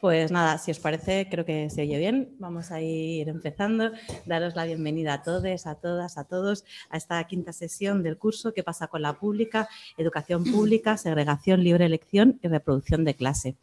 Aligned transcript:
Pues 0.00 0.30
nada, 0.30 0.58
si 0.58 0.70
os 0.70 0.78
parece, 0.78 1.26
creo 1.28 1.44
que 1.44 1.70
se 1.70 1.82
oye 1.82 1.98
bien. 1.98 2.36
Vamos 2.38 2.70
a 2.70 2.80
ir 2.80 3.28
empezando. 3.28 3.90
Daros 4.26 4.54
la 4.54 4.64
bienvenida 4.64 5.14
a 5.14 5.22
todos, 5.22 5.66
a 5.66 5.74
todas, 5.74 6.18
a 6.18 6.24
todos 6.24 6.64
a 6.88 6.96
esta 6.96 7.24
quinta 7.24 7.52
sesión 7.52 8.04
del 8.04 8.16
curso 8.16 8.54
¿Qué 8.54 8.62
pasa 8.62 8.86
con 8.86 9.02
la 9.02 9.14
pública? 9.14 9.68
Educación 9.96 10.44
pública, 10.44 10.96
segregación, 10.96 11.64
libre 11.64 11.86
elección 11.86 12.38
y 12.42 12.48
reproducción 12.48 13.04
de 13.04 13.14
clase. 13.14 13.56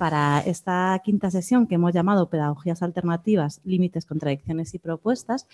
Para 0.00 0.40
esta 0.40 0.98
quinta 1.04 1.30
sesión 1.30 1.66
que 1.66 1.74
hemos 1.74 1.92
llamado 1.92 2.30
Pedagogías 2.30 2.82
Alternativas, 2.82 3.60
Límites, 3.64 4.06
Contradicciones 4.06 4.72
y 4.72 4.78
Propuestas, 4.78 5.46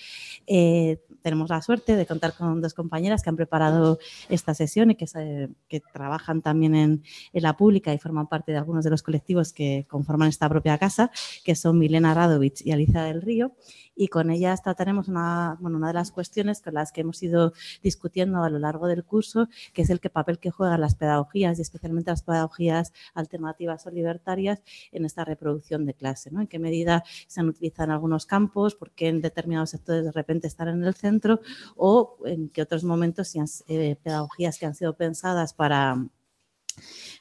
eh, 0.46 1.00
tenemos 1.20 1.50
la 1.50 1.60
suerte 1.62 1.96
de 1.96 2.06
contar 2.06 2.32
con 2.32 2.60
dos 2.60 2.72
compañeras 2.72 3.24
que 3.24 3.30
han 3.30 3.34
preparado 3.34 3.98
esta 4.28 4.54
sesión 4.54 4.92
y 4.92 4.94
que, 4.94 5.06
que 5.66 5.80
trabajan 5.92 6.42
también 6.42 6.76
en, 6.76 7.02
en 7.32 7.42
la 7.42 7.56
pública 7.56 7.92
y 7.92 7.98
forman 7.98 8.28
parte 8.28 8.52
de 8.52 8.58
algunos 8.58 8.84
de 8.84 8.90
los 8.90 9.02
colectivos 9.02 9.52
que 9.52 9.84
conforman 9.88 10.28
esta 10.28 10.48
propia 10.48 10.78
casa, 10.78 11.10
que 11.44 11.56
son 11.56 11.80
Milena 11.80 12.14
Radovich 12.14 12.64
y 12.64 12.70
Alicia 12.70 13.02
del 13.02 13.22
Río, 13.22 13.56
y 13.96 14.08
con 14.08 14.30
ellas 14.30 14.62
trataremos 14.62 15.08
una, 15.08 15.56
bueno, 15.58 15.78
una 15.78 15.88
de 15.88 15.94
las 15.94 16.12
cuestiones 16.12 16.60
con 16.60 16.74
las 16.74 16.92
que 16.92 17.00
hemos 17.00 17.20
ido 17.22 17.52
discutiendo 17.82 18.44
a 18.44 18.50
lo 18.50 18.60
largo 18.60 18.86
del 18.86 19.02
curso, 19.02 19.48
que 19.72 19.82
es 19.82 19.90
el 19.90 19.98
que 19.98 20.10
papel 20.10 20.38
que 20.38 20.50
juegan 20.50 20.82
las 20.82 20.94
pedagogías 20.94 21.58
y 21.58 21.62
especialmente 21.62 22.10
las 22.10 22.22
pedagogías 22.22 22.92
alternativas 23.14 23.86
o 23.86 23.90
libertarias 23.90 24.35
en 24.92 25.04
esta 25.04 25.24
reproducción 25.24 25.86
de 25.86 25.94
clase, 25.94 26.30
¿no? 26.30 26.40
En 26.40 26.46
qué 26.46 26.58
medida 26.58 27.04
se 27.26 27.40
han 27.40 27.48
utilizado 27.48 27.84
en 27.86 27.92
algunos 27.92 28.26
campos, 28.26 28.74
por 28.74 28.90
qué 28.92 29.08
en 29.08 29.20
determinados 29.20 29.70
sectores 29.70 30.04
de 30.04 30.12
repente 30.12 30.46
están 30.46 30.68
en 30.68 30.84
el 30.84 30.94
centro 30.94 31.40
o 31.76 32.18
en 32.24 32.48
qué 32.48 32.62
otros 32.62 32.84
momentos 32.84 33.28
si 33.28 33.40
eh, 33.68 33.96
pedagogías 34.02 34.58
que 34.58 34.66
han 34.66 34.74
sido 34.74 34.96
pensadas 34.96 35.54
para 35.54 36.06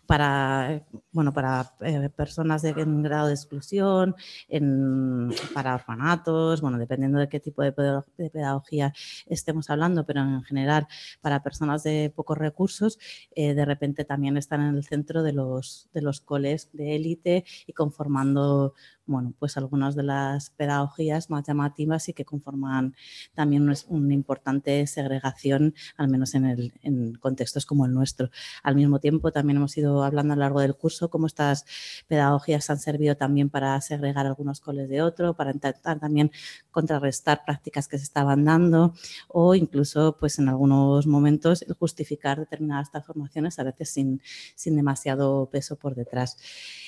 para, 0.06 0.84
bueno, 1.12 1.34
para 1.34 1.74
eh, 1.82 2.10
personas 2.10 2.62
de, 2.62 2.70
en 2.70 3.04
grado 3.04 3.28
de 3.28 3.34
exclusión, 3.34 4.16
para 5.54 5.76
orfanatos, 5.76 6.62
bueno, 6.62 6.78
dependiendo 6.78 7.20
de 7.20 7.30
qué 7.30 7.40
tipo 7.40 7.62
de, 7.62 7.72
pedagogía 7.72 8.94
estemos 9.26 9.70
hablando, 9.70 10.06
pero 10.06 10.22
en 10.22 10.44
general 10.44 10.88
para 11.22 11.44
personas 11.44 11.84
de 11.84 12.12
pocos 12.16 12.38
recursos, 12.38 13.00
eh, 13.36 13.54
de 13.54 13.66
repente 13.66 14.06
también 14.06 14.38
están 14.38 14.62
en 14.62 14.76
el 14.76 14.84
centro 14.84 15.24
de 15.24 15.34
los, 15.34 15.90
de 15.94 16.02
los 16.02 16.22
coles 16.22 16.70
de 16.74 16.96
élite 16.96 17.46
y 17.66 17.74
conformando 17.74 18.74
bueno, 19.08 19.34
pues 19.38 19.58
algunas 19.58 19.96
de 19.96 20.04
las 20.04 20.50
pedagogías 20.52 21.30
más 21.30 21.46
llamativas 21.46 22.10
y 22.10 22.14
que 22.14 22.26
conforman 22.26 22.96
también 23.34 23.72
una 23.88 24.14
importante 24.14 24.86
segregación, 24.88 25.76
al 25.98 26.08
menos 26.08 26.34
en, 26.34 26.46
el, 26.46 26.74
en 26.82 27.14
contextos 27.16 27.66
como 27.66 27.86
el 27.86 27.94
nuestro. 27.94 28.30
Al 28.64 28.76
mismo 28.76 29.00
tiempo, 29.00 29.32
también 29.32 29.58
hemos 29.58 29.78
hablando 30.04 30.34
a 30.34 30.36
lo 30.36 30.42
largo 30.42 30.60
del 30.60 30.76
curso 30.76 31.10
cómo 31.10 31.28
estas 31.28 31.66
pedagogías 32.08 32.70
han 32.70 32.80
servido 32.80 33.16
también 33.16 33.50
para 33.50 33.80
segregar 33.82 34.26
algunos 34.26 34.62
coles 34.62 34.90
de 34.90 35.02
otro, 35.02 35.34
para 35.34 35.52
intentar 35.52 36.00
también 36.00 36.32
contrarrestar 36.72 37.44
prácticas 37.46 37.88
que 37.88 37.98
se 37.98 38.04
estaban 38.04 38.46
dando 38.46 38.94
o 39.28 39.56
incluso, 39.56 40.18
pues 40.20 40.40
en 40.40 40.50
algunos 40.50 41.08
momentos, 41.08 41.66
justificar 41.80 42.40
determinadas 42.40 42.92
transformaciones, 42.92 43.60
a 43.60 43.64
veces 43.64 43.90
sin, 43.90 44.22
sin 44.56 44.76
demasiado 44.76 45.50
peso 45.52 45.76
por 45.76 45.96
detrás. 45.96 46.38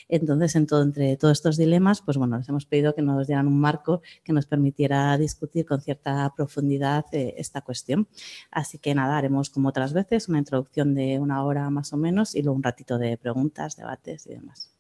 Entonces, 0.09 0.55
en 0.55 0.67
todo, 0.67 0.83
entre 0.83 1.17
todos 1.17 1.37
estos 1.37 1.57
dilemas, 1.57 2.01
pues 2.01 2.17
bueno, 2.17 2.37
les 2.37 2.47
hemos 2.47 2.65
pedido 2.65 2.95
que 2.95 3.01
nos 3.01 3.27
dieran 3.27 3.47
un 3.47 3.59
marco 3.59 4.01
que 4.23 4.33
nos 4.33 4.45
permitiera 4.45 5.17
discutir 5.17 5.65
con 5.65 5.81
cierta 5.81 6.33
profundidad 6.35 7.05
eh, 7.11 7.35
esta 7.37 7.61
cuestión. 7.61 8.07
Así 8.51 8.77
que 8.77 8.95
nada, 8.95 9.17
haremos 9.17 9.49
como 9.49 9.69
otras 9.69 9.93
veces 9.93 10.29
una 10.29 10.39
introducción 10.39 10.95
de 10.95 11.19
una 11.19 11.43
hora 11.43 11.69
más 11.69 11.93
o 11.93 11.97
menos 11.97 12.35
y 12.35 12.41
luego 12.41 12.55
un 12.55 12.63
ratito 12.63 12.96
de 12.97 13.17
preguntas, 13.17 13.75
debates 13.75 14.25
y 14.27 14.31
demás. 14.31 14.71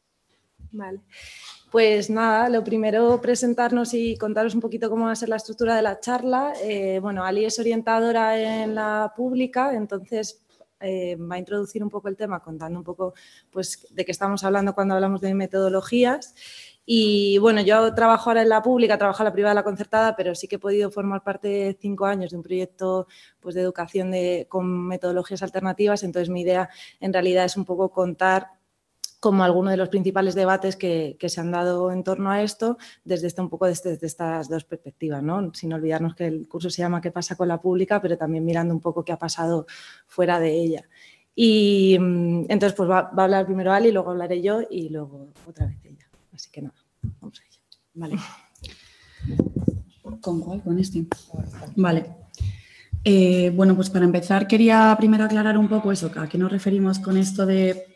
Vale. 0.71 1.01
Pues 1.71 2.09
nada, 2.09 2.47
lo 2.47 2.63
primero 2.63 3.19
presentarnos 3.19 3.93
y 3.93 4.17
contaros 4.17 4.55
un 4.55 4.61
poquito 4.61 4.89
cómo 4.89 5.05
va 5.05 5.11
a 5.11 5.15
ser 5.15 5.29
la 5.29 5.35
estructura 5.35 5.75
de 5.75 5.81
la 5.81 5.99
charla. 5.99 6.53
Eh, 6.63 6.99
bueno, 7.01 7.23
Ali 7.25 7.43
es 7.43 7.59
orientadora 7.59 8.63
en 8.63 8.73
la 8.73 9.13
pública, 9.15 9.73
entonces 9.73 10.45
eh, 10.79 11.15
va 11.17 11.35
a 11.35 11.39
introducir 11.39 11.83
un 11.83 11.89
poco 11.89 12.07
el 12.07 12.15
tema 12.15 12.39
contando 12.39 12.79
un 12.79 12.85
poco 12.85 13.13
pues, 13.51 13.85
de 13.89 14.05
qué 14.05 14.11
estamos 14.11 14.43
hablando 14.43 14.73
cuando 14.73 14.95
hablamos 14.95 15.19
de 15.19 15.33
metodologías. 15.33 16.33
Y 16.89 17.37
bueno, 17.39 17.59
yo 17.59 17.93
trabajo 17.93 18.29
ahora 18.29 18.43
en 18.43 18.47
la 18.47 18.61
pública, 18.61 18.97
trabajo 18.97 19.21
en 19.21 19.25
la 19.25 19.33
privada, 19.33 19.53
la 19.53 19.63
concertada, 19.65 20.15
pero 20.15 20.33
sí 20.33 20.47
que 20.47 20.55
he 20.55 20.59
podido 20.59 20.89
formar 20.89 21.21
parte 21.21 21.77
cinco 21.81 22.05
años 22.05 22.31
de 22.31 22.37
un 22.37 22.43
proyecto 22.43 23.07
pues, 23.41 23.55
de 23.55 23.61
educación 23.61 24.09
de, 24.09 24.45
con 24.47 24.87
metodologías 24.87 25.43
alternativas. 25.43 26.03
Entonces 26.03 26.29
mi 26.29 26.43
idea 26.43 26.69
en 27.01 27.11
realidad 27.11 27.43
es 27.43 27.57
un 27.57 27.65
poco 27.65 27.91
contar 27.91 28.51
como 29.19 29.43
algunos 29.43 29.71
de 29.71 29.77
los 29.77 29.89
principales 29.89 30.33
debates 30.33 30.77
que, 30.77 31.17
se 31.21 31.41
han 31.41 31.51
dado 31.51 31.91
en 31.91 32.05
torno 32.05 32.31
a 32.31 32.41
esto 32.41 32.77
desde 33.03 33.27
este, 33.27 33.41
un 33.41 33.49
poco 33.49 33.65
desde, 33.65 33.97
estas 34.01 34.47
dos 34.47 34.63
perspectivas, 34.63 35.21
¿no? 35.21 35.53
sin 35.53 35.73
olvidarnos 35.73 36.15
que 36.15 36.27
el 36.27 36.47
curso 36.47 36.69
se 36.69 36.83
llama 36.83 37.01
¿Qué 37.01 37.11
pasa 37.11 37.35
con 37.35 37.49
la 37.49 37.59
pública? 37.59 38.01
pero 38.01 38.17
también 38.17 38.45
mirando 38.45 38.73
un 38.73 38.79
poco 38.79 39.03
qué 39.03 39.11
ha 39.11 39.19
pasado 39.19 39.65
fuera 40.05 40.39
de 40.39 40.53
ella. 40.53 40.87
Y 41.35 41.97
mm, 41.99 42.45
entonces 42.49 42.73
pues 42.73 42.89
va, 42.89 43.11
a 43.15 43.23
hablar 43.23 43.45
primero 43.45 43.73
Ali, 43.73 43.91
luego 43.91 44.11
hablaré 44.11 44.41
yo 44.41 44.61
y 44.69 44.87
luego 44.87 45.33
otra 45.45 45.65
vez 45.65 45.77
que 46.57 46.63
nada, 46.63 46.75
vamos 47.21 47.39
a. 47.39 47.43
Vale. 47.93 48.15
¿Con 50.21 50.41
cuál? 50.41 50.63
Con 50.63 50.79
este. 50.79 51.05
Vale. 51.75 52.15
Eh, 53.03 53.51
bueno, 53.55 53.75
pues 53.75 53.91
para 53.91 54.05
empezar 54.05 54.47
quería 54.47 54.95
primero 54.97 55.23
aclarar 55.23 55.57
un 55.57 55.69
poco 55.69 55.91
eso, 55.91 56.11
a 56.15 56.27
qué 56.27 56.37
nos 56.39 56.51
referimos 56.51 56.97
con 56.97 57.15
esto 57.15 57.45
de 57.45 57.95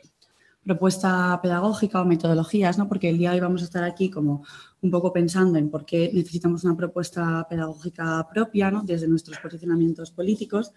propuesta 0.64 1.40
pedagógica 1.42 2.02
o 2.02 2.06
metodologías, 2.06 2.78
¿no? 2.78 2.88
porque 2.88 3.10
el 3.10 3.18
día 3.18 3.32
de 3.32 3.38
hoy 3.38 3.42
vamos 3.42 3.62
a 3.64 3.66
estar 3.66 3.84
aquí 3.84 4.12
como 4.12 4.46
un 4.82 4.92
poco 4.92 5.12
pensando 5.12 5.58
en 5.58 5.72
por 5.72 5.84
qué 5.84 6.12
necesitamos 6.14 6.64
una 6.64 6.78
propuesta 6.78 7.48
pedagógica 7.50 8.28
propia 8.32 8.70
¿no? 8.70 8.84
desde 8.84 9.08
nuestros 9.08 9.40
posicionamientos 9.40 10.12
políticos. 10.12 10.72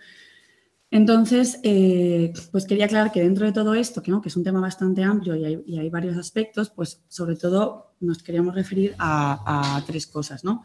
Entonces, 0.95 1.59
eh, 1.65 2.33
pues 2.53 2.67
quería 2.67 2.85
aclarar 2.85 3.11
que 3.11 3.21
dentro 3.21 3.45
de 3.45 3.51
todo 3.51 3.75
esto, 3.75 4.01
que, 4.01 4.13
¿no? 4.13 4.23
que 4.23 4.29
es 4.29 4.37
un 4.37 4.45
tema 4.45 4.61
bastante 4.61 5.03
amplio 5.03 5.35
y 5.35 5.77
hay, 5.77 5.91
varios 5.91 6.17
aspectos, 6.17 6.71
pues 6.71 7.03
sobre 7.09 7.35
todo 7.35 7.97
nos 7.99 8.23
queríamos 8.23 8.55
referir 8.55 8.95
a, 8.97 9.77
a 9.77 9.85
tres 9.85 10.07
cosas. 10.07 10.45
¿no? 10.45 10.63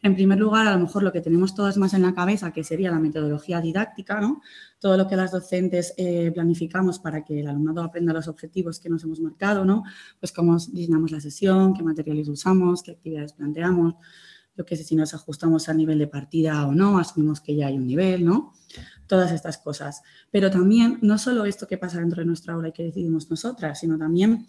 En 0.00 0.14
primer 0.14 0.38
lugar, 0.38 0.68
a 0.68 0.76
lo 0.76 0.78
mejor 0.78 1.02
lo 1.02 1.10
que 1.10 1.20
tenemos 1.20 1.56
todas 1.56 1.78
más 1.78 1.94
en 1.94 2.02
la 2.02 2.14
cabeza, 2.14 2.52
que 2.52 2.62
sería 2.62 2.92
la 2.92 3.00
metodología 3.00 3.60
didáctica, 3.60 4.20
¿no? 4.20 4.40
todo 4.78 4.96
lo 4.96 5.08
que 5.08 5.16
las 5.16 5.32
docentes 5.32 5.94
eh, 5.96 6.30
planificamos 6.32 7.00
para 7.00 7.24
que 7.24 7.40
el 7.40 7.48
alumnado 7.48 7.82
aprenda 7.82 8.12
los 8.12 8.28
objetivos 8.28 8.78
que 8.78 8.88
nos 8.88 9.02
hemos 9.02 9.18
marcado, 9.18 9.64
¿no? 9.64 9.82
pues 10.20 10.30
cómo 10.30 10.58
diseñamos 10.58 11.10
la 11.10 11.20
sesión, 11.20 11.74
qué 11.74 11.82
materiales 11.82 12.28
usamos, 12.28 12.84
qué 12.84 12.92
actividades 12.92 13.32
planteamos, 13.32 13.96
lo 14.54 14.64
que 14.64 14.76
sé, 14.76 14.84
si 14.84 14.94
nos 14.96 15.14
ajustamos 15.14 15.68
al 15.68 15.76
nivel 15.76 15.98
de 15.98 16.06
partida 16.06 16.66
o 16.66 16.72
no, 16.72 16.98
asumimos 16.98 17.40
que 17.40 17.56
ya 17.56 17.68
hay 17.68 17.76
un 17.76 17.86
nivel, 17.86 18.24
¿no? 18.24 18.52
Todas 19.06 19.32
estas 19.32 19.58
cosas. 19.58 20.02
Pero 20.30 20.50
también, 20.50 20.98
no 21.02 21.18
solo 21.18 21.44
esto 21.44 21.66
que 21.66 21.78
pasa 21.78 22.00
dentro 22.00 22.20
de 22.20 22.26
nuestra 22.26 22.54
aula 22.54 22.68
y 22.68 22.72
que 22.72 22.84
decidimos 22.84 23.30
nosotras, 23.30 23.80
sino 23.80 23.98
también 23.98 24.46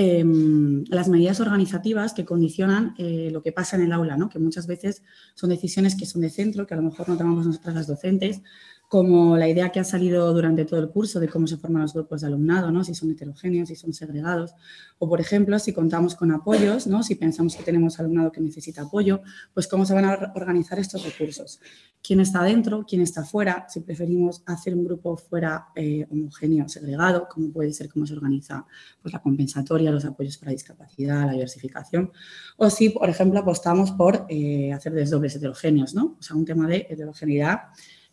Em, 0.00 0.84
las 0.90 1.08
medidas 1.08 1.40
organizativas 1.40 2.12
que 2.12 2.24
condicionan 2.24 2.94
eh, 2.98 3.30
lo 3.32 3.42
que 3.42 3.50
pasa 3.50 3.74
en 3.74 3.82
el 3.82 3.90
aula, 3.90 4.16
¿no? 4.16 4.28
que 4.28 4.38
muchas 4.38 4.68
veces 4.68 5.02
son 5.34 5.50
decisiones 5.50 5.96
que 5.96 6.06
son 6.06 6.20
de 6.20 6.30
centro, 6.30 6.68
que 6.68 6.74
a 6.74 6.76
lo 6.76 6.84
mejor 6.84 7.08
no 7.08 7.16
tomamos 7.16 7.44
nosotras 7.44 7.74
las 7.74 7.88
docentes, 7.88 8.40
como 8.88 9.36
la 9.36 9.46
idea 9.46 9.70
que 9.70 9.80
ha 9.80 9.84
salido 9.84 10.32
durante 10.32 10.64
todo 10.64 10.80
el 10.80 10.88
curso 10.88 11.20
de 11.20 11.28
cómo 11.28 11.46
se 11.46 11.58
forman 11.58 11.82
los 11.82 11.92
grupos 11.92 12.22
de 12.22 12.26
alumnado, 12.26 12.70
¿no? 12.70 12.82
si 12.82 12.94
son 12.94 13.10
heterogéneos, 13.10 13.68
si 13.68 13.76
son 13.76 13.92
segregados, 13.92 14.54
o 14.98 15.06
por 15.06 15.20
ejemplo, 15.20 15.58
si 15.58 15.74
contamos 15.74 16.14
con 16.14 16.32
apoyos, 16.32 16.86
¿no? 16.86 17.02
si 17.02 17.14
pensamos 17.14 17.54
que 17.54 17.62
tenemos 17.62 18.00
alumnado 18.00 18.32
que 18.32 18.40
necesita 18.40 18.82
apoyo, 18.82 19.20
pues 19.52 19.68
cómo 19.68 19.84
se 19.84 19.92
van 19.92 20.06
a 20.06 20.32
organizar 20.34 20.78
estos 20.78 21.04
recursos. 21.04 21.60
¿Quién 22.02 22.20
está 22.20 22.42
dentro? 22.42 22.86
¿Quién 22.88 23.02
está 23.02 23.24
fuera? 23.24 23.66
Si 23.68 23.80
preferimos 23.80 24.42
hacer 24.46 24.74
un 24.74 24.84
grupo 24.84 25.18
fuera 25.18 25.66
eh, 25.74 26.06
homogéneo, 26.10 26.66
segregado, 26.66 27.28
cómo 27.30 27.50
puede 27.52 27.72
ser 27.74 27.90
cómo 27.90 28.06
se 28.06 28.14
organiza 28.14 28.64
pues, 29.02 29.12
la 29.12 29.20
compensatoria, 29.20 29.90
los 29.90 30.06
apoyos 30.06 30.38
para 30.38 30.52
discapacidad, 30.52 31.26
la 31.26 31.32
diversificación, 31.32 32.10
o 32.56 32.70
si, 32.70 32.88
por 32.88 33.10
ejemplo, 33.10 33.38
apostamos 33.40 33.90
por 33.90 34.24
eh, 34.30 34.72
hacer 34.72 34.94
desdobles 34.94 35.36
heterogéneos, 35.36 35.94
¿no? 35.94 36.16
o 36.18 36.22
sea, 36.22 36.36
un 36.36 36.46
tema 36.46 36.66
de 36.66 36.86
heterogeneidad 36.88 37.58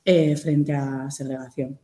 eh, 0.06 0.38
frente 0.38 0.72
a 0.74 1.10
segregación. 1.10 1.80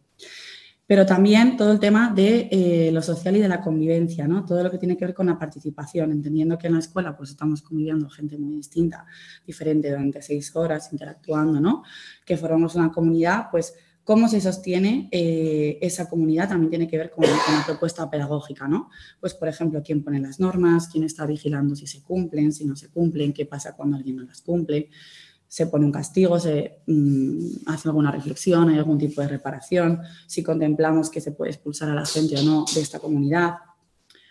Pero 0.85 1.05
también 1.05 1.55
todo 1.55 1.71
el 1.71 1.79
tema 1.79 2.13
de 2.13 2.49
eh, 2.51 2.91
lo 2.91 3.01
social 3.01 3.35
y 3.37 3.39
de 3.39 3.47
la 3.47 3.61
convivencia, 3.61 4.27
¿no? 4.27 4.45
todo 4.45 4.61
lo 4.61 4.69
que 4.69 4.77
tiene 4.77 4.97
que 4.97 5.05
ver 5.05 5.13
con 5.13 5.27
la 5.27 5.39
participación, 5.39 6.11
entendiendo 6.11 6.57
que 6.57 6.67
en 6.67 6.73
la 6.73 6.79
escuela 6.79 7.15
pues, 7.15 7.29
estamos 7.29 7.61
conviviendo 7.61 8.09
gente 8.09 8.37
muy 8.37 8.55
distinta, 8.55 9.05
diferente 9.47 9.89
durante 9.89 10.21
seis 10.21 10.53
horas, 10.53 10.91
interactuando, 10.91 11.61
¿no? 11.61 11.83
que 12.25 12.35
formamos 12.35 12.75
una 12.75 12.91
comunidad, 12.91 13.45
pues 13.49 13.73
cómo 14.03 14.27
se 14.27 14.41
sostiene 14.41 15.07
eh, 15.11 15.77
esa 15.81 16.09
comunidad 16.09 16.49
también 16.49 16.69
tiene 16.69 16.87
que 16.87 16.97
ver 16.97 17.11
con, 17.11 17.23
la 17.23 17.63
propuesta 17.65 18.09
pedagógica, 18.09 18.67
¿no? 18.67 18.89
Pues, 19.19 19.33
por 19.33 19.47
ejemplo, 19.47 19.81
quién 19.83 20.03
pone 20.03 20.19
las 20.19 20.39
normas, 20.39 20.87
quién 20.87 21.03
está 21.03 21.25
vigilando 21.25 21.75
si 21.75 21.87
se 21.87 22.01
cumplen, 22.01 22.51
si 22.51 22.65
no 22.65 22.75
se 22.75 22.89
cumplen, 22.89 23.31
qué 23.31 23.45
pasa 23.45 23.75
cuando 23.75 23.97
alguien 23.97 24.17
no 24.17 24.23
las 24.23 24.41
cumple, 24.41 24.89
se 25.51 25.67
pone 25.67 25.85
un 25.85 25.91
castigo, 25.91 26.39
se 26.39 26.79
mm, 26.87 27.67
hace 27.67 27.89
alguna 27.89 28.09
reflexión, 28.09 28.69
hay 28.69 28.77
algún 28.77 28.97
tipo 28.97 29.19
de 29.19 29.27
reparación, 29.27 29.99
si 30.25 30.43
contemplamos 30.43 31.09
que 31.09 31.19
se 31.19 31.33
puede 31.33 31.51
expulsar 31.51 31.89
a 31.89 31.93
la 31.93 32.05
gente 32.05 32.39
o 32.39 32.43
no 32.43 32.63
de 32.73 32.79
esta 32.79 32.99
comunidad, 32.99 33.55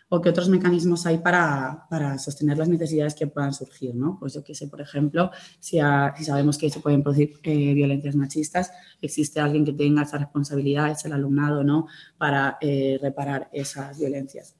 o 0.09 0.23
qué 0.23 0.31
otros 0.31 0.49
mecanismos 0.49 1.05
hay 1.05 1.19
para, 1.19 1.87
sostener 2.17 2.57
las 2.57 2.71
necesidades 2.71 3.15
que 3.15 3.27
puedan 3.27 3.53
surgir, 3.53 3.95
¿no? 3.95 4.17
Pues 4.19 4.33
yo 4.33 4.43
que 4.43 4.55
sé, 4.55 4.67
por 4.67 4.81
ejemplo, 4.81 5.31
si, 5.59 5.77
sabemos 5.77 6.57
que 6.57 6.71
se 6.71 6.81
pueden 6.81 7.03
producir 7.03 7.35
eh, 7.43 7.75
violencias 7.75 8.17
machistas, 8.17 8.73
existe 9.03 9.41
alguien 9.41 9.67
que 9.67 9.75
tenga 9.75 10.05
esa 10.05 10.17
responsabilidad, 10.17 10.91
es 10.91 11.05
el 11.05 11.13
alumnado, 11.13 11.63
¿no? 11.63 11.87
Para 12.17 12.57
eh, 12.63 12.99
reparar 13.03 13.51
esas 13.53 13.99
violencias. 13.99 14.57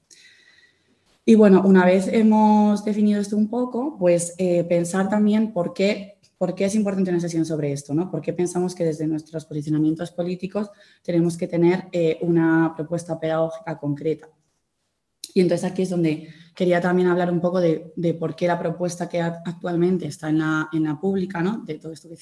Y 1.25 1.33
bueno, 1.33 1.63
una 1.65 1.85
vez 1.85 2.07
hemos 2.07 2.85
definido 2.85 3.19
esto 3.19 3.35
un 3.35 3.49
poco, 3.49 3.97
pues 3.97 4.35
eh, 4.37 4.63
pensar 4.65 5.09
también 5.09 5.53
por 5.53 5.73
qué, 5.73 6.20
por 6.41 6.55
qué 6.55 6.65
es 6.65 6.73
importante 6.73 7.11
una 7.11 7.19
sesión 7.19 7.45
sobre 7.45 7.71
esto, 7.71 7.93
¿no? 7.93 8.09
¿Por 8.09 8.19
qué 8.19 8.33
pensamos 8.33 8.73
que 8.73 8.83
desde 8.83 9.05
nuestros 9.05 9.45
posicionamientos 9.45 10.09
políticos 10.09 10.71
tenemos 11.03 11.37
que 11.37 11.47
tener 11.47 11.87
una 12.21 12.73
propuesta 12.75 13.19
pedagógica 13.19 13.77
concreta? 13.77 14.27
Y 15.35 15.41
entonces 15.41 15.69
aquí 15.69 15.83
es 15.83 15.91
donde 15.91 16.29
quería 16.55 16.81
también 16.81 17.09
hablar 17.09 17.31
un 17.31 17.41
poco 17.41 17.61
de, 17.61 17.93
por 18.19 18.35
qué 18.35 18.47
la 18.47 18.57
propuesta 18.57 19.07
que 19.07 19.21
actualmente 19.21 20.07
está 20.07 20.29
en 20.29 20.39
la, 20.39 20.67
en 20.73 20.85
la 20.85 20.99
pública, 20.99 21.43
¿no? 21.43 21.59
de 21.63 21.75
todo 21.75 21.91
esto 21.91 22.09
que 22.09 22.17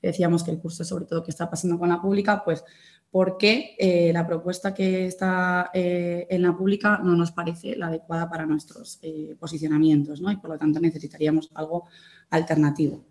decíamos, 0.00 0.42
que 0.42 0.50
el 0.50 0.58
curso 0.58 0.82
sobre 0.82 1.04
todo 1.04 1.22
que 1.22 1.30
está 1.30 1.50
pasando 1.50 1.78
con 1.78 1.90
la 1.90 2.00
pública, 2.00 2.42
pues 2.42 2.64
por 3.10 3.36
qué 3.36 3.76
eh, 3.78 4.14
la 4.14 4.26
propuesta 4.26 4.72
que 4.72 5.04
está 5.04 5.70
eh, 5.74 6.26
en 6.30 6.40
la 6.40 6.56
pública 6.56 7.02
no 7.04 7.14
nos 7.14 7.32
parece 7.32 7.76
la 7.76 7.88
adecuada 7.88 8.30
para 8.30 8.46
nuestros 8.46 8.98
eh, 9.02 9.36
posicionamientos 9.38 10.22
¿no? 10.22 10.32
y 10.32 10.38
por 10.38 10.48
lo 10.48 10.58
tanto 10.58 10.80
necesitaríamos 10.80 11.50
algo 11.52 11.84
alternativo. 12.30 13.04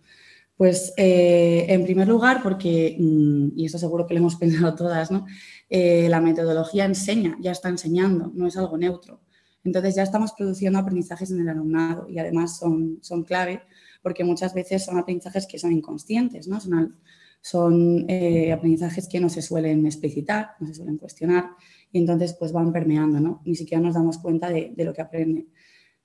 Pues 0.61 0.93
en 0.95 1.83
primer 1.85 2.07
lugar, 2.07 2.43
porque, 2.43 2.95
mm, 2.99 3.57
y 3.57 3.65
esto 3.65 3.79
seguro 3.79 4.05
que 4.05 4.13
lo 4.13 4.19
hemos 4.19 4.35
pensado 4.69 4.75
todas, 4.75 5.09
¿no? 5.09 5.25
Eh, 5.67 6.07
la 6.07 6.21
metodología 6.21 6.85
enseña, 6.85 7.35
ya 7.41 7.49
está 7.49 7.67
enseñando, 7.67 8.31
no 8.35 8.45
es 8.45 8.55
algo 8.57 8.77
neutro. 8.77 9.21
Entonces 9.63 9.95
ya 9.95 10.03
estamos 10.03 10.33
produciendo 10.33 10.77
aprendizajes 10.77 11.31
en 11.31 11.41
el 11.41 11.49
alumnado 11.49 12.07
y 12.07 12.19
además 12.19 12.59
son, 12.59 12.99
son 13.01 13.23
clave 13.23 13.63
porque 14.03 14.23
muchas 14.23 14.53
veces 14.53 14.85
son 14.85 14.99
aprendizajes 14.99 15.47
que 15.47 15.57
son 15.57 15.71
inconscientes, 15.71 16.47
¿no? 16.47 16.59
son, 16.59 16.95
son 17.41 18.05
eh, 18.07 18.51
aprendizajes 18.51 19.07
que 19.07 19.19
no 19.19 19.29
se 19.29 19.41
suelen 19.41 19.87
explicitar, 19.87 20.51
no 20.59 20.67
se 20.67 20.75
suelen 20.75 20.99
cuestionar 20.99 21.55
y 21.91 21.97
entonces 21.97 22.35
pues 22.37 22.51
van 22.51 22.71
permeando, 22.71 23.19
¿no? 23.19 23.41
ni 23.45 23.55
siquiera 23.55 23.81
nos 23.81 23.95
damos 23.95 24.19
cuenta 24.19 24.49
de, 24.49 24.75
lo 24.77 24.93
que 24.93 25.01
aprende 25.01 25.47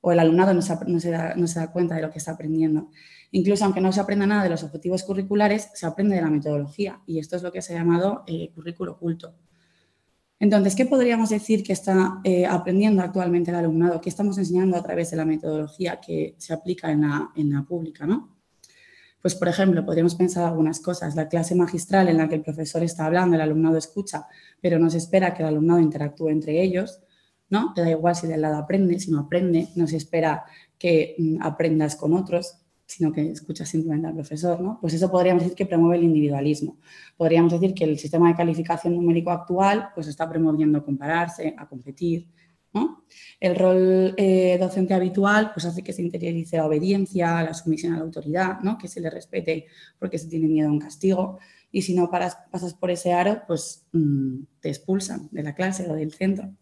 o 0.01 0.13
el 0.13 0.21
alumnado 0.21 0.55
no 0.55 0.63
se, 0.63 0.73
da, 1.11 1.35
no 1.35 1.47
se, 1.47 1.59
da, 1.61 1.73
cuenta 1.73 1.97
de 1.97 2.03
lo 2.03 2.11
que 2.11 2.19
está 2.19 2.31
aprendiendo. 2.31 2.91
Incluso 3.37 3.67
aunque 3.67 3.83
no 3.83 3.93
se 3.93 4.01
aprenda 4.01 4.27
nada 4.27 4.45
de 4.45 4.49
los 4.49 4.63
objetivos 4.63 5.03
curriculares, 5.03 5.69
se 5.75 5.85
aprende 5.85 6.17
de 6.17 6.23
la 6.23 6.31
metodología 6.31 7.03
y 7.05 7.19
esto 7.19 7.37
es 7.37 7.43
lo 7.43 7.53
que 7.53 7.61
se 7.61 7.75
ha 7.75 7.79
llamado 7.79 8.25
eh, 8.27 8.51
currículo 8.55 8.93
oculto. 8.93 9.35
Entonces, 10.41 10.75
¿qué 10.75 10.87
podríamos 10.87 11.29
decir 11.29 11.63
que 11.63 11.75
está 11.75 12.23
eh, 12.25 12.47
aprendiendo 12.47 13.03
actualmente 13.03 13.51
el 13.51 13.59
alumnado? 13.59 14.01
¿Qué 14.01 14.09
estamos 14.09 14.39
enseñando 14.39 14.79
a 14.79 14.83
través 14.83 15.11
de 15.11 15.19
la 15.19 15.27
metodología 15.27 16.01
que 16.01 16.35
se 16.39 16.55
aplica 16.55 16.91
en 16.91 17.03
la, 17.03 17.65
pública? 17.69 18.07
¿no? 18.07 18.39
Pues, 19.21 19.35
por 19.35 19.49
ejemplo, 19.49 19.85
podríamos 19.85 20.15
pensar 20.15 20.47
algunas 20.47 20.81
cosas. 20.81 21.15
La 21.15 21.29
clase 21.29 21.55
magistral 21.55 22.09
en 22.09 22.17
la 22.17 22.31
que 22.31 22.37
el 22.37 22.43
profesor 22.43 22.83
está 22.85 23.05
hablando, 23.05 23.37
el 23.37 23.43
alumnado 23.43 23.77
escucha, 23.77 24.29
pero 24.63 24.79
no 24.79 24.89
se 24.89 24.97
espera 24.97 25.35
que 25.35 25.43
el 25.43 25.49
alumnado 25.51 25.81
interactúe 25.81 26.31
entre 26.31 26.63
ellos. 26.63 27.01
¿no? 27.51 27.75
Te 27.75 27.83
da 27.83 27.91
igual 27.91 28.17
si 28.17 28.29
del 28.29 28.41
lado 28.41 28.57
aprende, 28.57 28.99
si 28.99 29.11
no 29.11 29.21
aprende, 29.21 29.69
no 29.77 29.87
se 29.87 29.99
espera 29.99 30.47
que 30.79 31.17
mm, 31.19 31.43
aprendas 31.43 31.97
con 31.97 32.15
otros 32.15 32.63
sino 32.87 33.13
que 33.13 33.33
escucha 33.33 33.67
simplemente 33.67 34.07
al 34.07 34.15
profesor, 34.15 34.61
¿no? 34.61 34.79
Pues 34.81 34.95
eso 34.95 35.11
podríamos 35.11 35.43
decir 35.43 35.57
que 35.57 35.67
promueve 35.67 35.97
el 35.97 36.05
individualismo. 36.05 36.79
Podríamos 37.17 37.53
decir 37.53 37.75
que 37.75 37.85
el 37.85 37.99
sistema 37.99 38.29
de 38.29 38.37
calificación 38.37 38.95
numérico 38.95 39.31
actual 39.31 39.91
pues 39.95 40.07
está 40.07 40.29
promoviendo 40.29 40.85
compararse, 40.85 41.55
a 41.59 41.69
competir, 41.69 42.29
¿no? 42.73 43.05
El 43.41 43.57
rol 43.57 44.15
eh, 44.17 44.57
docente 44.61 44.95
habitual 44.95 45.51
pues 45.53 45.67
hace 45.67 45.83
que 45.83 45.93
se 45.93 46.03
interiorice 46.03 46.59
la 46.59 46.67
obediencia, 46.67 47.43
la 47.43 47.55
sumisión 47.55 47.95
a 47.95 47.97
la 47.97 48.05
autoridad, 48.05 48.61
¿no? 48.61 48.79
Que 48.79 48.87
se 48.87 49.01
le 49.01 49.11
respete 49.11 49.67
porque 49.99 50.19
se 50.19 50.29
tiene 50.29 50.47
miedo 50.47 50.69
a 50.69 50.73
un 50.73 50.79
castigo 50.79 51.39
y 51.73 51.83
si 51.83 51.95
no 51.95 52.09
pasas 52.09 52.75
por 52.75 52.91
ese 52.91 53.13
aro, 53.13 53.43
pues 53.47 53.85
mm, 53.93 54.45
te 54.61 54.69
expulsan 54.69 55.29
de 55.33 55.43
la 55.43 55.55
clase 55.55 55.91
o 55.91 55.95
del 55.95 56.13
centro. 56.13 56.55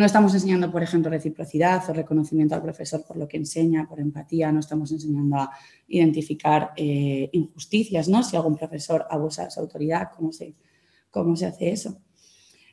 No 0.00 0.06
estamos 0.06 0.32
enseñando, 0.32 0.70
por 0.70 0.82
ejemplo, 0.82 1.10
reciprocidad 1.10 1.82
o 1.90 1.92
reconocimiento 1.92 2.54
al 2.54 2.62
profesor 2.62 3.04
por 3.06 3.18
lo 3.18 3.28
que 3.28 3.36
enseña, 3.36 3.86
por 3.86 4.00
empatía, 4.00 4.50
no 4.50 4.60
estamos 4.60 4.90
enseñando 4.92 5.36
a 5.36 5.50
identificar 5.88 6.72
eh, 6.74 7.28
injusticias, 7.34 8.08
¿no? 8.08 8.22
Si 8.22 8.34
algún 8.34 8.56
profesor 8.56 9.06
abusa 9.10 9.44
de 9.44 9.50
su 9.50 9.60
autoridad, 9.60 10.08
¿cómo 10.16 10.32
se, 10.32 10.54
cómo 11.10 11.36
se 11.36 11.44
hace 11.44 11.72
eso? 11.72 11.98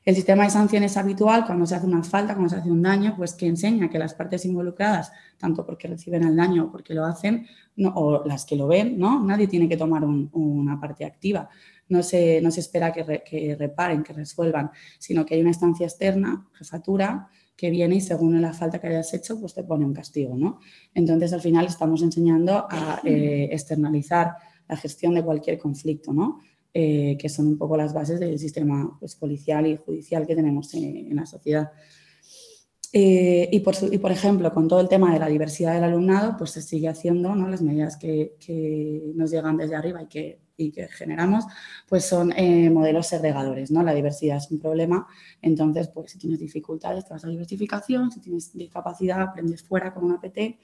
El 0.06 0.16
sistema 0.16 0.46
de 0.46 0.52
sanciones 0.52 0.96
habitual, 0.96 1.46
cuando 1.46 1.66
se 1.66 1.76
hace 1.76 1.86
una 1.86 2.02
falta, 2.02 2.34
cuando 2.34 2.48
se 2.48 2.56
hace 2.62 2.72
un 2.72 2.82
daño, 2.82 3.14
pues 3.18 3.34
que 3.34 3.46
enseña 3.46 3.90
que 3.90 4.00
las 4.00 4.14
partes 4.14 4.46
involucradas, 4.46 5.12
tanto 5.38 5.66
porque 5.66 5.90
reciben 5.90 6.24
el 6.24 6.34
daño 6.34 6.64
o 6.64 6.72
porque 6.72 6.94
lo 6.94 7.04
hacen, 7.04 7.46
o 7.94 8.24
las 8.26 8.46
que 8.46 8.56
lo 8.56 8.68
ven, 8.68 8.98
¿no? 8.98 9.22
Nadie 9.22 9.48
tiene 9.48 9.68
que 9.68 9.76
tomar 9.76 10.06
una 10.06 10.80
parte 10.80 11.04
activa 11.04 11.50
no 11.90 12.04
se, 12.04 12.42
no 12.42 12.52
se 12.52 12.60
espera 12.60 12.92
que, 12.92 13.56
reparen, 13.58 14.04
que 14.04 14.14
resuelvan, 14.14 14.72
sino 15.00 15.26
que 15.26 15.36
hay 15.36 15.42
una 15.42 15.52
estancia 15.52 15.86
externa, 15.86 16.48
jefatura, 16.54 17.30
que 17.56 17.70
viene 17.72 17.96
y 17.96 18.02
según 18.02 18.40
la 18.40 18.54
falta 18.54 18.80
que 18.80 18.88
hayas 18.88 19.14
hecho, 19.14 19.40
pues 19.40 19.54
te 19.54 19.64
pone 19.64 19.84
un 19.84 19.94
castigo, 19.94 20.36
¿no? 20.38 20.60
Entonces, 20.94 21.34
al 21.34 21.42
final 21.42 21.66
estamos 21.66 22.04
enseñando 22.04 22.68
a 22.70 23.02
eh, 23.04 23.50
externalizar 23.52 24.36
la 24.70 24.78
gestión 24.78 25.16
de 25.16 25.24
cualquier 25.24 25.58
conflicto, 25.58 26.14
¿no? 26.14 26.40
Eh, 26.74 27.18
que 27.18 27.28
son 27.28 27.48
un 27.48 27.58
poco 27.58 27.76
las 27.76 27.92
bases 27.92 28.20
del 28.20 28.38
sistema 28.38 28.96
pues, 29.00 29.16
policial 29.16 29.66
y 29.66 29.78
judicial 29.78 30.28
que 30.28 30.36
tenemos 30.36 30.72
en, 30.76 31.16
la 31.16 31.26
sociedad. 31.26 31.72
Eh, 32.94 33.50
y, 33.52 33.60
por, 33.62 33.74
y, 33.92 33.98
por, 33.98 34.12
ejemplo, 34.12 34.54
con 34.54 34.68
todo 34.68 34.80
el 34.80 34.88
tema 34.88 35.12
de 35.12 35.20
la 35.20 35.28
diversidad 35.28 35.74
del 35.74 35.86
alumnado, 35.86 36.36
pues 36.38 36.52
se 36.52 36.62
sigue 36.62 36.88
haciendo 36.88 37.34
¿no? 37.36 37.48
las 37.50 37.64
medidas 37.64 37.98
que, 37.98 38.36
que 38.40 39.12
nos 39.16 39.32
llegan 39.32 39.58
desde 39.58 39.76
arriba 39.76 40.04
y 40.04 40.08
que 40.08 40.47
y 40.58 40.72
que 40.72 40.88
generamos, 40.88 41.46
pues 41.88 42.06
son 42.06 42.34
eh, 42.36 42.70
modelos 42.70 43.08
segregadores, 43.08 43.72
¿no? 43.72 43.84
La 43.84 43.94
diversidad 43.94 44.38
es 44.38 44.50
un 44.52 44.60
problema, 44.60 45.08
entonces, 45.42 45.88
pues 45.90 46.12
si 46.12 46.18
tienes 46.18 46.40
dificultades, 46.40 47.06
te 47.06 47.14
vas 47.14 47.24
a 47.24 47.30
diversificación, 47.30 48.12
si 48.12 48.20
tienes 48.20 48.52
discapacidad, 48.54 49.22
aprendes 49.22 49.64
fuera 49.64 49.94
con 49.94 50.06
una 50.06 50.20
PT, 50.20 50.60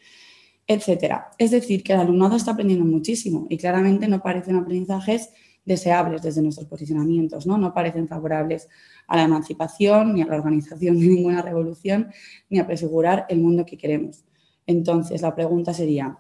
etcétera. 0.66 1.30
Es 1.38 1.52
decir, 1.52 1.84
que 1.84 1.94
el 1.94 2.00
alumnado 2.00 2.36
está 2.36 2.52
aprendiendo 2.52 2.86
muchísimo 2.86 3.46
y 3.50 3.58
claramente 3.58 4.08
no 4.08 4.22
parecen 4.22 4.56
aprendizajes 4.56 5.30
deseables 5.66 6.22
desde 6.22 6.42
nuestros 6.42 6.68
posicionamientos, 6.68 7.46
¿no? 7.46 7.58
No 7.58 7.74
parecen 7.74 8.08
favorables 8.08 8.68
a 9.08 9.16
la 9.16 9.24
emancipación, 9.24 10.14
ni 10.14 10.22
a 10.22 10.26
la 10.26 10.36
organización 10.36 11.00
de 11.00 11.08
ninguna 11.08 11.42
revolución, 11.42 12.12
ni 12.50 12.60
a 12.60 12.68
presegurar 12.68 13.26
el 13.30 13.40
mundo 13.40 13.66
que 13.66 13.78
queremos. 13.78 14.26
Entonces, 14.66 15.22
la 15.22 15.36
pregunta 15.36 15.74
sería, 15.74 16.18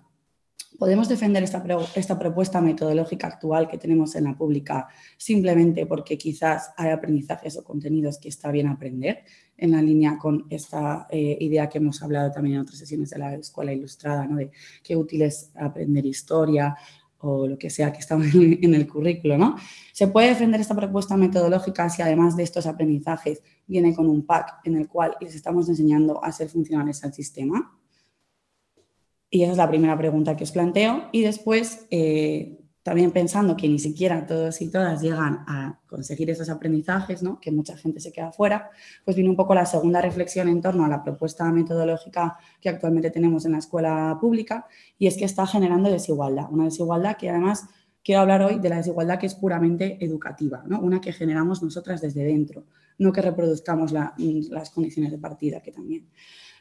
podemos 0.78 1.08
defender 1.10 1.44
esta, 1.44 1.64
esta, 1.96 2.18
propuesta 2.20 2.62
metodológica 2.62 3.28
actual 3.28 3.68
que 3.68 3.78
tenemos 3.78 4.16
en 4.16 4.26
la 4.26 4.36
pública 4.36 4.88
simplemente 5.18 5.86
porque 5.86 6.18
quizás 6.18 6.72
hay 6.78 6.90
aprendizajes 6.92 7.58
o 7.58 7.64
contenidos 7.64 8.18
que 8.18 8.30
está 8.30 8.52
bien 8.52 8.68
aprender 8.68 9.24
en 9.58 9.72
la 9.72 9.82
línea 9.82 10.18
con 10.18 10.46
esta 10.50 11.08
eh, 11.10 11.38
idea 11.40 11.70
que 11.70 11.78
hemos 11.78 12.02
hablado 12.02 12.32
también 12.32 12.56
en 12.56 12.62
otras 12.62 12.80
sesiones 12.80 13.12
de 13.12 13.20
la 13.20 13.36
escuela 13.36 13.72
ilustrada, 13.74 14.26
¿no? 14.28 14.38
de 14.38 14.52
qué 14.84 14.96
útil 14.96 15.22
es 15.22 15.52
aprender 15.56 16.06
historia 16.06 16.76
o 17.20 17.48
lo 17.48 17.58
que 17.58 17.70
sea 17.70 17.92
que 17.92 18.00
está 18.00 18.16
en 18.34 18.74
el 18.74 18.88
currículo. 18.88 19.38
¿no? 19.38 19.56
Se 19.94 20.08
puede 20.08 20.30
defender 20.30 20.60
esta 20.60 20.76
propuesta 20.76 21.16
metodológica 21.18 21.90
si 21.90 22.02
además 22.02 22.36
de 22.36 22.44
estos 22.44 22.66
aprendizajes 22.66 23.42
viene 23.66 23.96
con 23.96 24.10
un 24.10 24.26
pack 24.26 24.60
en 24.66 24.76
el 24.76 24.88
cual 24.88 25.16
les 25.22 25.36
estamos 25.36 25.70
enseñando 25.70 26.24
a 26.24 26.32
ser 26.32 26.50
funcionales 26.50 27.04
al 27.04 27.14
sistema. 27.14 27.78
Y 29.34 29.42
esa 29.42 29.54
es 29.54 29.58
la 29.58 29.68
primera 29.68 29.98
pregunta 29.98 30.38
que 30.38 30.44
os 30.44 30.52
planteo. 30.52 31.10
Y 31.12 31.24
después, 31.24 31.88
eh, 31.90 32.60
también 32.84 33.10
pensando 33.10 33.58
que 33.58 33.68
ni 33.68 33.80
siquiera 33.80 34.28
todos 34.28 34.62
y 34.62 34.70
todas 34.70 35.02
llegan 35.02 35.44
a 35.48 35.80
conseguir 35.88 36.30
esos 36.30 36.50
aprendizajes, 36.50 37.24
¿no? 37.24 37.40
que 37.40 37.52
mucha 37.52 37.76
gente 37.76 38.00
se 38.00 38.12
queda 38.12 38.32
fuera, 38.32 38.70
pues 39.04 39.16
viene 39.16 39.32
un 39.32 39.36
poco 39.36 39.56
la 39.56 39.66
segunda 39.66 40.02
reflexión 40.02 40.50
en 40.50 40.62
torno 40.62 40.86
a 40.86 40.88
la 40.88 41.04
propuesta 41.04 41.52
metodológica 41.52 42.38
que 42.62 42.70
actualmente 42.70 43.10
tenemos 43.10 43.44
en 43.46 43.54
la 43.54 43.58
escuela 43.58 44.16
pública, 44.22 44.68
y 45.00 45.08
es 45.08 45.18
que 45.18 45.26
está 45.26 45.48
generando 45.48 45.90
desigualdad. 45.90 46.46
Una 46.52 46.66
desigualdad 46.66 47.18
que 47.18 47.32
además 47.32 47.66
quiero 48.04 48.22
hablar 48.22 48.44
hoy 48.44 48.60
de 48.60 48.70
la 48.70 48.78
desigualdad 48.78 49.18
que 49.18 49.26
es 49.26 49.34
puramente 49.34 49.98
educativa, 50.06 50.64
¿no? 50.68 50.80
una 50.80 51.02
que 51.02 51.12
generamos 51.12 51.64
nosotras 51.64 52.02
desde 52.02 52.24
dentro, 52.24 52.68
no 53.00 53.12
que 53.12 53.24
reproduzcamos 53.24 53.92
las 53.92 54.70
condiciones 54.70 55.12
de 55.12 55.18
partida, 55.18 55.60
que 55.60 55.72
también. 55.72 56.08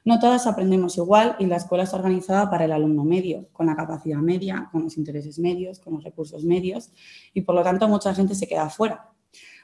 No 0.04 0.18
todas 0.18 0.46
aprendemos 0.46 0.96
igual 0.96 1.36
y 1.38 1.46
la 1.46 1.56
escuela 1.56 1.84
está 1.84 1.96
organizada 1.96 2.50
para 2.50 2.64
el 2.64 2.72
alumno 2.72 3.04
medio, 3.04 3.48
con 3.52 3.66
la 3.66 3.76
capacidad 3.76 4.18
media, 4.18 4.68
con 4.72 4.82
los 4.82 4.96
intereses 4.96 5.38
medios, 5.38 5.78
con 5.78 5.94
los 5.94 6.04
recursos 6.04 6.44
medios 6.44 6.92
y 7.32 7.42
por 7.42 7.54
lo 7.54 7.62
tanto 7.62 7.86
mucha 7.88 8.14
gente 8.14 8.34
se 8.34 8.48
queda 8.48 8.68
fuera. 8.68 9.12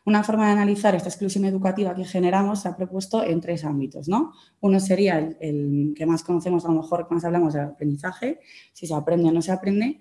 Una 0.05 0.23
forma 0.23 0.47
de 0.47 0.53
analizar 0.53 0.95
esta 0.95 1.09
exclusión 1.09 1.45
educativa 1.45 1.95
que 1.95 2.05
generamos 2.05 2.63
se 2.63 2.69
ha 2.69 2.77
propuesto 2.77 3.25
en 3.25 3.41
tres 3.41 3.65
ámbitos. 3.65 4.09
¿no? 4.09 4.33
Uno 4.61 4.81
sería 4.81 5.19
el, 5.19 5.93
que 5.97 6.07
más 6.07 6.23
conocemos, 6.23 6.65
a 6.65 6.69
lo 6.69 6.83
mejor 6.83 7.09
más 7.11 7.25
hablamos 7.25 7.55
del 7.55 7.65
aprendizaje, 7.65 8.41
si 8.73 8.87
se 8.87 8.95
aprende 8.95 9.29
o 9.29 9.33
no 9.33 9.43
se 9.43 9.53
aprende. 9.53 10.01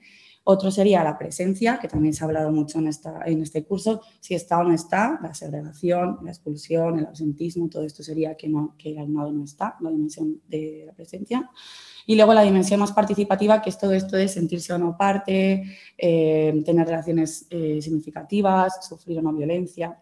Otro 0.50 0.72
sería 0.72 1.04
la 1.04 1.18
presencia, 1.18 1.78
que 1.78 1.90
también 1.90 2.14
se 2.14 2.24
ha 2.24 2.28
hablado 2.28 2.54
mucho 2.54 2.80
en, 2.80 2.88
esta, 2.88 3.22
en 3.26 3.42
este 3.42 3.66
curso, 3.66 4.00
si 4.22 4.34
está 4.34 4.60
o 4.60 4.64
no 4.64 4.74
está, 4.74 5.20
la 5.22 5.34
segregación, 5.34 6.20
la 6.24 6.32
expulsión, 6.32 6.98
el 7.00 7.06
ausentismo, 7.06 7.68
todo 7.68 7.84
esto 7.84 8.02
sería 8.02 8.38
que, 8.38 8.48
no, 8.48 8.74
que 8.78 8.98
el 8.98 9.12
no 9.12 9.44
está, 9.44 9.76
la 9.82 9.90
dimensión 9.90 10.40
de 10.48 10.84
la 10.88 10.94
presencia. 10.94 11.52
Y 12.06 12.16
luego 12.16 12.34
la 12.34 12.44
dimensión 12.44 12.80
más 12.80 12.94
participativa, 12.94 13.62
que 13.62 13.70
es 13.70 13.78
todo 13.78 13.92
esto 13.92 14.16
de 14.16 14.30
sentirse 14.30 14.72
o 14.72 14.78
no 14.78 14.96
parte, 14.96 15.66
eh, 15.98 16.62
tener 16.66 16.88
relaciones 16.88 17.46
eh, 17.50 17.82
significativas, 17.82 18.88
sufrir 18.88 19.20
o 19.20 19.22
no 19.22 19.34
violencia. 19.34 20.00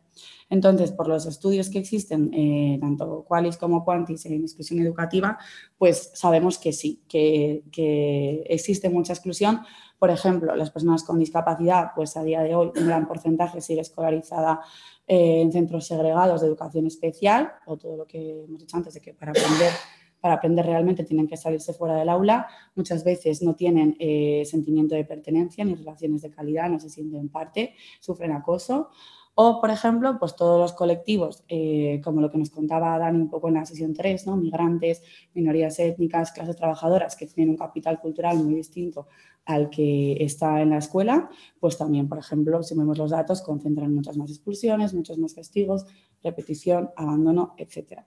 Entonces, 0.47 0.91
por 0.91 1.07
los 1.07 1.25
estudios 1.25 1.69
que 1.69 1.79
existen, 1.79 2.31
eh, 2.33 2.77
tanto 2.79 3.25
Qualis 3.27 3.57
como 3.57 3.83
Quantis 3.83 4.27
en 4.27 4.43
exclusión 4.43 4.79
educativa, 4.79 5.39
pues 5.77 6.11
sabemos 6.13 6.59
que 6.59 6.71
sí, 6.71 7.01
que, 7.07 7.63
que 7.71 8.43
existe 8.47 8.89
mucha 8.89 9.13
exclusión, 9.13 9.61
por 9.97 10.09
ejemplo, 10.09 10.55
las 10.55 10.71
personas 10.71 11.03
con 11.03 11.19
discapacidad, 11.19 11.91
pues 11.95 12.17
a 12.17 12.23
día 12.23 12.41
de 12.41 12.55
hoy 12.55 12.71
un 12.75 12.87
gran 12.87 13.07
porcentaje 13.07 13.61
sigue 13.61 13.81
escolarizada 13.81 14.61
eh, 15.07 15.41
en 15.41 15.51
centros 15.51 15.87
segregados 15.87 16.41
de 16.41 16.47
educación 16.47 16.85
especial, 16.87 17.53
o 17.65 17.77
todo 17.77 17.95
lo 17.97 18.05
que 18.05 18.43
hemos 18.43 18.59
dicho 18.59 18.77
antes 18.77 18.93
de 18.93 19.01
que 19.01 19.13
para 19.13 19.31
aprender, 19.31 19.71
para 20.19 20.35
aprender 20.35 20.65
realmente 20.65 21.03
tienen 21.03 21.27
que 21.27 21.37
salirse 21.37 21.73
fuera 21.73 21.95
del 21.95 22.09
aula. 22.09 22.47
Muchas 22.75 23.03
veces 23.03 23.41
no 23.41 23.55
tienen 23.55 23.95
eh, 23.99 24.43
sentimiento 24.45 24.95
de 24.95 25.05
pertenencia 25.05 25.63
ni 25.63 25.75
relaciones 25.75 26.21
de 26.21 26.31
calidad, 26.31 26.69
no 26.69 26.79
se 26.79 26.89
sienten 26.89 27.29
parte, 27.29 27.75
sufren 27.99 28.31
acoso. 28.31 28.89
O, 29.37 29.59
por 29.59 29.69
ejemplo, 29.69 30.17
pues 30.17 30.37
todos 30.37 30.57
los 30.57 30.71
colectivos, 30.71 31.43
eh, 31.49 31.99
como 32.01 32.21
lo 32.21 32.31
que 32.31 32.37
nos 32.37 32.49
contaba 32.49 32.97
Dani 32.97 33.19
un 33.19 33.29
poco 33.29 33.49
en 33.49 33.55
la 33.55 33.65
sesión 33.65 33.93
3, 33.93 34.27
¿no? 34.27 34.37
migrantes, 34.37 35.03
minorías 35.33 35.77
étnicas, 35.77 36.31
clases 36.31 36.55
trabajadoras, 36.55 37.17
que 37.17 37.27
tienen 37.27 37.51
un 37.51 37.57
capital 37.57 37.99
cultural 37.99 38.37
muy 38.37 38.55
distinto 38.55 39.07
al 39.43 39.69
que 39.69 40.23
está 40.23 40.61
en 40.61 40.69
la 40.69 40.77
escuela, 40.77 41.29
pues 41.59 41.77
también, 41.77 42.07
por 42.07 42.17
ejemplo, 42.17 42.63
si 42.63 42.75
vemos 42.75 42.97
los 42.97 43.11
datos, 43.11 43.41
concentran 43.41 43.93
muchas 43.93 44.15
más 44.15 44.29
expulsiones, 44.31 44.93
muchos 44.93 45.17
más 45.17 45.33
castigos, 45.33 45.85
repetición, 46.23 46.91
abandono, 46.95 47.55
etc. 47.57 48.03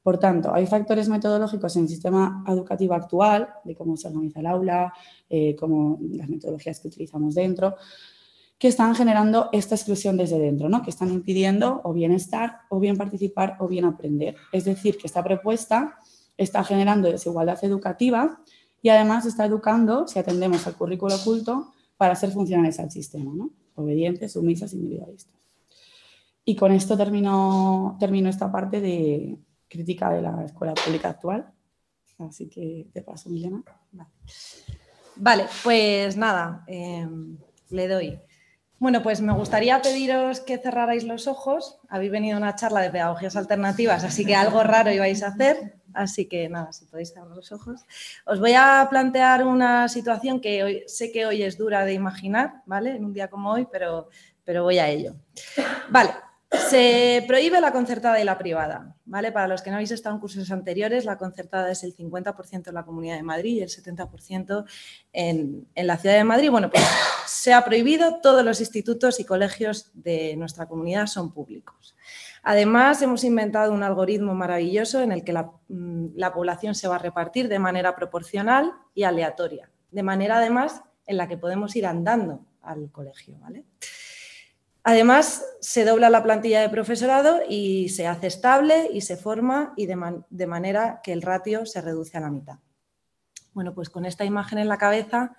Por 0.00 0.18
tanto, 0.18 0.54
hay 0.54 0.68
factores 0.68 1.08
metodológicos 1.08 1.74
en 1.74 1.82
el 1.82 1.88
sistema 1.88 2.44
educativo 2.46 2.94
actual, 2.94 3.48
de 3.64 3.74
cómo 3.74 3.96
se 3.96 4.06
organiza 4.06 4.38
el 4.38 4.46
aula, 4.46 4.94
eh, 5.28 5.56
cómo 5.56 5.98
las 6.00 6.28
metodologías 6.28 6.78
que 6.78 6.86
utilizamos 6.86 7.34
dentro, 7.34 7.74
que 8.58 8.68
están 8.68 8.94
generando 8.94 9.48
esta 9.52 9.76
exclusión 9.76 10.16
desde 10.16 10.38
dentro, 10.38 10.68
¿no? 10.68 10.82
que 10.82 10.90
están 10.90 11.12
impidiendo 11.12 11.80
o 11.84 11.92
bien 11.92 12.12
estar, 12.12 12.62
o 12.68 12.80
bien 12.80 12.96
participar, 12.96 13.56
o 13.60 13.68
bien 13.68 13.84
aprender. 13.84 14.34
Es 14.52 14.64
decir, 14.64 14.98
que 14.98 15.06
esta 15.06 15.22
propuesta 15.22 15.98
está 16.36 16.64
generando 16.64 17.10
desigualdad 17.10 17.62
educativa 17.64 18.40
y 18.82 18.88
además 18.88 19.26
está 19.26 19.44
educando, 19.44 20.08
si 20.08 20.18
atendemos 20.18 20.66
al 20.66 20.74
currículo 20.74 21.14
oculto, 21.14 21.72
para 21.96 22.14
ser 22.14 22.30
funcionales 22.30 22.78
al 22.80 22.90
sistema, 22.90 23.32
¿no? 23.34 23.50
obedientes, 23.74 24.32
sumisas, 24.32 24.72
individualistas. 24.72 25.34
Y 26.44 26.56
con 26.56 26.72
esto 26.72 26.96
termino, 26.96 27.96
termino 28.00 28.28
esta 28.28 28.50
parte 28.50 28.80
de 28.80 29.38
crítica 29.68 30.10
de 30.10 30.22
la 30.22 30.44
escuela 30.44 30.74
pública 30.74 31.10
actual. 31.10 31.52
Así 32.18 32.48
que 32.48 32.88
te 32.92 33.02
paso, 33.02 33.28
Milena. 33.30 33.62
Vale, 35.16 35.46
pues 35.62 36.16
nada, 36.16 36.64
em, 36.66 37.36
le 37.70 37.88
doy. 37.88 38.18
Bueno, 38.78 39.02
pues 39.02 39.20
me 39.20 39.32
gustaría 39.32 39.82
pediros 39.82 40.40
que 40.40 40.58
cerrarais 40.58 41.02
los 41.02 41.26
ojos. 41.26 41.78
Habéis 41.88 42.12
venido 42.12 42.36
a 42.36 42.38
una 42.38 42.54
charla 42.54 42.80
de 42.80 42.90
pedagogías 42.90 43.34
alternativas, 43.34 44.04
así 44.04 44.24
que 44.24 44.36
algo 44.36 44.62
raro 44.62 44.92
ibais 44.92 45.22
a 45.24 45.28
hacer. 45.28 45.74
Así 45.94 46.26
que 46.26 46.48
nada, 46.48 46.72
si 46.72 46.84
podéis 46.84 47.12
cerrar 47.12 47.28
los 47.28 47.50
ojos. 47.50 47.84
Os 48.24 48.38
voy 48.38 48.52
a 48.54 48.86
plantear 48.88 49.44
una 49.44 49.88
situación 49.88 50.40
que 50.40 50.62
hoy, 50.62 50.84
sé 50.86 51.10
que 51.10 51.26
hoy 51.26 51.42
es 51.42 51.58
dura 51.58 51.84
de 51.84 51.94
imaginar, 51.94 52.62
¿vale? 52.66 52.94
En 52.94 53.04
un 53.04 53.12
día 53.12 53.28
como 53.28 53.50
hoy, 53.50 53.66
pero, 53.70 54.08
pero 54.44 54.62
voy 54.62 54.78
a 54.78 54.88
ello. 54.88 55.14
Vale, 55.88 56.10
se 56.68 57.24
prohíbe 57.26 57.60
la 57.60 57.72
concertada 57.72 58.20
y 58.20 58.24
la 58.24 58.38
privada, 58.38 58.96
¿vale? 59.04 59.32
Para 59.32 59.48
los 59.48 59.62
que 59.62 59.70
no 59.70 59.76
habéis 59.76 59.90
estado 59.90 60.14
en 60.14 60.20
cursos 60.20 60.50
anteriores, 60.50 61.04
la 61.04 61.16
concertada 61.16 61.70
es 61.70 61.82
el 61.84 61.96
50% 61.96 62.68
en 62.68 62.74
la 62.74 62.84
Comunidad 62.84 63.16
de 63.16 63.22
Madrid 63.22 63.56
y 63.56 63.62
el 63.62 63.68
70% 63.68 64.64
en, 65.12 65.66
la 65.74 65.96
Ciudad 65.96 66.16
de 66.16 66.24
Madrid. 66.24 66.50
Bueno, 66.50 66.70
pues 66.70 66.84
se 67.26 67.52
ha 67.52 67.64
prohibido, 67.64 68.20
todos 68.20 68.44
los 68.44 68.60
institutos 68.60 69.20
y 69.20 69.24
colegios 69.24 69.90
de 69.94 70.36
nuestra 70.36 70.66
comunidad 70.66 71.06
son 71.06 71.32
públicos. 71.32 71.96
Además, 72.42 73.02
hemos 73.02 73.24
inventado 73.24 73.72
un 73.72 73.82
algoritmo 73.82 74.34
maravilloso 74.34 75.00
en 75.00 75.12
el 75.12 75.24
que 75.24 75.32
la, 75.32 75.50
mm, 75.68 76.16
la 76.16 76.32
población 76.32 76.74
se 76.74 76.88
va 76.88 76.96
a 76.96 76.98
repartir 76.98 77.48
de 77.48 77.58
manera 77.58 77.96
proporcional 77.96 78.72
y 78.94 79.04
aleatoria, 79.04 79.70
de 79.90 80.02
manera 80.02 80.38
además 80.38 80.82
en 81.06 81.16
la 81.16 81.26
que 81.26 81.36
podemos 81.36 81.74
ir 81.76 81.86
andando 81.86 82.44
al 82.62 82.90
colegio, 82.92 83.38
¿vale? 83.40 83.64
Además, 84.88 85.44
se 85.60 85.84
dobla 85.84 86.08
la 86.08 86.22
plantilla 86.22 86.62
de 86.62 86.70
profesorado 86.70 87.40
y 87.46 87.90
se 87.90 88.06
hace 88.06 88.26
estable 88.26 88.88
y 88.90 89.02
se 89.02 89.18
forma 89.18 89.74
y 89.76 89.84
de, 89.84 90.46
manera 90.46 91.02
que 91.04 91.12
el 91.12 91.20
ratio 91.20 91.66
se 91.66 91.82
reduce 91.82 92.16
a 92.16 92.22
la 92.22 92.30
mitad. 92.30 92.58
Bueno, 93.52 93.74
pues 93.74 93.90
con 93.90 94.06
esta 94.06 94.24
imagen 94.24 94.58
en 94.58 94.66
la 94.66 94.78
cabeza, 94.78 95.36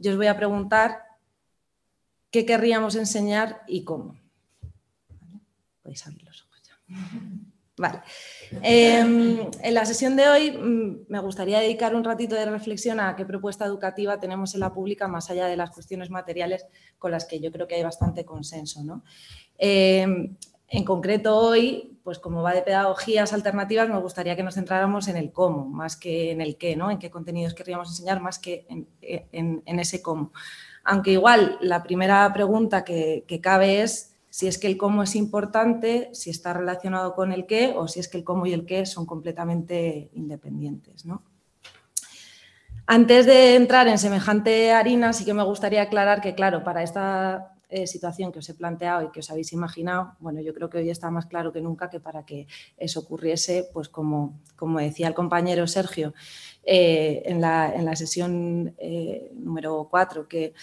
yo 0.00 0.10
os 0.10 0.16
voy 0.16 0.26
a 0.26 0.36
preguntar 0.36 1.04
qué 2.32 2.44
querríamos 2.44 2.96
enseñar 2.96 3.62
y 3.68 3.84
cómo. 3.84 4.18
Podéis 5.80 6.04
abrir 6.04 6.24
los 6.24 6.42
ojos 6.42 6.60
ya. 6.64 6.76
Vale. 7.78 8.00
Em, 8.62 9.38
en 9.62 9.74
la 9.74 9.84
sesión 9.84 10.16
de 10.16 10.28
hoy 10.28 10.50
mm, 10.50 11.06
me 11.08 11.20
gustaría 11.20 11.60
dedicar 11.60 11.94
un 11.94 12.02
ratito 12.02 12.34
de 12.34 12.44
reflexión 12.46 12.98
a 12.98 13.14
qué 13.14 13.24
propuesta 13.24 13.64
educativa 13.64 14.18
tenemos 14.18 14.54
en 14.54 14.60
la 14.60 14.72
pública, 14.72 15.06
más 15.06 15.30
allá 15.30 15.46
de 15.46 15.56
las 15.56 15.70
cuestiones 15.70 16.10
materiales 16.10 16.66
con 16.98 17.12
las 17.12 17.24
que 17.24 17.40
yo 17.40 17.52
creo 17.52 17.68
que 17.68 17.76
hay 17.76 17.82
bastante 17.82 18.24
consenso. 18.24 18.80
Em, 19.58 20.36
en 20.70 20.84
concreto 20.84 21.36
hoy, 21.36 21.98
pues 22.02 22.18
como 22.18 22.42
va 22.42 22.52
de 22.52 22.62
pedagogías 22.62 23.32
alternativas, 23.32 23.88
me 23.88 23.98
gustaría 24.00 24.36
que 24.36 24.42
nos 24.42 24.54
centráramos 24.54 25.08
en 25.08 25.16
el 25.16 25.32
cómo, 25.32 25.64
más 25.66 25.96
que 25.96 26.32
en 26.32 26.40
el 26.40 26.56
qué, 26.56 26.76
¿no? 26.76 26.90
en 26.90 26.98
qué 26.98 27.10
contenidos 27.10 27.54
querríamos 27.54 27.88
enseñar, 27.88 28.20
más 28.20 28.38
que 28.38 28.66
en, 29.00 29.62
ese 29.66 30.02
cómo. 30.02 30.32
Aunque 30.84 31.12
igual 31.12 31.58
la 31.60 31.82
primera 31.82 32.30
pregunta 32.32 32.84
que 32.84 33.40
cabe 33.42 33.82
es 33.82 34.07
si 34.30 34.46
es 34.46 34.58
que 34.58 34.66
el 34.66 34.76
cómo 34.76 35.02
es 35.02 35.14
importante, 35.16 36.10
si 36.12 36.30
está 36.30 36.52
relacionado 36.52 37.14
con 37.14 37.32
el 37.32 37.46
qué 37.46 37.72
o 37.76 37.88
si 37.88 38.00
es 38.00 38.08
que 38.08 38.18
el 38.18 38.24
cómo 38.24 38.46
y 38.46 38.52
el 38.52 38.66
qué 38.66 38.86
son 38.86 39.06
completamente 39.06 40.10
independientes. 40.14 41.04
Antes 42.86 43.26
de 43.26 43.54
entrar 43.54 43.88
en 43.88 43.98
semejante 43.98 44.72
harina, 44.72 45.12
sí 45.12 45.24
que 45.24 45.34
me 45.34 45.44
gustaría 45.44 45.82
aclarar 45.82 46.20
que, 46.20 46.34
claro, 46.34 46.64
para 46.64 46.82
esta 46.82 47.54
eh, 47.70 47.86
situación 47.86 48.32
que 48.32 48.38
os 48.38 48.48
he 48.48 48.54
planteado 48.54 49.02
y 49.02 49.10
que 49.10 49.20
os 49.20 49.30
habéis 49.30 49.52
imaginado, 49.52 50.16
bueno, 50.20 50.40
yo 50.40 50.54
creo 50.54 50.70
que 50.70 50.78
hoy 50.78 50.88
está 50.88 51.10
más 51.10 51.26
claro 51.26 51.52
que 51.52 51.60
nunca 51.60 51.90
que 51.90 52.00
para 52.00 52.24
que 52.24 52.46
eso 52.78 53.00
ocurriese, 53.00 53.68
pues 53.74 53.90
como, 53.90 54.40
como 54.56 54.78
decía 54.78 55.06
el 55.06 55.12
compañero 55.12 55.66
Sergio 55.66 56.14
eh, 56.62 57.24
en, 57.26 57.42
la, 57.42 57.94
sesión 57.94 58.74
eh, 58.78 59.30
número 59.34 59.86
4, 59.90 60.26
que 60.26 60.54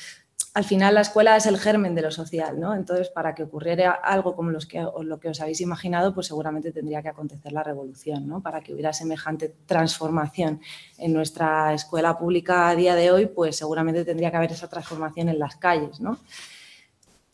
al 0.55 0.63
final 0.63 0.95
la 0.95 1.01
escuela 1.01 1.35
es 1.35 1.45
el 1.47 1.57
germen 1.57 1.95
de 1.95 2.01
lo 2.01 2.11
social, 2.11 2.57
¿no? 2.57 2.73
Entonces, 2.73 3.09
para 3.09 3.35
que 3.35 3.43
ocurriera 3.43 3.91
algo 3.91 4.37
como 4.37 4.51
los 4.51 4.65
que, 4.65 4.81
lo 5.01 5.19
que 5.19 5.27
os 5.27 5.41
habéis 5.41 5.59
imaginado, 5.59 6.13
pues 6.13 6.27
seguramente 6.27 6.71
tendría 6.71 7.01
que 7.01 7.09
acontecer 7.09 7.51
la 7.51 7.61
revolución, 7.61 8.25
¿no? 8.25 8.41
Para 8.41 8.61
que 8.61 8.73
hubiera 8.73 8.93
semejante 8.93 9.53
transformación 9.65 10.61
en 10.97 11.11
nuestra 11.11 11.73
escuela 11.73 12.17
pública 12.17 12.69
a 12.69 12.75
día 12.75 12.95
de 12.95 13.11
hoy, 13.11 13.25
pues 13.25 13.57
seguramente 13.57 14.05
tendría 14.05 14.31
que 14.31 14.37
haber 14.37 14.53
esa 14.53 14.69
transformación 14.69 15.27
en 15.27 15.39
las 15.39 15.57
calles, 15.57 15.99
¿no? 15.99 16.19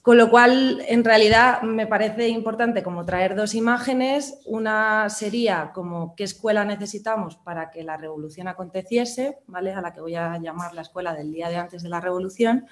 Con 0.01 0.17
lo 0.17 0.31
cual, 0.31 0.83
en 0.87 1.03
realidad, 1.03 1.61
me 1.61 1.85
parece 1.85 2.27
importante 2.27 2.81
como 2.81 3.05
traer 3.05 3.35
dos 3.35 3.53
imágenes. 3.53 4.39
Una 4.47 5.09
sería 5.09 5.69
como 5.75 6.15
qué 6.15 6.23
escuela 6.23 6.65
necesitamos 6.65 7.35
para 7.35 7.69
que 7.69 7.83
la 7.83 7.97
revolución 7.97 8.47
aconteciese, 8.47 9.37
¿vale? 9.45 9.73
A 9.73 9.81
la 9.81 9.93
que 9.93 10.01
voy 10.01 10.15
a 10.15 10.39
llamar 10.39 10.73
la 10.73 10.81
escuela 10.81 11.13
del 11.13 11.31
día 11.31 11.49
de 11.49 11.57
antes 11.57 11.83
de 11.83 11.89
la 11.89 12.01
revolución 12.01 12.65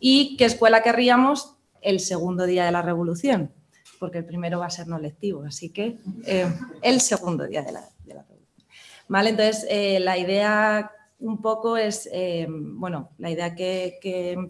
y 0.00 0.36
qué 0.36 0.46
escuela 0.46 0.82
querríamos 0.82 1.56
el 1.82 2.00
segundo 2.00 2.46
día 2.46 2.64
de 2.64 2.72
la 2.72 2.82
revolución, 2.82 3.52
porque 3.98 4.18
el 4.18 4.24
primero 4.24 4.58
va 4.58 4.66
a 4.66 4.70
ser 4.70 4.88
no 4.88 4.98
lectivo, 4.98 5.44
así 5.44 5.70
que 5.70 5.98
eh, 6.26 6.52
el 6.82 7.00
segundo 7.00 7.46
día 7.46 7.62
de 7.62 7.72
la, 7.72 7.80
revolución. 7.80 8.66
¿Vale? 9.08 9.30
Entonces, 9.30 9.66
eh, 9.68 10.00
la 10.00 10.18
idea 10.18 10.90
un 11.20 11.42
poco 11.42 11.76
es, 11.76 12.08
eh, 12.12 12.46
bueno, 12.48 13.10
la 13.18 13.30
idea 13.30 13.54
que, 13.54 13.98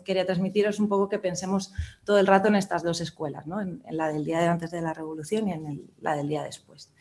quería 0.05 0.25
transmitiros 0.25 0.77
es 0.77 0.81
un 0.81 0.89
poco 0.89 1.09
que 1.09 1.19
pensemos 1.19 1.73
todo 2.05 2.19
el 2.19 2.27
rato 2.27 2.49
en 2.49 2.55
estas 2.55 2.83
dos 2.85 3.01
escuelas, 3.01 3.47
¿no? 3.47 3.61
en, 3.61 3.83
la 3.91 4.09
del 4.09 4.25
día 4.25 4.41
de 4.41 4.47
antes 4.47 4.71
de 4.71 4.81
la 4.81 4.95
revolución 4.95 5.49
y 5.49 5.53
en 5.53 5.91
la 6.01 6.15
del 6.15 6.29
día 6.29 6.45
después. 6.45 6.93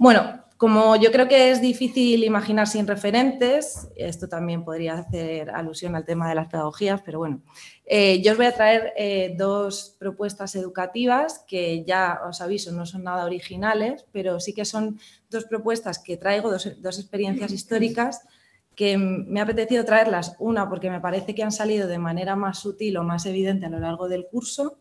Bueno, 0.00 0.46
como 0.56 0.96
yo 0.96 1.12
creo 1.12 1.28
que 1.28 1.50
es 1.50 1.60
difícil 1.60 2.24
imaginar 2.24 2.66
sin 2.66 2.86
referentes, 2.86 3.86
esto 3.96 4.30
también 4.30 4.64
podría 4.64 4.94
hacer 4.94 5.50
alusión 5.50 5.94
al 5.94 6.06
tema 6.06 6.26
de 6.26 6.34
las 6.34 6.48
pedagogías, 6.48 7.02
pero 7.02 7.18
bueno, 7.18 7.42
eh, 7.84 8.22
yo 8.22 8.32
os 8.32 8.38
voy 8.38 8.46
a 8.46 8.54
traer 8.54 8.94
eh, 8.96 9.34
dos 9.36 9.94
propuestas 9.98 10.54
educativas 10.54 11.44
que 11.46 11.84
ya 11.84 12.18
os 12.26 12.40
aviso, 12.40 12.72
no 12.72 12.86
son 12.86 13.04
nada 13.04 13.26
originales, 13.26 14.06
pero 14.10 14.40
sí 14.40 14.54
que 14.54 14.64
son 14.64 14.98
dos 15.28 15.44
propuestas 15.44 15.98
que 15.98 16.16
traigo, 16.16 16.50
dos, 16.50 16.80
dos 16.80 16.98
experiencias 16.98 17.52
históricas 17.52 18.22
que 18.74 18.96
me 18.96 19.40
ha 19.40 19.42
apetecido 19.42 19.84
traerlas. 19.84 20.34
Una, 20.38 20.66
porque 20.70 20.88
me 20.88 21.02
parece 21.02 21.34
que 21.34 21.42
han 21.42 21.52
salido 21.52 21.86
de 21.88 21.98
manera 21.98 22.36
más 22.36 22.58
sutil 22.58 22.96
o 22.96 23.02
más 23.02 23.26
evidente 23.26 23.66
a 23.66 23.68
lo 23.68 23.80
largo 23.80 24.08
del 24.08 24.26
curso 24.28 24.78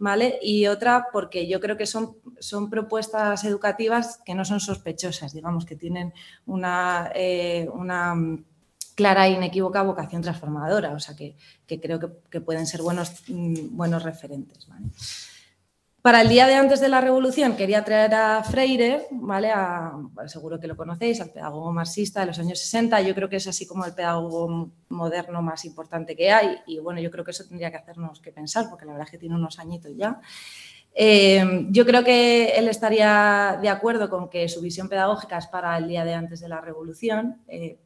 ¿vale? 0.00 0.38
Y 0.42 0.66
otra 0.66 1.06
porque 1.12 1.46
yo 1.46 1.60
creo 1.60 1.76
que 1.76 1.86
son, 1.86 2.16
son 2.40 2.70
propuestas 2.70 3.44
educativas 3.44 4.20
que 4.24 4.34
no 4.34 4.44
son 4.44 4.58
sospechosas, 4.58 5.34
digamos, 5.34 5.64
que 5.66 5.76
tienen 5.76 6.12
una, 6.46 7.12
eh, 7.14 7.68
una 7.72 8.14
clara 8.96 9.28
e 9.28 9.32
inequívoca 9.32 9.82
vocación 9.82 10.22
transformadora, 10.22 10.92
o 10.92 10.98
sea, 10.98 11.14
que, 11.14 11.36
creo 11.66 12.00
que, 12.30 12.40
pueden 12.40 12.66
ser 12.66 12.82
buenos, 12.82 13.22
mm, 13.28 13.76
buenos 13.76 14.02
referentes, 14.02 14.66
¿vale? 14.68 14.86
Para 16.02 16.22
el 16.22 16.30
día 16.30 16.46
de 16.46 16.54
antes 16.54 16.80
de 16.80 16.88
la 16.88 17.02
revolución 17.02 17.56
quería 17.56 17.84
traer 17.84 18.14
a 18.14 18.42
Freire, 18.42 19.06
¿vale? 19.10 19.50
seguro 20.28 20.58
que 20.58 20.66
lo 20.66 20.74
conocéis, 20.74 21.20
al 21.20 21.30
pedagogo 21.30 21.72
marxista 21.72 22.20
de 22.20 22.26
los 22.26 22.38
años 22.38 22.58
60. 22.58 23.02
Yo 23.02 23.14
creo 23.14 23.28
que 23.28 23.36
es 23.36 23.46
así 23.46 23.66
como 23.66 23.84
el 23.84 23.92
pedagogo 23.92 24.70
moderno 24.88 25.42
más 25.42 25.66
importante 25.66 26.16
que 26.16 26.30
hay. 26.30 26.56
Y 26.66 26.78
bueno, 26.78 27.00
yo 27.00 27.10
creo 27.10 27.22
que 27.22 27.32
eso 27.32 27.44
tendría 27.46 27.70
que 27.70 27.76
hacernos 27.76 28.20
que 28.20 28.32
pensar, 28.32 28.70
porque 28.70 28.86
la 28.86 28.92
verdad 28.92 29.08
es 29.08 29.10
que 29.10 29.18
tiene 29.18 29.34
unos 29.34 29.58
añitos 29.58 29.92
ya. 29.94 30.22
Eh, 30.94 31.66
yo 31.68 31.84
creo 31.84 32.02
que 32.02 32.52
él 32.56 32.68
estaría 32.68 33.58
de 33.60 33.68
acuerdo 33.68 34.08
con 34.08 34.30
que 34.30 34.48
su 34.48 34.62
visión 34.62 34.88
pedagógica 34.88 35.36
es 35.36 35.48
para 35.48 35.76
el 35.76 35.86
día 35.86 36.04
de 36.06 36.14
antes 36.14 36.40
de 36.40 36.48
la 36.48 36.62
revolución. 36.62 37.42
Eh, 37.46 37.78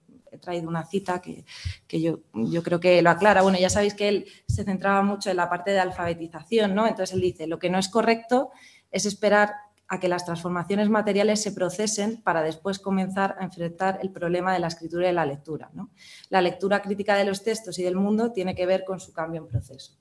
traído 0.44 0.68
una 0.68 0.84
cita 0.84 1.20
que, 1.20 1.44
yo, 1.90 2.20
yo, 2.32 2.62
creo 2.62 2.78
que 2.78 3.02
lo 3.02 3.10
aclara. 3.10 3.42
Bueno, 3.42 3.58
ya 3.58 3.70
sabéis 3.70 3.94
que 3.94 4.08
él 4.08 4.26
se 4.46 4.64
centraba 4.64 5.02
mucho 5.02 5.30
en 5.30 5.36
la 5.36 5.48
parte 5.48 5.72
de 5.72 5.80
alfabetización, 5.80 6.74
¿no? 6.74 6.86
Entonces 6.86 7.14
él 7.14 7.20
dice, 7.20 7.46
lo 7.46 7.58
que 7.58 7.70
no 7.70 7.78
es 7.78 7.88
correcto 7.88 8.50
es 8.90 9.06
esperar 9.06 9.54
a 9.88 10.00
que 10.00 10.08
las 10.08 10.24
transformaciones 10.24 10.88
materiales 10.88 11.42
se 11.42 11.52
procesen 11.52 12.22
para 12.22 12.42
después 12.42 12.78
comenzar 12.78 13.36
a 13.38 13.44
enfrentar 13.44 13.98
el 14.02 14.10
problema 14.10 14.52
de 14.52 14.58
la 14.58 14.68
escritura 14.68 15.08
y 15.08 15.12
la 15.12 15.26
lectura. 15.26 15.70
¿no? 15.74 15.90
La 16.30 16.40
lectura 16.40 16.80
crítica 16.80 17.16
de 17.16 17.24
los 17.24 17.42
textos 17.42 17.78
y 17.78 17.82
del 17.82 17.96
mundo 17.96 18.32
tiene 18.32 18.54
que 18.54 18.66
ver 18.66 18.84
con 18.84 19.00
su 19.00 19.12
cambio 19.12 19.42
en 19.42 19.48
proceso. 19.48 19.98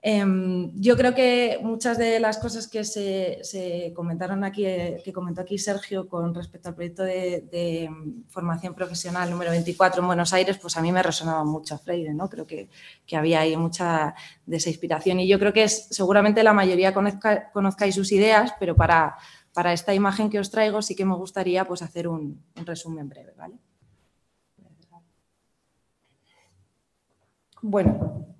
Em, 0.00 0.70
yo 0.80 0.96
creo 0.96 1.12
que 1.12 1.58
muchas 1.60 1.98
de 1.98 2.20
las 2.20 2.38
cosas 2.38 2.68
que 2.68 2.84
se, 2.84 3.92
comentaron 3.96 4.44
aquí, 4.44 4.64
eh, 4.64 5.02
que 5.04 5.12
comentó 5.12 5.40
aquí 5.40 5.58
Sergio 5.58 6.08
con 6.08 6.34
respecto 6.34 6.68
al 6.68 6.76
proyecto 6.76 7.02
de, 7.02 7.90
formación 8.28 8.74
profesional 8.74 9.30
número 9.30 9.50
24 9.50 10.00
en 10.00 10.06
Buenos 10.06 10.32
Aires, 10.32 10.58
pues 10.58 10.76
a 10.76 10.82
mí 10.82 10.92
me 10.92 11.02
resonaba 11.02 11.44
mucho 11.44 11.74
a 11.74 11.78
Freire, 11.78 12.14
¿no? 12.14 12.28
Creo 12.28 12.46
que, 12.46 12.68
había 13.12 13.40
ahí 13.40 13.56
mucha 13.56 14.14
de 14.46 14.56
esa 14.58 14.68
inspiración 14.68 15.18
y 15.20 15.28
yo 15.28 15.38
creo 15.38 15.52
que 15.52 15.64
es, 15.64 15.88
seguramente 15.90 16.42
la 16.44 16.52
mayoría 16.52 16.94
conozca, 16.94 17.50
conozcáis 17.50 17.94
sus 17.94 18.12
ideas, 18.12 18.54
pero 18.60 18.76
para, 18.76 19.16
para, 19.52 19.72
esta 19.72 19.94
imagen 19.94 20.30
que 20.30 20.38
os 20.38 20.50
traigo 20.50 20.82
sí 20.82 20.94
que 20.94 21.04
me 21.04 21.16
gustaría 21.16 21.64
pues, 21.64 21.82
hacer 21.82 22.06
un, 22.06 22.44
un 22.56 22.66
resumen 22.66 23.08
breve, 23.08 23.32
¿vale? 23.36 23.56
Bueno, 27.60 28.37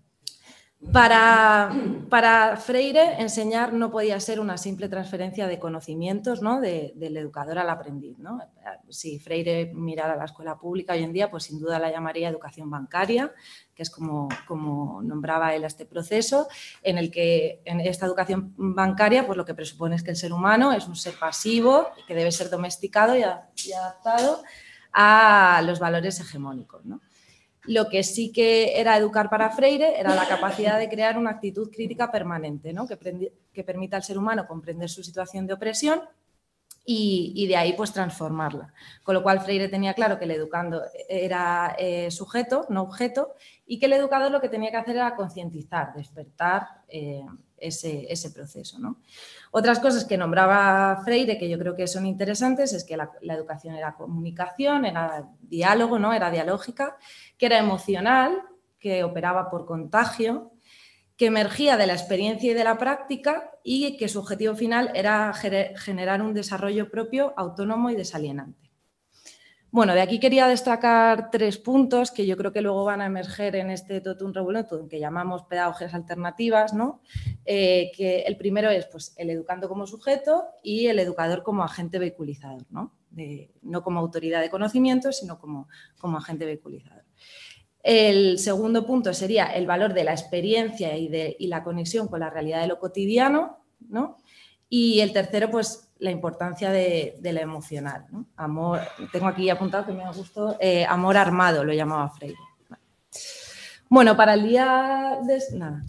para, 0.92 2.56
Freire, 2.56 3.20
enseñar 3.20 3.73
no 3.73 3.90
podía 3.90 4.18
ser 4.20 4.38
una 4.38 4.56
simple 4.56 4.88
transferencia 4.88 5.49
de 5.49 5.58
conocimientos 5.58 6.40
¿no? 6.40 6.61
del 6.61 7.16
educador 7.16 7.58
al 7.58 7.68
aprendiz. 7.68 8.16
¿no? 8.18 8.40
Si 8.88 9.18
Freire 9.18 9.73
mirara 9.75 10.14
la 10.14 10.26
escuela 10.26 10.56
pública 10.56 10.92
hoy 10.92 11.02
en 11.02 11.12
día, 11.12 11.30
pues 11.30 11.44
sin 11.44 11.58
duda 11.58 11.80
la 11.80 11.90
llamaría 11.90 12.28
educación 12.28 12.70
bancaria, 12.70 13.35
que 13.75 13.82
es 13.82 13.90
como, 13.90 14.28
como 14.47 15.02
nombraba 15.02 15.52
él 15.54 15.64
este 15.64 15.85
proceso, 15.85 16.47
en 16.82 16.97
el 16.97 17.11
que 17.11 17.61
en 17.64 17.80
esta 17.80 18.06
educación 18.06 18.54
bancaria 18.56 19.26
pues 19.26 19.36
lo 19.36 19.45
que 19.45 19.54
presupone 19.54 19.97
es 19.97 20.04
que 20.04 20.10
el 20.10 20.17
ser 20.17 20.32
humano 20.32 20.73
es 20.73 20.86
un 20.86 20.95
ser 20.95 21.14
pasivo 21.19 21.88
y 22.00 22.06
que 22.06 22.14
debe 22.14 22.30
ser 22.30 22.50
domesticado 22.50 23.17
y, 23.17 23.23
adaptado 23.23 24.43
a 24.93 25.60
los 25.67 25.80
valores 25.80 26.21
hegemónicos. 26.21 26.84
¿no? 26.84 27.00
Lo 27.69 27.91
que 27.91 28.02
sí 28.02 28.33
que 28.33 28.81
era 28.81 28.97
educar 28.97 29.28
para 29.28 29.50
Freire 29.50 30.00
era 30.00 30.15
la 30.15 30.26
capacidad 30.26 30.78
de 30.78 30.89
crear 30.89 31.19
una 31.19 31.31
actitud 31.31 31.71
crítica 31.71 32.11
permanente, 32.11 32.73
¿no? 32.73 32.87
que, 32.87 32.97
permita 33.63 33.97
al 33.99 34.02
ser 34.02 34.17
humano 34.17 34.47
comprender 34.47 34.89
su 34.89 35.04
situación 35.04 35.47
de 35.47 35.52
opresión 35.52 36.00
y, 36.87 37.47
de 37.47 37.57
ahí 37.57 37.75
pues 37.75 37.93
transformarla. 37.93 38.73
Con 39.02 39.15
lo 39.15 39.23
cual 39.23 39.41
Freire 39.41 39.69
tenía 39.69 39.93
claro 39.93 40.19
que 40.19 40.25
el 40.25 40.31
educando 40.31 40.83
era 41.11 41.76
eh, 41.78 42.11
sujeto, 42.11 42.65
no 42.71 42.83
objeto, 42.83 43.35
y 43.67 43.78
que 43.78 43.85
el 43.85 43.93
educador 43.93 44.33
lo 44.33 44.41
que 44.41 44.49
tenía 44.49 44.71
que 44.71 44.78
hacer 44.78 44.97
era 44.97 45.15
concientizar, 45.15 45.93
despertar 45.95 46.67
eh, 46.89 47.23
ese, 47.60 48.30
proceso. 48.30 48.78
Otras 49.50 49.80
cosas 49.80 50.04
que 50.04 50.16
nombraba 50.16 51.02
Freire 51.04 51.38
que 51.38 51.49
yo 51.49 51.58
creo 51.58 51.75
que 51.75 51.86
son 51.86 52.06
interesantes 52.06 52.73
es 52.73 52.84
que 52.84 52.97
la, 52.97 53.10
la 53.23 53.34
educación 53.34 53.75
era 53.75 53.94
comunicación, 53.94 54.84
era 54.84 55.28
diálogo, 55.40 55.99
¿no? 55.99 56.12
era 56.12 56.30
dialógica 56.30 56.97
que 57.36 57.47
era 57.47 57.58
emocional, 57.58 58.42
que 58.78 59.04
operaba 59.04 59.50
por 59.50 59.66
contagio, 59.66 60.52
que 61.16 61.26
emergía 61.26 61.76
de 61.76 61.86
la 61.86 61.94
experiencia 61.94 62.50
y 62.50 62.54
de 62.54 62.64
la 62.64 62.78
práctica 62.78 63.50
y 63.64 63.97
que 63.97 64.08
su 64.08 64.21
objetivo 64.21 64.54
final 64.54 64.90
era 64.94 65.32
generar 65.32 66.23
un 66.23 66.32
desarrollo 66.32 66.90
propio, 66.90 67.34
autónomo 67.36 67.90
y 67.90 67.97
desalienante. 67.97 68.68
Bueno, 69.71 69.95
de 69.95 70.00
aquí 70.00 70.19
quería 70.19 70.47
destacar 70.47 71.31
tres 71.31 71.59
puntos 71.59 72.11
que 72.11 72.25
yo 72.25 72.39
creo 72.39 72.52
que 72.52 72.63
luego 72.63 72.85
van 72.85 73.02
a 73.02 73.07
emerger 73.07 73.54
en 73.57 73.71
este 73.71 74.00
totum 74.00 74.33
revolutum 74.33 74.89
que 74.89 74.99
llamamos 74.99 75.45
pedagogías 75.45 75.93
alternativas, 75.93 76.73
¿no? 76.73 77.02
Eh, 77.45 77.93
que 77.95 78.21
el 78.23 78.39
primero 78.39 78.71
es 78.71 78.87
pues, 78.87 79.15
el 79.19 79.28
educando 79.28 79.69
como 79.69 79.87
sujeto 79.87 80.45
y 80.63 80.87
el 80.87 80.99
educador 80.99 81.43
como 81.43 81.65
agente 81.65 81.99
vehiculizador, 81.99 82.65
¿no? 82.71 82.95
no 83.63 83.83
como 83.83 83.99
autoridad 83.99 84.41
de 84.41 84.50
conocimiento, 84.50 85.11
sino 85.13 85.41
como, 85.41 85.69
como 85.99 86.19
agente 86.19 86.45
vehiculizador. 86.45 87.04
El 87.83 88.39
segundo 88.39 88.87
punto 88.87 89.15
sería 89.15 89.47
el 89.47 89.67
valor 89.67 89.95
de 89.95 90.04
la 90.04 90.13
experiencia 90.13 90.97
y, 90.97 91.09
de, 91.09 91.37
la 91.41 91.63
conexión 91.63 92.09
con 92.09 92.21
la 92.21 92.31
realidad 92.31 92.61
de 92.61 92.67
lo 92.69 92.78
cotidiano, 92.78 93.65
¿no? 93.89 94.19
Y 94.69 95.00
el 95.00 95.13
tercero, 95.13 95.50
pues 95.50 95.91
la 95.99 96.11
importancia 96.11 96.71
de, 96.71 97.19
la 97.23 97.41
emocional. 97.41 98.07
Amor, 98.37 98.81
tengo 99.13 99.26
aquí 99.26 99.50
apuntado 99.50 99.87
que 99.87 99.93
me 99.93 100.04
ha 100.04 100.13
gustado, 100.13 100.57
eh, 100.61 100.85
amor 100.87 101.17
armado, 101.17 101.65
lo 101.65 101.73
llamaba 101.73 102.11
Freire. 102.11 102.39
Bueno, 103.91 104.17
para 104.17 104.35
el, 104.35 104.43
día 104.43 105.19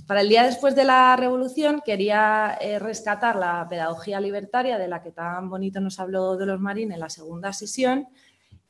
para 0.07 0.21
el 0.21 0.29
día 0.29 0.43
después 0.43 0.73
de 0.73 0.85
la 0.85 1.17
revolución 1.17 1.81
quería 1.85 2.57
eh, 2.61 2.79
rescatar 2.79 3.35
la 3.35 3.67
pedagogía 3.69 4.21
libertaria 4.21 4.77
de 4.77 4.87
la 4.87 5.03
que 5.03 5.11
tan 5.11 5.49
bonito 5.49 5.81
nos 5.81 5.99
habló 5.99 6.37
de 6.37 6.45
los 6.45 6.61
Marín 6.61 6.93
en 6.93 7.01
la 7.01 7.09
segunda 7.09 7.51
sesión 7.51 8.07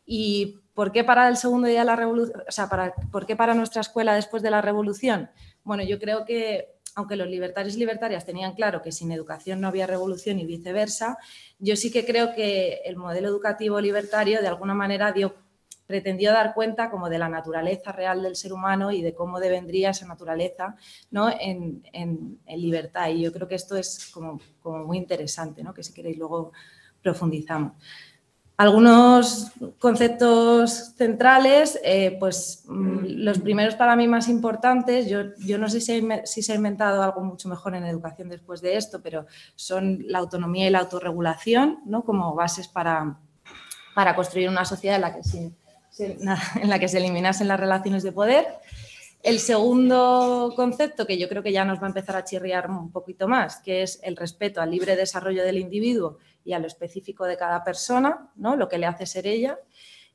y 0.04 0.60
¿Por 0.80 0.94
qué 0.94 1.04
para 1.04 1.28
el 1.28 1.36
segundo 1.36 1.68
día 1.68 1.80
de 1.80 1.86
la 1.86 1.98
revolución? 1.98 2.42
O 2.48 2.52
sea, 2.54 2.70
para, 2.70 2.94
¿por 3.12 3.26
qué 3.26 3.36
para 3.36 3.54
nuestra 3.54 3.82
escuela 3.82 4.14
después 4.14 4.42
de 4.42 4.50
la 4.50 4.62
revolución? 4.62 5.30
Bueno, 5.66 5.84
yo 5.84 6.00
creo 6.00 6.24
que 6.24 6.79
aunque 7.00 7.16
los 7.16 7.28
libertarios 7.28 7.76
y 7.76 7.80
libertarias 7.80 8.26
tenían 8.26 8.54
claro 8.54 8.82
que 8.82 8.92
sin 8.92 9.12
educación 9.12 9.60
no 9.60 9.68
había 9.68 9.88
revolución 9.88 10.40
y 10.40 10.46
viceversa, 10.46 11.18
yo 11.58 11.76
sí 11.76 11.92
que 11.92 12.06
creo 12.06 12.34
que 12.34 12.82
el 12.86 12.96
modelo 12.96 13.28
educativo 13.28 13.82
libertario 13.82 14.42
de 14.42 14.48
alguna 14.48 14.74
manera 14.74 15.12
dio, 15.12 15.36
pretendió 15.88 16.32
dar 16.32 16.54
cuenta 16.54 16.92
como 16.92 17.10
de 17.10 17.18
la 17.18 17.30
naturaleza 17.30 17.92
real 17.92 18.22
del 18.22 18.36
ser 18.36 18.54
humano 18.54 18.92
y 18.92 19.02
de 19.02 19.16
cómo 19.16 19.40
devendría 19.40 19.90
esa 19.90 20.06
naturaleza 20.06 20.76
¿no? 21.10 21.30
en, 21.30 21.84
en, 21.94 22.40
libertad. 22.46 23.10
Y 23.10 23.22
yo 23.22 23.34
creo 23.34 23.48
que 23.48 23.56
esto 23.56 23.76
es 23.76 24.12
como, 24.14 24.40
como 24.62 24.86
muy 24.86 24.98
interesante, 24.98 25.64
¿no? 25.64 25.74
que 25.74 25.84
si 25.84 25.94
queréis 25.94 26.18
luego 26.18 26.52
profundizamos. 27.02 27.74
Algunos 28.60 29.54
conceptos 29.80 30.92
centrales, 30.98 31.80
eh, 31.82 32.18
pues 32.20 32.66
mm, 32.68 33.06
los 33.24 33.40
primeros 33.40 33.76
para 33.76 33.96
mí 33.96 34.06
más 34.06 34.28
importantes, 34.28 35.08
yo, 35.08 35.34
yo 35.38 35.58
no 35.58 35.70
sé 35.70 35.80
si, 35.80 36.06
si, 36.26 36.42
se 36.42 36.52
ha 36.52 36.56
inventado 36.56 37.02
algo 37.02 37.22
mucho 37.22 37.48
mejor 37.48 37.74
en 37.76 37.86
educación 37.86 38.28
después 38.28 38.60
de 38.60 38.76
esto, 38.76 39.00
pero 39.02 39.28
son 39.56 40.04
la 40.10 40.20
autonomía 40.20 40.68
y 40.68 40.72
la 40.72 40.80
autorregulación 40.80 41.80
¿no? 41.86 42.04
como 42.04 42.36
bases 42.36 42.68
para, 42.68 43.18
para 43.96 44.14
construir 44.14 44.50
una 44.50 44.66
sociedad 44.66 44.98
en 44.98 45.02
la, 45.04 45.16
que 45.16 45.24
se, 45.24 45.54
en 46.62 46.70
la 46.70 46.80
que 46.80 46.90
se 46.90 46.98
eliminasen 46.98 47.48
las 47.48 47.62
relaciones 47.62 48.04
de 48.04 48.12
poder. 48.12 48.46
El 49.24 49.40
segundo 49.40 50.52
concepto, 50.58 51.08
que 51.08 51.18
yo 51.18 51.30
creo 51.30 51.44
que 51.44 51.54
ya 51.54 51.64
nos 51.64 51.80
va 51.80 51.86
a 51.86 51.92
empezar 51.92 52.18
a 52.18 52.26
chirriar 52.26 52.70
un 52.70 52.92
poquito 52.92 53.30
más, 53.30 53.62
que 53.62 53.84
es 53.84 54.02
el 54.04 54.18
respeto 54.18 54.60
al 54.60 54.72
libre 54.72 54.98
desarrollo 54.98 55.46
del 55.46 55.60
individuo 55.60 56.18
y 56.50 56.54
a 56.54 56.58
lo 56.58 56.66
específico 56.66 57.26
de 57.26 57.38
cada 57.38 57.64
persona, 57.64 58.32
¿no? 58.36 58.56
lo 58.56 58.68
que 58.68 58.80
le 58.80 58.88
hace 58.88 59.06
ser 59.06 59.28
ella. 59.28 59.60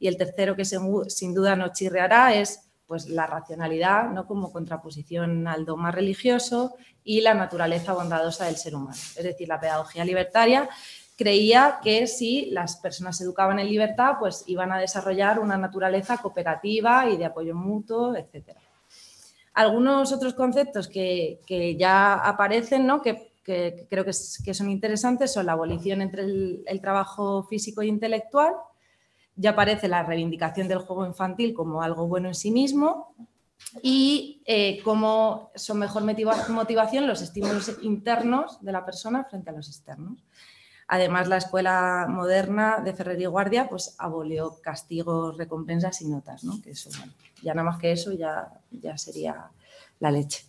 Y 0.00 0.08
el 0.08 0.16
tercero 0.16 0.56
que 0.56 0.64
sin 0.64 1.32
duda 1.32 1.54
nos 1.54 1.74
chirreará 1.74 2.34
es 2.34 2.72
pues, 2.88 3.08
la 3.08 3.24
racionalidad 3.28 4.10
¿no? 4.10 4.26
como 4.26 4.50
contraposición 4.50 5.46
al 5.46 5.64
dogma 5.64 5.92
religioso 5.92 6.74
y 7.04 7.20
la 7.20 7.34
naturaleza 7.34 7.92
bondadosa 7.92 8.46
del 8.46 8.56
ser 8.56 8.74
humano. 8.74 8.96
Es 9.16 9.22
decir, 9.22 9.46
la 9.46 9.60
pedagogía 9.60 10.04
libertaria 10.04 10.68
creía 11.16 11.78
que 11.80 12.08
si 12.08 12.46
las 12.46 12.78
personas 12.78 13.16
se 13.16 13.22
educaban 13.22 13.60
en 13.60 13.68
libertad, 13.68 14.14
pues 14.18 14.42
iban 14.48 14.72
a 14.72 14.80
desarrollar 14.80 15.38
una 15.38 15.56
naturaleza 15.56 16.18
cooperativa 16.18 17.08
y 17.08 17.16
de 17.16 17.26
apoyo 17.26 17.54
mutuo, 17.54 18.16
etc. 18.16 18.58
Algunos 19.52 20.12
otros 20.12 20.34
conceptos 20.34 20.88
que, 20.88 21.76
ya 21.78 22.14
aparecen, 22.14 22.88
¿no? 22.88 23.00
que, 23.00 23.33
creo 23.44 24.04
que, 24.04 24.12
son 24.12 24.70
interesantes, 24.70 25.32
son 25.32 25.46
la 25.46 25.52
abolición 25.52 26.02
entre 26.02 26.22
el, 26.22 26.80
trabajo 26.80 27.44
físico 27.44 27.82
e 27.82 27.86
intelectual, 27.86 28.54
ya 29.36 29.50
aparece 29.50 29.88
la 29.88 30.02
reivindicación 30.02 30.68
del 30.68 30.78
juego 30.78 31.06
infantil 31.06 31.54
como 31.54 31.82
algo 31.82 32.06
bueno 32.06 32.28
en 32.28 32.34
sí 32.34 32.50
mismo 32.50 33.14
y 33.82 34.42
eh, 34.46 34.80
cómo 34.82 35.50
son 35.54 35.78
mejor 35.78 36.04
motivación 36.04 37.06
los 37.06 37.22
estímulos 37.22 37.70
internos 37.82 38.62
de 38.62 38.72
la 38.72 38.84
persona 38.84 39.24
frente 39.24 39.50
a 39.50 39.52
los 39.52 39.68
externos. 39.68 40.24
Además, 40.86 41.28
la 41.28 41.38
escuela 41.38 42.06
moderna 42.08 42.78
de 42.84 42.92
Ferrer 42.92 43.20
y 43.20 43.26
Guardia 43.26 43.68
pues, 43.68 43.94
abolió 43.98 44.60
castigos, 44.60 45.36
recompensas 45.36 46.02
y 46.02 46.08
notas, 46.08 46.44
¿no? 46.44 46.60
que 46.60 46.70
eso, 46.70 46.90
ya 47.42 47.54
nada 47.54 47.70
más 47.70 47.78
que 47.78 47.92
eso 47.92 48.12
ya, 48.12 48.52
ya 48.70 48.96
sería 48.98 49.50
la 50.00 50.10
leche. 50.10 50.44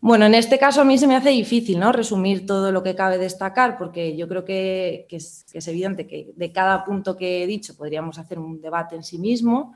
Bueno, 0.00 0.26
en 0.26 0.34
este 0.34 0.58
caso 0.58 0.80
a 0.80 0.84
mí 0.84 0.96
se 0.96 1.08
me 1.08 1.16
hace 1.16 1.30
difícil 1.30 1.80
¿no? 1.80 1.90
resumir 1.90 2.46
todo 2.46 2.70
lo 2.70 2.82
que 2.84 2.94
cabe 2.94 3.18
destacar, 3.18 3.76
porque 3.78 4.16
yo 4.16 4.28
creo 4.28 4.44
que, 4.44 5.06
es, 5.10 5.44
evidente 5.66 6.06
que 6.06 6.32
de 6.36 6.52
cada 6.52 6.84
punto 6.84 7.16
que 7.16 7.42
he 7.42 7.46
dicho 7.46 7.76
podríamos 7.76 8.18
hacer 8.18 8.38
un 8.38 8.60
debate 8.60 8.94
en 8.94 9.02
sí 9.02 9.18
mismo, 9.18 9.74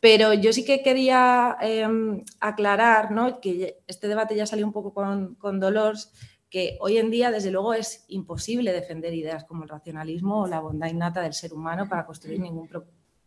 pero 0.00 0.34
yo 0.34 0.52
sí 0.52 0.64
que 0.64 0.82
quería 0.82 1.56
em, 1.60 2.24
aclarar 2.40 3.12
¿no? 3.12 3.40
que 3.40 3.78
este 3.86 4.08
debate 4.08 4.34
ya 4.34 4.46
salió 4.46 4.66
un 4.66 4.72
poco 4.72 4.92
con, 4.92 5.36
con 5.36 5.60
Dolores, 5.60 6.12
que 6.50 6.76
hoy 6.80 6.98
en 6.98 7.10
día, 7.10 7.30
desde 7.30 7.50
luego, 7.50 7.72
es 7.72 8.04
imposible 8.08 8.72
defender 8.72 9.14
ideas 9.14 9.44
como 9.44 9.62
el 9.62 9.70
racionalismo 9.70 10.42
o 10.42 10.46
la 10.48 10.60
bondad 10.60 10.88
innata 10.88 11.22
del 11.22 11.32
ser 11.32 11.54
humano 11.54 11.88
para 11.88 12.04
construir 12.04 12.40
ningún 12.40 12.68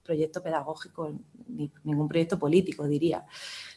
proyecto 0.06 0.42
pedagógico, 0.42 1.12
ni 1.48 1.72
ningún 1.84 2.08
proyecto 2.08 2.38
político, 2.38 2.88
diría. 2.88 3.26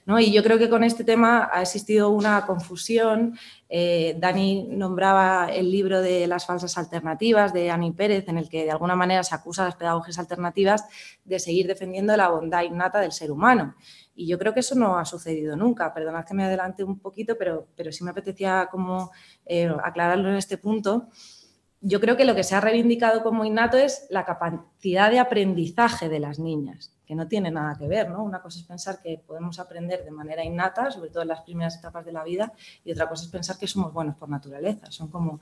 ¿No? 0.07 0.21
Y 0.21 0.33
yo 0.33 0.43
creo 0.43 0.59
que 0.59 0.71
con 0.71 0.85
este 0.85 1.05
tema 1.05 1.51
ha 1.53 1.63
existido 1.63 2.11
una 2.11 2.47
confusión. 2.47 3.37
Eh, 3.69 4.17
Dani 4.19 4.69
nombraba 4.71 5.51
el 5.53 5.71
libro 5.71 6.01
de 6.01 6.27
las 6.27 6.47
falsas 6.47 6.79
alternativas 6.79 7.53
de 7.53 7.71
Ani 7.71 7.93
Pérez, 7.93 8.29
en 8.29 8.39
el 8.39 8.49
que 8.49 8.65
de 8.65 8.71
alguna 8.71 8.97
manera 8.97 9.23
se 9.23 9.35
acusa 9.35 9.63
a 9.63 9.67
las 9.67 9.77
pedagogías 9.77 10.19
alternativas 10.19 10.85
de 11.25 11.39
seguir 11.39 11.67
defendiendo 11.67 12.17
la 12.17 12.29
bondad 12.29 12.63
innata 12.63 13.01
del 13.01 13.13
ser 13.13 13.31
humano. 13.31 13.75
Y 14.15 14.27
yo 14.27 14.39
creo 14.39 14.53
que 14.53 14.61
eso 14.61 14.75
no 14.75 14.99
ha 14.99 15.05
sucedido 15.05 15.57
nunca. 15.57 15.93
Perdonad 15.95 16.25
que 16.25 16.35
me 16.35 16.45
adelante 16.45 16.83
un 16.83 16.99
poquito, 16.99 17.37
pero, 17.39 17.69
pero 17.77 17.93
sí 17.93 18.03
me 18.03 18.11
apetecía 18.11 18.69
como 18.71 19.13
eh, 19.47 19.71
aclararlo 19.85 20.29
en 20.29 20.37
este 20.37 20.59
punto. 20.59 21.09
Yo 21.81 22.01
creo 22.01 22.17
que 22.17 22.25
lo 22.25 22.35
que 22.35 22.43
se 22.43 22.57
ha 22.57 22.61
reivindicado 22.61 23.23
como 23.23 23.45
innato 23.45 23.77
es 23.77 24.07
la 24.11 24.25
capacidad 24.25 25.11
de 25.13 25.21
aprendizaje 25.21 26.09
de 26.09 26.19
las 26.19 26.41
niñas, 26.41 26.93
que 27.07 27.15
no 27.15 27.29
tiene 27.29 27.53
nada 27.53 27.77
que 27.79 27.87
ver, 27.87 28.11
¿no? 28.11 28.25
Una 28.25 28.43
cosa 28.43 28.59
es 28.59 28.65
pensar 28.65 29.01
que 29.01 29.23
podemos 29.25 29.61
aprender 29.61 30.05
de 30.05 30.11
manera 30.11 30.45
innata, 30.45 30.91
sobre 30.91 31.11
todo 31.11 31.23
en 31.23 31.29
las 31.29 31.43
primeras 31.43 31.77
etapas 31.77 32.05
de 32.05 32.13
la 32.13 32.25
vida, 32.25 32.53
y 32.85 32.91
otra 32.91 33.09
cosa 33.09 33.25
es 33.25 33.31
pensar 33.31 33.59
que 33.59 33.69
somos 33.69 33.93
buenos 33.93 34.17
por 34.17 34.29
naturaleza. 34.29 34.91
Son 34.91 35.09
como 35.09 35.41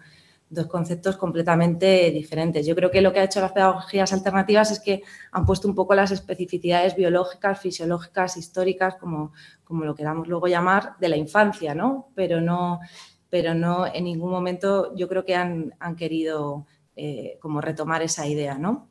dos 0.49 0.67
conceptos 0.67 1.17
completamente 1.17 2.11
diferentes. 2.11 2.67
Yo 2.67 2.77
creo 2.77 2.91
que 2.91 3.01
lo 3.01 3.13
que 3.13 3.21
ha 3.21 3.25
hecho 3.25 3.41
las 3.41 3.53
pedagogías 3.53 4.13
alternativas 4.13 4.71
es 4.71 4.81
que 4.81 5.03
han 5.33 5.47
puesto 5.47 5.67
un 5.67 5.75
poco 5.75 5.95
las 5.95 6.11
especificidades 6.11 6.95
biológicas, 6.95 7.59
fisiológicas, 7.59 8.37
históricas, 8.37 8.97
como, 8.97 9.33
como 9.65 9.85
lo 9.85 9.95
queramos 9.95 10.29
luego 10.29 10.47
llamar, 10.47 10.97
de 11.01 11.09
la 11.09 11.17
infancia, 11.17 11.75
¿no? 11.75 12.11
Pero 12.15 12.41
no, 12.41 12.81
pero 13.37 13.53
no 13.53 13.87
en 13.87 14.05
ningún 14.05 14.31
momento 14.31 14.97
yo 14.97 15.09
creo 15.09 15.27
que 15.27 15.35
han, 15.35 15.75
querido 15.99 16.65
eh, 16.97 17.37
como 17.39 17.61
retomar 17.61 18.01
esa 18.01 18.27
idea, 18.27 18.57
¿no? 18.57 18.89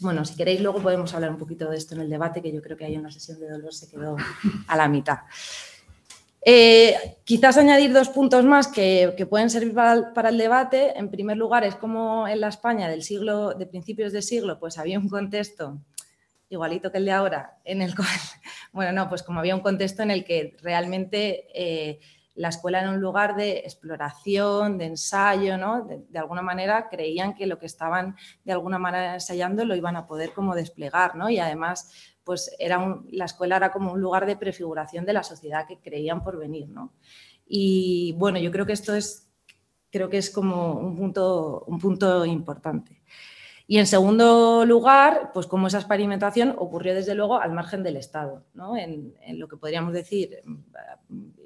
Bueno, 0.00 0.22
si 0.26 0.36
queréis 0.36 0.60
luego 0.60 0.82
podemos 0.82 1.14
hablar 1.14 1.30
un 1.30 1.38
poquito 1.38 1.70
de 1.70 1.78
esto 1.78 1.94
en 1.94 2.02
el 2.02 2.10
debate, 2.10 2.42
que 2.42 2.52
yo 2.52 2.60
creo 2.60 2.76
que 2.76 2.84
hay 2.84 2.98
una 2.98 3.10
sesión 3.10 3.40
de 3.40 3.48
dolor 3.48 3.72
se 3.72 3.88
quedó 3.88 4.16
a 4.68 4.76
la 4.76 4.86
mitad. 4.86 5.20
Eh, 6.44 7.16
quizás 7.24 7.56
añadir 7.56 7.90
dos 7.94 8.10
puntos 8.10 8.44
más 8.44 8.68
que, 8.68 9.16
pueden 9.30 9.48
servir 9.48 9.72
para 9.72 10.28
el, 10.28 10.36
debate. 10.36 10.98
En 10.98 11.10
primer 11.10 11.38
lugar, 11.38 11.64
es 11.64 11.74
como 11.74 12.28
en 12.28 12.40
la 12.40 12.48
España 12.48 12.90
del 12.90 13.02
siglo, 13.02 13.54
de 13.54 13.64
principios 13.64 14.12
de 14.12 14.20
siglo, 14.20 14.58
pues 14.58 14.76
había 14.76 14.98
un 14.98 15.08
contexto 15.08 15.78
igualito 16.50 16.92
que 16.92 16.98
el 16.98 17.06
de 17.06 17.12
ahora, 17.12 17.56
en 17.64 17.80
el 17.80 17.96
cual, 17.96 18.08
bueno, 18.74 18.92
no, 18.92 19.08
pues 19.08 19.22
como 19.22 19.40
había 19.40 19.54
un 19.54 19.62
contexto 19.62 20.02
en 20.02 20.10
el 20.10 20.22
que 20.22 20.54
realmente 20.60 21.46
eh, 21.54 21.98
la 22.34 22.48
escuela 22.48 22.80
era 22.80 22.90
un 22.90 23.00
lugar 23.00 23.36
de 23.36 23.58
exploración, 23.58 24.76
de 24.76 24.86
ensayo, 24.86 25.56
¿no? 25.56 25.84
De, 25.84 26.18
alguna 26.18 26.42
manera 26.42 26.88
creían 26.88 27.34
que 27.34 27.46
lo 27.46 27.58
que 27.58 27.66
estaban 27.66 28.16
de 28.44 28.52
alguna 28.52 28.78
manera 28.78 29.14
ensayando 29.14 29.64
lo 29.64 29.76
iban 29.76 29.96
a 29.96 30.06
poder 30.06 30.32
como 30.32 30.54
desplegar, 30.54 31.14
¿no? 31.14 31.30
Y 31.30 31.38
además 31.38 32.12
pues 32.24 32.50
era 32.58 33.02
la 33.10 33.26
escuela 33.26 33.56
era 33.56 33.70
como 33.70 33.92
un 33.92 34.00
lugar 34.00 34.26
de 34.26 34.36
prefiguración 34.36 35.04
de 35.04 35.12
la 35.12 35.22
sociedad 35.22 35.66
que 35.66 35.78
creían 35.78 36.24
por 36.24 36.38
venir, 36.38 36.68
¿no? 36.68 36.94
Y 37.46 38.12
bueno, 38.18 38.38
yo 38.38 38.50
creo 38.50 38.66
que 38.66 38.72
esto 38.72 38.94
es, 38.94 39.28
creo 39.90 40.08
que 40.08 40.18
es 40.18 40.30
como 40.30 40.72
un 40.72 40.96
punto, 40.96 41.64
un 41.66 41.78
punto 41.78 42.24
importante. 42.24 43.02
Y 43.66 43.78
en 43.78 43.86
segundo 43.86 44.66
lugar, 44.66 45.30
pues 45.32 45.46
como 45.46 45.68
esa 45.68 45.78
experimentación 45.78 46.54
ocurrió 46.58 46.94
desde 46.94 47.14
luego 47.14 47.40
al 47.40 47.52
margen 47.52 47.82
del 47.82 47.96
Estado, 47.96 48.44
¿no? 48.52 48.76
en, 48.76 49.14
lo 49.38 49.48
que 49.48 49.56
podríamos 49.56 49.94
decir 49.94 50.42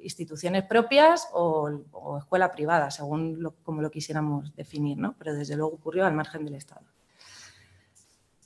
instituciones 0.01 0.63
propias 0.63 1.29
o, 1.31 2.17
escuela 2.17 2.51
privada, 2.51 2.91
según 2.91 3.53
como 3.63 3.81
lo 3.81 3.89
quisiéramos 3.89 4.53
definir, 4.55 4.97
¿no? 4.97 5.15
pero 5.17 5.33
desde 5.33 5.55
luego 5.55 5.75
ocurrió 5.75 6.05
al 6.05 6.13
margen 6.13 6.43
del 6.43 6.55
Estado. 6.55 6.85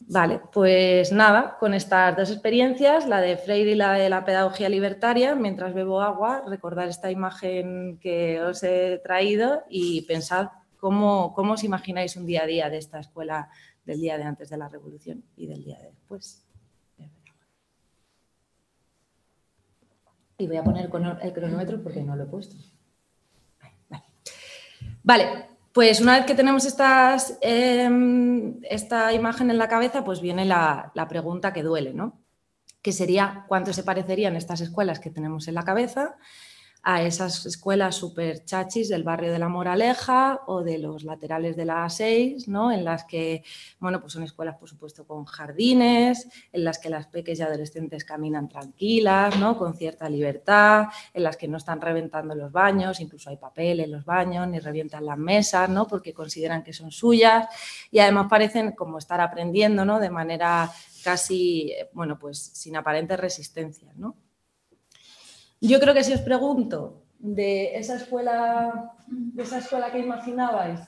Vale, 0.08 0.42
pues 0.52 1.12
nada, 1.12 1.58
con 1.60 1.74
estas 1.74 2.16
dos 2.16 2.30
experiencias, 2.30 3.08
la 3.08 3.22
de 3.22 3.38
Freire 3.38 3.72
y 3.72 3.76
la 3.76 3.94
de 3.94 4.10
la 4.10 4.26
pedagogía 4.26 4.68
libertaria, 4.68 5.34
mientras 5.34 5.74
bebo 5.74 6.02
agua, 6.02 6.44
recordar 6.46 6.90
esta 6.90 7.10
imagen 7.10 7.98
que 8.00 8.42
os 8.42 8.62
he 8.64 9.00
traído 9.02 9.64
y 9.70 10.02
pensad 10.02 10.50
cómo, 10.84 11.32
cómo 11.32 11.54
os 11.56 11.64
imagináis 11.64 12.20
un 12.20 12.28
día 12.28 12.44
a 12.44 12.46
día 12.46 12.68
de 12.68 12.76
esta 12.76 13.00
escuela 13.00 13.48
del 13.86 14.02
día 14.02 14.18
de 14.18 14.26
antes 14.28 14.50
de 14.50 14.58
la 14.58 14.68
revolución 14.68 15.24
y 15.38 15.48
del 15.48 15.64
día 15.64 15.80
de 15.80 15.96
después. 15.96 16.44
Y 20.38 20.46
voy 20.46 20.58
a 20.58 20.64
poner 20.64 20.92
el 21.22 21.32
cronómetro 21.32 21.82
porque 21.82 22.04
no 22.04 22.18
lo 22.18 22.24
he 22.24 22.28
puesto. 22.28 22.58
Vale, 25.04 25.48
pues 25.72 26.02
una 26.02 26.18
vez 26.18 26.26
que 26.26 26.36
tenemos 26.36 26.68
em, 27.40 28.60
esta 28.64 29.14
imagen 29.14 29.52
en 29.52 29.58
la 29.58 29.70
cabeza, 29.70 30.04
pues 30.04 30.20
viene 30.20 30.44
la, 30.44 30.92
la, 30.96 31.08
pregunta 31.08 31.54
que 31.54 31.64
duele, 31.64 31.94
¿no? 31.94 32.20
Que 32.82 32.92
sería 32.92 33.46
cuánto 33.48 33.72
se 33.72 33.84
parecerían 33.84 34.36
estas 34.36 34.60
escuelas 34.60 35.00
que 35.00 35.10
tenemos 35.10 35.48
en 35.48 35.56
la 35.56 35.64
cabeza 35.64 36.18
a 36.86 37.02
esas 37.02 37.46
escuelas 37.46 37.96
super 37.96 38.44
chachis 38.44 38.90
del 38.90 39.04
barrio 39.04 39.32
de 39.32 39.40
la 39.40 39.48
Moraleja 39.48 40.42
o 40.48 40.64
de 40.64 40.78
los 40.78 41.06
laterales 41.06 41.56
de 41.56 41.64
la 41.64 41.86
A6, 41.86 42.48
¿no? 42.48 42.74
en 42.74 42.84
las 42.84 43.06
que, 43.06 43.42
bueno, 43.80 44.02
pues 44.02 44.12
son 44.12 44.24
escuelas, 44.24 44.58
por 44.58 44.68
supuesto, 44.68 45.08
con 45.08 45.24
jardines, 45.24 46.28
en 46.52 46.66
las 46.66 46.80
que 46.80 46.90
las 46.90 47.08
peques 47.08 47.40
y 47.40 47.42
adolescentes 47.42 48.04
caminan 48.04 48.50
tranquilas, 48.50 49.40
¿no? 49.40 49.58
con 49.58 49.76
cierta 49.76 50.10
libertad, 50.10 50.88
en 51.14 51.24
las 51.24 51.38
que 51.38 51.48
no 51.48 51.58
están 51.58 51.80
reventando 51.80 52.36
los 52.36 52.52
baños, 52.52 53.00
incluso 53.00 53.30
hay 53.30 53.38
papel 53.38 53.80
en 53.80 53.92
los 53.92 54.04
baños, 54.04 54.46
ni 54.50 54.60
revientan 54.60 55.06
las 55.06 55.18
mesas, 55.18 55.70
¿no? 55.70 55.88
porque 55.88 56.14
consideran 56.14 56.64
que 56.64 56.74
son 56.74 56.92
suyas, 56.92 57.48
y 57.92 58.00
además 58.00 58.28
parecen 58.30 58.74
como 58.74 58.98
estar 58.98 59.22
aprendiendo 59.22 59.86
¿no? 59.86 60.02
de 60.02 60.10
manera 60.10 60.70
casi, 61.02 61.74
bueno, 61.94 62.20
pues 62.20 62.40
sin 62.40 62.76
aparentes 62.76 63.18
resistencias, 63.18 63.96
¿no? 63.96 64.18
Yo 65.64 65.80
creo 65.80 65.94
que 65.94 66.04
si 66.04 66.12
os 66.12 66.20
pregunto 66.20 67.06
de 67.20 67.78
esa 67.78 67.96
escuela, 67.96 68.92
de 69.08 69.44
esa 69.44 69.60
escuela 69.60 69.90
que 69.94 70.00
imaginabais, 70.00 70.82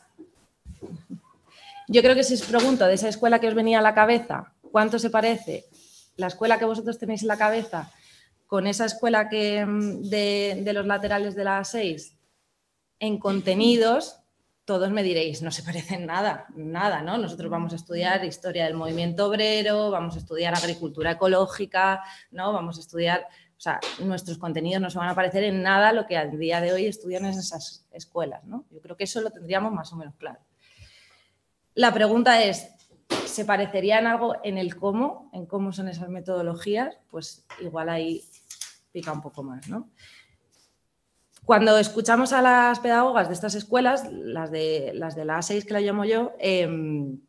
yo 1.87 2.01
creo 2.01 2.13
que 2.13 2.25
si 2.25 2.33
os 2.33 2.41
pregunto 2.41 2.85
de 2.85 2.95
esa 2.95 3.07
escuela 3.07 3.39
que 3.39 3.47
os 3.47 3.55
venía 3.55 3.79
a 3.79 3.81
la 3.81 3.95
cabeza, 3.95 4.51
¿cuánto 4.73 4.99
se 4.99 5.09
parece 5.09 5.63
la 6.17 6.27
escuela 6.27 6.59
que 6.59 6.65
vosotros 6.65 6.99
tenéis 6.99 7.21
en 7.21 7.29
la 7.29 7.37
cabeza 7.37 7.89
con 8.47 8.67
esa 8.67 8.83
escuela 8.83 9.29
que, 9.29 9.65
mm, 9.65 10.09
de, 10.09 10.71
los 10.73 10.85
laterales 10.85 11.35
de 11.35 11.45
la 11.45 11.61
A6 11.61 12.17
en 12.99 13.17
contenidos? 13.17 14.17
Todos 14.65 14.91
me 14.91 15.03
diréis, 15.03 15.41
no 15.41 15.51
se 15.51 15.63
parecen 15.63 16.05
nada, 16.05 16.47
nada, 16.53 17.01
¿no? 17.01 17.17
Nosotros 17.17 17.49
vamos 17.49 17.71
a 17.71 17.77
estudiar 17.77 18.25
historia 18.25 18.65
del 18.65 18.73
movimiento 18.73 19.27
obrero, 19.27 19.89
vamos 19.89 20.15
a 20.15 20.19
estudiar 20.19 20.53
agricultura 20.53 21.11
ecológica, 21.11 22.03
¿no? 22.31 22.51
Vamos 22.51 22.75
a 22.77 22.81
estudiar 22.81 23.25
o 23.57 23.61
sea, 23.61 23.79
nuestros 23.99 24.37
contenidos 24.37 24.81
no 24.81 24.89
se 24.89 24.97
van 24.97 25.09
a 25.09 25.15
parecer 25.15 25.43
en 25.43 25.61
nada 25.61 25.89
a 25.89 25.93
lo 25.93 26.05
que 26.05 26.17
al 26.17 26.37
día 26.37 26.59
de 26.59 26.73
hoy 26.73 26.85
estudian 26.85 27.25
en 27.25 27.31
esas 27.31 27.85
escuelas, 27.91 28.43
¿no? 28.43 28.65
Yo 28.69 28.81
creo 28.81 28.97
que 28.97 29.05
eso 29.05 29.21
lo 29.21 29.31
tendríamos 29.31 29.71
más 29.71 29.91
o 29.93 29.95
menos 29.95 30.15
claro. 30.15 30.39
La 31.73 31.93
pregunta 31.93 32.43
es, 32.43 32.69
¿se 33.25 33.45
parecería 33.45 33.99
en 33.99 34.07
algo 34.07 34.35
en 34.43 34.57
el 34.57 34.75
cómo, 34.75 35.29
en 35.33 35.45
cómo 35.45 35.71
son 35.71 35.87
esas 35.87 36.09
metodologías? 36.09 36.97
Pues 37.09 37.45
igual 37.61 37.89
ahí 37.89 38.23
pica 38.91 39.11
un 39.11 39.21
poco 39.21 39.43
más, 39.43 39.67
¿no? 39.69 39.89
Cuando 41.45 41.77
escuchamos 41.77 42.33
a 42.33 42.41
las 42.41 42.79
pedagogas 42.79 43.27
de 43.27 43.35
estas 43.35 43.53
escuelas, 43.53 44.11
las 44.11 44.51
de, 44.51 44.91
las 44.95 45.15
de 45.15 45.25
la 45.25 45.37
A6 45.37 45.65
que 45.65 45.73
la 45.73 45.81
llamo 45.81 46.03
yo, 46.03 46.33
em, 46.39 47.19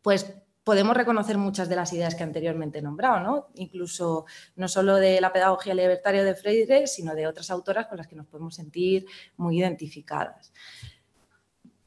pues 0.00 0.34
podemos 0.70 0.96
reconocer 0.96 1.36
muchas 1.36 1.68
de 1.68 1.74
las 1.74 1.92
ideas 1.92 2.14
que 2.14 2.22
anteriormente 2.22 2.78
he 2.78 2.82
nombrado, 2.82 3.18
¿no? 3.18 3.48
incluso 3.56 4.26
no 4.54 4.68
solo 4.68 4.94
de 4.94 5.20
la 5.20 5.32
pedagogía 5.32 5.74
libertaria 5.74 6.22
de 6.22 6.36
Freire, 6.36 6.86
sino 6.86 7.12
de 7.16 7.26
otras 7.26 7.50
autoras 7.50 7.88
con 7.88 7.98
las 7.98 8.06
que 8.06 8.14
nos 8.14 8.28
podemos 8.28 8.54
sentir 8.54 9.04
muy 9.36 9.58
identificadas. 9.58 10.52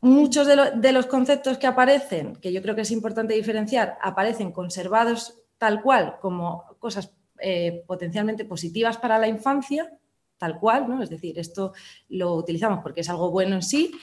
Muchos 0.01 0.45
de, 0.47 0.91
los 0.91 1.05
conceptos 1.05 1.57
que 1.57 1.65
aparecen, 1.65 2.35
que 2.35 2.51
yo 2.51 2.61
creo 2.61 2.75
que 2.75 2.81
es 2.81 2.91
importante 2.91 3.33
diferenciar, 3.33 3.97
aparecen 4.01 4.51
conservados 4.51 5.33
tal 5.57 5.81
cual 5.81 6.17
como 6.19 6.65
cosas 6.77 7.13
eh, 7.39 7.85
potencialmente 7.87 8.43
positivas 8.43 8.97
para 8.97 9.17
la 9.17 9.29
infancia, 9.29 9.97
tal 10.37 10.59
cual, 10.59 10.89
¿no? 10.89 11.01
es 11.01 11.09
decir, 11.09 11.39
esto 11.39 11.71
lo 12.09 12.33
utilizamos 12.35 12.79
porque 12.83 12.99
es 12.99 13.09
algo 13.09 13.31
bueno 13.31 13.55
en 13.55 13.61
sí, 13.61 13.93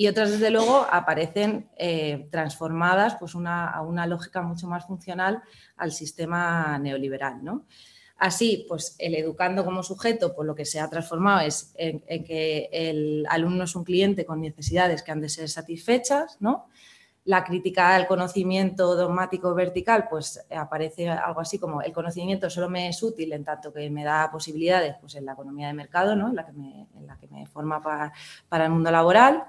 y 0.00 0.08
otras, 0.08 0.30
desde 0.30 0.48
luego, 0.48 0.86
aparecen 0.90 1.68
eh, 1.76 2.26
transformadas 2.30 3.16
pues 3.16 3.34
a 3.34 3.82
una 3.82 4.06
lógica 4.06 4.40
mucho 4.40 4.66
más 4.66 4.86
funcional 4.86 5.42
al 5.76 5.92
sistema 5.92 6.78
neoliberal. 6.78 7.44
¿no? 7.44 7.66
Así, 8.16 8.64
pues 8.66 8.96
el 8.98 9.14
educando 9.14 9.62
como 9.62 9.82
sujeto, 9.82 10.34
por 10.34 10.46
lo 10.46 10.54
que 10.54 10.64
se 10.64 10.80
ha 10.80 10.88
transformado 10.88 11.40
es 11.40 11.74
en, 11.76 12.00
que 12.24 12.70
el 12.72 13.26
alumno 13.28 13.64
es 13.64 13.76
un 13.76 13.84
cliente 13.84 14.24
con 14.24 14.40
necesidades 14.40 15.02
que 15.02 15.12
han 15.12 15.20
de 15.20 15.28
ser 15.28 15.50
satisfechas, 15.50 16.38
¿no? 16.40 16.70
La 17.24 17.44
crítica 17.44 17.94
al 17.94 18.06
conocimiento 18.06 18.96
dogmático 18.96 19.54
vertical, 19.54 20.06
pues 20.08 20.42
aparece 20.50 21.10
algo 21.10 21.42
así 21.42 21.58
como 21.58 21.82
el 21.82 21.92
conocimiento 21.92 22.48
solo 22.48 22.70
me 22.70 22.88
es 22.88 23.02
útil 23.02 23.34
en 23.34 23.44
tanto 23.44 23.70
que 23.70 23.90
me 23.90 24.02
da 24.04 24.30
posibilidades 24.32 24.96
pues, 24.98 25.14
en 25.16 25.26
la 25.26 25.34
economía 25.34 25.66
de 25.66 25.74
mercado, 25.74 26.16
¿no? 26.16 26.28
en, 26.28 26.36
la 26.36 26.46
que 26.46 26.52
me, 26.52 26.86
en 26.96 27.06
la 27.06 27.18
que 27.18 27.28
me 27.28 27.44
forma 27.46 27.82
para, 27.82 28.14
para 28.48 28.64
el 28.64 28.70
mundo 28.70 28.90
laboral. 28.90 29.44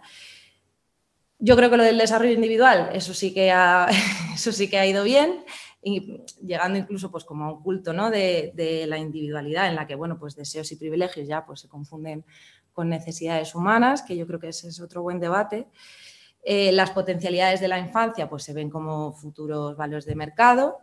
Yo 1.43 1.55
creo 1.55 1.71
que 1.71 1.77
lo 1.77 1.83
del 1.83 1.97
desarrollo 1.97 2.33
individual, 2.33 2.91
eso 2.93 3.15
sí 3.15 3.33
que 3.33 3.51
ha, 3.51 3.87
eso 4.35 4.51
sí 4.51 4.69
que 4.69 4.77
ha 4.77 4.85
ido 4.85 5.03
bien, 5.03 5.43
y 5.81 6.23
llegando 6.45 6.77
incluso 6.77 7.09
pues 7.09 7.23
como 7.23 7.45
a 7.45 7.53
un 7.53 7.63
culto 7.63 7.93
¿no? 7.93 8.11
de, 8.11 8.85
la 8.87 8.99
individualidad 8.99 9.67
en 9.67 9.75
la 9.75 9.87
que 9.87 9.95
bueno, 9.95 10.19
pues 10.19 10.35
deseos 10.35 10.71
y 10.71 10.75
privilegios 10.75 11.27
ya 11.27 11.43
pues 11.43 11.61
se 11.61 11.67
confunden 11.67 12.23
con 12.73 12.89
necesidades 12.89 13.55
humanas, 13.55 14.03
que 14.03 14.15
yo 14.15 14.27
creo 14.27 14.39
que 14.39 14.49
ese 14.49 14.67
es 14.67 14.79
otro 14.79 15.01
buen 15.01 15.19
debate. 15.19 15.67
Eh, 16.43 16.71
las 16.71 16.91
potencialidades 16.91 17.59
de 17.59 17.67
la 17.67 17.79
infancia 17.79 18.29
pues 18.29 18.43
se 18.43 18.53
ven 18.53 18.69
como 18.69 19.13
futuros 19.13 19.75
valores 19.75 20.05
de 20.05 20.15
mercado. 20.15 20.77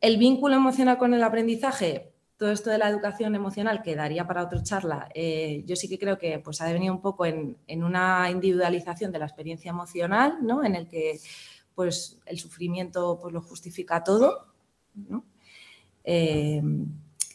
El 0.00 0.16
vínculo 0.16 0.56
emocional 0.56 0.96
con 0.96 1.12
el 1.12 1.22
aprendizaje, 1.22 2.13
todo 2.36 2.50
esto 2.50 2.70
de 2.70 2.78
la 2.78 2.88
educación 2.88 3.34
emocional 3.34 3.82
que 3.82 3.94
daría 3.94 4.26
para 4.26 4.42
otra 4.42 4.62
charla, 4.62 5.08
eh, 5.14 5.62
yo 5.66 5.76
sí 5.76 5.88
que 5.88 5.98
creo 5.98 6.18
que 6.18 6.38
pues, 6.40 6.60
ha 6.60 6.66
devenido 6.66 6.92
un 6.92 7.00
poco 7.00 7.26
en, 7.26 7.56
una 7.82 8.30
individualización 8.30 9.12
de 9.12 9.18
la 9.20 9.26
experiencia 9.26 9.70
emocional, 9.70 10.38
¿no? 10.42 10.64
en 10.64 10.74
el 10.74 10.88
que 10.88 11.20
pues, 11.74 12.20
el 12.26 12.38
sufrimiento 12.38 13.18
pues, 13.20 13.32
lo 13.32 13.40
justifica 13.40 14.02
todo. 14.02 14.46
Eh, 16.02 16.62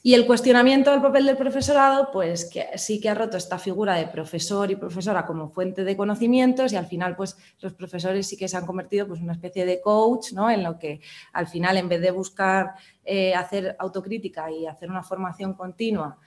y 0.02 0.14
el 0.14 0.26
cuestionamiento 0.26 0.92
del 0.92 1.02
papel 1.02 1.26
del 1.26 1.36
profesorado, 1.36 2.10
pues 2.12 2.50
sí 2.76 3.02
que 3.02 3.10
ha 3.10 3.16
roto 3.16 3.36
esta 3.36 3.60
figura 3.60 3.96
de 3.96 4.08
profesor 4.08 4.72
y 4.72 4.78
profesora 4.78 5.26
como 5.26 5.50
fuente 5.50 5.84
de 5.84 5.98
conocimientos 5.98 6.72
y 6.72 6.78
al 6.78 6.86
final 6.86 7.16
pues 7.16 7.38
los 7.60 7.74
profesores 7.74 8.26
sí 8.28 8.38
que 8.38 8.48
se 8.48 8.56
han 8.56 8.66
convertido 8.66 9.08
pues 9.08 9.20
una 9.20 9.34
especie 9.34 9.66
de 9.66 9.82
coach, 9.82 10.32
¿no? 10.32 10.50
En 10.50 10.64
lo 10.64 10.80
que 10.80 11.02
al 11.34 11.48
final 11.48 11.76
en 11.78 11.90
vez 11.90 12.02
de 12.02 12.12
buscar 12.12 12.76
eh, 13.04 13.34
hacer 13.34 13.76
autocrítica 13.80 14.50
y 14.50 14.66
hacer 14.68 14.90
una 14.90 15.04
formación 15.04 15.54
continua 15.54 16.18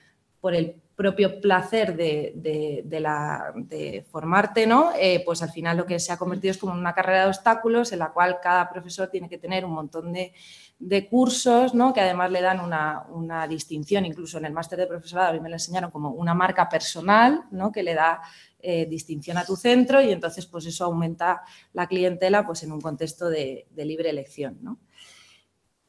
por 0.41 0.55
el 0.55 0.75
propio 0.97 1.41
placer 1.41 1.97
de, 1.97 2.85
la, 3.01 3.53
de 3.55 4.05
formarte, 4.11 4.67
¿no? 4.67 4.93
Eh, 4.99 5.23
pues 5.25 5.43
al 5.43 5.51
final 5.51 5.77
lo 5.79 5.87
que 5.87 5.99
se 5.99 6.13
ha 6.13 6.17
convertido 6.17 6.51
es 6.51 6.59
como 6.59 6.75
una 6.75 6.93
carrera 6.93 7.23
de 7.23 7.29
obstáculos 7.29 7.93
en 7.93 8.01
la 8.01 8.13
cual 8.13 8.39
cada 8.43 8.69
profesor 8.69 9.09
tiene 9.09 9.29
que 9.29 9.39
tener 9.39 9.65
un 9.65 9.73
montón 9.73 10.13
de, 10.13 10.33
cursos, 11.09 11.75
¿no? 11.75 11.93
Que 11.93 12.01
además 12.01 12.31
le 12.31 12.41
dan 12.41 12.61
una, 12.61 13.47
distinción, 13.49 14.05
incluso 14.05 14.39
en 14.39 14.47
el 14.47 14.53
máster 14.53 14.79
de 14.79 14.87
profesorado 14.87 15.31
a 15.31 15.33
mí 15.33 15.41
me 15.41 15.49
lo 15.49 15.55
enseñaron 15.55 15.91
como 15.91 16.11
una 16.11 16.35
marca 16.35 16.69
personal, 16.69 17.45
¿no? 17.51 17.71
Que 17.71 17.83
le 17.83 17.95
da 17.95 18.21
eh, 18.61 18.87
distinción 18.87 19.39
a 19.39 19.45
tu 19.45 19.57
centro 19.57 20.01
y 20.01 20.13
entonces 20.13 20.47
pues 20.47 20.67
eso 20.67 20.85
aumenta 20.85 21.43
la 21.73 21.87
clientela 21.87 22.47
pues 22.47 22.63
en 22.63 22.73
un 22.73 22.81
contexto 22.81 23.29
de, 23.29 23.67
de 23.71 23.85
libre 23.85 24.11
elección, 24.11 24.59
¿no? 24.61 24.79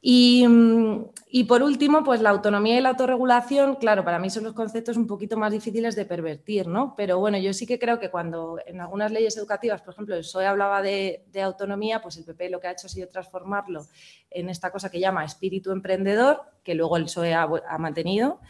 Mm, 0.05 1.05
y, 1.27 1.45
por 1.45 1.63
último, 1.63 2.03
pues 2.03 2.19
la 2.21 2.29
autonomía 2.29 2.77
y 2.77 2.81
la 2.81 2.89
autorregulación, 2.89 3.75
claro, 3.75 4.03
para 4.03 4.19
mí 4.19 4.29
son 4.29 4.43
los 4.43 4.53
conceptos 4.53 4.97
un 4.97 5.07
poquito 5.07 5.37
más 5.37 5.51
difíciles 5.51 5.95
de 5.95 6.05
pervertir, 6.05 6.67
¿no? 6.67 6.93
Pero 6.97 7.19
bueno, 7.19 7.37
yo 7.37 7.53
sí 7.53 7.65
que 7.65 7.79
creo 7.79 7.99
que 7.99 8.11
cuando 8.11 8.57
en 8.65 8.81
algunas 8.81 9.13
leyes 9.13 9.37
educativas, 9.37 9.81
por 9.81 9.93
ejemplo, 9.93 10.15
el 10.15 10.21
PSOE 10.21 10.45
hablaba 10.45 10.81
de, 10.81 11.23
autonomía, 11.41 12.01
pues 12.01 12.17
el 12.17 12.25
PP 12.25 12.49
lo 12.49 12.59
que 12.59 12.67
ha 12.67 12.71
hecho 12.71 12.87
ha 12.87 12.89
sido 12.89 13.07
transformarlo 13.07 13.87
en 14.29 14.49
esta 14.49 14.71
cosa 14.71 14.91
que 14.91 14.99
llama 14.99 15.23
espíritu 15.23 15.71
emprendedor, 15.71 16.41
que 16.63 16.75
luego 16.75 16.97
el 16.97 17.03
PSOE 17.03 17.33
ha, 17.33 17.47
mantenido. 17.79 18.41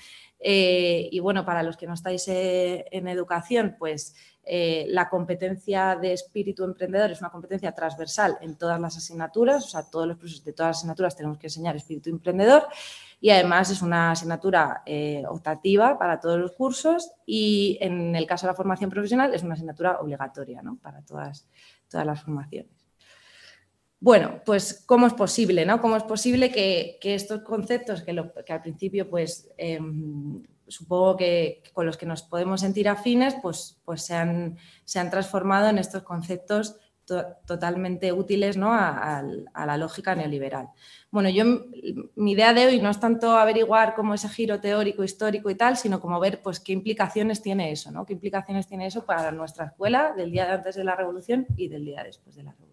Eh, 0.46 1.08
y 1.10 1.20
bueno, 1.22 1.46
para 1.46 1.64
los 1.64 1.78
que 1.78 1.88
no 1.88 1.94
estáis 1.94 2.28
eh, 2.28 2.86
en 2.92 3.08
educación, 3.08 3.78
pues 3.80 4.14
eh, 4.44 4.86
la 4.90 5.08
competencia 5.08 5.96
de 5.96 6.12
espíritu 6.12 6.66
emprendedor 6.66 7.12
es 7.12 7.22
una 7.22 7.30
competencia 7.30 7.72
transversal 7.72 8.38
en 8.42 8.58
todas 8.58 8.78
las 8.78 8.98
asignaturas, 8.98 9.64
o 9.64 9.70
sea, 9.70 9.90
todos 9.90 10.06
los 10.06 10.18
procesos 10.18 10.44
de 10.44 10.52
todas 10.52 10.72
las 10.72 10.78
asignaturas 10.80 11.16
tenemos 11.16 11.38
que 11.38 11.48
enseñar 11.48 11.78
espíritu 11.78 12.10
emprendedor 12.10 12.68
y 13.22 13.30
además 13.30 13.70
es 13.70 13.82
una 13.82 14.12
asignatura 14.12 14.84
optativa 15.30 15.98
para 15.98 16.20
todos 16.20 16.38
los 16.38 16.52
cursos 16.52 17.12
y 17.26 17.78
en 17.80 18.14
el 18.18 18.28
caso 18.28 18.46
de 18.46 18.52
la 18.52 18.58
formación 18.58 18.90
profesional 18.90 19.34
es 19.34 19.44
una 19.44 19.54
asignatura 19.54 20.02
obligatoria 20.02 20.62
¿no? 20.62 20.76
para 20.76 21.02
todas, 21.04 21.48
todas 21.90 22.06
las 22.06 22.22
formaciones. 22.22 22.83
Bueno, 24.04 24.42
pues 24.46 24.84
¿cómo 24.86 25.08
es 25.08 25.14
posible? 25.14 25.66
¿no? 25.66 25.80
¿Cómo 25.80 25.96
es 25.96 26.04
posible 26.04 26.52
que, 26.52 27.00
estos 27.02 27.42
conceptos 27.44 28.04
que, 28.04 28.12
al 28.12 28.62
principio 28.62 29.10
pues, 29.10 29.50
em, 29.56 30.44
supongo 30.68 31.16
que 31.16 31.64
con 31.72 31.86
los 31.86 31.96
que 31.96 32.06
nos 32.06 32.22
podemos 32.22 32.60
sentir 32.60 32.90
afines, 32.90 33.34
pues, 33.42 33.80
pues 33.86 34.02
se, 34.02 34.14
han, 34.14 34.58
se 34.84 35.00
han 35.00 35.10
transformado 35.10 35.70
en 35.70 35.78
estos 35.78 36.04
conceptos 36.04 36.76
totalmente 37.06 38.12
útiles 38.12 38.58
¿no? 38.58 38.74
a, 38.74 39.24
la 39.24 39.78
lógica 39.78 40.16
neoliberal. 40.16 40.68
Bueno, 41.10 41.30
yo 41.30 41.46
mi 42.16 42.34
idea 42.34 42.54
de 42.54 42.66
hoy 42.66 42.82
no 42.82 42.90
es 42.90 43.00
tanto 43.00 43.38
averiguar 43.38 43.96
cómo 43.96 44.16
ese 44.16 44.28
giro 44.28 44.60
teórico, 44.60 45.06
histórico 45.06 45.50
y 45.50 45.56
tal, 45.56 45.78
sino 45.78 46.02
como 46.02 46.20
ver 46.20 46.42
pues, 46.42 46.60
qué 46.60 46.74
implicaciones 46.74 47.42
tiene 47.42 47.72
eso, 47.72 47.90
¿no? 47.90 48.06
qué 48.06 48.12
implicaciones 48.12 48.68
tiene 48.68 48.86
eso 48.86 49.06
para 49.06 49.32
nuestra 49.32 49.68
escuela 49.68 50.12
del 50.12 50.30
día 50.30 50.54
antes 50.54 50.76
de 50.76 50.84
la 50.84 50.98
revolución 50.98 51.48
y 51.56 51.70
del 51.70 51.86
día 51.86 52.04
después 52.04 52.36
de 52.36 52.44
la 52.44 52.52
revolución. 52.52 52.73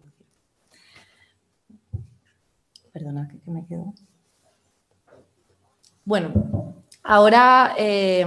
Perdona, 2.91 3.27
que 3.27 3.51
me 3.51 3.65
quedo. 3.65 3.93
Bueno, 6.03 6.71
Ahora, 7.03 7.73
eh, 7.77 8.25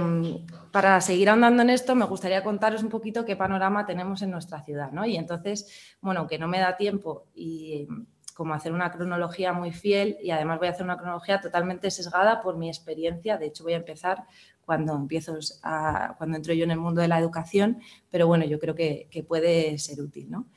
para 0.71 0.99
seguir 0.99 1.29
andando 1.29 1.61
en 1.61 1.69
esto, 1.69 1.95
me 1.95 2.05
gustaría 2.05 2.43
contaros 2.43 2.83
un 2.83 2.89
poquito 2.89 3.23
qué 3.23 3.35
panorama 3.35 3.85
tenemos 3.85 4.21
en 4.21 4.31
nuestra 4.31 4.61
ciudad, 4.63 4.91
¿no? 4.91 5.05
Y 5.05 5.15
entonces, 5.15 5.95
bueno, 6.01 6.21
aunque 6.21 6.37
no 6.37 6.47
me 6.47 6.59
da 6.59 6.75
tiempo 6.75 7.27
y 7.33 7.87
como 8.33 8.53
hacer 8.53 8.73
una 8.73 8.91
cronología 8.91 9.53
muy 9.53 9.71
fiel 9.71 10.17
y 10.21 10.31
además 10.31 10.59
voy 10.59 10.67
a 10.67 10.71
hacer 10.71 10.83
una 10.83 10.97
cronología 10.97 11.39
totalmente 11.39 11.89
sesgada 11.89 12.41
por 12.41 12.57
mi 12.57 12.67
experiencia. 12.67 13.37
De 13.37 13.45
hecho, 13.45 13.63
voy 13.63 13.73
a 13.73 13.77
empezar 13.77 14.25
cuando 14.65 14.93
empiezo 14.93 15.37
cuando 16.17 16.35
entro 16.35 16.53
yo 16.53 16.65
en 16.65 16.71
el 16.71 16.79
mundo 16.79 16.99
de 16.99 17.07
la 17.07 17.17
educación, 17.17 17.79
pero 18.09 18.27
bueno, 18.27 18.43
yo 18.43 18.59
creo 18.59 18.75
que, 18.75 19.07
que 19.09 19.23
puede 19.23 19.77
ser 19.77 20.01
útil, 20.01 20.29
¿no? 20.29 20.47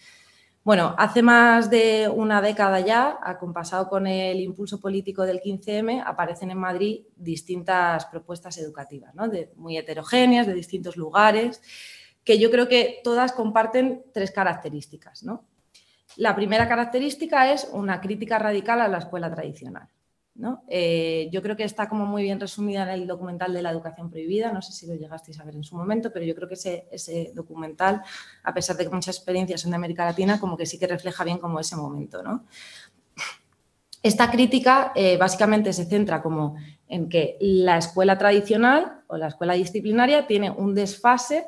Bueno, 0.68 0.94
hace 0.98 1.22
más 1.22 1.70
de 1.70 2.10
una 2.14 2.42
década 2.42 2.80
ya, 2.80 3.18
acompasado 3.22 3.88
con 3.88 4.06
el 4.06 4.38
impulso 4.38 4.78
político 4.78 5.24
del 5.24 5.40
15M, 5.40 6.02
aparecen 6.04 6.50
en 6.50 6.58
Madrid 6.58 7.06
distintas 7.16 8.04
propuestas 8.04 8.58
educativas, 8.58 9.14
¿no? 9.14 9.30
muy 9.56 9.78
heterogéneas, 9.78 10.46
de 10.46 10.52
distintos 10.52 10.98
lugares, 10.98 11.62
que 12.22 12.38
yo 12.38 12.50
creo 12.50 12.68
que 12.68 13.00
todas 13.02 13.32
comparten 13.32 14.04
tres 14.12 14.30
características. 14.30 15.24
La 16.16 16.36
primera 16.36 16.68
característica 16.68 17.50
es 17.50 17.66
una 17.72 18.02
crítica 18.02 18.38
radical 18.38 18.82
a 18.82 18.88
la 18.88 18.98
escuela 18.98 19.34
tradicional. 19.34 19.88
Eh, 20.68 21.28
yo 21.32 21.42
creo 21.42 21.56
que 21.56 21.64
está 21.64 21.88
como 21.88 22.06
muy 22.06 22.22
bien 22.22 22.38
resumida 22.38 22.84
en 22.84 23.00
el 23.00 23.06
documental 23.06 23.52
de 23.52 23.62
la 23.62 23.70
educación 23.70 24.08
prohibida, 24.08 24.52
no 24.52 24.62
sé 24.62 24.72
si 24.72 24.86
lo 24.86 24.94
llegasteis 24.94 25.40
a 25.40 25.44
ver 25.44 25.56
en 25.56 25.64
su 25.64 25.76
momento, 25.76 26.12
pero 26.12 26.24
yo 26.24 26.34
creo 26.34 26.48
que 26.48 26.54
ese, 26.54 27.32
documental, 27.34 28.02
a 28.44 28.54
pesar 28.54 28.76
de 28.76 28.84
que 28.84 28.90
muchas 28.90 29.16
experiencias 29.16 29.60
son 29.60 29.70
de 29.70 29.76
América 29.76 30.04
Latina, 30.04 30.38
como 30.38 30.56
que 30.56 30.66
sí 30.66 30.78
que 30.78 30.86
refleja 30.86 31.24
bien 31.24 31.38
como 31.38 31.58
ese 31.58 31.76
momento. 31.76 32.22
Esta 34.02 34.30
crítica 34.30 34.92
eh, 34.94 35.16
básicamente 35.16 35.72
se 35.72 35.84
centra 35.84 36.22
como 36.22 36.56
en 36.88 37.08
que 37.08 37.36
la 37.40 37.76
escuela 37.76 38.16
tradicional 38.16 39.02
o 39.08 39.16
la 39.16 39.28
escuela 39.28 39.54
disciplinaria 39.54 40.28
tiene 40.28 40.50
un 40.50 40.74
desfase 40.74 41.46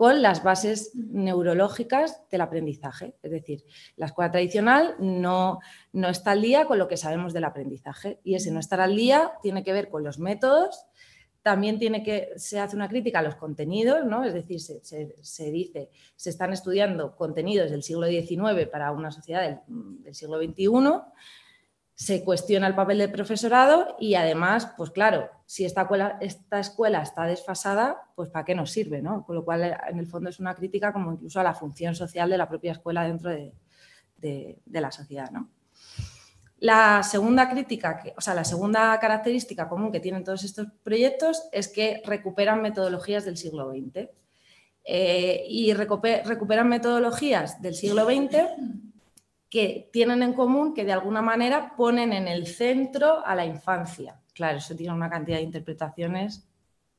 con 0.00 0.22
las 0.22 0.42
bases 0.42 0.92
neurológicas 0.94 2.22
del 2.30 2.40
aprendizaje. 2.40 3.16
Es 3.22 3.30
decir, 3.30 3.66
la 3.96 4.06
escuela 4.06 4.30
tradicional 4.30 4.94
no, 4.98 5.58
no 5.92 6.08
está 6.08 6.30
al 6.30 6.40
día 6.40 6.64
con 6.64 6.78
lo 6.78 6.88
que 6.88 6.96
sabemos 6.96 7.34
del 7.34 7.44
aprendizaje 7.44 8.18
y 8.24 8.34
ese 8.34 8.50
no 8.50 8.60
estar 8.60 8.80
al 8.80 8.96
día 8.96 9.32
tiene 9.42 9.62
que 9.62 9.74
ver 9.74 9.90
con 9.90 10.02
los 10.02 10.18
métodos 10.18 10.86
también 11.42 11.78
tiene 11.78 12.02
que, 12.02 12.30
se 12.36 12.60
hace 12.60 12.76
una 12.76 12.88
crítica 12.88 13.18
a 13.18 13.22
los 13.22 13.34
contenidos, 13.34 14.06
¿no? 14.06 14.24
es 14.24 14.32
decir, 14.32 14.60
se, 14.60 15.50
dice, 15.50 15.90
se 16.16 16.30
están 16.30 16.54
estudiando 16.54 17.14
contenidos 17.14 17.70
del 17.70 17.82
siglo 17.82 18.06
XIX 18.06 18.68
para 18.70 18.92
una 18.92 19.10
sociedad 19.10 19.42
del, 19.42 19.58
del, 20.02 20.14
siglo 20.14 20.38
XXI, 20.38 20.66
se 22.00 22.24
cuestiona 22.24 22.66
el 22.66 22.74
papel 22.74 22.96
del 22.96 23.12
profesorado 23.12 23.94
y 24.00 24.14
además, 24.14 24.72
pues 24.74 24.90
claro, 24.90 25.28
si 25.44 25.66
esta 25.66 25.82
escuela, 26.58 27.02
está 27.02 27.24
desfasada, 27.24 28.08
pues 28.14 28.30
¿para 28.30 28.46
qué 28.46 28.54
nos 28.54 28.70
sirve? 28.70 29.02
¿no? 29.02 29.22
Con 29.26 29.36
lo 29.36 29.44
cual, 29.44 29.76
en 29.86 29.98
el 29.98 30.06
fondo 30.06 30.30
es 30.30 30.40
una 30.40 30.54
crítica 30.54 30.94
como 30.94 31.12
incluso 31.12 31.40
a 31.40 31.42
la 31.42 31.52
función 31.52 31.94
social 31.94 32.30
de 32.30 32.38
la 32.38 32.48
propia 32.48 32.72
escuela 32.72 33.04
dentro 33.04 33.28
de, 33.28 33.52
de, 34.16 34.80
la 34.80 34.90
sociedad. 34.90 35.30
¿no? 35.30 35.50
La 36.60 37.02
segunda 37.02 37.50
crítica, 37.50 38.02
o 38.16 38.22
sea, 38.22 38.32
la 38.32 38.44
segunda 38.44 38.98
característica 38.98 39.68
común 39.68 39.92
que 39.92 40.00
tienen 40.00 40.24
todos 40.24 40.42
estos 40.42 40.68
proyectos 40.82 41.50
es 41.52 41.68
que 41.68 42.00
recuperan 42.06 42.62
metodologías 42.62 43.26
del 43.26 43.36
siglo 43.36 43.72
XX. 43.72 44.08
Eh, 44.84 45.44
y 45.46 45.74
recuperan 45.74 46.66
metodologías 46.66 47.60
del 47.60 47.74
siglo 47.74 48.06
XX 48.06 48.89
que 49.50 49.90
tienen 49.92 50.22
en 50.22 50.32
común 50.32 50.72
que 50.72 50.84
de 50.84 50.92
alguna 50.92 51.20
manera 51.20 51.74
ponen 51.76 52.12
en 52.12 52.28
el 52.28 52.46
centro 52.46 53.26
a 53.26 53.34
la 53.34 53.44
infancia. 53.44 54.20
Claro, 54.32 54.58
eso 54.58 54.76
tiene 54.76 54.94
una 54.94 55.10
cantidad 55.10 55.38
de 55.38 55.42
interpretaciones 55.42 56.48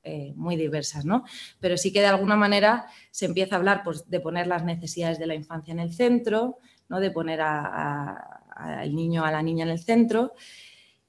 eh, 0.03 0.33
muy 0.35 0.55
diversas, 0.57 1.05
¿no? 1.05 1.23
Pero 1.59 1.77
sí 1.77 1.93
que 1.93 2.01
de 2.01 2.07
alguna 2.07 2.35
manera 2.35 2.87
se 3.11 3.25
empieza 3.25 3.55
a 3.55 3.59
hablar 3.59 3.83
pues, 3.83 4.09
de 4.09 4.19
poner 4.19 4.47
las 4.47 4.63
necesidades 4.63 5.17
de 5.17 5.27
la 5.27 5.35
infancia 5.35 5.71
en 5.71 5.79
el 5.79 5.93
centro, 5.93 6.57
¿no? 6.89 6.99
de 6.99 7.11
poner 7.11 7.39
al 7.39 8.95
niño, 8.95 9.23
a 9.23 9.31
la 9.31 9.41
niña 9.41 9.63
en 9.63 9.69
el 9.69 9.79
centro. 9.79 10.33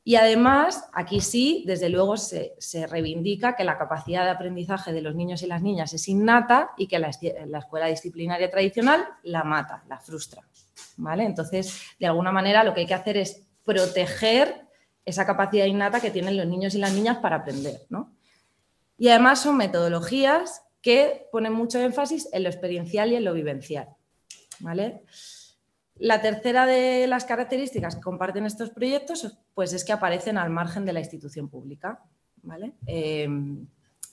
Y 0.04 0.16
además, 0.16 0.88
aquí 0.92 1.20
sí, 1.20 1.64
desde 1.66 1.88
luego 1.88 2.16
se, 2.16 2.54
reivindica 2.88 3.56
que 3.56 3.64
la 3.64 3.78
capacidad 3.78 4.24
de 4.24 4.30
aprendizaje 4.30 4.92
de 4.92 5.00
los 5.00 5.14
niños 5.14 5.42
y 5.42 5.46
las 5.46 5.62
niñas 5.62 5.94
es 5.94 6.08
innata 6.08 6.72
y 6.76 6.86
que 6.86 6.98
la, 6.98 7.08
escuela 7.08 7.86
disciplinaria 7.86 8.50
tradicional 8.50 9.04
la 9.22 9.44
mata, 9.44 9.84
la 9.88 9.98
frustra. 9.98 10.42
¿Vale? 10.96 11.24
Entonces, 11.24 11.82
de 11.98 12.06
alguna 12.06 12.32
manera, 12.32 12.64
lo 12.64 12.74
que 12.74 12.80
hay 12.80 12.86
que 12.86 12.94
hacer 12.94 13.16
es 13.16 13.42
proteger 13.64 14.66
esa 15.04 15.26
capacidad 15.26 15.66
innata 15.66 16.00
que 16.00 16.10
tienen 16.10 16.36
los 16.36 16.46
niños 16.46 16.74
y 16.74 16.78
las 16.78 16.92
niñas 16.92 17.18
para 17.18 17.36
aprender. 17.36 17.80
Y 18.98 19.08
además 19.08 19.40
son 19.40 19.56
metodologías 19.56 20.62
que 20.80 21.28
ponen 21.32 21.52
mucho 21.52 21.80
énfasis 21.80 22.28
en 22.32 22.42
lo 22.44 22.48
experiencial 22.48 23.12
y 23.12 23.16
en 23.16 23.24
lo 23.24 23.34
vivencial. 23.34 23.88
¿vale? 24.60 25.02
La 25.96 26.20
tercera 26.20 26.66
de 26.66 27.06
las 27.06 27.24
características 27.24 27.96
que 27.96 28.00
comparten 28.00 28.46
estos 28.46 28.70
proyectos 28.70 29.38
pues 29.54 29.72
es 29.72 29.84
que 29.84 29.92
aparecen 29.92 30.38
al 30.38 30.50
margen 30.50 30.84
de 30.84 30.92
la 30.92 31.00
institución 31.00 31.48
pública. 31.48 32.02
Em, 32.86 33.66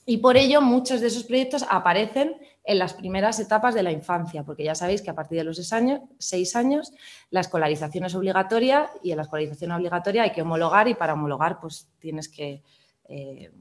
y 0.06 0.18
por 0.18 0.38
ello 0.38 0.62
muchos 0.62 1.02
de 1.02 1.08
esos 1.08 1.24
proyectos 1.24 1.65
aparecen 1.70 2.36
en 2.70 2.78
las 2.78 2.94
primeras 2.94 3.40
etapas 3.40 3.74
de 3.74 3.82
la 3.82 3.92
infancia, 3.92 4.44
porque 4.44 4.64
ya 4.64 4.76
sabéis 4.76 5.02
que 5.02 5.10
a 5.10 5.16
partir 5.16 5.40
de 5.40 5.44
los 5.44 5.56
seis 5.56 5.74
años, 5.74 6.02
seis 6.20 6.56
años 6.56 6.94
la 7.32 7.40
escolarización 7.40 8.06
es 8.06 8.14
obligatoria 8.14 8.92
y 9.02 9.10
en 9.10 9.18
la 9.18 9.24
escolarización 9.24 9.72
obligatoria 9.72 10.22
hay 10.22 10.32
que 10.32 10.44
homologar 10.44 10.88
y 10.88 10.94
para 10.94 11.14
homologar 11.14 11.60
pues 11.60 11.90
tienes 11.98 12.30
que 12.30 12.62
eh, 13.06 13.52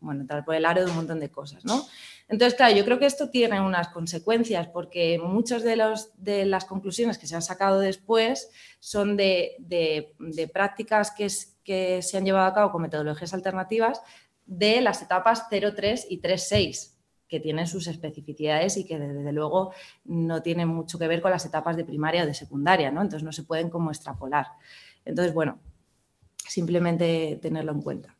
bueno, 0.00 0.22
entrar 0.22 0.46
por 0.46 0.54
el 0.54 0.64
aro 0.64 0.82
de 0.82 0.90
un 0.90 0.96
montón 0.96 1.20
de 1.20 1.30
cosas. 1.30 1.62
¿no? 1.66 1.86
Entonces, 2.26 2.54
claro, 2.54 2.74
yo 2.74 2.86
creo 2.86 2.98
que 2.98 3.04
esto 3.04 3.28
tiene 3.28 3.60
unas 3.60 3.88
consecuencias 3.88 4.66
porque 4.68 5.20
muchas 5.22 5.62
de, 5.62 5.76
de 6.16 6.46
las 6.46 6.64
conclusiones 6.64 7.18
que 7.18 7.26
se 7.26 7.34
han 7.34 7.42
sacado 7.42 7.80
después 7.80 8.48
son 8.80 9.14
de, 9.18 9.58
prácticas 10.54 11.10
que, 11.10 11.28
que, 11.64 12.00
se 12.00 12.16
han 12.16 12.24
llevado 12.24 12.46
a 12.46 12.54
cabo 12.54 12.72
con 12.72 12.80
metodologías 12.80 13.34
alternativas 13.34 14.00
de 14.46 14.80
las 14.80 15.02
etapas 15.02 15.50
0,3 15.50 16.06
y 16.08 16.22
3,6 16.22 16.93
que 17.34 17.40
tienen 17.40 17.66
sus 17.66 17.88
especificidades 17.88 18.76
y 18.76 18.84
que 18.84 18.96
desde 18.96 19.32
luego 19.32 19.72
no 20.04 20.40
tienen 20.40 20.68
mucho 20.68 21.00
que 21.00 21.08
ver 21.08 21.20
con 21.20 21.32
las 21.32 21.44
etapas 21.44 21.76
de 21.76 21.84
primaria 21.84 22.22
o 22.22 22.26
de 22.26 22.32
secundaria, 22.32 22.92
¿no? 22.92 23.02
Entonces 23.02 23.24
no 23.24 23.32
se 23.32 23.42
pueden 23.42 23.70
como 23.70 23.90
extrapolar. 23.90 24.46
Entonces, 25.04 25.34
bueno, 25.34 25.58
simplemente 26.46 27.40
tenerlo 27.42 27.72
en 27.72 27.82
cuenta. 27.82 28.16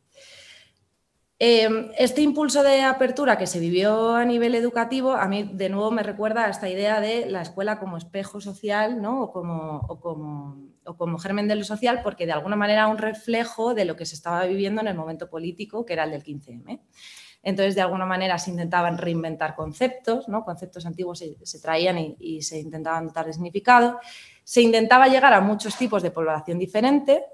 Em, 1.38 1.92
este 1.96 2.22
impulso 2.22 2.64
de 2.64 2.82
apertura 2.82 3.38
que 3.38 3.46
se 3.46 3.60
vivió 3.60 4.16
a 4.16 4.24
nivel 4.24 4.56
educativo, 4.56 5.12
a 5.12 5.28
mí 5.28 5.48
de 5.52 5.68
nuevo 5.68 5.92
me 5.92 6.02
recuerda 6.02 6.46
a 6.46 6.50
esta 6.50 6.68
idea 6.68 7.00
de 7.00 7.26
la 7.26 7.42
escuela 7.42 7.78
como 7.78 7.96
espejo 7.96 8.40
social 8.40 9.00
¿no? 9.00 9.22
o, 9.22 10.00
como, 10.00 11.18
germen 11.20 11.46
de 11.46 11.54
lo 11.54 11.62
social, 11.62 12.00
porque 12.02 12.26
de 12.26 12.32
alguna 12.32 12.56
manera 12.56 12.88
un 12.88 12.98
reflejo 12.98 13.74
de 13.74 13.84
lo 13.84 13.94
que 13.94 14.06
se 14.06 14.16
estaba 14.16 14.44
viviendo 14.44 14.80
en 14.80 14.88
el 14.88 14.96
momento 14.96 15.30
político, 15.30 15.84
que 15.86 15.92
era 15.92 16.02
el 16.02 16.10
del 16.10 16.24
15M. 16.24 16.80
Entonces, 17.44 17.74
de 17.74 17.82
alguna 17.82 18.06
manera 18.06 18.38
se 18.38 18.50
intentaban 18.50 18.98
reinventar 18.98 19.54
conceptos, 19.54 20.28
¿no? 20.28 20.44
conceptos 20.44 20.86
antiguos 20.86 21.18
se, 21.18 21.60
traían 21.60 22.16
y, 22.18 22.42
se 22.42 22.58
intentaban 22.58 23.06
dotar 23.06 23.26
de 23.26 23.32
significado. 23.32 24.00
Se 24.42 24.62
intentaba 24.62 25.08
llegar 25.08 25.32
a 25.32 25.40
muchos 25.40 25.76
tipos 25.76 26.02
de 26.02 26.10
población 26.10 26.58
diferente, 26.58 27.24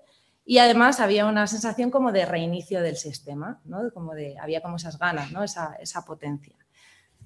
y 0.45 0.59
además 0.59 0.99
había 0.99 1.27
una 1.27 1.47
sensación 1.47 1.91
como 1.91 2.11
de 2.11 2.27
reinicio 2.27 2.83
del 2.83 2.97
sistema, 2.97 3.61
¿no? 3.65 3.91
como 3.93 4.15
de, 4.15 4.37
había 4.39 4.61
como 4.61 4.77
esas 4.77 4.99
ganas, 4.99 5.31
¿no? 5.31 5.45
esa, 5.45 5.77
esa 5.81 6.05
potencia. 6.05 6.57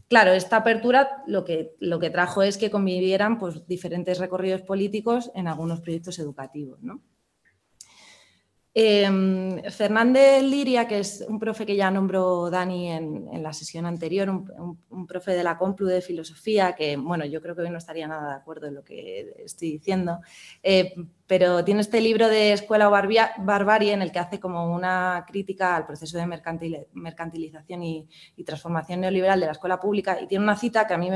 Claro, 0.09 0.33
esta 0.33 0.59
apertura 0.59 1.23
lo 1.27 1.45
que, 1.45 1.75
lo 1.81 1.99
que 1.99 2.11
trajo 2.11 2.43
es 2.43 2.59
que 2.59 2.71
convivieran 2.71 3.39
pues, 3.39 3.67
diferentes 3.67 4.19
recorridos 4.19 4.61
políticos 4.63 5.31
en 5.35 5.49
algunos 5.49 5.81
proyectos 5.81 6.19
educativos. 6.19 6.83
¿no? 6.83 7.01
Em, 8.77 9.63
Fernández 9.71 10.43
Liria, 10.43 10.89
que 10.89 10.99
es 10.99 11.25
un 11.29 11.39
profe 11.39 11.65
que 11.65 11.77
ya 11.77 11.93
nombró 11.93 12.51
Dani 12.51 12.91
en, 12.91 13.41
la 13.41 13.53
sesión 13.53 13.87
anterior, 13.87 14.29
un, 14.29 15.07
profe 15.07 15.31
de 15.31 15.45
la 15.45 15.57
Complu 15.57 15.87
de 15.87 16.01
Filosofía, 16.01 16.75
que 16.75 16.97
bueno, 16.97 17.25
yo 17.25 17.41
creo 17.41 17.55
que 17.55 17.63
hoy 17.63 17.71
no 17.71 17.79
estaría 17.79 18.09
nada 18.09 18.31
de 18.31 18.35
acuerdo 18.35 18.67
en 18.67 18.75
lo 18.75 18.83
que 18.83 19.33
estoy 19.45 19.71
diciendo, 19.71 20.19
eh, 20.61 20.93
pero 21.25 21.65
tiene 21.65 21.83
este 21.83 22.01
libro 22.01 22.29
de 22.29 22.53
Escuela 22.53 22.89
o 22.89 22.91
Barbarie 22.91 23.93
en 23.93 24.03
el 24.03 24.11
que 24.11 24.19
hace 24.19 24.41
como 24.41 24.75
una 24.75 25.25
crítica 25.29 25.77
al 25.77 25.87
proceso 25.87 26.19
de 26.19 26.27
mercantilización 26.27 27.83
y, 27.85 28.09
transformación 28.45 29.03
neoliberal 29.03 29.39
de 29.39 29.47
la 29.47 29.53
escuela 29.53 29.79
pública 29.79 30.21
y 30.21 30.27
tiene 30.27 30.43
una 30.43 30.57
cita 30.57 30.85
que 30.87 30.95
a 30.95 30.99
mí 30.99 31.11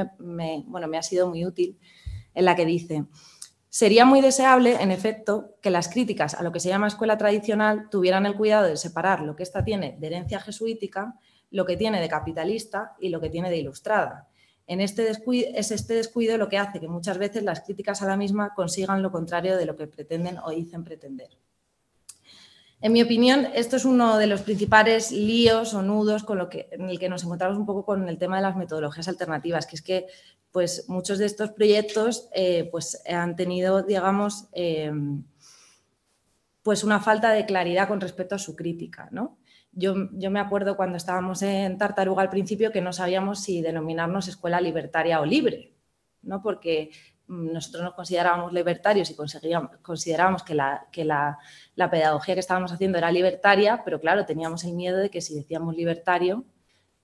bueno, 0.67 0.87
me 0.87 0.97
ha 0.97 1.03
sido 1.03 1.29
muy 1.29 1.45
útil 1.45 1.77
en 2.35 2.45
la 2.45 2.55
que 2.55 2.65
dice... 2.65 3.05
Sería 3.71 4.07
muy 4.07 4.23
deseable, 4.23 4.81
en 4.81 4.91
efecto, 4.91 5.57
que 5.61 5.71
las 5.71 5.89
críticas 5.89 6.35
a 6.35 6.43
lo 6.43 6.53
que 6.53 6.61
se 6.61 6.71
llama 6.71 6.87
escuela 6.87 7.19
tradicional 7.19 7.91
tuvieran 7.91 8.25
el 8.25 8.35
cuidado 8.35 8.67
de 8.67 8.79
separar 8.79 9.21
lo 9.21 9.37
que 9.37 9.43
ésta 9.43 9.63
tiene 9.63 9.97
de 9.99 10.07
herencia 10.07 10.41
jesuítica, 10.41 11.19
lo 11.51 11.67
que 11.67 11.77
tiene 11.77 12.01
de 12.01 12.09
capitalista 12.09 12.95
y 12.99 13.11
lo 13.11 13.21
que 13.21 13.29
tiene 13.29 13.51
de 13.51 13.59
ilustrada. 13.59 14.29
En 14.67 14.81
este 14.81 15.11
es 15.11 15.71
este 15.71 15.95
descuido 15.95 16.39
lo 16.39 16.49
que 16.49 16.59
hace 16.59 16.81
que 16.81 16.89
muchas 16.89 17.19
veces 17.19 17.43
las 17.43 17.61
críticas 17.61 18.03
a 18.03 18.07
la 18.07 18.17
misma 18.17 18.55
consigan 18.55 19.03
lo 19.03 19.13
contrario 19.13 19.57
de 19.57 19.67
lo 19.67 19.77
que 19.77 19.87
pretenden 19.87 20.39
o 20.39 20.51
dicen 20.51 20.85
pretender. 20.85 21.31
En 22.81 22.93
mi 22.93 23.03
opinión, 23.03 23.49
esto 23.55 23.77
es 23.77 23.85
uno 23.85 24.19
de 24.19 24.29
los 24.29 24.43
principales 24.43 25.11
líos 25.11 25.75
o 25.75 25.83
nudos 25.83 26.23
con 26.23 26.39
lo 26.39 26.49
que, 26.49 26.69
en 26.71 26.89
el 26.89 26.99
que 26.99 27.09
nos 27.09 27.25
encontramos 27.25 27.59
un 27.59 27.67
poco 27.67 27.85
con 27.85 28.09
el 28.09 28.19
tema 28.19 28.37
de 28.37 28.43
las 28.43 28.57
metodologías 28.57 29.09
alternativas, 29.09 29.67
que 29.67 29.77
es 29.77 29.83
que 29.83 30.07
pues, 30.53 30.89
muchos 30.89 31.19
de 31.19 31.27
estos 31.27 31.51
proyectos 31.51 32.29
eh, 32.33 32.69
pues, 32.71 33.03
han 33.09 33.35
tenido, 33.35 33.83
digamos, 33.83 34.49
eh, 34.53 34.93
pues 36.63 36.85
una 36.85 37.01
falta 37.01 37.33
de 37.33 37.47
claridad 37.47 37.89
con 37.89 38.01
respecto 38.01 38.37
a 38.37 38.39
su 38.39 38.55
crítica. 38.55 39.11
Yo, 39.73 39.95
yo, 40.13 40.31
me 40.31 40.39
acuerdo 40.41 40.77
cuando 40.77 40.97
estábamos 40.97 41.43
en 41.43 41.79
Tartaruga 41.79 42.23
al 42.23 42.31
principio 42.31 42.71
que 42.71 42.81
no 42.81 42.93
sabíamos 42.93 43.43
si 43.43 43.61
denominarnos 43.61 44.29
escuela 44.29 44.61
libertaria 44.61 45.21
o 45.21 45.27
libre, 45.27 45.75
¿no? 46.23 46.43
porque 46.43 46.91
nosotros 47.29 47.85
nos 47.85 47.95
considerábamos 47.95 48.53
libertarios 48.53 49.11
y 49.11 49.15
considerábamos 49.15 50.43
que, 50.43 50.55
la, 50.55 50.87
que 50.91 51.05
la, 51.05 51.39
pedagogía 51.91 52.35
que 52.35 52.41
estábamos 52.41 52.73
haciendo 52.73 52.99
era 52.99 53.13
libertaria, 53.13 53.83
pero 53.85 54.01
claro, 54.01 54.25
teníamos 54.25 54.65
el 54.65 54.73
miedo 54.73 54.97
de 54.97 55.11
que 55.11 55.21
si 55.21 55.35
decíamos 55.35 55.77
libertario, 55.77 56.45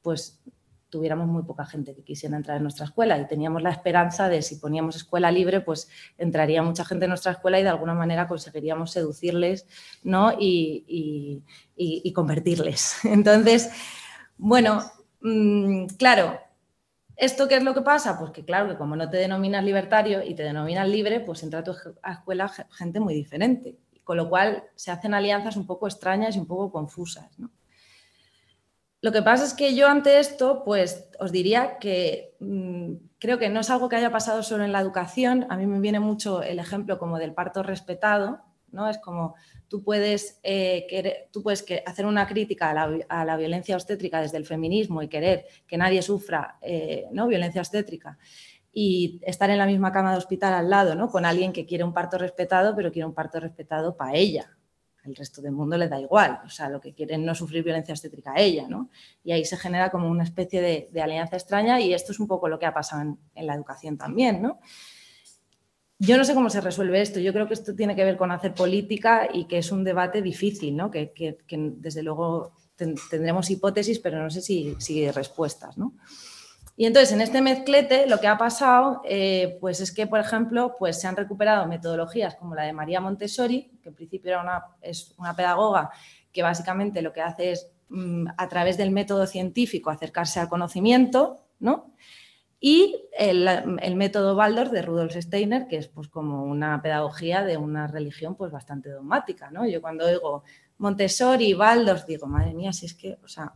pues 0.02 0.42
tuviéramos 0.88 1.26
muy 1.26 1.42
poca 1.42 1.66
gente 1.66 1.94
que 1.94 2.04
quisiera 2.04 2.36
entrar 2.36 2.56
en 2.56 2.62
nuestra 2.62 2.86
escuela 2.86 3.18
y 3.18 3.26
teníamos 3.26 3.62
la 3.62 3.70
esperanza 3.70 4.28
de 4.28 4.42
si 4.42 4.56
poníamos 4.56 4.96
escuela 4.96 5.30
libre, 5.30 5.60
pues 5.60 5.88
entraría 6.16 6.62
mucha 6.62 6.84
gente 6.84 7.04
en 7.04 7.10
nuestra 7.10 7.32
escuela 7.32 7.58
y 7.58 7.62
de 7.64 7.68
alguna 7.68 7.94
manera 7.94 8.28
conseguiríamos 8.28 8.92
seducirles 8.92 9.66
¿no? 10.04 10.32
y, 10.38 11.42
y 11.76 12.12
convertirles. 12.12 12.96
Entonces, 13.04 13.70
bueno, 14.36 14.84
mm, 15.20 15.86
claro, 15.98 16.38
¿Esto 17.16 17.46
qué 17.48 17.56
es 17.56 17.62
lo 17.62 17.74
que 17.74 17.82
pasa? 17.82 18.18
Pues 18.18 18.32
que 18.32 18.44
claro, 18.44 18.68
que 18.68 18.76
como 18.76 18.96
no 18.96 19.08
te 19.08 19.18
denominas 19.18 19.64
libertario 19.64 20.22
y 20.22 20.34
te 20.34 20.42
denominas 20.42 20.88
libre, 20.88 21.20
pues 21.20 21.42
entra 21.42 21.60
a 21.60 21.64
tu 21.64 21.72
escuela 21.72 22.48
gente 22.48 23.00
muy 23.00 23.14
diferente. 23.14 23.78
Con 24.02 24.16
lo 24.16 24.28
cual 24.28 24.64
se 24.74 24.90
hacen 24.90 25.14
alianzas 25.14 25.56
un 25.56 25.66
poco 25.66 25.86
extrañas 25.86 26.36
y 26.36 26.38
un 26.38 26.46
poco 26.46 26.70
confusas. 26.70 27.30
Lo 29.00 29.12
que 29.12 29.22
pasa 29.22 29.44
es 29.44 29.54
que 29.54 29.74
yo 29.74 29.88
ante 29.88 30.18
esto, 30.18 30.62
pues 30.64 31.10
os 31.20 31.30
diría 31.30 31.78
que 31.78 32.36
mm, 32.40 32.94
creo 33.18 33.38
que 33.38 33.50
no 33.50 33.60
es 33.60 33.70
algo 33.70 33.88
que 33.88 33.96
haya 33.96 34.10
pasado 34.10 34.42
solo 34.42 34.64
en 34.64 34.72
la 34.72 34.80
educación. 34.80 35.46
A 35.50 35.56
mí 35.56 35.66
me 35.66 35.80
viene 35.80 36.00
mucho 36.00 36.42
el 36.42 36.58
ejemplo 36.58 36.98
como 36.98 37.18
del 37.18 37.34
parto 37.34 37.62
respetado, 37.62 38.40
¿no? 38.74 38.90
Es 38.90 38.98
como 38.98 39.34
tú 39.68 39.82
puedes, 39.82 40.38
eh, 40.42 41.28
tú 41.32 41.42
puedes 41.42 41.64
hacer 41.86 42.06
una 42.06 42.26
crítica 42.26 42.70
a 43.08 43.24
la, 43.24 43.36
violencia 43.36 43.74
obstétrica 43.74 44.20
desde 44.20 44.36
el 44.36 44.44
feminismo 44.44 45.02
y 45.02 45.08
querer 45.08 45.46
que 45.66 45.78
nadie 45.78 46.02
sufra 46.02 46.58
eh, 46.60 47.06
¿no? 47.12 47.26
violencia 47.26 47.60
obstétrica 47.60 48.18
y 48.72 49.20
estar 49.22 49.48
en 49.50 49.58
la 49.58 49.66
misma 49.66 49.92
cama 49.92 50.10
de 50.10 50.18
hospital 50.18 50.52
al 50.52 50.68
lado, 50.68 50.96
¿no? 50.96 51.08
Con 51.08 51.24
alguien 51.24 51.52
que 51.52 51.64
quiere 51.64 51.84
un 51.84 51.92
parto 51.92 52.18
respetado, 52.18 52.74
pero 52.74 52.90
quiere 52.90 53.06
un 53.06 53.14
parto 53.14 53.38
respetado 53.38 53.96
para 53.96 54.16
ella. 54.16 54.50
El 55.04 55.14
resto 55.14 55.40
del 55.40 55.52
mundo 55.52 55.76
le 55.76 55.88
da 55.88 56.00
igual, 56.00 56.40
o 56.44 56.48
sea, 56.48 56.68
lo 56.68 56.80
que 56.80 56.92
quieren 56.92 57.24
no 57.24 57.34
sufrir 57.34 57.62
violencia 57.62 57.92
obstétrica 57.92 58.32
a 58.32 58.40
ella, 58.40 58.66
¿no? 58.68 58.90
Y 59.22 59.32
ahí 59.32 59.44
se 59.44 59.56
genera 59.56 59.90
como 59.90 60.08
una 60.08 60.24
especie 60.24 60.88
de, 60.90 61.02
alianza 61.02 61.36
extraña 61.36 61.78
y 61.78 61.94
esto 61.94 62.10
es 62.10 62.18
un 62.18 62.26
poco 62.26 62.48
lo 62.48 62.58
que 62.58 62.66
ha 62.66 62.74
pasado 62.74 63.02
en, 63.02 63.18
en 63.34 63.46
la 63.46 63.54
educación 63.54 63.96
también, 63.96 64.42
¿no? 64.42 64.58
Yo 65.98 66.16
no 66.16 66.24
sé 66.24 66.34
cómo 66.34 66.50
se 66.50 66.60
resuelve 66.60 67.00
esto. 67.00 67.20
Yo 67.20 67.32
creo 67.32 67.46
que 67.46 67.54
esto 67.54 67.74
tiene 67.74 67.94
que 67.94 68.04
ver 68.04 68.16
con 68.16 68.30
hacer 68.30 68.54
política 68.54 69.28
y 69.32 69.46
que 69.46 69.58
es 69.58 69.70
un 69.72 69.84
debate 69.84 70.22
difícil, 70.22 70.76
¿no? 70.76 70.90
que, 70.90 71.38
desde 71.48 72.02
luego 72.02 72.52
tendremos 72.76 73.50
hipótesis, 73.50 74.00
pero 74.00 74.22
no 74.22 74.30
sé 74.30 74.40
si, 74.40 74.74
si 74.78 75.10
respuestas. 75.10 75.78
¿no? 75.78 75.94
Y 76.76 76.86
entonces, 76.86 77.12
en 77.12 77.20
este 77.20 77.40
mezclete, 77.40 78.08
lo 78.08 78.18
que 78.18 78.26
ha 78.26 78.36
pasado, 78.36 79.00
eh, 79.04 79.58
pues 79.60 79.80
es 79.80 79.92
que, 79.92 80.08
por 80.08 80.18
ejemplo, 80.18 80.74
pues 80.76 81.00
se 81.00 81.06
han 81.06 81.16
recuperado 81.16 81.66
metodologías 81.68 82.34
como 82.34 82.56
la 82.56 82.64
de 82.64 82.72
María 82.72 83.00
Montessori, 83.00 83.78
que 83.80 83.90
en 83.90 83.94
principio 83.94 84.32
era 84.32 84.42
una, 84.42 84.64
es 84.82 85.14
una 85.16 85.36
pedagoga 85.36 85.90
que 86.32 86.42
básicamente 86.42 87.00
lo 87.00 87.12
que 87.12 87.20
hace 87.20 87.52
es, 87.52 87.70
mm, 87.90 88.26
a 88.36 88.48
través 88.48 88.76
del 88.76 88.90
método 88.90 89.26
científico, 89.28 89.90
acercarse 89.90 90.40
al 90.40 90.48
conocimiento, 90.48 91.46
¿no? 91.60 91.94
Y 92.66 93.10
el, 93.12 93.94
método 93.94 94.34
Waldorf 94.34 94.70
de 94.70 94.80
Rudolf 94.80 95.14
Steiner, 95.14 95.68
que 95.68 95.76
es 95.76 95.88
pues 95.88 96.08
como 96.08 96.44
una 96.44 96.80
pedagogía 96.80 97.44
de 97.44 97.58
una 97.58 97.88
religión 97.88 98.36
pues 98.36 98.50
bastante 98.50 98.88
dogmática, 98.88 99.50
¿no? 99.50 99.66
Yo 99.68 99.82
cuando 99.82 100.06
oigo 100.06 100.44
Montessori, 100.78 101.52
Waldorf, 101.52 102.06
digo, 102.06 102.26
madre 102.26 102.54
mía, 102.54 102.72
si 102.72 102.86
es 102.86 102.94
que, 102.94 103.18
o 103.22 103.28
sea, 103.28 103.52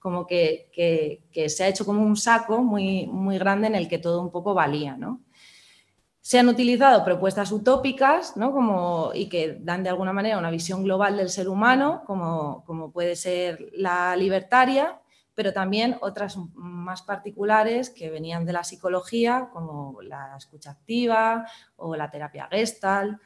como 0.00 0.26
que, 0.26 0.72
que, 0.72 1.48
se 1.48 1.62
ha 1.62 1.68
hecho 1.68 1.86
como 1.86 2.02
un 2.02 2.16
saco 2.16 2.60
muy, 2.64 3.06
muy 3.06 3.38
grande 3.38 3.68
en 3.68 3.76
el 3.76 3.86
que 3.86 3.98
todo 3.98 4.20
un 4.20 4.32
poco 4.32 4.54
valía, 4.54 4.96
¿no? 4.96 5.20
Se 6.20 6.40
han 6.40 6.48
utilizado 6.48 7.04
propuestas 7.04 7.52
utópicas, 7.52 8.36
¿no? 8.36 8.50
Como, 8.50 9.12
y 9.14 9.28
que 9.28 9.56
dan 9.60 9.84
de 9.84 9.90
alguna 9.90 10.12
manera 10.12 10.36
una 10.36 10.50
visión 10.50 10.82
global 10.82 11.16
del 11.16 11.28
ser 11.28 11.48
humano, 11.48 12.02
como, 12.08 12.64
como 12.64 12.90
puede 12.90 13.14
ser 13.14 13.70
la 13.72 14.16
libertaria, 14.16 15.00
pero 15.38 15.52
también 15.52 15.96
otras 16.00 16.36
más 16.56 17.02
particulares 17.02 17.90
que 17.90 18.10
venían 18.10 18.44
de 18.44 18.52
la 18.52 18.64
psicología, 18.64 19.50
como 19.52 20.02
la 20.02 20.34
escucha 20.36 20.72
activa 20.72 21.46
o 21.76 21.94
la 21.94 22.10
terapia 22.10 22.48
gestal. 22.50 23.20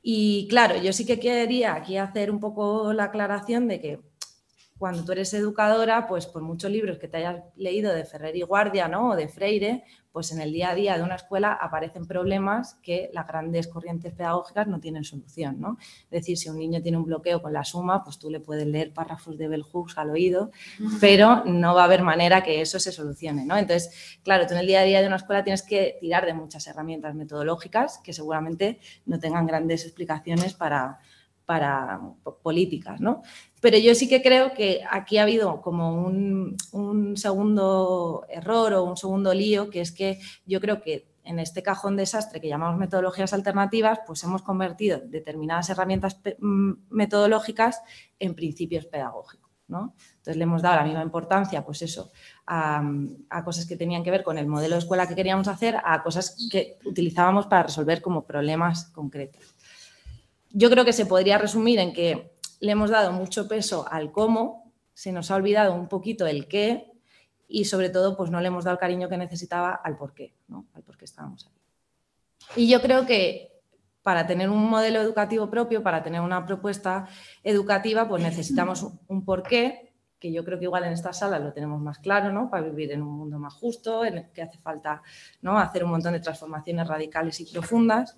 Y 0.00 0.48
claro, 0.48 0.78
yo 0.78 0.94
sí 0.94 1.04
que 1.04 1.20
quería 1.20 1.74
aquí 1.74 1.98
hacer 1.98 2.30
un 2.30 2.40
poco 2.40 2.94
la 2.94 3.04
aclaración 3.04 3.68
de 3.68 3.82
que 3.82 4.00
cuando 4.82 5.04
tú 5.04 5.12
eres 5.12 5.32
educadora, 5.32 6.08
pues 6.08 6.26
por 6.26 6.42
muchos 6.42 6.68
libros 6.68 6.98
que 6.98 7.06
te 7.06 7.18
hayas 7.18 7.44
leído 7.54 7.94
de 7.94 8.04
Ferrer 8.04 8.34
y 8.34 8.42
Guardia 8.42 8.88
¿no? 8.88 9.10
o 9.10 9.14
de 9.14 9.28
Freire, 9.28 9.84
pues 10.10 10.32
en 10.32 10.40
el 10.40 10.52
día 10.52 10.70
a 10.70 10.74
día 10.74 10.98
de 10.98 11.04
una 11.04 11.14
escuela 11.14 11.52
aparecen 11.52 12.04
problemas 12.04 12.80
que 12.82 13.08
las 13.12 13.24
grandes 13.28 13.68
corrientes 13.68 14.12
pedagógicas 14.12 14.66
no 14.66 14.80
tienen 14.80 15.04
solución. 15.04 15.60
¿no? 15.60 15.78
Es 15.78 16.10
decir, 16.10 16.36
si 16.36 16.48
un 16.48 16.58
niño 16.58 16.82
tiene 16.82 16.98
un 16.98 17.04
bloqueo 17.04 17.40
con 17.40 17.52
la 17.52 17.62
suma, 17.62 18.02
pues 18.02 18.18
tú 18.18 18.28
le 18.28 18.40
puedes 18.40 18.66
leer 18.66 18.92
párrafos 18.92 19.38
de 19.38 19.46
Bell 19.46 19.62
Hooks 19.62 19.96
al 19.98 20.10
oído, 20.10 20.50
pero 21.00 21.44
no 21.44 21.76
va 21.76 21.82
a 21.82 21.84
haber 21.84 22.02
manera 22.02 22.42
que 22.42 22.60
eso 22.60 22.80
se 22.80 22.90
solucione. 22.90 23.44
¿no? 23.44 23.56
Entonces, 23.56 24.18
claro, 24.24 24.48
tú 24.48 24.54
en 24.54 24.60
el 24.60 24.66
día 24.66 24.80
a 24.80 24.82
día 24.82 25.00
de 25.00 25.06
una 25.06 25.14
escuela 25.14 25.44
tienes 25.44 25.62
que 25.62 25.96
tirar 26.00 26.26
de 26.26 26.34
muchas 26.34 26.66
herramientas 26.66 27.14
metodológicas 27.14 27.98
que 28.02 28.12
seguramente 28.12 28.80
no 29.06 29.20
tengan 29.20 29.46
grandes 29.46 29.84
explicaciones 29.84 30.54
para, 30.54 30.98
para 31.44 32.00
políticas, 32.42 33.00
¿no? 33.00 33.22
Pero 33.60 33.78
yo 33.78 33.94
sí 33.94 34.08
que 34.08 34.22
creo 34.22 34.54
que 34.54 34.82
aquí 34.90 35.18
ha 35.18 35.22
habido 35.22 35.60
como 35.60 36.04
un, 36.04 36.56
segundo 37.16 38.24
error 38.28 38.72
o 38.74 38.84
un 38.84 38.96
segundo 38.96 39.34
lío, 39.34 39.70
que 39.70 39.80
es 39.80 39.92
que 39.92 40.18
yo 40.46 40.60
creo 40.60 40.80
que 40.80 41.08
en 41.24 41.38
este 41.38 41.62
cajón 41.62 41.96
desastre 41.96 42.40
que 42.40 42.48
llamamos 42.48 42.78
metodologías 42.78 43.32
alternativas, 43.32 44.00
pues 44.06 44.24
hemos 44.24 44.42
convertido 44.42 45.00
determinadas 45.04 45.70
herramientas 45.70 46.20
metodológicas 46.90 47.80
en 48.18 48.34
principios 48.34 48.86
pedagógicos. 48.86 49.50
¿no? 49.68 49.94
Entonces 50.10 50.36
le 50.36 50.42
hemos 50.42 50.60
dado 50.60 50.76
la 50.76 50.84
misma 50.84 51.02
importancia, 51.02 51.64
pues 51.64 51.80
eso, 51.82 52.10
a, 52.46 52.82
a, 53.30 53.44
cosas 53.44 53.64
que 53.64 53.76
tenían 53.76 54.02
que 54.02 54.10
ver 54.10 54.22
con 54.22 54.36
el 54.36 54.46
modelo 54.46 54.74
de 54.74 54.80
escuela 54.80 55.06
que 55.06 55.14
queríamos 55.14 55.48
hacer, 55.48 55.76
a 55.82 56.02
cosas 56.02 56.48
que 56.50 56.78
utilizábamos 56.84 57.46
para 57.46 57.62
resolver 57.62 58.02
como 58.02 58.26
problemas 58.26 58.86
concretos 58.86 59.51
yo 60.52 60.70
creo 60.70 60.84
que 60.84 60.92
se 60.92 61.06
podría 61.06 61.38
resumir 61.38 61.78
en 61.78 61.92
que 61.92 62.36
le 62.60 62.72
hemos 62.72 62.90
dado 62.90 63.12
mucho 63.12 63.48
peso 63.48 63.86
al 63.90 64.12
cómo, 64.12 64.72
se 64.94 65.12
nos 65.12 65.30
ha 65.30 65.36
olvidado 65.36 65.74
un 65.74 65.88
poquito 65.88 66.26
el 66.26 66.46
qué 66.46 66.92
y 67.48 67.64
sobre 67.64 67.90
todo 67.90 68.16
pues 68.16 68.30
no 68.30 68.40
le 68.40 68.48
hemos 68.48 68.64
dado 68.64 68.74
el 68.74 68.80
cariño 68.80 69.08
que 69.08 69.16
necesitaba 69.16 69.72
al 69.72 69.96
por 69.96 70.14
qué, 70.14 70.34
¿no? 70.48 70.66
al 70.74 70.82
por 70.82 70.96
qué 70.96 71.04
estábamos 71.04 71.46
ahí. 71.46 71.52
Y 72.56 72.68
yo 72.68 72.80
creo 72.80 73.06
que 73.06 73.52
para 74.02 74.26
tener 74.26 74.50
un 74.50 74.68
modelo 74.68 75.00
educativo 75.00 75.48
propio, 75.48 75.82
para 75.82 76.02
tener 76.02 76.20
una 76.20 76.44
propuesta 76.44 77.08
educativa, 77.42 78.08
pues 78.08 78.22
necesitamos 78.22 78.86
un 79.06 79.24
porqué, 79.24 79.92
que 80.18 80.32
yo 80.32 80.44
creo 80.44 80.58
que 80.58 80.66
igual 80.66 80.84
en 80.84 80.92
esta 80.92 81.12
sala 81.12 81.38
lo 81.40 81.52
tenemos 81.52 81.80
más 81.80 81.98
claro, 81.98 82.32
¿no? 82.32 82.48
Para 82.48 82.64
vivir 82.64 82.92
en 82.92 83.02
un 83.02 83.12
mundo 83.12 83.40
más 83.40 83.54
justo, 83.54 84.04
en 84.04 84.18
el 84.18 84.30
que 84.30 84.42
hace 84.42 84.58
falta 84.58 85.02
¿no? 85.40 85.58
hacer 85.58 85.82
un 85.82 85.90
montón 85.90 86.12
de 86.12 86.20
transformaciones 86.20 86.86
radicales 86.86 87.40
y 87.40 87.46
profundas. 87.46 88.16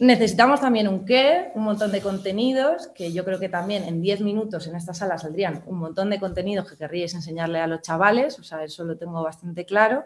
Necesitamos 0.00 0.60
también 0.60 0.88
un 0.88 1.04
qué, 1.04 1.52
un 1.54 1.62
montón 1.62 1.92
de 1.92 2.02
contenidos, 2.02 2.88
que 2.88 3.12
yo 3.12 3.24
creo 3.24 3.38
que 3.38 3.48
también 3.48 3.84
en 3.84 4.02
10 4.02 4.22
minutos 4.22 4.66
en 4.66 4.74
esta 4.74 4.92
sala 4.92 5.18
saldrían 5.18 5.62
un 5.66 5.78
montón 5.78 6.10
de 6.10 6.18
contenidos 6.18 6.68
que 6.68 6.76
querríais 6.76 7.14
enseñarle 7.14 7.60
a 7.60 7.68
los 7.68 7.80
chavales, 7.80 8.38
o 8.40 8.42
sea, 8.42 8.64
eso 8.64 8.84
lo 8.84 8.98
tengo 8.98 9.22
bastante 9.22 9.64
claro, 9.64 10.04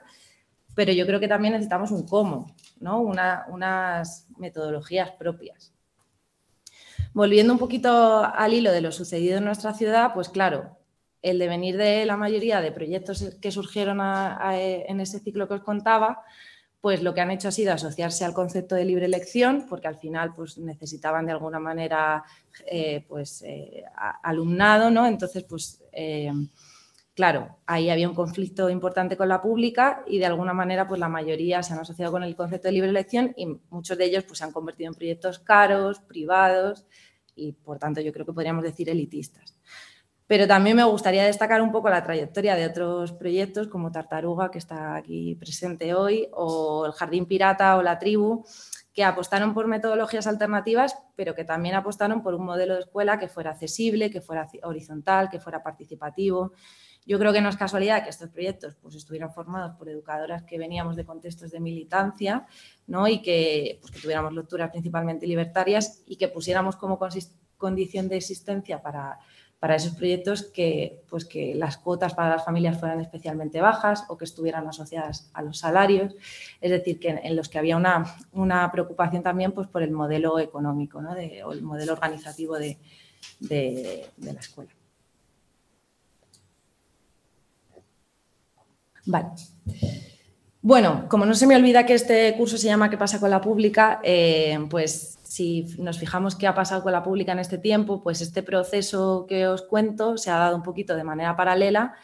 pero 0.74 0.92
yo 0.92 1.06
creo 1.06 1.20
que 1.20 1.26
también 1.26 1.54
necesitamos 1.54 1.90
un 1.90 2.06
cómo, 2.06 2.54
¿no? 2.80 3.00
unas 3.00 4.26
metodologías 4.36 5.12
propias. 5.12 5.72
Volviendo 7.14 7.54
un 7.54 7.58
poquito 7.58 8.22
al 8.22 8.52
hilo 8.52 8.70
de 8.70 8.82
lo 8.82 8.92
sucedido 8.92 9.38
en 9.38 9.44
nuestra 9.46 9.72
ciudad, 9.72 10.12
pues 10.12 10.28
claro, 10.28 10.76
el 11.22 11.38
devenir 11.38 11.78
de 11.78 12.04
la 12.04 12.18
mayoría 12.18 12.60
de 12.60 12.72
proyectos 12.72 13.38
que 13.40 13.50
surgieron 13.50 14.00
en 14.52 15.00
ese 15.00 15.18
ciclo 15.18 15.48
que 15.48 15.54
os 15.54 15.62
contaba, 15.62 16.22
pues 16.80 17.02
lo 17.02 17.12
que 17.12 17.20
han 17.20 17.30
hecho 17.30 17.48
ha 17.48 17.52
sido 17.52 17.72
asociarse 17.72 18.24
al 18.24 18.34
concepto 18.34 18.74
de 18.74 18.84
libre 18.84 19.06
elección, 19.06 19.66
porque 19.68 19.88
al 19.88 19.96
final 19.96 20.34
pues, 20.34 20.58
necesitaban 20.58 21.26
de 21.26 21.32
alguna 21.32 21.58
manera 21.58 22.22
eh, 22.66 23.04
pues, 23.08 23.42
eh, 23.42 23.84
alumnado, 24.22 24.90
¿no? 24.90 25.06
Entonces, 25.06 25.44
pues, 25.44 25.82
eh, 25.92 26.32
claro, 27.14 27.58
ahí 27.66 27.90
había 27.90 28.08
un 28.08 28.14
conflicto 28.14 28.70
importante 28.70 29.16
con 29.16 29.28
la 29.28 29.42
pública 29.42 30.04
y 30.06 30.18
de 30.18 30.26
alguna 30.26 30.52
manera 30.52 30.86
pues, 30.86 31.00
la 31.00 31.08
mayoría 31.08 31.64
se 31.64 31.72
han 31.72 31.80
asociado 31.80 32.12
con 32.12 32.22
el 32.22 32.36
concepto 32.36 32.68
de 32.68 32.72
libre 32.72 32.90
elección 32.90 33.34
y 33.36 33.46
muchos 33.70 33.98
de 33.98 34.04
ellos 34.04 34.24
pues, 34.24 34.38
se 34.38 34.44
han 34.44 34.52
convertido 34.52 34.88
en 34.88 34.94
proyectos 34.94 35.40
caros, 35.40 35.98
privados 36.00 36.86
y, 37.34 37.52
por 37.52 37.78
tanto, 37.78 38.00
yo 38.00 38.12
creo 38.12 38.24
que 38.24 38.32
podríamos 38.32 38.62
decir 38.62 38.88
elitistas. 38.88 39.57
Pero 40.28 40.46
también 40.46 40.76
me 40.76 40.84
gustaría 40.84 41.24
destacar 41.24 41.62
un 41.62 41.72
poco 41.72 41.88
la 41.88 42.04
trayectoria 42.04 42.54
de 42.54 42.66
otros 42.66 43.12
proyectos 43.12 43.66
como 43.66 43.90
Tartaruga, 43.90 44.50
que 44.50 44.58
está 44.58 44.94
aquí 44.94 45.34
presente 45.36 45.94
hoy, 45.94 46.28
o 46.32 46.84
el 46.84 46.92
Jardín 46.92 47.24
Pirata 47.24 47.78
o 47.78 47.82
la 47.82 47.98
Tribu, 47.98 48.44
que 48.92 49.04
apostaron 49.04 49.54
por 49.54 49.66
metodologías 49.68 50.26
alternativas, 50.26 50.98
pero 51.16 51.34
que 51.34 51.44
también 51.44 51.76
apostaron 51.76 52.22
por 52.22 52.34
un 52.34 52.44
modelo 52.44 52.74
de 52.74 52.80
escuela 52.80 53.18
que 53.18 53.28
fuera 53.28 53.52
accesible, 53.52 54.10
que 54.10 54.20
fuera 54.20 54.46
horizontal, 54.64 55.30
que 55.30 55.40
fuera 55.40 55.62
participativo. 55.62 56.52
Yo 57.06 57.18
creo 57.18 57.32
que 57.32 57.40
no 57.40 57.48
es 57.48 57.56
casualidad 57.56 58.04
que 58.04 58.10
estos 58.10 58.28
proyectos 58.28 58.74
pues, 58.82 58.96
estuvieran 58.96 59.32
formados 59.32 59.76
por 59.76 59.88
educadoras 59.88 60.42
que 60.42 60.58
veníamos 60.58 60.94
de 60.94 61.06
contextos 61.06 61.52
de 61.52 61.60
militancia 61.60 62.46
¿no? 62.86 63.08
y 63.08 63.22
que, 63.22 63.78
pues, 63.80 63.92
que 63.92 64.00
tuviéramos 64.00 64.34
lecturas 64.34 64.70
principalmente 64.70 65.26
libertarias 65.26 66.02
y 66.04 66.16
que 66.16 66.28
pusiéramos 66.28 66.76
como 66.76 66.98
condición 67.56 68.08
de 68.08 68.16
existencia 68.16 68.82
para 68.82 69.18
para 69.58 69.74
esos 69.74 69.94
proyectos 69.94 70.44
que, 70.44 71.02
pues 71.08 71.24
que 71.24 71.54
las 71.54 71.78
cuotas 71.78 72.14
para 72.14 72.30
las 72.30 72.44
familias 72.44 72.78
fueran 72.78 73.00
especialmente 73.00 73.60
bajas 73.60 74.04
o 74.08 74.16
que 74.16 74.24
estuvieran 74.24 74.66
asociadas 74.68 75.30
a 75.32 75.42
los 75.42 75.58
salarios, 75.58 76.14
es 76.60 76.70
decir, 76.70 77.00
que 77.00 77.08
en 77.08 77.34
los 77.34 77.48
que 77.48 77.58
había 77.58 77.76
una, 77.76 78.16
una 78.32 78.70
preocupación 78.70 79.22
también 79.22 79.52
pues, 79.52 79.66
por 79.66 79.82
el 79.82 79.90
modelo 79.90 80.38
económico 80.38 81.02
¿no? 81.02 81.10
o 81.44 81.52
el 81.52 81.62
modelo 81.62 81.92
organizativo 81.92 82.56
de, 82.56 82.78
de, 83.40 84.06
de 84.16 84.32
la 84.32 84.40
escuela. 84.40 84.70
Vale. 89.06 89.28
Bueno, 90.60 91.06
como 91.08 91.24
no 91.24 91.34
se 91.34 91.46
me 91.46 91.56
olvida 91.56 91.86
que 91.86 91.94
este 91.94 92.34
curso 92.36 92.58
se 92.58 92.66
llama 92.66 92.90
¿Qué 92.90 92.98
pasa 92.98 93.18
con 93.18 93.30
la 93.30 93.40
pública? 93.40 94.00
Eh, 94.02 94.58
pues 94.68 95.17
si 95.28 95.66
nos 95.78 95.98
fijamos 95.98 96.36
qué 96.36 96.46
ha 96.46 96.54
pasado 96.54 96.82
con 96.82 96.92
la 96.92 97.02
pública 97.02 97.32
en 97.32 97.38
este 97.38 97.58
tiempo, 97.58 98.02
pues 98.02 98.22
este 98.22 98.42
proceso 98.42 99.26
que 99.28 99.46
os 99.46 99.62
cuento 99.62 100.16
se 100.16 100.30
ha 100.30 100.38
dado 100.38 100.56
un 100.56 100.62
poquito 100.62 100.96
de 100.96 101.04
manera 101.04 101.36
paralela 101.36 101.94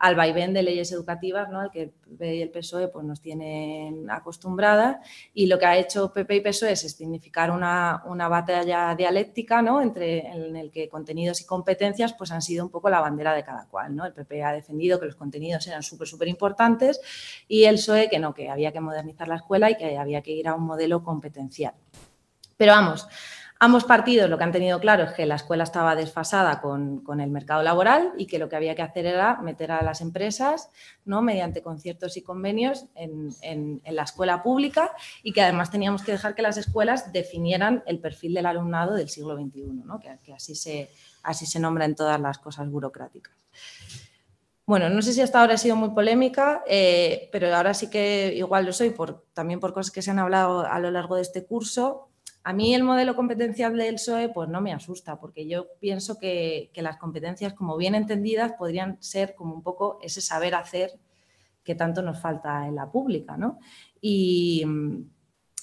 al 0.00 0.16
vaivén 0.16 0.52
de 0.52 0.64
leyes 0.64 0.90
educativas, 0.90 1.48
¿no? 1.48 1.60
al 1.60 1.70
que 1.70 1.86
PP 1.86 2.34
y 2.34 2.42
el 2.42 2.50
PSOE 2.50 2.88
pues, 2.88 3.04
nos 3.04 3.20
tienen 3.20 4.10
acostumbradas. 4.10 4.96
Y 5.32 5.46
lo 5.46 5.60
que 5.60 5.66
ha 5.66 5.76
hecho 5.76 6.12
PP 6.12 6.34
y 6.34 6.40
PSOE 6.40 6.72
es 6.72 6.80
significar 6.80 7.52
una, 7.52 8.02
una 8.06 8.26
batalla 8.26 8.96
dialéctica 8.96 9.62
¿no? 9.62 9.80
entre, 9.80 10.26
en 10.26 10.56
el 10.56 10.72
que 10.72 10.88
contenidos 10.88 11.40
y 11.40 11.46
competencias 11.46 12.14
pues, 12.14 12.32
han 12.32 12.42
sido 12.42 12.64
un 12.64 12.70
poco 12.72 12.90
la 12.90 13.00
bandera 13.00 13.32
de 13.32 13.44
cada 13.44 13.68
cual. 13.68 13.94
¿no? 13.94 14.04
El 14.04 14.12
PP 14.12 14.42
ha 14.42 14.52
defendido 14.52 14.98
que 14.98 15.06
los 15.06 15.14
contenidos 15.14 15.68
eran 15.68 15.84
súper, 15.84 16.08
súper 16.08 16.26
importantes 16.26 17.00
y 17.46 17.62
el 17.66 17.76
PSOE 17.76 18.10
que 18.10 18.18
no, 18.18 18.34
que 18.34 18.50
había 18.50 18.72
que 18.72 18.80
modernizar 18.80 19.28
la 19.28 19.36
escuela 19.36 19.70
y 19.70 19.76
que 19.76 19.96
había 19.96 20.20
que 20.20 20.32
ir 20.32 20.48
a 20.48 20.56
un 20.56 20.64
modelo 20.64 21.04
competencial. 21.04 21.74
Pero 22.62 22.74
vamos, 22.74 23.08
Ambos 23.58 23.84
partidos 23.84 24.28
lo 24.30 24.38
que 24.38 24.44
han 24.44 24.50
tenido 24.50 24.80
claro 24.80 25.04
es 25.04 25.12
que 25.12 25.24
la 25.24 25.36
escuela 25.36 25.62
estaba 25.62 25.94
desfasada 25.94 26.60
con, 26.60 27.04
el 27.20 27.30
mercado 27.30 27.62
laboral 27.62 28.12
y 28.18 28.26
que 28.26 28.40
lo 28.40 28.48
que 28.48 28.56
había 28.56 28.74
que 28.74 28.82
hacer 28.82 29.06
era 29.06 29.40
meter 29.40 29.70
a 29.70 29.82
las 29.82 30.00
empresas 30.00 30.70
¿no? 31.04 31.22
mediante 31.22 31.62
conciertos 31.62 32.16
y 32.16 32.22
convenios 32.22 32.86
en, 32.96 33.80
la 33.84 34.02
escuela 34.02 34.42
pública 34.42 34.90
y 35.22 35.32
que 35.32 35.42
además 35.42 35.70
teníamos 35.70 36.02
que 36.02 36.10
dejar 36.10 36.34
que 36.34 36.42
las 36.42 36.56
escuelas 36.56 37.12
definieran 37.12 37.84
el 37.86 38.00
perfil 38.00 38.34
del 38.34 38.46
alumnado 38.46 38.94
del 38.94 39.08
siglo 39.08 39.36
XXI, 39.36 39.62
¿no? 39.84 40.00
que, 40.00 40.32
así, 40.32 40.56
se, 40.56 40.90
así 41.22 41.46
se 41.46 41.60
nombra 41.60 41.84
en 41.84 41.94
todas 41.94 42.20
las 42.20 42.38
cosas 42.38 42.68
burocráticas. 42.68 43.34
Bueno, 44.66 44.88
no 44.88 45.02
sé 45.02 45.12
si 45.12 45.20
hasta 45.20 45.40
ahora 45.40 45.54
he 45.54 45.58
sido 45.58 45.76
muy 45.76 45.90
polémica, 45.90 46.64
eh, 46.66 47.28
pero 47.30 47.54
ahora 47.54 47.74
sí 47.74 47.90
que 47.90 48.32
igual 48.36 48.64
lo 48.64 48.72
soy, 48.72 48.90
por, 48.90 49.24
también 49.34 49.60
por 49.60 49.72
cosas 49.72 49.92
que 49.92 50.02
se 50.02 50.10
han 50.10 50.18
hablado 50.18 50.66
a 50.66 50.80
lo 50.80 50.90
largo 50.90 51.16
de 51.16 51.22
este 51.22 51.44
curso. 51.44 52.08
A 52.44 52.52
mí 52.52 52.74
el 52.74 52.82
modelo 52.82 53.14
competencial 53.14 53.76
del 53.76 53.98
SOE 53.98 54.28
pues 54.28 54.48
no 54.48 54.60
me 54.60 54.72
asusta, 54.72 55.18
porque 55.20 55.46
yo 55.46 55.66
pienso 55.78 56.18
que, 56.18 56.70
las 56.74 56.96
competencias, 56.96 57.54
como 57.54 57.76
bien 57.76 57.94
entendidas, 57.94 58.52
podrían 58.52 59.00
ser 59.00 59.34
como 59.34 59.54
un 59.54 59.62
poco 59.62 59.98
ese 60.02 60.20
saber 60.20 60.54
hacer 60.54 60.98
que 61.62 61.74
tanto 61.76 62.02
nos 62.02 62.20
falta 62.20 62.66
en 62.66 62.74
la 62.74 62.90
pública, 62.90 63.36
¿no? 63.36 63.60
Y 64.00 64.64
mm, 64.66 65.04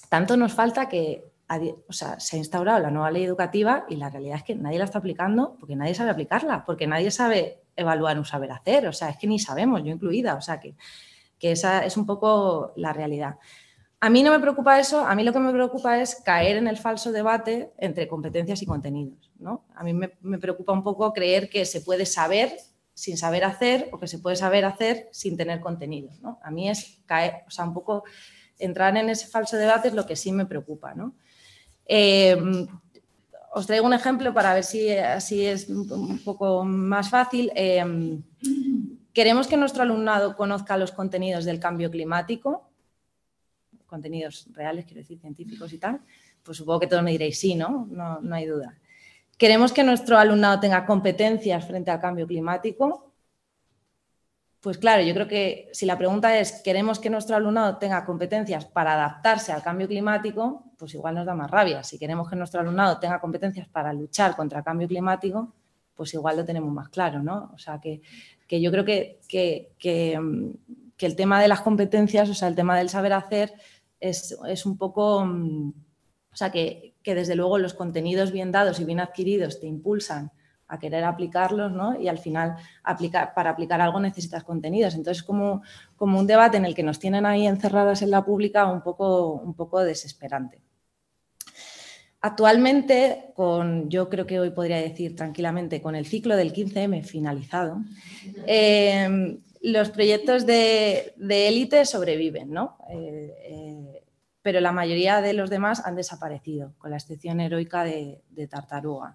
tanto 0.08 0.36
nos 0.36 0.54
falta 0.54 0.88
que 0.88 1.30
o 1.88 1.92
sea, 1.92 2.20
se 2.20 2.36
ha 2.36 2.38
instaurado 2.38 2.78
la 2.78 2.90
nueva 2.90 3.10
ley 3.10 3.24
educativa 3.24 3.84
y 3.88 3.96
la 3.96 4.08
realidad 4.08 4.36
es 4.36 4.44
que 4.44 4.54
nadie 4.54 4.78
la 4.78 4.84
está 4.84 4.98
aplicando 4.98 5.56
porque 5.58 5.74
nadie 5.74 5.94
sabe 5.94 6.10
aplicarla, 6.10 6.64
porque 6.64 6.86
nadie 6.86 7.10
sabe 7.10 7.62
evaluar 7.74 8.18
un 8.18 8.24
saber 8.24 8.52
hacer, 8.52 8.86
o 8.86 8.92
sea, 8.92 9.10
es 9.10 9.16
que 9.18 9.26
ni 9.26 9.38
sabemos, 9.38 9.82
yo 9.82 9.90
incluida, 9.90 10.36
o 10.36 10.40
sea, 10.40 10.60
que, 10.60 10.76
que 11.38 11.52
esa 11.52 11.84
es 11.84 11.96
un 11.96 12.06
poco 12.06 12.72
la 12.76 12.92
realidad. 12.92 13.38
A 14.02 14.08
mí 14.08 14.22
no 14.22 14.30
me 14.30 14.40
preocupa 14.40 14.80
eso, 14.80 15.06
a 15.06 15.14
mí 15.14 15.24
lo 15.24 15.32
que 15.34 15.40
me 15.40 15.52
preocupa 15.52 16.00
es 16.00 16.14
caer 16.14 16.56
en 16.56 16.66
el 16.66 16.78
falso 16.78 17.12
debate 17.12 17.70
entre 17.76 18.08
competencias 18.08 18.62
y 18.62 18.66
contenidos. 18.66 19.30
¿no? 19.38 19.66
A 19.74 19.84
mí 19.84 19.92
me, 19.92 20.38
preocupa 20.38 20.72
un 20.72 20.82
poco 20.82 21.12
creer 21.12 21.50
que 21.50 21.66
se 21.66 21.82
puede 21.82 22.06
saber 22.06 22.56
sin 22.94 23.18
saber 23.18 23.44
hacer 23.44 23.90
o 23.92 23.98
que 23.98 24.08
se 24.08 24.18
puede 24.18 24.36
saber 24.36 24.64
hacer 24.64 25.08
sin 25.12 25.36
tener 25.36 25.60
contenidos. 25.60 26.18
¿no? 26.22 26.40
A 26.42 26.50
mí 26.50 26.70
es 26.70 27.02
caer, 27.04 27.42
o 27.46 27.50
sea, 27.50 27.66
un 27.66 27.74
poco 27.74 28.04
entrar 28.58 28.96
en 28.96 29.10
ese 29.10 29.26
falso 29.26 29.58
debate 29.58 29.88
es 29.88 29.94
lo 29.94 30.06
que 30.06 30.16
sí 30.16 30.32
me 30.32 30.46
preocupa. 30.46 30.94
¿no? 30.94 31.14
Em, 31.84 32.66
os 33.52 33.66
traigo 33.66 33.84
un 33.84 33.92
ejemplo 33.92 34.32
para 34.32 34.54
ver 34.54 34.64
si 34.64 34.90
así 34.96 35.44
es 35.44 35.68
un 35.68 36.20
poco 36.24 36.64
más 36.64 37.10
fácil. 37.10 37.52
Em, 37.54 38.22
queremos 39.12 39.46
que 39.46 39.58
nuestro 39.58 39.82
alumnado 39.82 40.38
conozca 40.38 40.78
los 40.78 40.90
contenidos 40.90 41.44
del 41.44 41.60
cambio 41.60 41.90
climático 41.90 42.69
contenidos 43.90 44.46
reales, 44.52 44.86
quiero 44.86 45.00
decir, 45.00 45.18
científicos 45.18 45.72
y 45.72 45.78
tal, 45.78 46.00
pues 46.42 46.56
supongo 46.56 46.80
que 46.80 46.86
todos 46.86 47.02
me 47.02 47.10
diréis 47.10 47.38
sí, 47.38 47.54
¿no? 47.54 47.86
No, 47.90 48.20
no 48.20 48.34
hay 48.34 48.46
duda. 48.46 48.78
¿Queremos 49.36 49.72
que 49.72 49.84
nuestro 49.84 50.18
alumnado 50.18 50.60
tenga 50.60 50.86
competencias 50.86 51.66
frente 51.66 51.90
al 51.90 52.00
cambio 52.00 52.26
climático? 52.26 53.10
Pues 54.60 54.76
claro, 54.76 55.02
yo 55.02 55.14
creo 55.14 55.26
que 55.26 55.70
si 55.72 55.86
la 55.86 55.96
pregunta 55.96 56.38
es, 56.38 56.60
¿queremos 56.62 56.98
que 56.98 57.08
nuestro 57.08 57.34
alumnado 57.34 57.78
tenga 57.78 58.04
competencias 58.04 58.66
para 58.66 58.92
adaptarse 58.92 59.52
al 59.52 59.62
cambio 59.62 59.88
climático? 59.88 60.64
Pues 60.76 60.92
igual 60.92 61.14
nos 61.14 61.24
da 61.24 61.34
más 61.34 61.50
rabia. 61.50 61.82
Si 61.82 61.98
queremos 61.98 62.28
que 62.28 62.36
nuestro 62.36 62.60
alumnado 62.60 62.98
tenga 62.98 63.18
competencias 63.18 63.66
para 63.68 63.92
luchar 63.94 64.36
contra 64.36 64.58
el 64.58 64.64
cambio 64.64 64.86
climático, 64.86 65.54
pues 65.94 66.12
igual 66.14 66.36
lo 66.36 66.44
tenemos 66.44 66.72
más 66.72 66.90
claro, 66.90 67.22
¿no? 67.22 67.50
O 67.54 67.58
sea, 67.58 67.80
que, 67.80 68.00
yo 68.60 68.70
creo 68.70 68.84
que, 68.84 69.20
que, 69.28 69.72
que, 69.78 70.18
el 70.98 71.16
tema 71.16 71.40
de 71.40 71.48
las 71.48 71.62
competencias, 71.62 72.28
o 72.28 72.34
sea, 72.34 72.48
el 72.48 72.54
tema 72.54 72.76
del 72.76 72.90
saber 72.90 73.14
hacer, 73.14 73.54
es, 74.00 74.66
un 74.66 74.76
poco, 74.78 75.24
mm, 75.24 75.72
o 76.32 76.36
sea, 76.36 76.50
que, 76.50 76.94
desde 77.04 77.34
luego 77.34 77.58
los 77.58 77.74
contenidos 77.74 78.32
bien 78.32 78.52
dados 78.52 78.80
y 78.80 78.84
bien 78.84 79.00
adquiridos 79.00 79.60
te 79.60 79.66
impulsan 79.66 80.30
a 80.68 80.78
querer 80.78 81.02
aplicarlos, 81.02 81.72
¿no? 81.72 82.00
Y 82.00 82.06
al 82.06 82.18
final, 82.18 82.56
aplicar, 82.84 83.34
para 83.34 83.50
aplicar 83.50 83.80
algo 83.80 83.98
necesitas 83.98 84.44
contenidos. 84.44 84.94
Entonces, 84.94 85.24
como, 85.24 85.62
como 85.96 86.18
un 86.18 86.28
debate 86.28 86.56
en 86.56 86.64
el 86.64 86.76
que 86.76 86.84
nos 86.84 87.00
tienen 87.00 87.26
ahí 87.26 87.46
encerradas 87.46 88.02
en 88.02 88.12
la 88.12 88.24
pública 88.24 88.66
un 88.66 88.80
poco, 88.80 89.32
un 89.32 89.54
poco 89.54 89.80
desesperante. 89.80 90.62
Actualmente, 92.20 93.32
con, 93.34 93.88
yo 93.88 94.08
creo 94.08 94.26
que 94.26 94.38
hoy 94.38 94.50
podría 94.50 94.76
decir 94.76 95.16
tranquilamente, 95.16 95.82
con 95.82 95.96
el 95.96 96.06
ciclo 96.06 96.36
del 96.36 96.52
15M 96.52 97.02
finalizado, 97.02 97.78
eh, 98.46 99.40
los 99.60 99.90
proyectos 99.90 100.46
de, 100.46 101.14
élite 101.18 101.84
sobreviven, 101.84 102.50
¿no? 102.50 102.78
Eh, 102.90 103.34
eh, 103.42 104.04
pero 104.42 104.60
la 104.60 104.72
mayoría 104.72 105.20
de 105.20 105.34
los 105.34 105.50
demás 105.50 105.84
han 105.84 105.96
desaparecido, 105.96 106.72
con 106.78 106.90
la 106.90 106.96
excepción 106.96 107.40
heroica 107.40 107.84
de, 107.84 108.22
Tartaruga. 108.48 109.14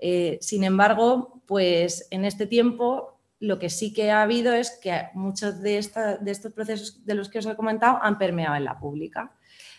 Eh, 0.00 0.38
sin 0.40 0.64
embargo, 0.64 1.42
pues 1.46 2.08
en 2.10 2.24
este 2.24 2.46
tiempo 2.46 3.20
lo 3.40 3.58
que 3.58 3.68
sí 3.68 3.92
que 3.92 4.10
ha 4.10 4.22
habido 4.22 4.54
es 4.54 4.78
que 4.82 5.08
muchos 5.12 5.60
de, 5.60 5.72
de 6.20 6.30
estos 6.30 6.52
procesos 6.52 7.04
de 7.04 7.14
los 7.14 7.28
que 7.28 7.40
os 7.40 7.46
he 7.46 7.54
comentado 7.54 7.98
han 8.00 8.16
permeado 8.16 8.56
en 8.56 8.64
la 8.64 8.78
pública. 8.78 9.32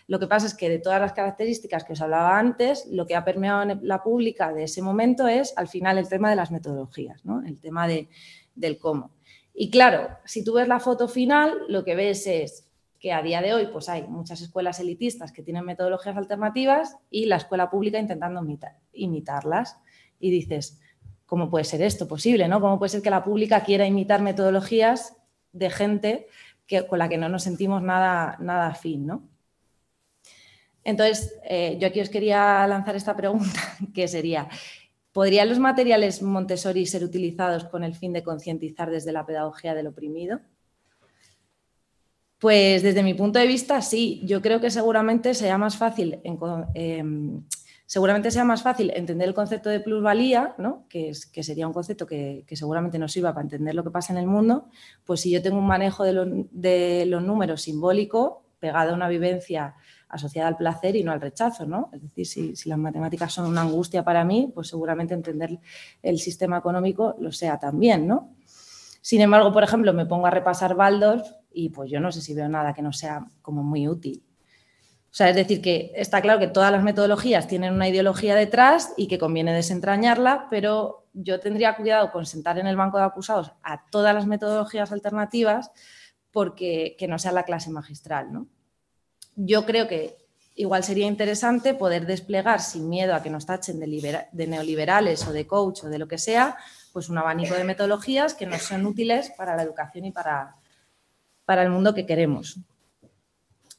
Lo 0.06 0.20
que 0.20 0.28
pasa 0.28 0.46
es 0.46 0.54
que 0.54 0.68
de 0.68 0.78
todas 0.78 1.00
las 1.00 1.14
características 1.14 1.82
que 1.82 1.94
os 1.94 2.00
hablaba 2.00 2.38
antes, 2.38 2.86
lo 2.86 3.08
que 3.08 3.16
ha 3.16 3.24
permeado 3.24 3.62
en 3.62 3.80
la 3.82 4.04
pública 4.04 4.52
de 4.52 4.62
ese 4.62 4.82
momento 4.82 5.26
es 5.26 5.52
al 5.56 5.66
final 5.66 5.98
el 5.98 6.08
tema 6.08 6.30
de 6.30 6.36
las 6.36 6.52
metodologías, 6.52 7.24
¿no? 7.24 7.42
el 7.44 7.58
tema 7.58 7.88
de, 7.88 8.08
del 8.54 8.78
cómo. 8.78 9.15
Y 9.58 9.70
claro, 9.70 10.10
si 10.26 10.44
tú 10.44 10.52
ves 10.52 10.68
la 10.68 10.80
foto 10.80 11.08
final, 11.08 11.50
lo 11.68 11.82
que 11.82 11.94
ves 11.94 12.26
es 12.26 12.70
que 13.00 13.14
a 13.14 13.22
día 13.22 13.40
de 13.40 13.54
hoy 13.54 13.68
pues 13.72 13.88
hay 13.88 14.02
muchas 14.06 14.42
escuelas 14.42 14.80
elitistas 14.80 15.32
que 15.32 15.42
tienen 15.42 15.64
metodologías 15.64 16.14
alternativas 16.14 16.98
y 17.10 17.24
la 17.24 17.36
escuela 17.36 17.70
pública 17.70 17.98
intentando 17.98 18.44
imitarlas. 18.92 19.78
Y 20.20 20.30
dices, 20.30 20.78
¿cómo 21.24 21.48
puede 21.48 21.64
ser 21.64 21.80
esto 21.80 22.06
posible? 22.06 22.48
¿no? 22.48 22.60
¿Cómo 22.60 22.78
puede 22.78 22.90
ser 22.90 23.00
que 23.00 23.08
la 23.08 23.24
pública 23.24 23.64
quiera 23.64 23.86
imitar 23.86 24.20
metodologías 24.20 25.16
de 25.52 25.70
gente 25.70 26.26
que, 26.66 26.86
con 26.86 26.98
la 26.98 27.08
que 27.08 27.16
no 27.16 27.30
nos 27.30 27.44
sentimos 27.44 27.82
nada, 27.82 28.36
nada 28.40 28.66
afín? 28.66 29.10
Entonces, 30.84 31.34
eh, 31.44 31.78
yo 31.80 31.88
aquí 31.88 32.02
os 32.02 32.10
quería 32.10 32.66
lanzar 32.66 32.94
esta 32.94 33.16
pregunta, 33.16 33.58
que 33.94 34.06
sería, 34.06 34.50
¿Podrían 35.16 35.48
los 35.48 35.58
materiales 35.58 36.20
Montessori 36.20 36.84
ser 36.84 37.02
utilizados 37.02 37.64
con 37.64 37.82
el 37.82 37.94
fin 37.94 38.12
de 38.12 38.22
concientizar 38.22 38.90
desde 38.90 39.12
la 39.12 39.24
pedagogía 39.24 39.74
del 39.74 39.86
oprimido? 39.86 40.40
Pues 42.38 42.82
desde 42.82 43.02
mi 43.02 43.14
punto 43.14 43.38
de 43.38 43.46
vista, 43.46 43.80
sí. 43.80 44.20
Yo 44.26 44.42
creo 44.42 44.60
que 44.60 44.70
seguramente 44.70 45.32
sea 45.32 45.56
más 45.56 45.78
fácil, 45.78 46.20
em, 46.74 47.42
seguramente 47.86 48.30
sea 48.30 48.44
más 48.44 48.62
fácil 48.62 48.92
entender 48.94 49.26
el 49.26 49.32
concepto 49.32 49.70
de 49.70 49.80
plusvalía, 49.80 50.54
¿no? 50.58 50.84
que, 50.90 51.14
sería 51.14 51.66
un 51.66 51.72
concepto 51.72 52.06
que, 52.06 52.44
seguramente 52.52 52.98
nos 52.98 53.12
sirva 53.12 53.32
para 53.32 53.44
entender 53.44 53.74
lo 53.74 53.84
que 53.84 53.90
pasa 53.90 54.12
en 54.12 54.18
el 54.18 54.26
mundo, 54.26 54.68
pues 55.06 55.22
si 55.22 55.30
yo 55.30 55.40
tengo 55.40 55.56
un 55.56 55.66
manejo 55.66 56.04
de, 56.04 56.44
de 56.50 57.06
los 57.06 57.22
números 57.22 57.62
simbólico 57.62 58.44
pegado 58.58 58.90
a 58.90 58.94
una 58.94 59.08
vivencia 59.08 59.76
asociada 60.08 60.48
al 60.48 60.56
placer 60.56 60.96
y 60.96 61.02
no 61.02 61.12
al 61.12 61.20
rechazo, 61.20 61.66
¿no? 61.66 61.90
Es 61.92 62.02
decir, 62.02 62.56
si, 62.56 62.68
las 62.68 62.78
matemáticas 62.78 63.32
son 63.32 63.46
una 63.46 63.62
angustia 63.62 64.04
para 64.04 64.24
mí, 64.24 64.50
pues 64.54 64.68
seguramente 64.68 65.14
entender 65.14 65.58
el 66.02 66.18
sistema 66.18 66.58
económico 66.58 67.16
lo 67.18 67.32
sea 67.32 67.58
también, 67.58 68.06
¿no? 68.06 68.34
Sin 69.00 69.20
embargo, 69.20 69.52
por 69.52 69.62
ejemplo, 69.62 69.92
me 69.92 70.06
pongo 70.06 70.26
a 70.26 70.30
repasar 70.30 70.76
Waldorf 70.76 71.28
y 71.52 71.70
pues 71.70 71.90
yo 71.90 72.00
no 72.00 72.10
sé 72.12 72.20
si 72.20 72.34
veo 72.34 72.48
nada 72.48 72.74
que 72.74 72.82
no 72.82 72.92
sea 72.92 73.26
como 73.42 73.62
muy 73.62 73.88
útil. 73.88 74.22
O 75.10 75.14
sea, 75.16 75.30
es 75.30 75.36
decir, 75.36 75.62
que 75.62 75.92
está 75.94 76.20
claro 76.20 76.38
que 76.38 76.48
todas 76.48 76.70
las 76.70 76.82
metodologías 76.82 77.46
tienen 77.46 77.72
una 77.72 77.88
ideología 77.88 78.34
detrás 78.34 78.92
y 78.96 79.08
que 79.08 79.18
conviene 79.18 79.54
desentrañarla, 79.54 80.48
pero 80.50 81.06
yo 81.14 81.40
tendría 81.40 81.74
cuidado 81.74 82.12
con 82.12 82.26
sentar 82.26 82.58
en 82.58 82.66
el 82.66 82.76
banco 82.76 82.98
de 82.98 83.04
acusados 83.04 83.52
a 83.62 83.86
todas 83.90 84.14
las 84.14 84.26
metodologías 84.26 84.92
alternativas 84.92 85.70
porque 86.30 86.96
que 86.98 87.08
no 87.08 87.18
sea 87.18 87.32
la 87.32 87.44
clase 87.44 87.70
magistral, 87.70 88.30
¿no? 88.30 88.48
Yo 89.36 89.66
creo 89.66 89.86
que 89.86 90.16
igual 90.56 90.82
sería 90.82 91.06
interesante 91.06 91.74
poder 91.74 92.06
desplegar 92.06 92.60
sin 92.60 92.88
miedo 92.88 93.14
a 93.14 93.22
que 93.22 93.30
nos 93.30 93.46
tachen 93.46 93.78
de, 93.78 94.46
neoliberales 94.46 95.26
o 95.28 95.32
de 95.32 95.46
coach 95.46 95.84
o 95.84 95.88
de 95.88 95.98
lo 95.98 96.08
que 96.08 96.18
sea, 96.18 96.56
pues 96.92 97.10
un 97.10 97.18
abanico 97.18 97.54
de 97.54 97.64
metodologías 97.64 98.34
que 98.34 98.46
nos 98.46 98.62
son 98.62 98.86
útiles 98.86 99.30
para 99.36 99.54
la 99.54 99.62
educación 99.62 100.06
y 100.06 100.12
para, 100.12 100.56
para 101.44 101.62
el 101.62 101.70
mundo 101.70 101.94
que 101.94 102.06
queremos. 102.06 102.58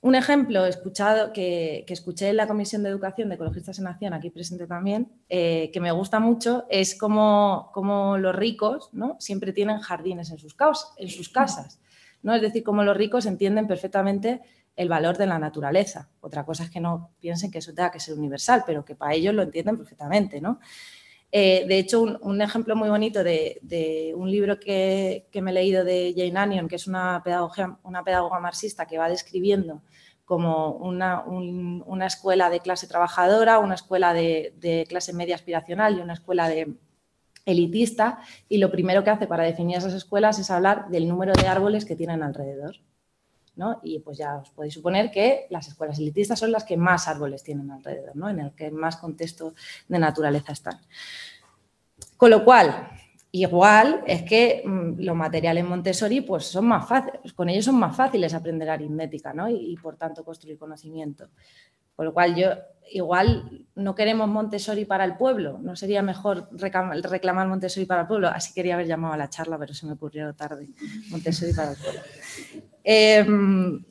un 0.01 0.13
ejemplo 0.13 0.67
escuchado, 0.67 1.33
que, 1.33 1.83
escuché 1.87 2.29
en 2.29 2.37
la 2.37 2.47
Comisión 2.47 2.83
de 2.83 2.89
Educación 2.89 3.29
de 3.29 3.35
Ecologistas 3.35 3.79
en 3.79 3.87
Acción, 3.87 4.13
aquí 4.13 4.29
presente 4.29 4.67
también, 4.67 5.11
eh, 5.27 5.71
que 5.73 5.79
me 5.79 5.91
gusta 5.91 6.19
mucho, 6.19 6.65
es 6.69 6.95
como, 6.95 7.71
los 8.19 8.35
ricos 8.35 8.89
¿no? 8.93 9.17
siempre 9.19 9.51
tienen 9.51 9.79
jardines 9.79 10.29
en 10.29 10.37
sus, 10.37 10.55
en 10.97 11.09
sus 11.09 11.29
casas. 11.29 11.79
¿no? 12.21 12.35
Es 12.35 12.41
decir, 12.43 12.63
como 12.63 12.83
los 12.83 12.95
ricos 12.95 13.25
entienden 13.25 13.67
perfectamente 13.67 14.41
el 14.77 14.87
valor 14.87 15.17
de 15.17 15.27
la 15.27 15.37
naturaleza. 15.37 16.07
Otra 16.21 16.45
cosa 16.45 16.63
es 16.63 16.69
que 16.69 16.79
no 16.79 17.11
piensen 17.19 17.51
que 17.51 17.57
eso 17.57 17.73
tenga 17.73 17.91
que 17.91 17.99
ser 17.99 18.17
universal, 18.17 18.63
pero 18.65 18.85
que 18.85 18.95
para 18.95 19.13
ellos 19.13 19.33
lo 19.33 19.41
entienden 19.41 19.75
perfectamente. 19.75 20.39
¿no? 20.39 20.59
Eh, 21.31 21.65
de 21.67 21.79
hecho, 21.79 22.01
un, 22.01 22.41
ejemplo 22.41 22.75
muy 22.77 22.87
bonito 22.87 23.23
de, 23.23 24.13
un 24.15 24.31
libro 24.31 24.57
que, 24.59 25.27
me 25.33 25.51
he 25.51 25.53
leído 25.53 25.83
de 25.83 26.13
Jane 26.15 26.39
Anion, 26.39 26.67
que 26.69 26.77
es 26.77 26.87
una, 26.87 27.21
una 27.83 28.03
pedagoga 28.03 28.39
marxista 28.39 28.85
que 28.85 28.97
va 28.97 29.09
describiendo 29.09 29.81
como 30.27 30.71
una, 30.73 31.23
escuela 32.05 32.49
de 32.49 32.59
clase 32.59 32.85
trabajadora, 32.85 33.59
una 33.59 33.75
escuela 33.75 34.13
de, 34.13 34.85
clase 34.89 35.13
media 35.13 35.35
aspiracional 35.35 35.97
y 35.97 36.01
una 36.01 36.13
escuela 36.13 36.49
de 36.49 36.75
elitista, 37.45 38.19
y 38.49 38.57
lo 38.57 38.69
primero 38.69 39.05
que 39.05 39.09
hace 39.09 39.25
para 39.25 39.45
definir 39.45 39.77
esas 39.77 39.93
escuelas 39.93 40.37
es 40.37 40.51
hablar 40.51 40.89
del 40.89 41.07
número 41.07 41.31
de 41.31 41.47
árboles 41.47 41.85
que 41.85 41.95
tienen 41.95 42.23
alrededor. 42.23 42.75
Y 43.83 43.99
pues 43.99 44.17
ya 44.17 44.37
os 44.37 44.49
podéis 44.51 44.73
suponer 44.73 45.11
que 45.11 45.47
las 45.49 45.67
escuelas 45.67 45.99
elitistas 45.99 46.39
son 46.39 46.51
las 46.51 46.63
que 46.63 46.77
más 46.77 47.07
árboles 47.07 47.43
tienen 47.43 47.71
alrededor, 47.71 48.15
¿no? 48.15 48.29
en 48.29 48.39
el 48.39 48.51
que 48.53 48.71
más 48.71 48.97
contexto 48.97 49.53
de 49.87 49.99
naturaleza 49.99 50.51
están. 50.51 50.79
Con 52.15 52.31
lo 52.31 52.43
cual, 52.43 52.89
igual 53.31 54.03
es 54.07 54.23
que 54.23 54.63
mm, 54.65 54.99
los 54.99 55.15
materiales 55.15 55.65
Montessori 55.65 56.21
pues 56.21 56.45
son 56.45 56.65
más 56.65 56.87
fáciles, 56.87 57.33
con 57.33 57.49
ellos 57.49 57.65
son 57.65 57.75
más 57.75 57.95
fáciles 57.95 58.33
aprender 58.33 58.69
aritmética 58.69 59.33
¿no? 59.33 59.49
y, 59.49 59.75
por 59.77 59.97
tanto 59.97 60.23
construir 60.23 60.57
conocimiento. 60.57 61.29
Con 61.95 62.05
lo 62.05 62.13
cual 62.13 62.35
yo 62.35 62.49
igual 62.91 63.65
no 63.75 63.95
queremos 63.95 64.29
Montessori 64.29 64.85
para 64.85 65.03
el 65.03 65.17
pueblo, 65.17 65.57
no 65.61 65.75
sería 65.75 66.01
mejor 66.01 66.47
reclamar 66.51 67.47
Montessori 67.47 67.85
para 67.85 68.01
el 68.01 68.07
pueblo, 68.07 68.27
así 68.27 68.53
quería 68.53 68.75
haber 68.75 68.87
llamado 68.87 69.15
a 69.15 69.17
la 69.17 69.29
charla, 69.29 69.57
pero 69.57 69.73
se 69.73 69.87
me 69.87 69.93
ocurrió 69.93 70.33
tarde, 70.33 70.67
Montessori 71.09 71.53
para 71.53 71.71
el 71.71 71.77
pueblo. 71.77 71.99
Em, 72.89 73.83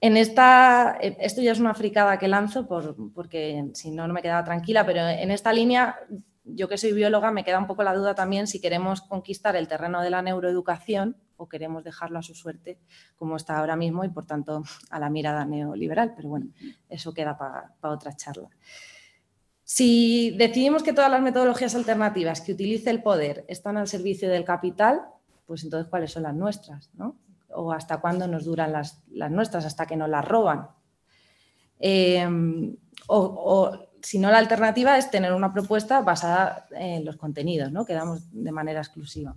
en 0.00 0.16
esta, 0.16 0.96
esto 1.02 1.42
ya 1.42 1.52
es 1.52 1.60
una 1.60 1.74
fricada 1.74 2.18
que 2.18 2.26
lanzo 2.26 2.66
porque 2.66 3.66
si 3.74 3.90
no, 3.90 4.08
no 4.08 4.14
me 4.14 4.22
quedaba 4.22 4.42
tranquila, 4.44 4.86
pero 4.86 5.06
en 5.06 5.30
esta 5.30 5.52
línea, 5.52 5.96
yo 6.42 6.70
que 6.70 6.78
soy 6.78 6.94
bióloga, 6.94 7.30
me 7.32 7.44
queda 7.44 7.58
un 7.58 7.66
poco 7.66 7.82
la 7.82 7.94
duda 7.94 8.14
también 8.14 8.46
si 8.46 8.62
queremos 8.62 9.02
conquistar 9.02 9.56
el 9.56 9.68
terreno 9.68 10.00
de 10.00 10.08
la 10.08 10.22
neuroeducación 10.22 11.18
o 11.36 11.50
queremos 11.50 11.84
dejarlo 11.84 12.18
a 12.18 12.22
su 12.22 12.34
suerte 12.34 12.78
como 13.14 13.36
está 13.36 13.58
ahora 13.58 13.76
mismo 13.76 14.04
y 14.04 14.08
por 14.08 14.24
tanto 14.24 14.62
a 14.88 14.98
la 14.98 15.10
mirada 15.10 15.44
neoliberal. 15.44 16.14
Pero 16.16 16.30
bueno, 16.30 16.46
eso 16.88 17.12
queda 17.12 17.36
para 17.36 17.74
otra 17.82 18.16
charla. 18.16 18.48
Si 19.64 20.34
decidimos 20.38 20.82
que 20.82 20.94
todas 20.94 21.10
las 21.10 21.20
metodologías 21.20 21.74
alternativas 21.74 22.40
que 22.40 22.52
utilice 22.52 22.88
el 22.88 23.02
poder 23.02 23.44
están 23.48 23.76
al 23.76 23.86
servicio 23.86 24.30
del 24.30 24.46
capital, 24.46 25.02
pues 25.44 25.62
entonces 25.62 25.90
cuáles 25.90 26.10
son 26.10 26.22
las 26.22 26.34
nuestras, 26.34 26.90
¿no? 26.94 27.18
O 27.54 27.72
hasta 27.72 28.00
cuándo 28.00 28.26
nos 28.26 28.44
duran 28.44 28.72
las, 28.72 29.02
nuestras, 29.08 29.64
hasta 29.64 29.86
que 29.86 29.96
nos 29.96 30.08
las 30.08 30.26
roban. 30.26 30.68
Em, 31.78 32.76
o, 33.08 33.76
si 34.02 34.18
no, 34.18 34.30
la 34.30 34.38
alternativa 34.38 34.98
es 34.98 35.10
tener 35.10 35.32
una 35.32 35.52
propuesta 35.52 36.00
basada 36.00 36.66
en 36.72 37.04
los 37.04 37.16
contenidos, 37.16 37.72
¿no? 37.72 37.84
que 37.84 37.94
damos 37.94 38.20
de 38.32 38.52
manera 38.52 38.80
exclusiva. 38.80 39.34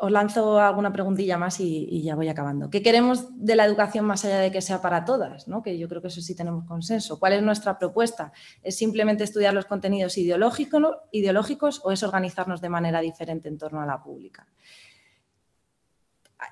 Os 0.00 0.12
lanzo 0.12 0.60
alguna 0.60 0.92
preguntilla 0.92 1.38
más 1.38 1.58
y, 1.58 2.02
ya 2.02 2.14
voy 2.14 2.28
acabando. 2.28 2.70
¿Qué 2.70 2.82
queremos 2.82 3.26
de 3.36 3.56
la 3.56 3.64
educación 3.64 4.04
más 4.04 4.24
allá 4.24 4.38
de 4.38 4.52
que 4.52 4.62
sea 4.62 4.80
para 4.80 5.04
todas? 5.04 5.48
¿no? 5.48 5.60
Que 5.60 5.76
yo 5.76 5.88
creo 5.88 6.00
que 6.00 6.06
eso 6.06 6.20
sí 6.20 6.36
tenemos 6.36 6.64
consenso. 6.66 7.18
¿Cuál 7.18 7.32
es 7.32 7.42
nuestra 7.42 7.80
propuesta? 7.80 8.32
¿Es 8.62 8.76
simplemente 8.76 9.24
estudiar 9.24 9.54
los 9.54 9.66
contenidos 9.66 10.16
ideológicos 10.16 11.80
o 11.82 11.90
es 11.90 12.04
organizarnos 12.04 12.60
de 12.60 12.68
manera 12.68 13.00
diferente 13.00 13.48
en 13.48 13.58
torno 13.58 13.80
a 13.80 13.86
la 13.86 14.00
pública? 14.00 14.46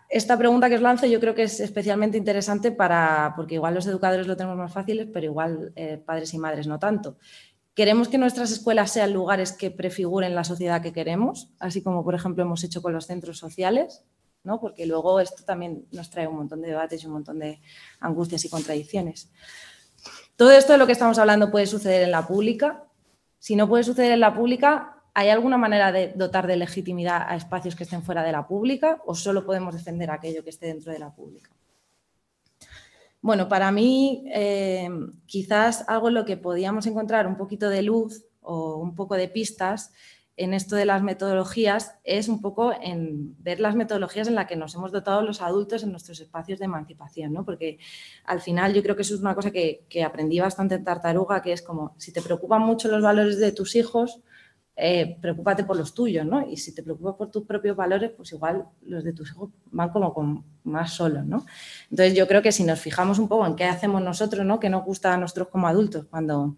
Esta 0.08 0.36
pregunta 0.36 0.68
que 0.68 0.76
os 0.76 0.82
lanzo 0.82 1.06
yo 1.06 1.20
creo 1.20 1.34
que 1.34 1.44
es 1.44 1.60
especialmente 1.60 2.18
interesante 2.18 2.72
para, 2.72 3.34
porque 3.36 3.54
igual 3.54 3.74
los 3.74 3.86
educadores 3.86 4.26
lo 4.26 4.36
tenemos 4.36 4.56
más 4.56 4.72
fáciles, 4.72 5.08
pero 5.12 5.26
igual 5.26 5.72
eh, 5.76 6.02
padres 6.04 6.34
y 6.34 6.38
madres 6.38 6.66
no 6.66 6.78
tanto. 6.78 7.18
Queremos 7.74 8.08
que 8.08 8.18
nuestras 8.18 8.50
escuelas 8.50 8.90
sean 8.90 9.12
lugares 9.12 9.52
que 9.52 9.70
prefiguren 9.70 10.34
la 10.34 10.44
sociedad 10.44 10.80
que 10.80 10.92
queremos, 10.92 11.50
así 11.58 11.82
como 11.82 12.04
por 12.04 12.14
ejemplo 12.14 12.42
hemos 12.42 12.64
hecho 12.64 12.80
con 12.82 12.92
los 12.92 13.06
centros 13.06 13.38
sociales, 13.38 14.04
¿no? 14.44 14.60
porque 14.60 14.86
luego 14.86 15.20
esto 15.20 15.44
también 15.44 15.86
nos 15.92 16.08
trae 16.08 16.26
un 16.26 16.36
montón 16.36 16.62
de 16.62 16.68
debates 16.68 17.02
y 17.02 17.06
un 17.06 17.12
montón 17.12 17.38
de 17.38 17.60
angustias 18.00 18.44
y 18.44 18.48
contradicciones. 18.48 19.30
Todo 20.36 20.52
esto 20.52 20.72
de 20.72 20.78
lo 20.78 20.86
que 20.86 20.92
estamos 20.92 21.18
hablando 21.18 21.50
puede 21.50 21.66
suceder 21.66 22.02
en 22.02 22.12
la 22.12 22.26
pública. 22.26 22.84
Si 23.38 23.56
no 23.56 23.68
puede 23.68 23.84
suceder 23.84 24.12
en 24.12 24.20
la 24.20 24.34
pública, 24.34 24.95
¿Hay 25.18 25.30
alguna 25.30 25.56
manera 25.56 25.92
de 25.92 26.12
dotar 26.14 26.46
de 26.46 26.58
legitimidad 26.58 27.24
a 27.26 27.36
espacios 27.36 27.74
que 27.74 27.84
estén 27.84 28.02
fuera 28.02 28.22
de 28.22 28.32
la 28.32 28.46
pública 28.46 29.00
o 29.06 29.14
solo 29.14 29.46
podemos 29.46 29.74
defender 29.74 30.10
aquello 30.10 30.44
que 30.44 30.50
esté 30.50 30.66
dentro 30.66 30.92
de 30.92 30.98
la 30.98 31.08
pública? 31.08 31.50
Bueno, 33.22 33.48
para 33.48 33.72
mí 33.72 34.26
eh, 34.30 34.90
quizás 35.24 35.88
algo 35.88 36.08
en 36.08 36.14
lo 36.14 36.26
que 36.26 36.36
podíamos 36.36 36.86
encontrar 36.86 37.26
un 37.26 37.38
poquito 37.38 37.70
de 37.70 37.80
luz 37.80 38.26
o 38.42 38.76
un 38.76 38.94
poco 38.94 39.14
de 39.14 39.28
pistas 39.28 39.90
en 40.36 40.52
esto 40.52 40.76
de 40.76 40.84
las 40.84 41.02
metodologías 41.02 41.94
es 42.04 42.28
un 42.28 42.42
poco 42.42 42.74
en 42.78 43.42
ver 43.42 43.58
las 43.58 43.74
metodologías 43.74 44.28
en 44.28 44.34
las 44.34 44.46
que 44.46 44.56
nos 44.56 44.74
hemos 44.74 44.92
dotado 44.92 45.22
los 45.22 45.40
adultos 45.40 45.82
en 45.82 45.92
nuestros 45.92 46.20
espacios 46.20 46.58
de 46.58 46.66
emancipación, 46.66 47.32
¿no? 47.32 47.42
Porque 47.42 47.78
al 48.26 48.42
final 48.42 48.74
yo 48.74 48.82
creo 48.82 48.96
que 48.96 49.00
eso 49.00 49.14
es 49.14 49.22
una 49.22 49.34
cosa 49.34 49.50
que, 49.50 49.86
que 49.88 50.04
aprendí 50.04 50.40
bastante 50.40 50.74
en 50.74 50.84
Tartaruga, 50.84 51.40
que 51.40 51.52
es 51.52 51.62
como 51.62 51.94
si 51.96 52.12
te 52.12 52.20
preocupan 52.20 52.60
mucho 52.60 52.88
los 52.88 53.02
valores 53.02 53.38
de 53.38 53.52
tus 53.52 53.76
hijos, 53.76 54.20
eh, 54.78 55.16
preocúpate 55.22 55.64
por 55.64 55.76
los 55.76 55.94
tuyos, 55.94 56.26
¿no? 56.26 56.46
Y 56.46 56.58
si 56.58 56.74
te 56.74 56.82
preocupas 56.82 57.14
por 57.14 57.30
tus 57.30 57.44
propios 57.44 57.74
valores, 57.74 58.10
pues 58.14 58.32
igual 58.32 58.66
los 58.82 59.02
de 59.04 59.14
tus 59.14 59.30
hijos 59.30 59.48
van 59.70 59.88
como 59.88 60.12
con 60.12 60.44
más 60.64 60.92
solos, 60.92 61.24
¿no? 61.24 61.46
Entonces 61.90 62.14
yo 62.14 62.28
creo 62.28 62.42
que 62.42 62.52
si 62.52 62.62
nos 62.62 62.78
fijamos 62.78 63.18
un 63.18 63.26
poco 63.26 63.46
en 63.46 63.56
qué 63.56 63.64
hacemos 63.64 64.02
nosotros, 64.02 64.44
¿no? 64.44 64.60
Que 64.60 64.68
nos 64.68 64.84
gusta 64.84 65.14
a 65.14 65.16
nosotros 65.16 65.48
como 65.48 65.66
adultos 65.66 66.04
cuando, 66.10 66.56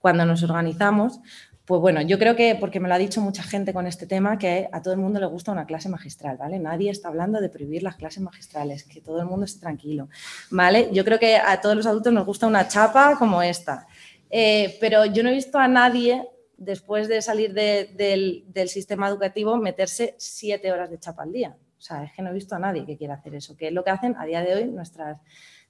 cuando 0.00 0.26
nos 0.26 0.42
organizamos, 0.42 1.20
pues 1.64 1.80
bueno, 1.80 2.02
yo 2.02 2.18
creo 2.18 2.36
que, 2.36 2.56
porque 2.56 2.78
me 2.78 2.88
lo 2.88 2.94
ha 2.94 2.98
dicho 2.98 3.22
mucha 3.22 3.42
gente 3.42 3.72
con 3.72 3.86
este 3.86 4.06
tema, 4.06 4.36
que 4.36 4.68
a 4.70 4.82
todo 4.82 4.92
el 4.92 5.00
mundo 5.00 5.18
le 5.18 5.26
gusta 5.26 5.52
una 5.52 5.64
clase 5.64 5.88
magistral, 5.88 6.36
¿vale? 6.36 6.58
Nadie 6.58 6.90
está 6.90 7.08
hablando 7.08 7.40
de 7.40 7.48
prohibir 7.48 7.82
las 7.82 7.96
clases 7.96 8.22
magistrales, 8.22 8.84
que 8.84 9.00
todo 9.00 9.20
el 9.20 9.26
mundo 9.26 9.46
esté 9.46 9.60
tranquilo, 9.60 10.10
¿vale? 10.50 10.90
Yo 10.92 11.06
creo 11.06 11.18
que 11.18 11.36
a 11.36 11.58
todos 11.60 11.76
los 11.76 11.86
adultos 11.86 12.12
nos 12.12 12.26
gusta 12.26 12.46
una 12.46 12.68
chapa 12.68 13.16
como 13.18 13.40
esta, 13.40 13.86
eh, 14.28 14.76
pero 14.80 15.06
yo 15.06 15.22
no 15.22 15.30
he 15.30 15.34
visto 15.34 15.58
a 15.58 15.68
nadie 15.68 16.28
después 16.60 17.08
de 17.08 17.22
salir 17.22 17.54
del, 17.54 18.68
sistema 18.68 19.08
educativo, 19.08 19.56
meterse 19.56 20.14
siete 20.18 20.70
horas 20.70 20.90
de 20.90 21.00
chapa 21.00 21.24
al 21.24 21.32
día. 21.32 21.56
O 21.78 21.80
sea, 21.80 22.04
es 22.04 22.12
que 22.12 22.22
no 22.22 22.30
he 22.30 22.34
visto 22.34 22.54
a 22.54 22.58
nadie 22.58 22.84
que 22.84 22.98
quiera 22.98 23.14
hacer 23.14 23.34
eso, 23.34 23.56
que 23.56 23.68
es 23.68 23.72
lo 23.72 23.82
que 23.82 23.90
hacen 23.90 24.14
a 24.18 24.26
día 24.26 24.42
de 24.42 24.54
hoy 24.54 24.64
nuestras, 24.66 25.18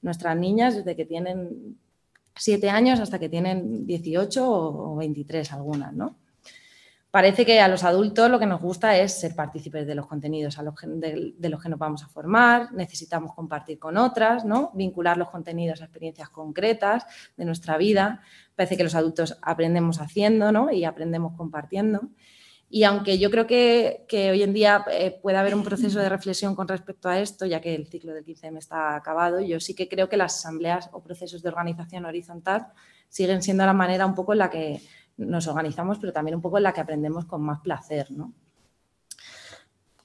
nuestras 0.02 0.36
niñas 0.36 0.74
desde 0.74 0.96
que 0.96 1.06
tienen 1.06 1.78
siete 2.34 2.68
años 2.68 2.98
hasta 2.98 3.20
que 3.20 3.28
tienen 3.28 3.86
18 3.86 4.44
o, 4.46 4.96
23 4.96 5.52
algunas, 5.52 5.92
¿no? 5.94 6.16
Parece 7.10 7.44
que 7.44 7.58
a 7.60 7.66
los 7.66 7.82
adultos 7.82 8.30
lo 8.30 8.38
que 8.38 8.46
nos 8.46 8.60
gusta 8.60 8.96
es 8.96 9.18
ser 9.18 9.34
partícipes 9.34 9.84
de 9.84 9.96
los 9.96 10.06
contenidos 10.06 10.56
de, 10.56 11.48
los 11.48 11.60
que 11.60 11.68
nos 11.68 11.78
vamos 11.78 12.04
a 12.04 12.08
formar, 12.08 12.72
necesitamos 12.72 13.34
compartir 13.34 13.80
con 13.80 13.96
otras, 13.96 14.44
¿no? 14.44 14.70
vincular 14.74 15.16
los 15.16 15.28
contenidos 15.28 15.80
a 15.80 15.86
experiencias 15.86 16.28
concretas 16.28 17.04
de 17.36 17.44
nuestra 17.44 17.76
vida, 17.78 18.22
parece 18.54 18.76
que 18.76 18.84
los 18.84 18.94
adultos 18.94 19.36
aprendemos 19.42 20.00
haciendo 20.00 20.52
¿no? 20.52 20.70
y 20.70 20.84
aprendemos 20.84 21.36
compartiendo. 21.36 22.10
Y 22.72 22.84
aunque 22.84 23.18
yo 23.18 23.32
creo 23.32 23.48
que, 23.48 24.06
hoy 24.30 24.44
en 24.44 24.52
día 24.52 24.84
eh, 24.92 25.18
puede 25.20 25.36
haber 25.36 25.56
un 25.56 25.64
proceso 25.64 25.98
de 25.98 26.08
reflexión 26.08 26.54
con 26.54 26.68
respecto 26.68 27.08
a 27.08 27.18
esto, 27.18 27.44
ya 27.44 27.60
que 27.60 27.74
el 27.74 27.88
ciclo 27.88 28.14
del 28.14 28.24
15M 28.24 28.58
está 28.58 28.94
acabado, 28.94 29.40
yo 29.40 29.58
sí 29.58 29.74
que 29.74 29.88
creo 29.88 30.08
que 30.08 30.16
las 30.16 30.36
asambleas 30.36 30.88
o 30.92 31.02
procesos 31.02 31.42
de 31.42 31.48
organización 31.48 32.04
horizontal 32.04 32.68
siguen 33.08 33.42
siendo 33.42 33.66
la 33.66 33.72
manera 33.72 34.06
un 34.06 34.14
poco 34.14 34.34
en 34.34 34.38
la 34.38 34.50
que 34.50 34.80
nos 35.26 35.46
organizamos, 35.46 35.98
pero 35.98 36.12
también 36.12 36.34
un 36.34 36.42
poco 36.42 36.56
en 36.56 36.64
la 36.64 36.72
que 36.72 36.80
aprendemos 36.80 37.26
con 37.26 37.42
más 37.42 37.60
placer. 37.60 38.10
¿no? 38.10 38.32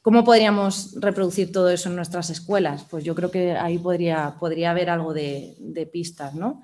¿Cómo 0.01 0.24
podríamos 0.24 0.95
reproducir 0.99 1.51
todo 1.51 1.70
eso 1.70 1.89
en 1.89 1.95
nuestras 1.95 2.30
escuelas? 2.30 2.86
Pues 2.89 3.03
yo 3.03 3.16
creo 3.16 3.32
que 3.32 3.53
ahí 3.53 3.78
podría, 3.78 4.36
podría 4.39 4.72
haber 4.72 4.89
algo 4.89 5.13
de, 5.13 5.89
pistas. 5.91 6.36
¿no? 6.36 6.61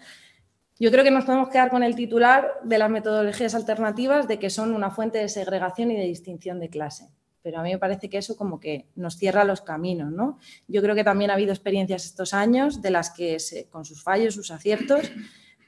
Yo 0.80 0.92
creo 0.92 1.04
que 1.04 1.12
nos 1.12 1.26
podemos 1.26 1.50
quedar 1.50 1.70
con 1.70 1.84
el 1.84 1.96
titular 1.96 2.60
de 2.64 2.78
las 2.78 2.90
metodologías 2.90 3.56
alternativas 3.56 4.28
de 4.28 4.38
que 4.38 4.50
son 4.50 4.74
una 4.74 4.92
fuente 4.92 5.18
de 5.18 5.30
segregación 5.30 5.92
y 5.92 5.96
de 5.96 6.06
distinción 6.06 6.60
de 6.60 6.70
clase. 6.70 7.10
Pero 7.42 7.60
a 7.60 7.64
mí 7.64 7.72
me 7.72 7.80
parece 7.80 8.10
que 8.10 8.20
eso 8.20 8.38
como 8.38 8.60
que 8.60 8.88
nos 8.96 9.18
cierra 9.18 9.44
los 9.44 9.62
caminos, 9.62 10.12
¿no? 10.12 10.38
Yo 10.68 10.84
creo 10.84 10.94
que 10.94 11.04
también 11.04 11.32
ha 11.32 11.34
habido 11.34 11.52
experiencias 11.52 12.06
estos 12.06 12.36
años 12.36 12.84
de 12.84 12.92
las 12.92 13.10
que, 13.10 13.38
con 13.72 13.86
sus 13.86 14.04
fallos, 14.04 14.36
sus 14.36 14.52
aciertos, 14.52 15.12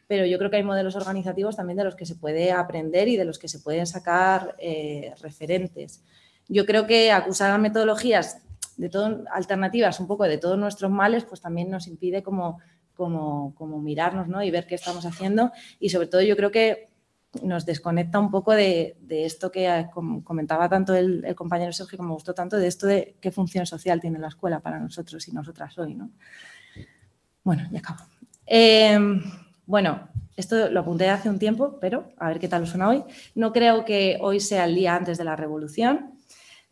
pero 0.07 0.25
yo 0.25 0.37
creo 0.37 0.49
que 0.49 0.57
hay 0.57 0.63
modelos 0.63 0.95
organizativos 0.95 1.55
también 1.55 1.77
de 1.77 1.83
los 1.83 1.95
que 1.95 2.05
se 2.05 2.15
puede 2.15 2.51
aprender 2.51 3.07
y 3.07 3.17
de 3.17 3.25
los 3.25 3.39
que 3.39 3.47
se 3.47 3.59
pueden 3.59 3.87
sacar 3.87 4.55
eh, 4.59 5.13
referentes. 5.21 6.03
Yo 6.47 6.65
creo 6.65 6.85
que 6.85 7.11
acusar 7.11 7.51
a 7.51 7.57
metodologías 7.57 8.41
de 8.77 8.89
todo, 8.89 9.23
alternativas 9.31 9.99
un 9.99 10.07
poco 10.07 10.23
de 10.25 10.37
todos 10.37 10.57
nuestros 10.57 10.91
males, 10.91 11.23
pues 11.23 11.41
también 11.41 11.69
nos 11.69 11.87
impide 11.87 12.23
como, 12.23 12.59
como, 12.93 13.81
mirarnos 13.81 14.27
¿no? 14.27 14.43
y 14.43 14.51
ver 14.51 14.67
qué 14.67 14.75
estamos 14.75 15.05
haciendo. 15.05 15.51
Y 15.79 15.89
sobre 15.89 16.07
todo 16.07 16.21
yo 16.21 16.35
creo 16.35 16.51
que 16.51 16.89
nos 17.41 17.65
desconecta 17.65 18.19
un 18.19 18.29
poco 18.29 18.51
de, 18.51 18.95
esto 19.09 19.51
que 19.51 19.87
comentaba 20.23 20.69
tanto 20.69 20.93
el, 20.93 21.33
compañero 21.35 21.73
Sergio, 21.73 21.97
que 21.97 22.03
me 22.03 22.13
gustó 22.13 22.33
tanto, 22.33 22.57
de 22.57 22.67
esto 22.67 22.85
de 22.87 23.15
qué 23.19 23.31
función 23.31 23.65
social 23.65 23.99
tiene 23.99 24.19
la 24.19 24.27
escuela 24.27 24.59
para 24.59 24.79
nosotros 24.79 25.27
y 25.27 25.31
nosotras 25.31 25.77
hoy. 25.79 25.95
¿no? 25.95 26.11
Bueno, 27.43 27.67
ya 27.71 27.79
acabo. 27.79 28.05
Em, 28.45 29.21
bueno, 29.65 30.07
esto 30.35 30.69
lo 30.69 30.79
apunté 30.81 31.09
hace 31.09 31.29
un 31.29 31.39
tiempo, 31.39 31.77
pero 31.79 32.11
a 32.17 32.27
ver 32.27 32.39
qué 32.39 32.47
tal 32.47 32.65
suena 32.67 32.89
hoy. 32.89 33.03
No 33.35 33.53
creo 33.53 33.85
que 33.85 34.17
hoy 34.21 34.39
sea 34.39 34.65
el 34.65 34.75
día 34.75 34.95
antes 34.95 35.17
de 35.17 35.23
la 35.23 35.35
revolución, 35.35 36.19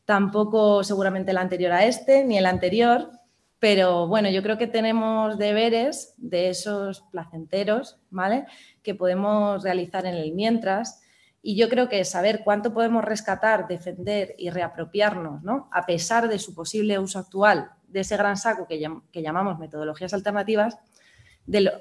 tampoco 0.06 0.84
seguramente 0.84 1.32
el 1.32 1.38
anterior 1.38 1.72
a 1.72 1.86
este, 1.86 2.26
ni 2.26 2.38
el 2.38 2.46
anterior, 2.46 3.12
pero 3.60 4.08
bueno, 4.08 4.30
yo 4.32 4.42
creo 4.42 4.58
que 4.58 4.66
tenemos 4.66 5.38
deberes 5.38 6.16
de 6.18 6.50
esos 6.50 7.02
placenteros, 7.12 8.00
¿vale? 8.10 8.46
Que 8.82 8.96
podemos 8.96 9.64
realizar 9.64 10.08
en 10.08 10.16
el 10.16 10.34
mientras. 10.34 11.04
Y 11.44 11.56
yo 11.56 11.70
creo 11.70 11.88
que 11.88 12.04
saber 12.04 12.42
cuánto 12.44 12.74
podemos 12.74 13.06
rescatar, 13.06 13.68
defender 13.68 14.34
y 14.40 14.50
reapropiarnos, 14.50 15.44
¿no? 15.44 15.70
A 15.72 15.86
pesar 15.86 16.28
de 16.28 16.40
su 16.40 16.56
posible 16.56 16.98
uso 16.98 17.20
actual 17.20 17.70
de 17.88 18.00
ese 18.00 18.18
gran 18.18 18.36
saco 18.36 18.66
que, 18.68 18.80
llamamos 19.22 19.60
metodologías 19.60 20.14
alternativas, 20.16 20.80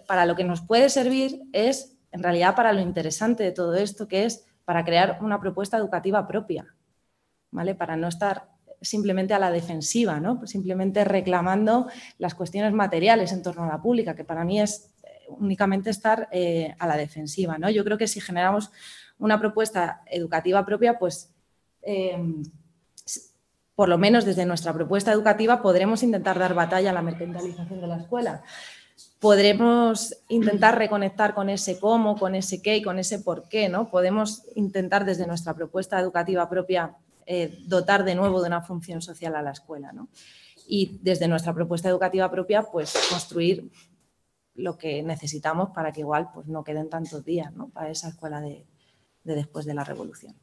para 0.07 0.27
lo 0.27 0.37
que 0.37 0.45
nos 0.45 0.61
puede 0.61 0.89
servir 0.89 1.43
es, 1.53 1.97
en 2.13 2.23
realidad, 2.23 2.55
para 2.55 2.73
lo 2.73 2.81
interesante 2.81 3.43
de 3.43 3.53
todo 3.53 3.75
esto, 3.75 4.09
que 4.09 4.25
es 4.25 4.47
para 4.65 4.85
crear 4.85 5.19
una 5.21 5.41
propuesta 5.41 5.77
educativa 5.77 6.27
propia, 6.27 6.75
¿vale? 7.51 7.75
Para 7.75 7.97
no 7.97 8.09
estar 8.09 8.49
simplemente 8.81 9.35
a 9.35 9.39
la 9.39 9.51
defensiva, 9.51 10.21
¿no? 10.21 10.47
simplemente 10.47 11.05
reclamando 11.05 11.89
las 12.19 12.35
cuestiones 12.35 12.73
materiales 12.73 13.33
en 13.33 13.43
torno 13.43 13.65
a 13.65 13.69
la 13.69 13.83
pública, 13.83 14.15
que 14.15 14.25
para 14.25 14.45
mí 14.45 14.61
es 14.61 14.91
eh, 15.03 15.27
únicamente 15.29 15.91
estar 15.91 16.29
eh, 16.33 16.75
a 16.79 16.87
la 16.87 16.97
defensiva. 16.97 17.59
¿no? 17.59 17.69
Yo 17.69 17.85
creo 17.85 17.99
que 17.99 18.07
si 18.07 18.21
generamos 18.21 18.71
una 19.19 19.39
propuesta 19.39 20.03
educativa 20.07 20.65
propia, 20.65 20.99
pues 20.99 21.31
em, 21.83 22.43
por 23.75 23.89
lo 23.89 23.99
menos 23.99 24.25
desde 24.25 24.47
nuestra 24.47 24.73
propuesta 24.73 25.13
educativa 25.13 25.63
podremos 25.63 26.03
intentar 26.03 26.39
dar 26.39 26.55
batalla 26.55 26.91
a 26.91 26.95
la 26.95 27.03
mercantilización 27.03 27.81
de 27.81 27.87
la 27.87 27.99
escuela. 27.99 28.43
Podremos 29.21 30.17
intentar 30.29 30.77
reconectar 30.79 31.35
con 31.35 31.49
ese 31.49 31.79
cómo, 31.79 32.17
con 32.17 32.35
ese 32.35 32.61
qué 32.61 32.79
y 32.79 32.83
con 32.83 32.99
ese 32.99 33.21
por 33.21 33.49
qué, 33.49 33.69
¿no? 33.69 33.91
Podemos 33.91 34.43
intentar 34.57 35.05
desde 35.05 35.27
nuestra 35.27 35.55
propuesta 35.55 36.01
educativa 36.01 36.49
propia 36.49 36.97
eh, 37.27 37.59
dotar 37.67 38.05
de 38.05 38.17
nuevo 38.17 38.41
de 38.41 38.49
una 38.49 38.63
función 38.63 39.03
social 39.03 39.37
a 39.37 39.43
la 39.43 39.53
escuela. 39.53 39.93
Y 40.67 40.99
desde 41.03 41.29
nuestra 41.29 41.55
propuesta 41.55 41.89
educativa 41.89 42.31
propia, 42.31 42.63
pues 42.63 42.93
construir 43.09 43.71
lo 44.55 44.77
que 44.77 45.03
necesitamos 45.03 45.71
para 45.71 45.93
que 45.93 46.01
igual 46.01 46.31
pues, 46.35 46.49
no 46.49 46.65
queden 46.65 46.89
tantos 46.89 47.25
días 47.25 47.53
para 47.73 47.91
esa 47.91 48.09
escuela 48.09 48.41
de, 48.41 48.67
después 49.23 49.65
de 49.67 49.75
la 49.75 49.85
revolución. 49.85 50.35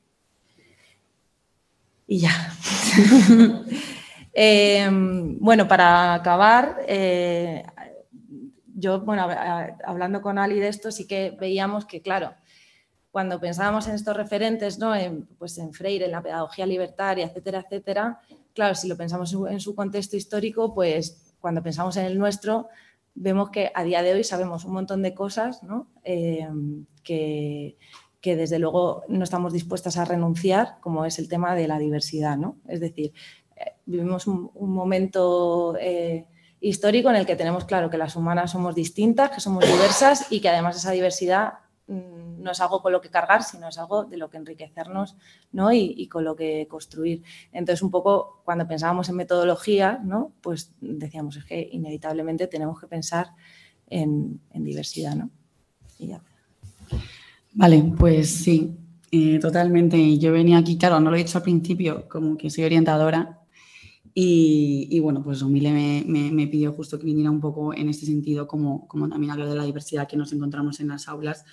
Y 2.07 2.19
ya. 2.19 2.31
Em, 4.39 5.39
bueno, 5.39 5.67
para 5.67 6.13
acabar, 6.13 6.83
eh, 6.87 7.65
yo, 8.79 9.01
bueno, 9.01 9.27
hablando 9.85 10.21
con 10.21 10.37
Ali 10.37 10.59
de 10.59 10.67
esto, 10.67 10.91
sí 10.91 11.07
que 11.07 11.35
veíamos 11.39 11.85
que, 11.85 12.03
claro, 12.03 12.35
cuando 13.09 13.39
pensábamos 13.39 13.87
en 13.87 13.95
estos 13.95 14.15
referentes, 14.15 14.77
¿no? 14.77 14.95
en, 14.95 15.25
pues 15.39 15.57
en 15.57 15.73
Freire, 15.73 16.05
en 16.05 16.11
la 16.11 16.21
pedagogía 16.21 16.67
libertaria, 16.67 17.25
etcétera, 17.25 17.61
etcétera, 17.61 18.19
claro, 18.53 18.75
si 18.75 18.87
lo 18.87 18.95
pensamos 18.95 19.35
en 19.49 19.59
su 19.59 19.73
contexto 19.73 20.15
histórico, 20.15 20.75
pues 20.75 21.33
cuando 21.39 21.63
pensamos 21.63 21.97
en 21.97 22.05
el 22.05 22.19
nuestro, 22.19 22.67
vemos 23.15 23.49
que 23.49 23.71
a 23.73 23.83
día 23.83 24.03
de 24.03 24.13
hoy 24.13 24.23
sabemos 24.23 24.63
un 24.63 24.73
montón 24.73 25.01
de 25.01 25.15
cosas 25.15 25.63
¿no? 25.63 25.87
Eh, 26.03 26.47
que, 27.03 27.79
que, 28.21 28.35
desde 28.35 28.59
luego 28.59 29.05
no 29.07 29.23
estamos 29.23 29.53
dispuestas 29.53 29.97
a 29.97 30.05
renunciar, 30.05 30.77
como 30.81 31.03
es 31.03 31.17
el 31.17 31.27
tema 31.27 31.55
de 31.55 31.67
la 31.67 31.79
diversidad. 31.79 32.37
¿no? 32.37 32.57
Es 32.67 32.79
decir, 32.79 33.13
eh, 33.55 33.71
vivimos 33.87 34.27
un, 34.27 34.51
momento 34.55 35.75
eh, 35.79 36.27
histórico 36.67 37.09
en 37.09 37.15
el 37.17 37.25
que 37.25 37.35
tenemos 37.35 37.65
claro 37.65 37.89
que 37.89 37.97
las 37.97 38.15
humanas 38.15 38.51
somos 38.51 38.75
distintas, 38.75 39.31
que 39.31 39.39
somos 39.39 39.65
diversas 39.65 40.31
y 40.31 40.39
que 40.39 40.49
además 40.49 40.75
esa 40.75 40.91
diversidad 40.91 41.53
Mm, 41.87 42.43
no 42.43 42.51
es 42.51 42.59
algo 42.59 42.81
con 42.81 42.91
lo 42.91 42.99
que 42.99 43.09
cargar, 43.09 43.43
sino 43.43 43.69
es 43.69 43.77
algo 43.77 44.03
de 44.03 44.17
lo 44.17 44.29
que 44.29 44.37
enriquecernos 44.37 45.15
¿no? 45.53 45.71
y, 45.71 46.07
con 46.07 46.25
lo 46.25 46.35
que 46.35 46.67
construir. 46.69 47.23
Entonces, 47.53 47.81
un 47.81 47.91
poco 47.91 48.41
cuando 48.43 48.67
pensábamos 48.67 49.07
en 49.07 49.15
metodología, 49.15 49.99
¿no? 50.03 50.33
pues 50.41 50.73
decíamos, 50.81 51.37
es 51.37 51.45
que 51.45 51.69
inevitablemente 51.71 52.47
tenemos 52.47 52.79
que 52.79 52.87
pensar 52.87 53.31
en, 53.89 54.41
diversidad. 54.53 55.15
¿no? 55.15 55.29
Vale, 57.53 57.93
pues 57.97 58.29
sí, 58.29 58.77
eh, 59.11 59.39
totalmente. 59.39 60.17
Yo 60.17 60.33
venía 60.33 60.57
aquí, 60.57 60.77
claro, 60.77 60.99
no 60.99 61.09
lo 61.09 61.15
he 61.15 61.23
dicho 61.23 61.37
al 61.37 61.43
principio, 61.43 62.07
como 62.09 62.37
que 62.37 62.49
soy 62.49 62.65
orientadora. 62.65 63.39
Y, 64.19 64.99
bueno, 64.99 65.23
pues 65.23 65.43
Humile 65.43 65.71
me, 66.07 66.31
me, 66.31 66.47
pidió 66.47 66.73
justo 66.73 66.97
que 66.97 67.05
viniera 67.05 67.29
un 67.29 67.39
poco 67.39 67.75
en 67.75 67.87
este 67.87 68.07
sentido, 68.07 68.47
como, 68.47 68.87
como 68.87 69.07
también 69.07 69.29
hablo 69.29 69.47
de 69.47 69.55
la 69.55 69.63
diversidad 69.63 70.07
que 70.07 70.17
nos 70.17 70.33
encontramos 70.33 70.79
en 70.79 70.87
las 70.87 71.07
aulas, 71.07 71.45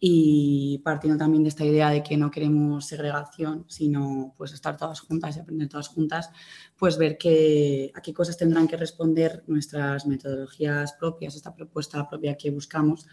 y 0.00 0.80
partiendo 0.82 1.18
también 1.18 1.42
de 1.42 1.50
esta 1.50 1.66
idea 1.66 1.90
de 1.90 2.02
que 2.02 2.16
no 2.16 2.30
queremos 2.30 2.86
segregación, 2.86 3.66
sino 3.68 4.32
pues 4.38 4.54
estar 4.54 4.78
todas 4.78 5.00
juntas 5.00 5.36
y 5.36 5.40
aprender 5.40 5.68
todas 5.68 5.88
juntas, 5.88 6.30
pues 6.78 6.96
ver 6.96 7.18
que, 7.18 7.92
a 7.94 8.00
qué 8.00 8.14
cosas 8.14 8.38
tendrán 8.38 8.68
que 8.68 8.78
responder 8.78 9.44
nuestras 9.46 10.06
metodologías 10.06 10.94
propias, 10.94 11.36
esta 11.36 11.54
propuesta 11.54 12.08
propia 12.08 12.38
que 12.38 12.50
buscamos, 12.50 13.06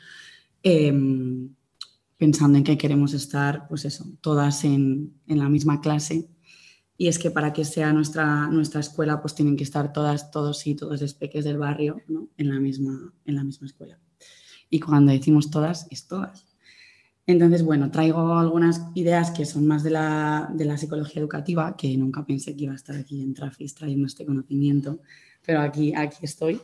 em, 0.64 1.54
pensando 2.16 2.58
en 2.58 2.64
que 2.64 2.78
queremos 2.78 3.14
estar, 3.14 3.68
pues 3.68 3.84
eso, 3.84 4.06
todas 4.22 4.64
en, 4.64 5.20
en, 5.28 5.40
la 5.40 5.50
misma 5.50 5.82
clase. 5.82 6.30
Y 6.98 7.08
es 7.08 7.20
que 7.20 7.32
para 7.32 7.52
que 7.52 7.66
sea 7.66 7.92
nuestra, 7.92 8.48
nuestra 8.48 8.80
escuela, 8.80 9.22
pues 9.22 9.36
tienen 9.36 9.58
que 9.58 9.64
estar 9.64 9.92
todas, 9.92 10.32
todos 10.32 10.66
y 10.66 10.76
todos 10.76 11.02
los 11.02 11.14
peques 11.14 11.44
del 11.44 11.58
barrio 11.58 12.02
¿no? 12.08 12.30
en, 12.38 12.50
la 12.50 12.60
misma, 12.60 13.14
en 13.26 13.36
la 13.36 13.44
misma 13.44 13.68
escuela. 13.68 14.00
Y 14.70 14.80
cuando 14.80 15.12
decimos 15.12 15.52
todas, 15.52 15.88
es 15.92 16.08
todas 16.08 16.56
entonces, 17.28 17.64
bueno, 17.64 17.90
traigo 17.90 18.36
algunas 18.38 18.82
ideas 18.94 19.32
que 19.32 19.46
son 19.46 19.66
más 19.66 19.84
de 19.84 19.90
la, 19.90 20.78
psicología 20.78 21.22
educativa, 21.22 21.76
que 21.76 21.98
nunca 21.98 22.24
pensé 22.24 22.56
que 22.56 22.66
iba 22.66 22.74
a 22.74 22.76
estar 22.76 22.96
aquí 22.96 23.22
en 23.22 23.34
Trafis 23.34 23.74
trayendo 23.74 24.06
este 24.06 24.26
conocimiento, 24.26 25.00
pero 25.44 25.62
aquí, 25.62 25.94
aquí 25.96 26.18
estoy. 26.22 26.60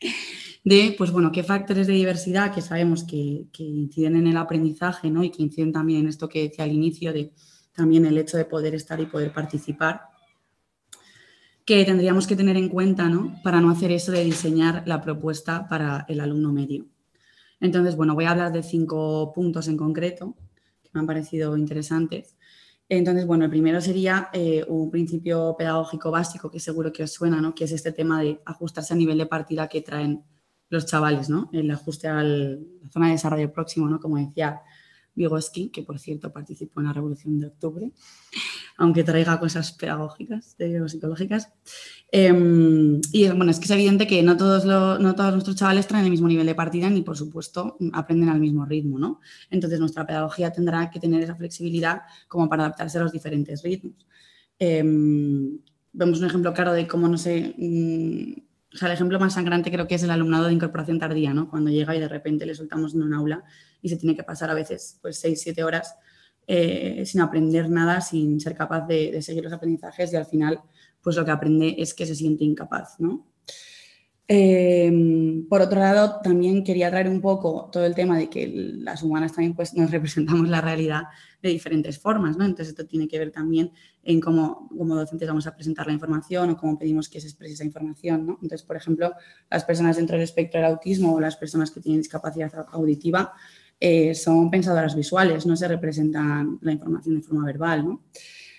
De, 0.64 0.96
pues 0.98 1.12
bueno, 1.12 1.30
qué 1.30 1.44
factores 1.44 1.86
de 1.86 1.92
diversidad 1.92 2.52
que 2.52 2.60
sabemos 2.60 3.04
que, 3.04 3.46
inciden 3.56 4.16
en 4.16 4.26
el 4.26 4.36
aprendizaje, 4.36 5.08
¿no? 5.12 5.22
Y 5.22 5.30
que 5.30 5.40
inciden 5.40 5.70
también 5.70 6.00
en 6.00 6.08
esto 6.08 6.28
que 6.28 6.42
decía 6.42 6.64
al 6.64 6.72
inicio, 6.72 7.12
de 7.12 7.30
también 7.76 8.06
el 8.06 8.18
hecho 8.18 8.36
de 8.36 8.44
poder 8.44 8.74
estar 8.74 8.98
y 9.00 9.06
poder 9.06 9.32
participar, 9.32 10.08
que 11.64 11.84
tendríamos 11.84 12.26
que 12.26 12.36
tener 12.36 12.56
en 12.56 12.68
cuenta, 12.68 13.08
¿no? 13.08 13.40
Para 13.42 13.60
no 13.60 13.70
hacer 13.70 13.90
eso 13.92 14.12
de 14.12 14.24
diseñar 14.24 14.82
la 14.86 15.02
propuesta 15.02 15.68
para 15.68 16.04
el 16.08 16.20
alumno 16.20 16.52
medio. 16.52 16.86
Entonces, 17.60 17.96
bueno, 17.96 18.14
voy 18.14 18.24
a 18.24 18.30
hablar 18.30 18.52
de 18.52 18.62
cinco 18.62 19.32
puntos 19.34 19.68
en 19.68 19.76
concreto 19.76 20.34
que 20.82 20.90
me 20.92 21.00
han 21.00 21.06
parecido 21.06 21.56
interesantes. 21.56 22.36
Entonces, 22.88 23.26
bueno, 23.26 23.44
el 23.44 23.50
primero 23.50 23.80
sería 23.80 24.30
eh, 24.32 24.64
un 24.68 24.90
principio 24.90 25.56
pedagógico 25.58 26.10
básico 26.10 26.50
que 26.50 26.60
seguro 26.60 26.92
que 26.92 27.02
os 27.02 27.12
suena, 27.12 27.40
¿no? 27.40 27.54
Que 27.54 27.64
es 27.64 27.72
este 27.72 27.92
tema 27.92 28.22
de 28.22 28.40
ajustarse 28.44 28.94
a 28.94 28.96
nivel 28.96 29.18
de 29.18 29.26
partida 29.26 29.68
que 29.68 29.82
traen 29.82 30.22
los 30.68 30.86
chavales, 30.86 31.28
¿no? 31.28 31.50
El 31.52 31.70
ajuste 31.70 32.06
a 32.06 32.22
la 32.22 32.58
zona 32.92 33.06
de 33.06 33.12
desarrollo 33.12 33.52
próximo, 33.52 33.88
¿no? 33.88 33.98
Como 33.98 34.18
decía 34.18 34.62
Vygotsky, 35.16 35.70
que 35.70 35.82
por 35.82 35.98
cierto 35.98 36.32
participó 36.32 36.80
en 36.80 36.86
la 36.86 36.92
Revolución 36.92 37.38
de 37.38 37.46
Octubre, 37.46 37.90
aunque 38.76 39.02
traiga 39.02 39.40
cosas 39.40 39.72
pedagógicas, 39.72 40.56
psicológicas. 40.86 41.50
Em, 42.12 43.00
y 43.12 43.28
bueno, 43.28 43.50
es 43.50 43.58
que 43.58 43.64
es 43.64 43.70
evidente 43.70 44.06
que 44.06 44.22
no 44.22 44.36
todos, 44.36 44.64
no 44.64 45.14
todos 45.14 45.32
nuestros 45.32 45.56
chavales 45.56 45.86
traen 45.86 46.04
el 46.04 46.10
mismo 46.10 46.28
nivel 46.28 46.46
de 46.46 46.54
partida 46.54 46.88
ni, 46.90 47.02
por 47.02 47.16
supuesto, 47.16 47.76
aprenden 47.92 48.28
al 48.28 48.38
mismo 48.38 48.64
ritmo, 48.64 48.98
¿no? 48.98 49.20
Entonces, 49.50 49.80
nuestra 49.80 50.06
pedagogía 50.06 50.52
tendrá 50.52 50.90
que 50.90 51.00
tener 51.00 51.22
esa 51.22 51.34
flexibilidad 51.34 52.02
como 52.28 52.48
para 52.48 52.64
adaptarse 52.64 52.98
a 52.98 53.02
los 53.02 53.12
diferentes 53.12 53.62
ritmos. 53.62 54.06
Em, 54.58 55.58
vemos 55.92 56.20
un 56.20 56.26
ejemplo 56.26 56.52
claro 56.52 56.72
de 56.72 56.86
cómo, 56.86 57.08
no 57.08 57.18
sé, 57.18 57.54
mm, 57.56 58.46
el 58.84 58.92
ejemplo 58.92 59.18
más 59.18 59.34
sangrante 59.34 59.70
creo 59.70 59.86
que 59.86 59.94
es 59.94 60.02
el 60.02 60.10
alumnado 60.10 60.46
de 60.46 60.52
incorporación 60.52 60.98
tardía, 60.98 61.32
¿no? 61.32 61.48
Cuando 61.48 61.70
llega 61.70 61.96
y 61.96 62.00
de 62.00 62.08
repente 62.08 62.44
le 62.44 62.54
soltamos 62.54 62.94
en 62.94 63.02
un 63.02 63.14
aula 63.14 63.44
y 63.82 63.88
se 63.88 63.96
tiene 63.96 64.16
que 64.16 64.24
pasar 64.24 64.50
a 64.50 64.54
veces 64.54 64.98
pues 65.00 65.18
6, 65.18 65.40
7 65.40 65.64
horas 65.64 65.96
eh, 66.48 67.02
sin 67.04 67.20
aprender 67.20 67.68
nada, 67.68 68.00
sin 68.00 68.38
ser 68.40 68.54
capaz 68.54 68.86
de, 68.86 69.20
seguir 69.20 69.42
los 69.42 69.52
aprendizajes 69.52 70.12
y 70.12 70.16
al 70.16 70.26
final 70.26 70.60
pues 71.02 71.16
lo 71.16 71.24
que 71.24 71.30
aprende 71.32 71.74
es 71.78 71.92
que 71.94 72.06
se 72.06 72.14
siente 72.14 72.44
incapaz, 72.44 72.98
¿no? 72.98 73.26
Em, 74.28 75.46
por 75.48 75.60
otro 75.60 75.78
lado, 75.78 76.20
también 76.20 76.64
quería 76.64 76.90
traer 76.90 77.08
un 77.08 77.20
poco 77.20 77.68
todo 77.72 77.86
el 77.86 77.94
tema 77.94 78.18
de 78.18 78.28
que 78.28 78.48
las 78.48 79.04
humanas 79.04 79.32
también 79.32 79.54
pues, 79.54 79.74
nos 79.74 79.90
representamos 79.92 80.48
la 80.48 80.60
realidad 80.60 81.04
de 81.42 81.50
diferentes 81.50 81.98
formas, 81.98 82.36
¿no? 82.36 82.44
Entonces 82.44 82.68
esto 82.68 82.86
tiene 82.86 83.06
que 83.06 83.18
ver 83.20 83.30
también 83.30 83.70
en 84.02 84.20
cómo 84.20 84.68
como 84.68 84.96
docentes 84.96 85.28
vamos 85.28 85.46
a 85.46 85.54
presentar 85.54 85.86
la 85.86 85.92
información 85.92 86.50
o 86.50 86.56
cómo 86.56 86.76
pedimos 86.78 87.08
que 87.08 87.20
se 87.20 87.28
exprese 87.28 87.54
esa 87.54 87.64
información, 87.64 88.26
¿no? 88.26 88.32
Entonces, 88.42 88.64
por 88.64 88.76
ejemplo, 88.76 89.12
las 89.48 89.64
personas 89.64 89.96
dentro 89.96 90.14
del 90.16 90.24
espectro 90.24 90.60
del 90.60 90.70
autismo 90.70 91.14
o 91.14 91.20
las 91.20 91.36
personas 91.36 91.70
que 91.70 91.80
tienen 91.80 92.00
discapacidad 92.00 92.52
auditiva 92.72 93.32
eh, 93.78 94.14
son 94.14 94.50
pensadoras 94.50 94.94
visuales, 94.94 95.46
no 95.46 95.56
se 95.56 95.68
representan 95.68 96.58
la 96.62 96.72
información 96.72 97.16
de 97.16 97.22
forma 97.22 97.44
verbal, 97.44 97.84
¿no? 97.84 98.02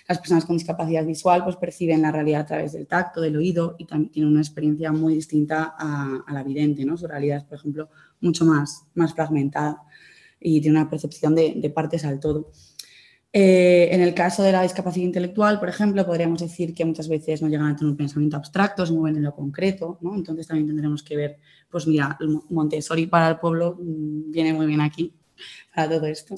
Las 0.08 0.20
personas 0.20 0.46
con 0.46 0.56
discapacidad 0.56 1.06
visual 1.06 1.44
pues, 1.44 1.58
perciben 1.58 2.02
la 2.02 2.12
realidad 2.12 2.42
a 2.42 2.46
través 2.46 2.72
del 2.72 2.88
tacto, 2.88 3.20
del 3.20 3.36
oído 3.36 3.76
y 3.78 3.86
también 3.86 4.12
tienen 4.12 4.32
una 4.32 4.42
experiencia 4.42 4.92
muy 4.94 5.16
distinta 5.16 5.76
a, 5.78 6.24
la 6.32 6.44
vidente. 6.44 6.86
¿no? 6.86 6.96
Su 6.96 7.08
realidad 7.08 7.40
es, 7.40 7.44
por 7.44 7.58
ejemplo, 7.58 7.90
mucho 8.22 8.46
más, 8.46 8.86
más 8.96 9.14
fragmentada 9.14 9.84
y 10.40 10.62
tiene 10.62 10.80
una 10.80 10.90
percepción 10.90 11.36
de, 11.36 11.72
partes 11.76 12.06
al 12.06 12.22
todo. 12.22 12.52
Eh, 13.34 13.90
en 13.92 14.02
el 14.02 14.14
caso 14.14 14.42
de 14.42 14.52
la 14.52 14.64
discapacidad 14.64 15.06
intelectual, 15.06 15.60
por 15.60 15.70
ejemplo, 15.70 16.06
podríamos 16.06 16.40
decir 16.40 16.74
que 16.74 16.86
muchas 16.86 17.10
veces 17.10 17.42
no 17.42 17.50
llegan 17.50 17.68
a 17.68 17.76
tener 17.76 17.92
un 17.92 17.98
pensamiento 17.98 18.38
abstracto, 18.38 18.86
se 18.86 18.94
mueven 18.94 19.18
en 19.18 19.24
lo 19.24 19.36
concreto, 19.36 20.00
¿no? 20.02 20.16
Entonces 20.16 20.48
también 20.48 20.68
tendremos 20.68 21.04
que 21.04 21.18
ver, 21.18 21.40
pues 21.70 21.86
mira, 21.88 22.18
Montessori 22.50 23.06
para 23.08 23.30
el 23.30 23.38
pueblo 23.38 23.78
mm, 23.80 24.32
viene 24.32 24.54
muy 24.54 24.66
bien 24.66 24.82
aquí 24.82 25.14
para 25.76 25.90
todo 25.90 26.06
esto. 26.08 26.36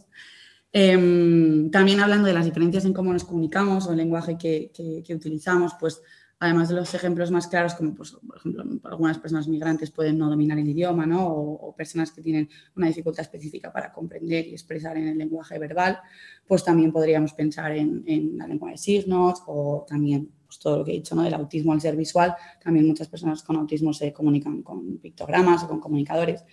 Em, 0.72 1.72
también 1.72 2.00
hablando 2.00 2.28
de 2.28 2.34
las 2.34 2.46
diferencias 2.46 2.86
en 2.86 2.94
cómo 2.94 3.12
nos 3.12 3.24
comunicamos 3.24 3.88
o 3.88 3.92
el 3.92 3.98
lenguaje 3.98 4.38
que, 4.38 4.72
utilizamos, 5.10 5.74
pues 5.80 6.02
además 6.40 6.70
de 6.70 6.76
los 6.76 6.94
ejemplos 6.94 7.32
más 7.32 7.48
claros, 7.48 7.74
como 7.76 7.94
pues, 7.94 8.12
por 8.12 8.38
ejemplo 8.38 8.64
algunas 8.86 9.18
personas 9.18 9.48
migrantes 9.48 9.92
pueden 9.92 10.18
no 10.18 10.30
dominar 10.30 10.58
el 10.58 10.68
idioma, 10.68 11.06
¿no? 11.06 11.28
o, 11.28 11.76
personas 11.76 12.12
que 12.12 12.22
tienen 12.22 12.50
una 12.76 12.88
dificultad 12.88 13.22
específica 13.22 13.72
para 13.72 13.92
comprender 13.94 14.48
y 14.48 14.52
expresar 14.52 14.98
en 14.98 15.08
el 15.08 15.18
lenguaje 15.18 15.58
verbal, 15.58 16.00
pues 16.46 16.64
también 16.64 16.92
podríamos 16.92 17.34
pensar 17.34 17.72
en, 17.72 18.38
la 18.38 18.48
lengua 18.48 18.72
de 18.72 18.78
signos 18.78 19.42
o 19.48 19.86
también 19.88 20.30
pues, 20.46 20.60
todo 20.60 20.80
lo 20.80 20.86
que 20.86 20.92
he 20.92 20.96
dicho 20.96 21.16
¿no? 21.16 21.24
del 21.24 21.34
autismo 21.34 21.74
al 21.74 21.80
ser 21.80 21.96
visual. 21.96 22.36
También 22.62 22.88
muchas 22.88 23.08
personas 23.08 23.44
con 23.44 23.56
autismo 23.56 23.94
se 23.94 24.12
comunican 24.12 24.62
con 24.62 24.98
pictogramas 24.98 25.64
o 25.64 25.70
con 25.70 25.80
comunicadores. 25.80 26.44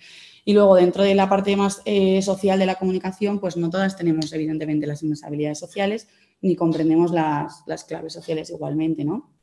Y 0.45 0.53
luego 0.53 0.75
dentro 0.75 1.03
de 1.03 1.13
la 1.13 1.27
parte 1.27 1.57
más 1.57 1.81
eh, 1.83 2.21
social 2.21 2.57
de 2.57 2.65
la 2.65 2.75
comunicación, 2.75 3.39
pues 3.39 3.57
no 3.57 3.69
todas 3.69 3.97
tenemos 3.97 4.31
evidentemente 4.31 4.87
las 4.87 5.03
mismas 5.03 5.23
habilidades 5.23 5.59
sociales 5.59 6.07
ni 6.41 6.55
comprendemos 6.55 7.11
las, 7.11 7.83
claves 7.87 8.13
sociales 8.13 8.49
igualmente, 8.49 9.03
¿no? 9.03 9.36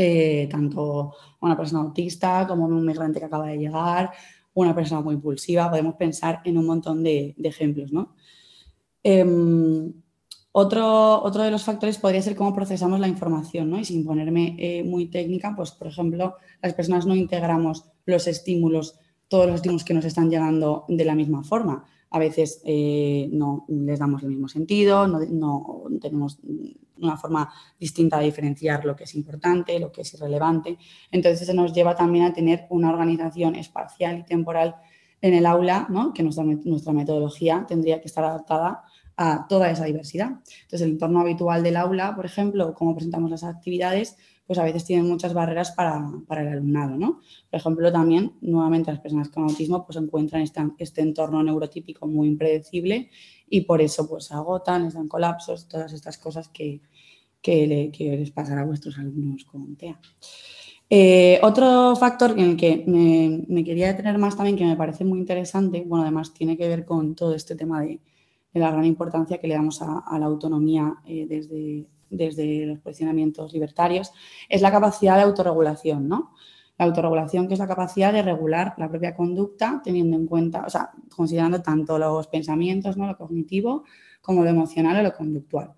Eh, 0.00 0.46
tanto 0.48 1.12
una 1.40 1.56
persona 1.56 1.80
autista 1.82 2.46
como 2.46 2.66
un 2.66 2.86
migrante 2.86 3.18
que 3.18 3.24
acaba 3.24 3.48
de 3.48 3.58
llegar, 3.58 4.12
una 4.54 4.72
persona 4.72 5.00
muy 5.00 5.16
impulsiva, 5.16 5.68
podemos 5.68 5.96
pensar 5.96 6.40
en 6.44 6.56
un 6.56 6.66
montón 6.66 7.02
de, 7.02 7.34
ejemplos, 7.42 7.92
¿no? 7.92 8.14
Em, 9.02 9.92
otro, 10.52 11.20
otro, 11.24 11.42
de 11.42 11.50
los 11.50 11.64
factores 11.64 11.98
podría 11.98 12.22
ser 12.22 12.36
cómo 12.36 12.54
procesamos 12.54 13.00
la 13.00 13.08
información, 13.08 13.70
¿no? 13.70 13.80
Y 13.80 13.84
sin 13.84 14.04
ponerme 14.04 14.54
eh, 14.58 14.84
muy 14.84 15.06
técnica, 15.06 15.54
pues 15.56 15.72
por 15.72 15.88
ejemplo, 15.88 16.36
las 16.62 16.74
personas 16.74 17.04
no 17.04 17.16
integramos 17.16 17.84
los 18.06 18.28
estímulos 18.28 19.00
todos 19.28 19.46
los 19.46 19.56
estímulos 19.56 19.84
que 19.84 19.94
nos 19.94 20.04
están 20.04 20.30
llegando 20.30 20.84
de 20.88 21.04
la 21.04 21.14
misma 21.14 21.44
forma. 21.44 21.84
A 22.10 22.18
veces 22.18 22.62
eh, 22.64 23.28
no 23.30 23.66
les 23.68 23.98
damos 23.98 24.22
el 24.22 24.30
mismo 24.30 24.48
sentido, 24.48 25.06
no, 25.06 25.84
tenemos 26.00 26.38
una 27.00 27.16
forma 27.16 27.52
distinta 27.78 28.18
de 28.18 28.26
diferenciar 28.26 28.84
lo 28.84 28.94
que 28.96 29.04
es 29.04 29.14
importante, 29.14 29.78
lo 29.78 29.92
que 29.92 30.02
es 30.02 30.14
irrelevante. 30.14 30.78
Entonces, 31.10 31.42
eso 31.42 31.54
nos 31.54 31.72
lleva 31.72 31.94
también 31.94 32.24
a 32.24 32.32
tener 32.32 32.66
una 32.70 32.90
organización 32.90 33.54
espacial 33.56 34.18
y 34.18 34.24
temporal 34.24 34.76
en 35.20 35.34
el 35.34 35.46
aula, 35.46 35.86
¿no? 35.88 36.12
que 36.12 36.22
nuestra, 36.22 36.44
nuestra 36.44 36.92
metodología 36.92 37.64
tendría 37.66 38.00
que 38.00 38.08
estar 38.08 38.24
adaptada 38.24 38.84
a 39.16 39.46
toda 39.48 39.70
esa 39.70 39.84
diversidad. 39.84 40.28
Entonces, 40.62 40.82
el 40.82 40.90
entorno 40.90 41.20
habitual 41.20 41.62
del 41.62 41.76
aula, 41.76 42.14
por 42.14 42.24
ejemplo, 42.24 42.72
cómo 42.74 42.94
presentamos 42.94 43.30
las 43.30 43.42
actividades, 43.42 44.16
pues 44.46 44.58
a 44.58 44.64
veces 44.64 44.84
tienen 44.84 45.06
muchas 45.06 45.34
barreras 45.34 45.72
para, 45.72 46.08
el 46.40 46.48
alumnado, 46.48 46.96
¿no? 46.96 47.20
Por 47.50 47.60
ejemplo, 47.60 47.92
también, 47.92 48.32
nuevamente, 48.40 48.90
las 48.90 49.00
personas 49.00 49.28
con 49.28 49.42
autismo 49.42 49.84
pues 49.84 49.98
encuentran 49.98 50.40
este, 50.40 50.62
este 50.78 51.02
entorno 51.02 51.42
neurotípico 51.42 52.06
muy 52.06 52.28
impredecible 52.28 53.10
y 53.50 53.62
por 53.62 53.80
eso 53.80 54.08
pues 54.08 54.24
se 54.24 54.34
agotan, 54.34 54.84
les 54.84 54.94
dan 54.94 55.08
colapsos, 55.08 55.68
todas 55.68 55.92
estas 55.92 56.18
cosas 56.18 56.48
que, 56.48 56.80
les 57.44 58.30
pasará 58.30 58.62
a 58.62 58.66
vuestros 58.66 58.98
alumnos 58.98 59.44
con 59.44 59.76
TEA. 59.76 59.98
Eh, 60.90 61.38
otro 61.42 61.94
factor 61.96 62.30
en 62.32 62.50
el 62.50 62.56
que 62.56 62.84
me, 62.86 63.64
quería 63.64 63.88
detener 63.88 64.18
más 64.18 64.36
también, 64.36 64.56
que 64.56 64.64
me 64.64 64.76
parece 64.76 65.04
muy 65.04 65.18
interesante, 65.18 65.84
bueno, 65.86 66.02
además 66.02 66.32
tiene 66.32 66.56
que 66.56 66.68
ver 66.68 66.84
con 66.84 67.14
todo 67.14 67.34
este 67.34 67.54
tema 67.54 67.82
de, 67.82 68.00
la 68.54 68.70
gran 68.70 68.84
importancia 68.84 69.38
que 69.38 69.46
le 69.46 69.54
damos 69.54 69.82
a, 69.82 70.18
la 70.18 70.26
autonomía 70.26 70.96
eh, 71.06 71.26
desde, 71.28 71.86
desde 72.10 72.66
los 72.66 72.78
posicionamientos 72.80 73.52
libertarios, 73.52 74.10
es 74.48 74.62
la 74.62 74.72
capacidad 74.72 75.16
de 75.16 75.22
autorregulación, 75.22 76.08
¿no? 76.08 76.32
La 76.78 76.86
autorregulación, 76.86 77.48
que 77.48 77.54
es 77.54 77.60
la 77.60 77.66
capacidad 77.66 78.12
de 78.12 78.22
regular 78.22 78.74
la 78.78 78.88
propia 78.88 79.14
conducta, 79.14 79.80
teniendo 79.84 80.16
en 80.16 80.26
cuenta, 80.26 80.64
o 80.66 80.70
sea, 80.70 80.90
considerando 81.14 81.60
tanto 81.60 81.98
los 81.98 82.28
pensamientos, 82.28 82.96
¿no? 82.96 83.06
Lo 83.06 83.16
cognitivo, 83.16 83.84
como 84.22 84.44
lo 84.44 84.50
emocional 84.50 84.96
o 84.98 85.02
lo 85.02 85.12
conductual. 85.12 85.74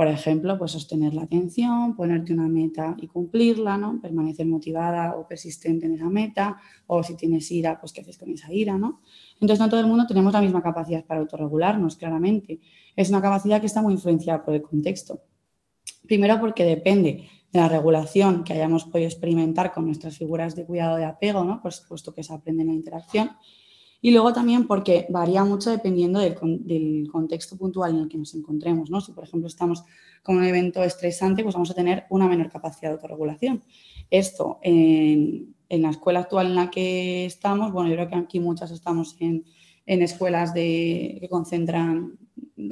Por 0.00 0.06
ejemplo, 0.06 0.56
pues 0.56 0.70
sostener 0.72 1.12
la 1.12 1.24
atención, 1.24 1.94
ponerte 1.94 2.32
una 2.32 2.48
meta 2.48 2.96
y 2.98 3.06
cumplirla, 3.06 3.76
¿no? 3.76 4.00
Permanecer 4.00 4.46
motivada 4.46 5.14
o 5.14 5.26
persistente 5.26 5.84
en 5.84 5.94
esa 5.94 6.08
meta, 6.08 6.56
o 6.86 7.02
si 7.02 7.16
tienes 7.16 7.50
ira, 7.50 7.78
pues 7.78 7.92
qué 7.92 8.00
haces 8.00 8.16
con 8.16 8.30
esa 8.30 8.50
ira, 8.50 8.78
¿no? 8.78 9.02
Entonces, 9.34 9.58
no 9.58 9.68
todo 9.68 9.80
el 9.80 9.86
mundo 9.86 10.06
tenemos 10.06 10.32
la 10.32 10.40
misma 10.40 10.62
capacidad 10.62 11.04
para 11.04 11.20
autorregularnos, 11.20 11.96
claramente. 11.96 12.60
Es 12.96 13.10
una 13.10 13.20
capacidad 13.20 13.60
que 13.60 13.66
está 13.66 13.82
muy 13.82 13.92
influenciada 13.92 14.42
por 14.42 14.54
el 14.54 14.62
contexto. 14.62 15.20
Primero 16.10 16.40
porque 16.40 16.64
depende 16.64 17.28
de 17.52 17.60
la 17.60 17.68
regulación 17.68 18.42
que 18.42 18.52
hayamos 18.52 18.82
podido 18.82 19.08
experimentar 19.08 19.72
con 19.72 19.86
nuestras 19.86 20.18
figuras 20.18 20.56
de 20.56 20.66
cuidado 20.66 20.96
de 20.96 21.04
apego, 21.04 21.44
¿no? 21.44 21.62
por 21.62 21.72
supuesto 21.72 22.12
que 22.12 22.24
se 22.24 22.34
aprende 22.34 22.62
en 22.62 22.68
la 22.70 22.74
interacción. 22.74 23.30
Y 24.02 24.10
luego 24.10 24.32
también 24.32 24.66
porque 24.66 25.06
varía 25.08 25.44
mucho 25.44 25.70
dependiendo 25.70 26.18
del, 26.18 27.08
contexto 27.12 27.56
puntual 27.56 27.92
en 27.92 27.98
el 28.00 28.08
que 28.08 28.18
nos 28.18 28.34
encontremos. 28.34 28.90
¿no? 28.90 29.00
Si, 29.00 29.12
por 29.12 29.22
ejemplo, 29.22 29.46
estamos 29.46 29.84
con 30.24 30.36
un 30.38 30.42
evento 30.42 30.82
estresante, 30.82 31.44
pues 31.44 31.54
vamos 31.54 31.70
a 31.70 31.74
tener 31.74 32.06
una 32.10 32.26
menor 32.26 32.50
capacidad 32.50 32.90
de 32.90 32.94
autorregulación. 32.94 33.62
Esto 34.10 34.58
en, 34.62 35.54
la 35.68 35.90
escuela 35.90 36.18
actual 36.18 36.48
en 36.48 36.54
la 36.56 36.70
que 36.72 37.24
estamos, 37.24 37.70
bueno, 37.70 37.88
yo 37.88 37.94
creo 37.94 38.08
que 38.08 38.16
aquí 38.16 38.40
muchas 38.40 38.72
estamos 38.72 39.16
en, 39.20 39.44
escuelas 39.86 40.50
que 40.52 41.28
concentran 41.30 42.18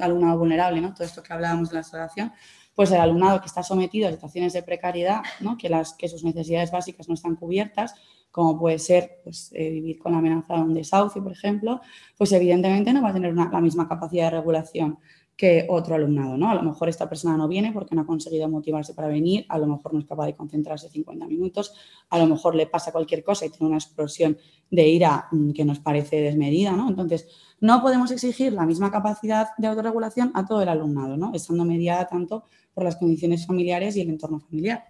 alumnado 0.01 0.39
vulnerable, 0.39 0.81
¿no? 0.81 0.93
todo 0.93 1.05
esto 1.05 1.23
que 1.23 1.33
hablábamos 1.33 1.69
de 1.69 1.75
la 1.75 1.79
asociación, 1.81 2.31
pues 2.79 2.91
el 2.91 3.01
alumnado 3.01 3.41
que 3.41 3.47
está 3.47 3.61
sometido 3.61 4.07
a 4.07 4.11
situaciones 4.13 4.53
de 4.53 4.63
precariedad, 4.63 5.21
que, 5.59 5.67
las, 5.67 5.95
que 5.95 6.07
sus 6.07 6.23
necesidades 6.23 6.71
básicas 6.71 7.09
no 7.09 7.13
están 7.13 7.35
cubiertas, 7.35 7.93
como 8.31 8.57
puede 8.57 8.79
ser 8.79 9.19
pues, 9.21 9.51
eh, 9.53 9.69
vivir 9.69 9.99
con 9.99 10.13
la 10.13 10.19
amenaza 10.19 10.53
de 10.53 10.61
un 10.61 10.73
desahucio, 10.73 11.21
por 11.21 11.33
ejemplo, 11.33 11.81
pues 12.17 12.31
evidentemente 12.31 12.93
no 12.93 13.01
va 13.01 13.09
a 13.09 13.13
tener 13.13 13.33
la 13.33 13.59
misma 13.59 13.85
capacidad 13.85 14.31
de 14.31 14.37
regulación 14.37 14.97
que 15.35 15.67
otro 15.69 15.95
alumnado, 15.95 16.37
¿no? 16.37 16.49
A 16.49 16.55
lo 16.55 16.63
mejor 16.63 16.87
esta 16.87 17.09
persona 17.09 17.35
no 17.35 17.49
viene 17.49 17.73
porque 17.73 17.95
no 17.95 18.01
ha 18.01 18.05
conseguido 18.05 18.47
motivarse 18.47 18.93
para 18.93 19.09
venir, 19.09 19.45
a 19.49 19.57
lo 19.57 19.67
mejor 19.67 19.93
no 19.93 19.99
es 19.99 20.05
capaz 20.05 20.27
de 20.27 20.35
concentrarse 20.35 20.87
50 20.87 21.27
minutos, 21.27 21.73
a 22.09 22.17
lo 22.17 22.27
mejor 22.27 22.55
le 22.55 22.67
pasa 22.67 22.93
cualquier 22.93 23.25
cosa 23.25 23.45
y 23.45 23.49
tiene 23.49 23.67
una 23.67 23.77
explosión 23.77 24.37
de 24.71 24.87
ira 24.87 25.27
mm, 25.31 25.51
que 25.51 25.65
nos 25.65 25.79
parece 25.79 26.21
desmedida, 26.21 26.71
¿no? 26.71 26.87
Entonces, 26.87 27.27
no 27.59 27.81
podemos 27.81 28.09
exigir 28.11 28.53
la 28.53 28.65
misma 28.65 28.89
capacidad 28.89 29.49
de 29.57 29.67
autorregulación 29.67 30.31
a 30.33 30.45
todo 30.45 30.61
el 30.61 30.69
alumnado, 30.69 31.17
¿no? 31.17 31.33
Estando 31.33 31.65
mediada 31.65 32.07
tanto 32.07 32.45
por 32.73 32.83
las 32.83 32.95
condiciones 32.95 33.45
familiares 33.45 33.95
y 33.95 34.01
el 34.01 34.09
entorno 34.09 34.39
familiar. 34.39 34.85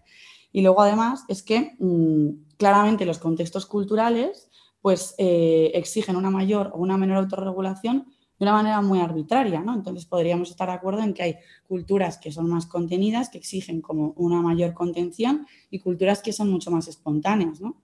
Y 0.52 0.62
luego 0.62 0.82
además 0.82 1.24
es 1.28 1.44
que 1.44 1.76
mm, 1.80 2.56
claramente 2.58 3.06
los 3.06 3.20
contextos 3.20 3.66
culturales 3.66 4.50
pues 4.82 5.16
eh, 5.18 5.72
exigen 5.74 6.16
una 6.16 6.32
mayor 6.32 6.72
o 6.74 6.80
una 6.80 6.98
menor 6.98 7.18
autorregulación 7.18 8.06
de 8.40 8.46
una 8.46 8.54
manera 8.54 8.82
muy 8.82 9.00
arbitraria, 9.00 9.62
¿no? 9.62 9.74
Entonces 9.76 10.06
podríamos 10.06 10.50
estar 10.50 10.70
de 10.70 10.76
acuerdo 10.76 11.04
en 11.04 11.14
que 11.14 11.24
hay 11.24 11.36
culturas 11.68 12.18
que 12.18 12.32
son 12.32 12.50
más 12.50 12.66
contenidas, 12.66 13.30
que 13.30 13.38
exigen 13.38 13.82
como 13.82 14.14
una 14.16 14.42
mayor 14.42 14.74
contención 14.74 15.46
y 15.70 15.80
culturas 15.80 16.22
que 16.22 16.32
son 16.32 16.50
mucho 16.50 16.72
más 16.72 16.88
espontáneas, 16.88 17.60
¿no? 17.60 17.76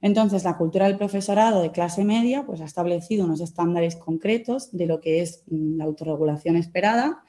Entonces, 0.00 0.44
la 0.44 0.58
cultura 0.58 0.86
del 0.86 0.98
profesorado 0.98 1.62
de 1.62 1.72
clase 1.72 2.04
media 2.04 2.44
pues, 2.44 2.60
ha 2.60 2.64
establecido 2.64 3.24
unos 3.24 3.40
estándares 3.40 3.96
concretos 3.96 4.70
de 4.72 4.86
lo 4.86 5.00
que 5.00 5.22
es 5.22 5.42
mm, 5.46 5.78
la 5.78 5.84
autorregulación 5.84 6.56
esperada 6.56 7.22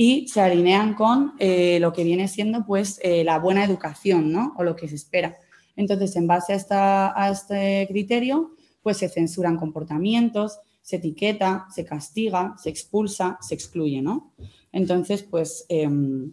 y 0.00 0.28
se 0.28 0.40
alinean 0.40 0.94
con 0.94 1.32
eh, 1.40 1.80
lo 1.80 1.92
que 1.92 2.04
viene 2.04 2.28
siendo 2.28 2.64
pues, 2.64 3.00
eh, 3.02 3.24
la 3.24 3.40
buena 3.40 3.64
educación 3.64 4.30
¿no? 4.30 4.54
o 4.56 4.62
lo 4.62 4.76
que 4.76 4.86
se 4.86 4.94
espera. 4.94 5.36
Entonces, 5.74 6.14
en 6.14 6.28
base 6.28 6.56
a, 6.70 7.20
a 7.20 7.30
este 7.30 7.84
criterio, 7.88 8.52
pues 8.80 8.98
se 8.98 9.08
censuran 9.08 9.56
comportamientos, 9.56 10.60
se 10.82 10.96
etiqueta, 10.96 11.66
se 11.74 11.84
castiga, 11.84 12.54
se 12.62 12.70
expulsa, 12.70 13.38
se 13.40 13.56
excluye. 13.56 14.00
¿no? 14.00 14.32
Entonces, 14.70 15.24
pues 15.24 15.66
em, 15.68 16.32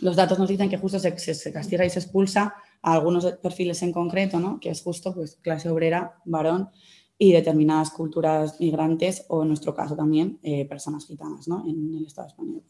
los 0.00 0.14
datos 0.14 0.38
nos 0.38 0.50
dicen 0.50 0.68
que 0.68 0.76
justo 0.76 0.98
se, 0.98 1.18
se, 1.18 1.50
castiga 1.50 1.86
y 1.86 1.90
se 1.90 2.00
expulsa 2.00 2.54
algunos 2.82 3.24
perfiles 3.42 3.82
en 3.82 3.92
concreto, 3.92 4.38
¿no? 4.38 4.60
que 4.60 4.68
es 4.68 4.82
justo 4.82 5.14
pues, 5.14 5.36
clase 5.36 5.70
obrera, 5.70 6.20
varón 6.26 6.68
y 7.16 7.32
determinadas 7.32 7.90
culturas 7.90 8.60
migrantes 8.60 9.24
o 9.28 9.42
en 9.42 9.48
nuestro 9.48 9.74
caso 9.74 9.96
también 9.96 10.38
eh, 10.42 10.66
personas 10.66 11.06
gitanas 11.06 11.48
¿no? 11.48 11.64
en 11.66 11.94
el 11.94 12.04
Estado 12.04 12.28
español. 12.28 12.62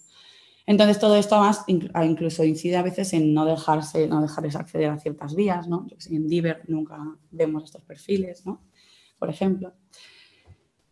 Entonces 0.67 0.99
todo 0.99 1.17
esto 1.17 1.37
además 1.37 1.65
incluso 1.67 2.45
incide 2.45 2.77
a 2.77 2.83
veces 2.83 3.13
en 3.13 3.35
no 3.35 3.45
dejarse, 3.45 4.07
no 4.07 4.23
dejarles 4.23 4.57
acceder 4.57 4.91
a 4.91 4.99
ciertas 4.99 5.35
vías, 5.35 5.67
¿no? 5.69 5.87
En 6.09 6.29
Diver 6.29 6.63
nunca 6.69 6.99
vemos 7.31 7.65
estos 7.65 7.83
perfiles, 7.83 8.47
¿no? 8.47 8.63
Por 9.19 9.29
ejemplo. 9.29 9.73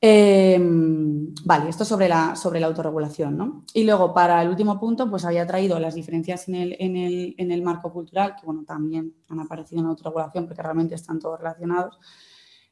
Em, 0.02 1.34
vale, 1.44 1.68
esto 1.68 1.84
sobre 1.84 2.08
la, 2.08 2.34
sobre 2.34 2.58
la 2.58 2.68
autorregulación, 2.68 3.36
¿no? 3.36 3.64
Y 3.74 3.84
luego, 3.84 4.14
para 4.14 4.40
el 4.42 4.48
último 4.48 4.80
punto, 4.80 5.10
pues 5.10 5.26
había 5.26 5.46
traído 5.46 5.78
las 5.78 5.94
diferencias 5.94 6.48
en 6.48 6.54
el, 6.54 6.76
en 6.78 6.96
el, 6.96 7.34
en 7.36 7.52
el 7.52 7.62
marco 7.62 7.92
cultural, 7.92 8.34
que 8.34 8.46
bueno, 8.46 8.64
también 8.64 9.14
han 9.28 9.40
aparecido 9.40 9.80
en 9.80 9.84
la 9.84 9.90
autorregulación 9.90 10.46
porque 10.46 10.62
realmente 10.62 10.94
están 10.94 11.18
todos 11.18 11.38
relacionados. 11.38 11.98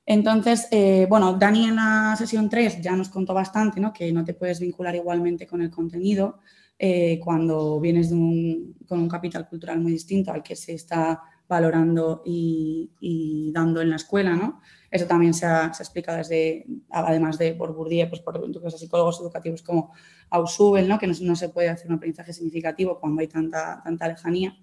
Entonces, 0.06 0.68
eh, 0.70 1.06
bueno, 1.10 1.34
Dani 1.34 1.66
en 1.66 1.76
la 1.76 2.16
sesión 2.16 2.48
3 2.48 2.80
ya 2.80 2.96
nos 2.96 3.10
contó 3.10 3.34
bastante, 3.34 3.78
¿no? 3.78 3.92
Que 3.92 4.10
no 4.10 4.24
te 4.24 4.32
puedes 4.32 4.58
vincular 4.58 4.94
igualmente 4.94 5.46
con 5.46 5.60
el 5.60 5.70
contenido 5.70 6.38
eh, 6.78 7.18
cuando 7.22 7.80
vienes 7.80 8.10
con 8.10 9.00
un 9.00 9.08
capital 9.08 9.48
cultural 9.48 9.80
muy 9.80 9.92
distinto 9.92 10.30
al 10.30 10.42
que 10.42 10.54
se 10.54 10.74
está 10.74 11.20
valorando 11.48 12.22
y, 12.24 13.50
dando 13.52 13.80
en 13.80 13.90
la 13.90 13.96
escuela, 13.96 14.36
¿no? 14.36 14.60
Eso 14.90 15.06
también 15.06 15.34
se 15.34 15.46
ha, 15.46 15.66
explicado 15.66 16.18
desde, 16.18 16.66
además 16.90 17.38
de 17.38 17.54
por 17.54 17.74
Bourdieu, 17.74 18.08
pues 18.08 18.20
por 18.20 18.40
psicólogos 18.78 19.20
educativos 19.20 19.62
como 19.62 19.92
Ausubel, 20.30 20.88
¿no? 20.88 20.98
que 20.98 21.06
no, 21.06 21.36
se 21.36 21.48
puede 21.48 21.68
hacer 21.68 21.88
un 21.88 21.96
aprendizaje 21.96 22.32
significativo 22.32 22.98
cuando 23.00 23.20
hay 23.20 23.26
tanta, 23.28 23.80
tanta 23.82 24.08
lejanía. 24.08 24.56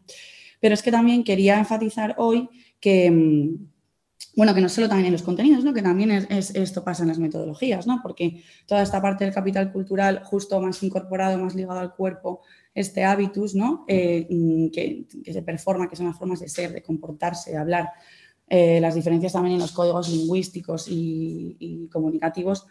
Pero 0.59 0.74
es 0.74 0.82
que 0.82 0.91
también 0.91 1.24
quería 1.24 1.59
enfatizar 1.59 2.16
hoy 2.18 2.49
que, 2.80 3.11
mm, 3.11 3.74
bueno, 4.36 4.53
que 4.53 4.61
no 4.61 4.68
solo 4.68 4.89
también 4.89 5.07
en 5.07 5.13
los 5.13 5.24
contenidos, 5.24 5.63
¿no? 5.63 5.74
que 5.74 5.82
también 5.82 6.11
es, 6.11 6.53
esto 6.55 6.84
pasa 6.84 7.03
en 7.03 7.09
las 7.09 7.20
metodologías, 7.20 7.88
¿no? 7.88 8.01
porque 8.03 8.43
toda 8.66 8.82
esta 8.82 9.01
parte 9.01 9.24
del 9.24 9.34
capital 9.34 9.72
cultural 9.72 10.22
justo 10.24 10.59
más 10.59 10.82
incorporado, 10.84 11.38
más 11.38 11.55
ligado 11.55 11.80
al 11.80 11.95
cuerpo, 11.95 12.41
este 12.74 13.05
hábitus 13.05 13.55
¿no? 13.55 13.86
Eh, 13.88 14.28
mm, 14.30 14.68
que, 14.72 15.05
se 15.32 15.41
performa, 15.41 15.89
que 15.89 15.95
son 15.95 16.07
las 16.07 16.18
formas 16.18 16.41
de 16.41 16.49
ser, 16.49 16.74
de 16.74 16.84
comportarse, 16.84 17.51
de 17.51 17.57
hablar, 17.57 17.89
eh, 18.49 18.82
las 18.82 18.95
diferencias 18.95 19.32
también 19.32 19.55
en 19.55 19.61
los 19.61 19.72
códigos 19.72 20.09
lingüísticos 20.09 20.88
y, 20.89 21.88
comunicativos, 21.91 22.68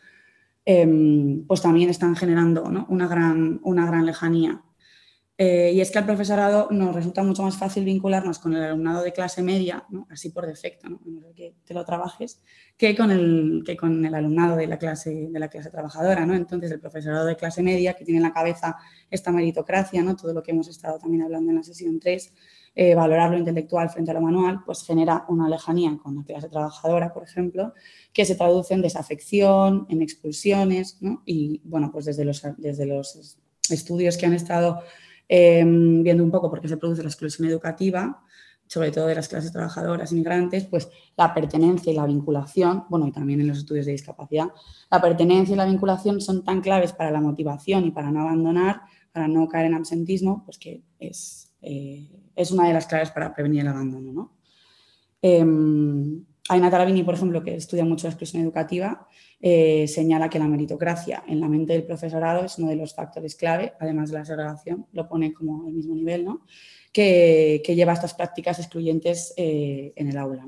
em, 0.67 1.47
pues 1.47 1.63
también 1.63 1.89
están 1.89 2.15
generando 2.15 2.65
una, 2.89 3.09
gran, 3.09 3.61
una 3.65 3.87
gran 3.87 4.05
lejanía 4.05 4.63
eh, 5.37 5.73
y 5.75 5.81
es 5.81 5.91
que 5.91 5.99
al 5.99 6.07
profesorado 6.07 6.69
nos 6.71 6.95
resulta 6.95 7.25
mucho 7.25 7.43
más 7.43 7.57
fácil 7.57 7.85
vincularnos 7.85 8.39
con 8.39 8.55
el 8.55 8.63
alumnado 8.63 9.03
de 9.03 9.13
clase 9.13 9.43
media, 9.43 9.85
así 10.09 10.31
por 10.31 10.47
defecto, 10.47 10.89
¿no? 10.89 11.01
que 11.35 11.57
te 11.65 11.75
lo 11.75 11.85
trabajes, 11.85 12.41
que 12.77 12.95
con, 12.95 13.11
el, 13.11 13.65
que 13.67 13.77
con 13.77 14.05
el 14.05 14.15
alumnado 14.15 14.55
de 14.55 14.69
la 14.69 14.79
clase, 14.79 15.29
de 15.31 15.39
la 15.41 15.49
clase 15.49 15.71
trabajadora. 15.71 16.25
¿no? 16.25 16.35
Entonces, 16.35 16.71
el 16.71 16.79
profesorado 16.79 17.27
de 17.27 17.35
clase 17.35 17.65
media, 17.65 17.95
que 17.95 18.05
tiene 18.05 18.19
en 18.19 18.23
la 18.23 18.33
cabeza 18.33 18.77
esta 19.11 19.33
meritocracia, 19.33 20.05
¿no? 20.05 20.15
todo 20.15 20.33
lo 20.33 20.43
que 20.43 20.53
hemos 20.53 20.69
estado 20.69 20.99
también 20.99 21.25
hablando 21.25 21.51
en 21.51 21.57
la 21.57 21.65
sesión 21.65 21.99
3, 21.99 22.33
eh, 22.77 22.95
valorar 22.95 23.31
lo 23.31 23.39
intelectual 23.39 23.91
frente 23.91 24.13
a 24.13 24.15
lo 24.15 24.21
manual, 24.21 24.61
pues 24.65 24.85
genera 24.85 25.25
una 25.29 25.49
lejanía 25.49 25.99
con 26.01 26.15
la 26.15 26.23
clase 26.23 26.49
trabajadora, 26.49 27.13
por 27.13 27.25
ejemplo, 27.25 27.75
que 28.13 28.25
se 28.25 28.37
traduce 28.37 28.75
en 28.75 28.83
desafección, 28.83 29.87
en 29.89 30.01
expulsiones, 30.01 31.01
y 31.25 31.61
bueno, 31.65 31.91
pues 31.91 32.05
desde 32.05 32.25
los, 32.25 32.43
desde 32.57 32.87
los 32.87 33.39
estudios 33.69 34.17
que 34.17 34.27
han 34.27 34.35
estado 34.35 34.81
Em, 35.29 36.03
viendo 36.03 36.23
un 36.23 36.31
poco 36.31 36.51
por 36.51 36.61
qué 36.61 36.69
se 36.69 36.77
produce 36.77 37.03
la 37.03 37.09
exclusión 37.09 37.49
educativa, 37.49 38.23
sobre 38.67 38.91
todo 38.91 39.07
de 39.07 39.15
las 39.15 39.29
clases 39.29 39.53
trabajadoras 39.53 40.13
inmigrantes, 40.13 40.65
pues 40.65 40.89
la 41.17 41.33
pertenencia 41.33 41.93
y 41.93 41.97
la 41.97 42.07
vinculación, 42.07 42.85
bueno, 42.89 43.07
y 43.07 43.13
también 43.13 43.41
en 43.41 43.49
los 43.49 43.59
estudios 43.59 43.87
de 43.87 43.93
discapacidad, 43.93 44.47
la 44.91 45.01
pertenencia 45.01 45.55
y 45.55 45.57
la 45.57 45.67
vinculación 45.67 46.21
son 46.21 46.45
tan 46.45 46.61
claves 46.61 46.93
para 46.93 47.11
la 47.11 47.21
motivación 47.21 47.85
y 47.85 47.91
para 47.91 48.11
no 48.11 48.21
abandonar, 48.21 48.83
para 49.13 49.29
no 49.29 49.49
caer 49.49 49.67
en 49.67 49.75
absentismo, 49.75 50.45
pues 50.45 50.59
que 50.59 50.83
es, 50.99 51.53
eh, 51.63 52.09
es 52.35 52.51
una 52.51 52.67
de 52.67 52.75
las 52.75 52.87
claves 52.87 53.11
para 53.11 53.35
prevenir 53.35 53.61
el 53.61 53.69
abandono. 53.69 54.13
¿no? 54.13 54.33
Eh, 55.23 55.45
Aina 56.49 56.71
Taravini, 56.71 57.03
por 57.03 57.15
ejemplo, 57.15 57.43
que 57.43 57.55
estudia 57.55 57.85
mucho 57.85 58.07
la 58.07 58.11
exclusión 58.11 58.43
educativa, 58.43 59.09
eh, 59.41 59.89
señala 59.89 60.29
que 60.29 60.39
la 60.39 60.47
meritocracia 60.47 61.25
en 61.27 61.41
la 61.41 61.49
mente 61.49 61.73
del 61.73 61.85
profesorado 61.85 62.45
es 62.45 62.59
uno 62.59 62.69
de 62.69 62.77
los 62.77 62.95
factores 62.95 63.35
clave, 63.35 63.73
además 63.81 64.11
de 64.11 64.19
la 64.19 64.25
segregación, 64.25 64.87
lo 64.93 65.09
pone 65.09 65.33
como 65.33 65.67
al 65.67 65.73
mismo 65.73 65.95
nivel, 65.95 66.25
¿no? 66.25 66.45
que, 66.93 67.63
lleva 67.75 67.93
a 67.93 67.95
estas 67.95 68.15
prácticas 68.15 68.59
excluyentes 68.59 69.35
eh, 69.37 69.93
en 69.97 70.09
el 70.09 70.17
aula. 70.17 70.47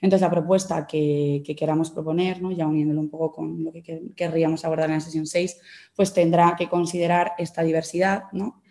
Entonces, 0.00 0.20
la 0.20 0.30
propuesta 0.30 0.86
que, 0.86 1.42
queramos 1.56 1.90
proponer, 1.90 2.42
¿no? 2.42 2.52
ya 2.52 2.66
uniéndolo 2.66 3.00
un 3.00 3.08
poco 3.08 3.32
con 3.32 3.64
lo 3.64 3.72
que 3.72 4.02
querríamos 4.14 4.64
abordar 4.64 4.90
en 4.90 4.96
la 4.96 5.00
sesión 5.00 5.26
6, 5.26 5.58
pues 5.96 6.12
tendrá 6.12 6.54
que 6.56 6.68
considerar 6.68 7.32
esta 7.38 7.62
diversidad, 7.62 8.24
¿no? 8.32 8.62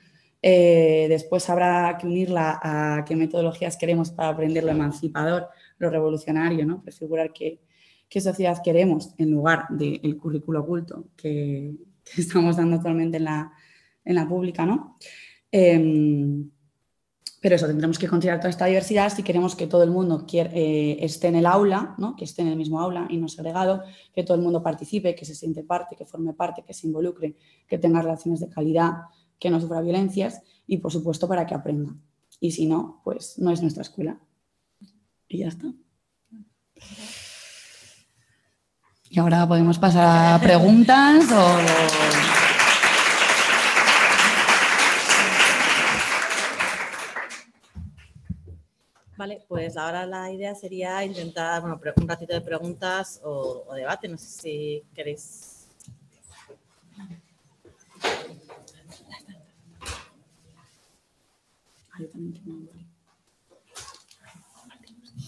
Eh, 0.45 1.05
después 1.07 1.49
habrá 1.49 1.97
que 1.97 2.05
unirla 2.05 2.59
a 2.61 3.05
qué 3.05 3.15
metodologías 3.15 3.77
queremos 3.77 4.11
para 4.11 4.29
aprender 4.29 4.65
lo 4.65 4.71
emancipador, 4.71 5.47
lo 5.83 5.89
revolucionario, 5.89 6.65
¿no? 6.65 6.81
prefigurar 6.81 7.31
que 7.31 7.61
qué 8.09 8.21
sociedad 8.21 8.61
queremos 8.63 9.13
en 9.17 9.31
lugar 9.31 9.65
del 9.69 10.17
currículo 10.17 10.61
oculto 10.61 11.09
que, 11.15 11.73
estamos 12.17 12.57
dando 12.57 12.75
actualmente 12.75 13.17
en 13.17 13.23
la, 13.23 13.51
en 14.03 14.15
la 14.15 14.27
pública. 14.27 14.65
¿no? 14.65 14.97
Em, 15.51 16.49
pero 17.41 17.55
eso, 17.55 17.67
tendremos 17.67 17.99
que 17.99 18.07
considerar 18.07 18.39
toda 18.39 18.49
esta 18.49 18.65
diversidad 18.65 19.13
si 19.13 19.21
queremos 19.21 19.55
que 19.55 19.67
todo 19.67 19.83
el 19.83 19.91
mundo 19.91 20.25
eh, 20.31 20.97
esté 21.01 21.27
en 21.27 21.35
el 21.35 21.45
aula, 21.45 21.95
¿no? 21.97 22.15
que 22.15 22.23
esté 22.23 22.41
en 22.41 22.47
el 22.47 22.55
mismo 22.55 22.79
aula 22.79 23.07
y 23.09 23.17
no 23.17 23.27
segregado, 23.27 23.83
que 24.13 24.23
todo 24.23 24.37
el 24.37 24.43
mundo 24.43 24.63
participe, 24.63 25.13
que 25.13 25.25
se 25.25 25.35
siente 25.35 25.63
parte, 25.63 25.95
que 25.95 26.05
forme 26.05 26.33
parte, 26.33 26.63
que 26.63 26.73
se 26.73 26.87
involucre, 26.87 27.35
que 27.67 27.77
tenga 27.77 28.01
relaciones 28.01 28.39
de 28.39 28.49
calidad, 28.49 28.93
que 29.39 29.49
no 29.49 29.59
sufra 29.59 29.81
violencias 29.81 30.41
y, 30.67 30.77
por 30.77 30.91
supuesto, 30.91 31.27
para 31.27 31.45
que 31.45 31.53
aprenda. 31.53 31.93
Y 32.39 32.51
si 32.51 32.65
no, 32.65 33.01
pues 33.03 33.37
no 33.39 33.51
es 33.51 33.61
nuestra 33.61 33.81
escuela. 33.81 34.19
Y 35.33 35.39
ya 35.39 35.47
está. 35.47 35.65
Y 39.09 39.19
ahora 39.19 39.47
podemos 39.47 39.79
pasar 39.79 40.35
a 40.35 40.39
preguntas 40.39 41.25
o... 41.31 41.57
Vale, 49.17 49.43
pues 49.47 49.75
ahora 49.75 50.05
la 50.05 50.31
idea 50.31 50.53
sería 50.53 51.03
intentar 51.03 51.61
bueno, 51.61 51.79
un 51.95 52.07
ratito 52.07 52.33
de 52.33 52.41
preguntas 52.41 53.19
o, 53.23 53.73
debate. 53.73 54.07
No 54.07 54.19
sé 54.19 54.27
si 54.27 54.83
queréis. 54.93 55.67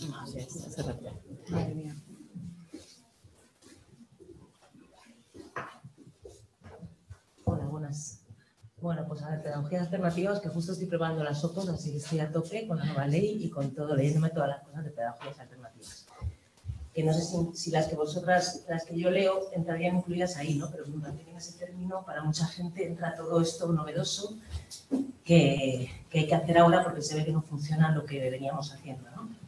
Madre 0.07 1.75
mía. 1.75 1.95
Hola, 7.45 7.65
buenas. 7.65 8.21
Bueno, 8.81 9.05
pues 9.07 9.21
a 9.23 9.29
ver, 9.29 9.41
pedagogías 9.41 9.83
alternativas, 9.83 10.39
que 10.39 10.49
justo 10.49 10.73
estoy 10.73 10.87
preparando 10.87 11.23
las 11.23 11.43
OPOS, 11.43 11.69
así 11.69 11.91
que 11.91 11.97
estoy 11.97 12.19
a 12.19 12.31
tope 12.31 12.67
con 12.67 12.77
la 12.77 12.85
nueva 12.85 13.07
ley 13.07 13.37
y 13.43 13.49
con 13.49 13.73
todo, 13.73 13.95
leyéndome 13.95 14.29
todas 14.29 14.49
las 14.49 14.63
cosas 14.63 14.83
de 14.83 14.91
pedagogías 14.91 15.39
alternativas. 15.39 16.05
Que 16.93 17.03
no 17.03 17.13
sé 17.13 17.23
si, 17.55 17.71
las 17.71 17.87
que 17.87 17.95
vosotras, 17.95 18.63
las 18.69 18.85
que 18.85 18.97
yo 18.97 19.09
leo, 19.09 19.51
entrarían 19.53 19.97
incluidas 19.97 20.37
ahí, 20.37 20.55
¿no? 20.55 20.69
Pero 20.71 20.85
cuando 20.85 21.11
tienen 21.13 21.35
ese 21.35 21.57
término, 21.57 22.05
para 22.05 22.23
mucha 22.23 22.45
gente 22.45 22.85
entra 22.85 23.15
todo 23.15 23.41
esto 23.41 23.71
novedoso 23.71 24.37
que, 25.23 25.89
que, 26.09 26.19
hay 26.19 26.27
que 26.27 26.35
hacer 26.35 26.57
ahora 26.57 26.83
porque 26.83 27.01
se 27.01 27.15
ve 27.15 27.25
que 27.25 27.31
no 27.31 27.41
funciona 27.41 27.91
lo 27.91 28.05
que 28.05 28.29
veníamos 28.29 28.71
haciendo, 28.71 29.09
¿no? 29.11 29.44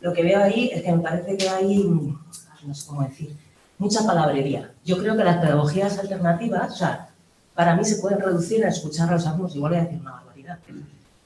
Lo 0.00 0.12
que 0.12 0.22
veo 0.22 0.42
ahí 0.42 0.70
es 0.72 0.82
que 0.82 0.92
me 0.92 1.02
parece 1.02 1.36
que 1.36 1.48
hay, 1.48 1.84
no 1.84 2.74
sé 2.74 2.86
cómo 2.86 3.02
decir, 3.02 3.36
mucha 3.78 4.04
palabrería. 4.04 4.72
Yo 4.84 4.98
creo 4.98 5.16
que 5.16 5.24
las 5.24 5.38
pedagogías 5.38 5.98
alternativas, 5.98 6.72
o 6.72 6.76
sea, 6.76 7.08
para 7.54 7.74
mí 7.74 7.84
se 7.84 7.96
pueden 7.96 8.20
reducir 8.20 8.64
a 8.64 8.68
escuchar 8.68 9.08
a 9.08 9.12
los 9.12 9.26
alumnos, 9.26 9.56
igual 9.56 9.72
voy 9.72 9.80
a 9.80 9.84
decir 9.84 10.00
una 10.00 10.12
barbaridad. 10.12 10.58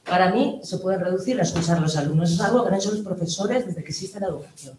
Para 0.03 0.31
mí 0.31 0.59
se 0.63 0.77
pueden 0.79 0.99
reducir 0.99 1.39
a 1.39 1.43
escuchar 1.43 1.77
a 1.77 1.81
los 1.81 1.95
alumnos, 1.95 2.31
es 2.31 2.41
algo 2.41 2.63
que 2.63 2.69
han 2.69 2.75
hecho 2.75 2.91
los 2.91 3.01
profesores 3.01 3.65
desde 3.65 3.83
que 3.83 3.89
existe 3.89 4.19
la 4.19 4.27
educación. 4.27 4.77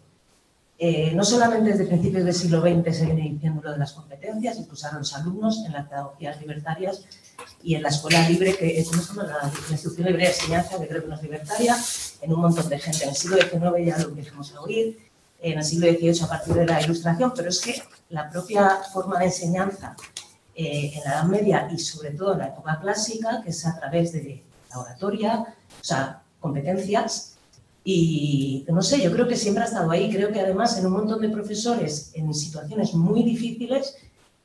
Eh, 0.77 1.13
no 1.15 1.23
solamente 1.23 1.69
desde 1.69 1.85
principios 1.85 2.25
del 2.25 2.33
siglo 2.33 2.59
XX 2.61 2.97
se 2.97 3.05
viene 3.05 3.29
diciendo 3.29 3.61
lo 3.63 3.71
de 3.71 3.77
las 3.77 3.93
competencias, 3.93 4.57
escuchar 4.57 4.93
a 4.93 4.99
los 4.99 5.13
alumnos 5.15 5.63
en 5.65 5.71
las 5.71 5.87
pedagogías 5.87 6.39
libertarias 6.41 7.05
y 7.63 7.75
en 7.75 7.83
la 7.83 7.89
escuela 7.89 8.27
libre, 8.27 8.57
que 8.57 8.79
es 8.79 8.91
la, 9.15 9.51
instrucción 9.71 10.07
libre 10.07 10.23
de 10.23 10.29
enseñanza, 10.29 10.77
que 10.77 10.87
creo 10.87 11.01
que 11.03 11.07
no 11.07 11.15
es 11.15 11.23
libertaria, 11.23 11.77
en 12.21 12.33
un 12.33 12.41
montón 12.41 12.67
de 12.67 12.77
gente. 12.79 13.03
En 13.03 13.09
el 13.09 13.15
siglo 13.15 13.37
XIX 13.37 13.85
ya 13.85 13.97
lo 13.99 14.09
empezamos 14.09 14.53
a 14.53 14.61
oír, 14.61 14.99
en 15.41 15.57
el 15.57 15.63
siglo 15.63 15.87
XVIII 15.87 16.23
a 16.23 16.27
partir 16.27 16.53
de 16.53 16.65
la 16.65 16.81
ilustración, 16.81 17.31
pero 17.35 17.49
es 17.49 17.61
que 17.61 17.81
la 18.09 18.29
propia 18.29 18.81
forma 18.91 19.17
de 19.19 19.25
enseñanza 19.25 19.95
eh, 20.55 20.91
en 20.93 21.03
la 21.05 21.11
Edad 21.11 21.23
Media 21.23 21.69
y 21.71 21.79
sobre 21.79 22.11
todo 22.11 22.33
en 22.33 22.39
la 22.39 22.47
época 22.47 22.79
clásica, 22.81 23.41
que 23.43 23.51
es 23.51 23.65
a 23.65 23.77
través 23.79 24.11
de 24.11 24.43
la 24.69 24.79
oratoria, 24.79 25.39
o 25.39 25.83
sea, 25.83 26.21
competencias, 26.39 27.34
Y 27.87 28.65
no 28.67 28.81
sé, 28.81 28.99
yo 28.99 29.11
creo 29.11 29.27
que 29.27 29.35
siempre 29.35 29.63
ha 29.63 29.67
estado 29.67 29.91
ahí. 29.91 30.11
Creo 30.11 30.31
que 30.31 30.41
además 30.41 30.75
en 30.79 30.87
un 30.87 30.93
montón 30.93 31.21
de 31.21 31.29
profesores 31.29 32.09
en 32.15 32.33
situaciones 32.33 32.95
muy 32.95 33.21
difíciles 33.21 33.95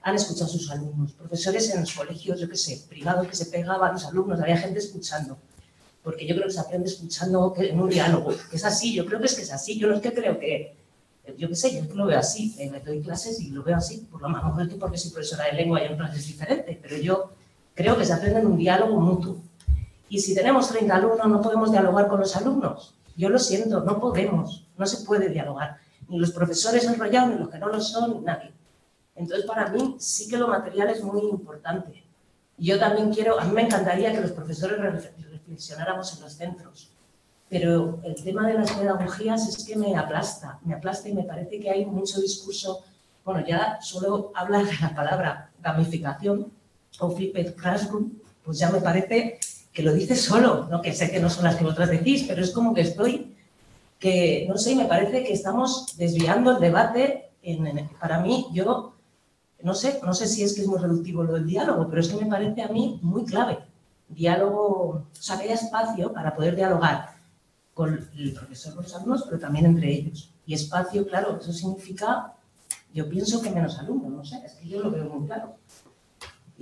han 0.02 0.14
escuchado 0.14 0.44
a 0.44 0.48
sus 0.48 0.70
alumnos. 0.70 1.12
Profesores 1.12 1.70
en 1.70 1.80
los 1.80 1.90
colegios, 1.94 2.38
yo 2.38 2.50
qué 2.50 2.56
sé, 2.56 2.84
privados 2.86 3.26
que 3.26 3.34
se 3.34 3.46
pegaban 3.46 3.90
a 3.90 3.92
los 3.94 4.04
alumnos, 4.04 4.38
había 4.38 4.58
gente 4.58 4.78
escuchando. 4.78 5.38
Porque 6.02 6.26
yo 6.26 6.34
creo 6.34 6.48
que 6.48 6.52
se 6.52 6.60
aprende 6.60 6.90
escuchando 6.90 7.54
en 7.56 7.80
un 7.80 7.88
diálogo. 7.88 8.34
Es 8.52 8.62
así, 8.62 8.92
yo 8.92 9.06
creo 9.06 9.18
que 9.18 9.26
es 9.26 9.34
que 9.34 9.42
es 9.42 9.52
así. 9.52 9.78
Yo 9.78 9.88
no 9.88 9.94
es 9.94 10.02
que 10.02 10.12
creo 10.12 10.38
que, 10.38 10.76
yo 11.38 11.48
qué 11.48 11.56
sé, 11.56 11.74
yo 11.74 11.94
lo 11.94 12.04
veo 12.04 12.18
así. 12.18 12.54
Eh, 12.58 12.70
doy 12.84 13.00
clases 13.00 13.40
y 13.40 13.48
lo 13.48 13.62
veo 13.62 13.76
así. 13.76 14.06
Por 14.10 14.20
lo 14.20 14.28
mejor 14.28 14.68
que 14.68 14.76
porque 14.76 14.98
soy 14.98 15.12
profesora 15.12 15.46
de 15.46 15.52
lengua 15.52 15.82
y 15.82 15.86
en 15.86 15.96
clases 15.96 16.26
diferentes. 16.26 16.76
Pero 16.82 16.96
yo 16.98 17.32
creo 17.74 17.96
que 17.96 18.04
se 18.04 18.12
aprende 18.12 18.40
en 18.40 18.48
un 18.48 18.58
diálogo 18.58 19.00
mutuo. 19.00 19.38
Y 20.10 20.18
si 20.20 20.34
tenemos 20.34 20.68
30 20.68 20.94
alumnos, 20.94 21.26
no 21.26 21.40
podemos 21.40 21.70
dialogar 21.70 22.06
con 22.06 22.20
los 22.20 22.36
alumnos. 22.36 22.94
Yo 23.20 23.28
lo 23.28 23.38
siento, 23.38 23.80
no 23.80 24.00
podemos, 24.00 24.66
no 24.78 24.86
se 24.86 25.04
puede 25.04 25.28
dialogar. 25.28 25.76
Ni 26.08 26.18
los 26.18 26.30
profesores 26.30 26.84
enrollados, 26.84 27.28
ni 27.30 27.38
los 27.38 27.50
que 27.50 27.58
no 27.58 27.68
lo 27.68 27.78
son, 27.78 28.24
nadie. 28.24 28.50
Entonces, 29.14 29.44
para 29.44 29.68
mí 29.68 29.96
sí 29.98 30.26
que 30.26 30.38
lo 30.38 30.48
material 30.48 30.88
es 30.88 31.04
muy 31.04 31.20
importante. 31.28 32.02
Yo 32.56 32.78
también 32.78 33.12
quiero, 33.12 33.38
a 33.38 33.44
mí 33.44 33.52
me 33.52 33.60
encantaría 33.60 34.10
que 34.10 34.22
los 34.22 34.30
profesores 34.30 34.78
reflexionáramos 34.80 36.16
en 36.16 36.22
los 36.22 36.32
centros, 36.32 36.92
pero 37.50 38.00
el 38.04 38.14
tema 38.24 38.48
de 38.48 38.54
las 38.54 38.72
pedagogías 38.72 39.46
es 39.48 39.66
que 39.66 39.76
me 39.76 39.94
aplasta, 39.98 40.58
me 40.64 40.72
aplasta 40.72 41.10
y 41.10 41.12
me 41.12 41.24
parece 41.24 41.60
que 41.60 41.68
hay 41.68 41.84
mucho 41.84 42.22
discurso, 42.22 42.82
bueno, 43.22 43.46
ya 43.46 43.78
solo 43.82 44.32
hablar 44.34 44.64
de 44.64 44.78
la 44.80 44.94
palabra 44.94 45.50
gamificación 45.62 46.50
o 46.98 47.10
flipped 47.10 47.54
classroom, 47.54 48.12
pues 48.42 48.58
ya 48.58 48.70
me 48.70 48.80
parece 48.80 49.38
que 49.72 49.82
lo 49.82 49.92
dice 49.92 50.16
solo, 50.16 50.66
¿no? 50.70 50.82
que 50.82 50.92
sé 50.92 51.10
que 51.10 51.20
no 51.20 51.30
son 51.30 51.44
las 51.44 51.56
que 51.56 51.64
vosotras 51.64 51.90
decís, 51.90 52.24
pero 52.26 52.42
es 52.42 52.50
como 52.50 52.74
que 52.74 52.82
estoy, 52.82 53.36
que 53.98 54.46
no 54.48 54.56
sé, 54.58 54.74
me 54.74 54.86
parece 54.86 55.24
que 55.24 55.32
estamos 55.32 55.96
desviando 55.96 56.52
el 56.52 56.60
debate. 56.60 57.30
En, 57.42 57.88
para 58.00 58.20
mí, 58.20 58.46
yo 58.52 58.94
no 59.62 59.74
sé, 59.74 60.00
no 60.04 60.14
sé 60.14 60.26
si 60.26 60.42
es 60.42 60.54
que 60.54 60.62
es 60.62 60.66
muy 60.66 60.78
reductivo 60.78 61.22
lo 61.22 61.34
del 61.34 61.46
diálogo, 61.46 61.88
pero 61.88 62.00
es 62.00 62.08
que 62.08 62.22
me 62.22 62.30
parece 62.30 62.62
a 62.62 62.68
mí 62.68 62.98
muy 63.02 63.24
clave. 63.24 63.58
Diálogo, 64.08 65.06
o 65.12 65.22
sea, 65.22 65.36
que 65.36 65.44
haya 65.44 65.54
espacio 65.54 66.12
para 66.12 66.34
poder 66.34 66.56
dialogar 66.56 67.10
con 67.74 68.08
el 68.16 68.32
profesor, 68.32 68.74
con 68.74 68.82
los 68.82 68.94
alumnos, 68.94 69.22
pero 69.24 69.38
también 69.38 69.66
entre 69.66 69.92
ellos. 69.92 70.32
Y 70.46 70.54
espacio, 70.54 71.06
claro, 71.06 71.38
eso 71.40 71.52
significa, 71.52 72.34
yo 72.92 73.08
pienso 73.08 73.40
que 73.40 73.50
menos 73.50 73.78
alumnos, 73.78 74.10
no 74.10 74.24
sé, 74.24 74.42
es 74.44 74.54
que 74.54 74.68
yo 74.68 74.80
lo 74.80 74.90
veo 74.90 75.04
muy 75.04 75.26
claro. 75.26 75.54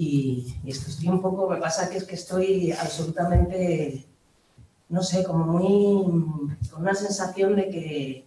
Y, 0.00 0.54
esto 0.64 0.90
estoy 0.90 1.08
un 1.08 1.20
poco, 1.20 1.50
me 1.50 1.56
pasa 1.56 1.90
que 1.90 1.98
es 1.98 2.04
que 2.04 2.14
estoy 2.14 2.70
absolutamente, 2.70 4.06
no 4.88 5.02
sé, 5.02 5.24
como 5.24 5.44
muy, 5.44 6.40
con 6.70 6.82
una 6.82 6.94
sensación 6.94 7.56
de 7.56 7.68
que, 7.68 8.24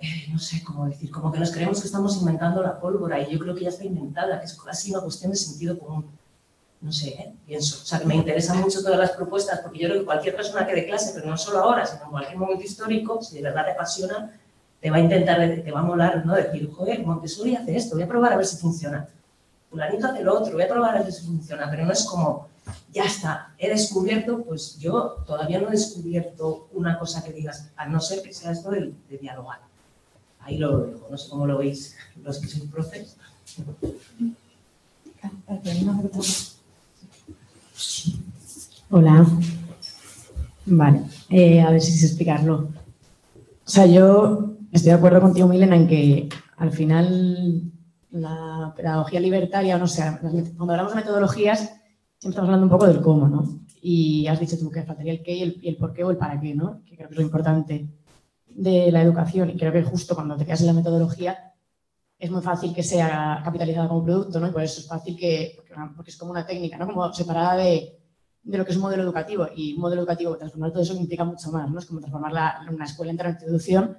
eh, 0.00 0.26
no 0.32 0.40
sé 0.40 0.64
cómo 0.64 0.88
decir, 0.88 1.12
como 1.12 1.30
que 1.30 1.38
nos 1.38 1.52
creemos 1.52 1.80
que 1.80 1.86
estamos 1.86 2.16
inventando 2.16 2.64
la 2.64 2.80
pólvora 2.80 3.20
y 3.22 3.30
yo 3.30 3.38
creo 3.38 3.54
que 3.54 3.62
ya 3.62 3.68
está 3.68 3.84
inventada, 3.84 4.40
que 4.40 4.46
es 4.46 4.54
casi 4.60 4.90
una 4.90 5.02
cuestión 5.02 5.30
de 5.30 5.38
sentido 5.38 5.78
común. 5.78 6.04
No 6.80 6.90
sé, 6.90 7.10
¿eh? 7.10 7.32
pienso. 7.46 7.80
O 7.80 7.86
sea, 7.86 8.00
que 8.00 8.06
me 8.06 8.16
interesan 8.16 8.60
mucho 8.60 8.82
todas 8.82 8.98
las 8.98 9.12
propuestas 9.12 9.60
porque 9.60 9.78
yo 9.78 9.88
creo 9.88 10.00
que 10.00 10.06
cualquier 10.06 10.34
persona 10.34 10.66
que 10.66 10.74
dé 10.74 10.86
clase, 10.86 11.12
pero 11.14 11.28
no 11.30 11.36
solo 11.36 11.60
ahora, 11.60 11.86
sino 11.86 12.04
en 12.06 12.10
cualquier 12.10 12.38
momento 12.38 12.64
histórico, 12.64 13.22
si 13.22 13.36
de 13.36 13.42
verdad 13.42 13.66
te 13.66 13.72
apasiona, 13.72 14.32
te 14.80 14.90
va 14.90 14.96
a 14.96 15.00
intentar, 15.00 15.38
te 15.38 15.70
va 15.70 15.78
a 15.78 15.84
molar, 15.84 16.26
¿no? 16.26 16.34
Decir, 16.34 16.68
joder, 16.72 17.06
Montessori 17.06 17.54
hace 17.54 17.76
esto, 17.76 17.94
voy 17.94 18.02
a 18.02 18.08
probar 18.08 18.32
a 18.32 18.36
ver 18.36 18.46
si 18.46 18.56
funciona 18.56 19.08
fulanito 19.70 20.06
hace 20.06 20.22
lo 20.22 20.38
otro, 20.38 20.54
voy 20.54 20.62
a 20.62 20.68
probar 20.68 20.96
a 20.96 21.02
ver 21.02 21.12
si 21.12 21.26
funciona, 21.26 21.70
pero 21.70 21.84
no 21.84 21.92
es 21.92 22.04
como, 22.04 22.48
ya 22.92 23.04
está, 23.04 23.54
he 23.58 23.68
descubierto, 23.68 24.42
pues 24.42 24.78
yo 24.78 25.24
todavía 25.26 25.60
no 25.60 25.68
he 25.68 25.72
descubierto 25.72 26.68
una 26.72 26.98
cosa 26.98 27.22
que 27.22 27.32
digas, 27.32 27.70
a 27.76 27.86
no 27.86 28.00
ser 28.00 28.22
que 28.22 28.32
sea 28.32 28.52
esto 28.52 28.70
de, 28.70 28.94
dialogar. 29.20 29.60
Ahí 30.40 30.56
lo 30.56 30.78
dejo, 30.78 31.08
no 31.10 31.18
sé 31.18 31.28
cómo 31.28 31.46
lo 31.46 31.58
veis 31.58 31.96
los 32.22 32.38
que 32.38 32.48
sois 32.48 32.64
profes. 32.64 33.16
Hola. 38.90 39.26
Vale, 40.64 41.02
eh, 41.30 41.60
a 41.60 41.70
ver 41.70 41.80
si 41.80 41.92
sé 41.92 42.06
explicarlo. 42.06 42.68
O 43.66 43.70
sea, 43.70 43.86
yo 43.86 44.54
estoy 44.72 44.90
de 44.90 44.96
acuerdo 44.96 45.20
contigo, 45.20 45.48
Milena, 45.48 45.76
en 45.76 45.88
que 45.88 46.28
al 46.56 46.72
final 46.72 47.70
la 48.10 48.72
pedagogía 48.76 49.20
libertaria, 49.20 49.76
o 49.76 49.78
no 49.78 49.86
sé, 49.86 50.02
cuando 50.56 50.72
hablamos 50.72 50.92
de 50.92 51.00
metodologías, 51.00 51.60
siempre 52.18 52.30
estamos 52.30 52.48
hablando 52.48 52.66
un 52.66 52.70
poco 52.70 52.86
del 52.86 53.00
cómo, 53.00 53.28
¿no? 53.28 53.44
Y 53.80 54.26
has 54.26 54.40
dicho 54.40 54.58
tú 54.58 54.70
que 54.70 54.82
faltaría 54.82 55.12
el 55.12 55.22
qué 55.22 55.32
y 55.34 55.68
el, 55.68 55.76
por 55.76 55.92
qué 55.92 56.04
o 56.04 56.10
el 56.10 56.16
para 56.16 56.40
qué, 56.40 56.54
¿no? 56.54 56.82
Que 56.84 56.96
creo 56.96 57.08
que 57.08 57.14
es 57.14 57.18
lo 57.18 57.24
importante 57.24 57.88
de 58.46 58.90
la 58.90 59.02
educación. 59.02 59.50
Y 59.50 59.56
creo 59.56 59.72
que 59.72 59.82
justo 59.82 60.14
cuando 60.14 60.36
te 60.36 60.44
quedas 60.44 60.60
en 60.62 60.66
la 60.66 60.72
metodología 60.72 61.54
es 62.18 62.30
muy 62.30 62.42
fácil 62.42 62.74
que 62.74 62.82
sea 62.82 63.40
capitalizada 63.44 63.88
como 63.88 64.04
producto, 64.04 64.40
¿no? 64.40 64.48
Y 64.48 64.50
por 64.50 64.62
eso 64.62 64.80
es 64.80 64.88
fácil 64.88 65.16
que, 65.16 65.54
porque, 65.94 66.10
es 66.10 66.16
como 66.16 66.32
una 66.32 66.44
técnica, 66.44 66.76
¿no? 66.76 66.86
Como 66.86 67.12
separada 67.12 67.56
de, 67.56 68.00
de, 68.42 68.58
lo 68.58 68.64
que 68.64 68.72
es 68.72 68.76
un 68.76 68.82
modelo 68.82 69.04
educativo. 69.04 69.46
Y 69.54 69.74
un 69.74 69.80
modelo 69.80 70.00
educativo, 70.00 70.36
transformar 70.36 70.72
todo 70.72 70.82
eso 70.82 70.96
implica 70.96 71.24
mucho 71.24 71.52
más, 71.52 71.70
¿no? 71.70 71.78
Es 71.78 71.86
como 71.86 72.00
transformar 72.00 72.32
la, 72.32 72.66
una 72.68 72.84
escuela 72.84 73.12
en 73.12 73.28
institución 73.28 73.98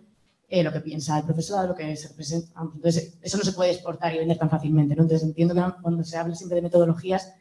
eh, 0.51 0.63
lo 0.63 0.73
que 0.73 0.81
piensa 0.81 1.19
el 1.19 1.25
profesor, 1.25 1.67
lo 1.67 1.75
que 1.75 1.95
se 1.95 2.07
representa. 2.07 2.59
Entonces, 2.73 3.19
eso 3.21 3.37
no 3.37 3.43
se 3.43 3.53
puede 3.53 3.71
exportar 3.71 4.15
y 4.15 4.17
vender 4.17 4.37
tan 4.37 4.49
fácilmente. 4.49 4.93
Entonces, 4.93 5.21
entiendo 5.21 5.53
que 5.53 5.61
cuando 5.81 6.03
se 6.03 6.17
habla 6.17 6.33
siempre 6.33 6.55
de 6.55 6.63
metodologías, 6.63 7.35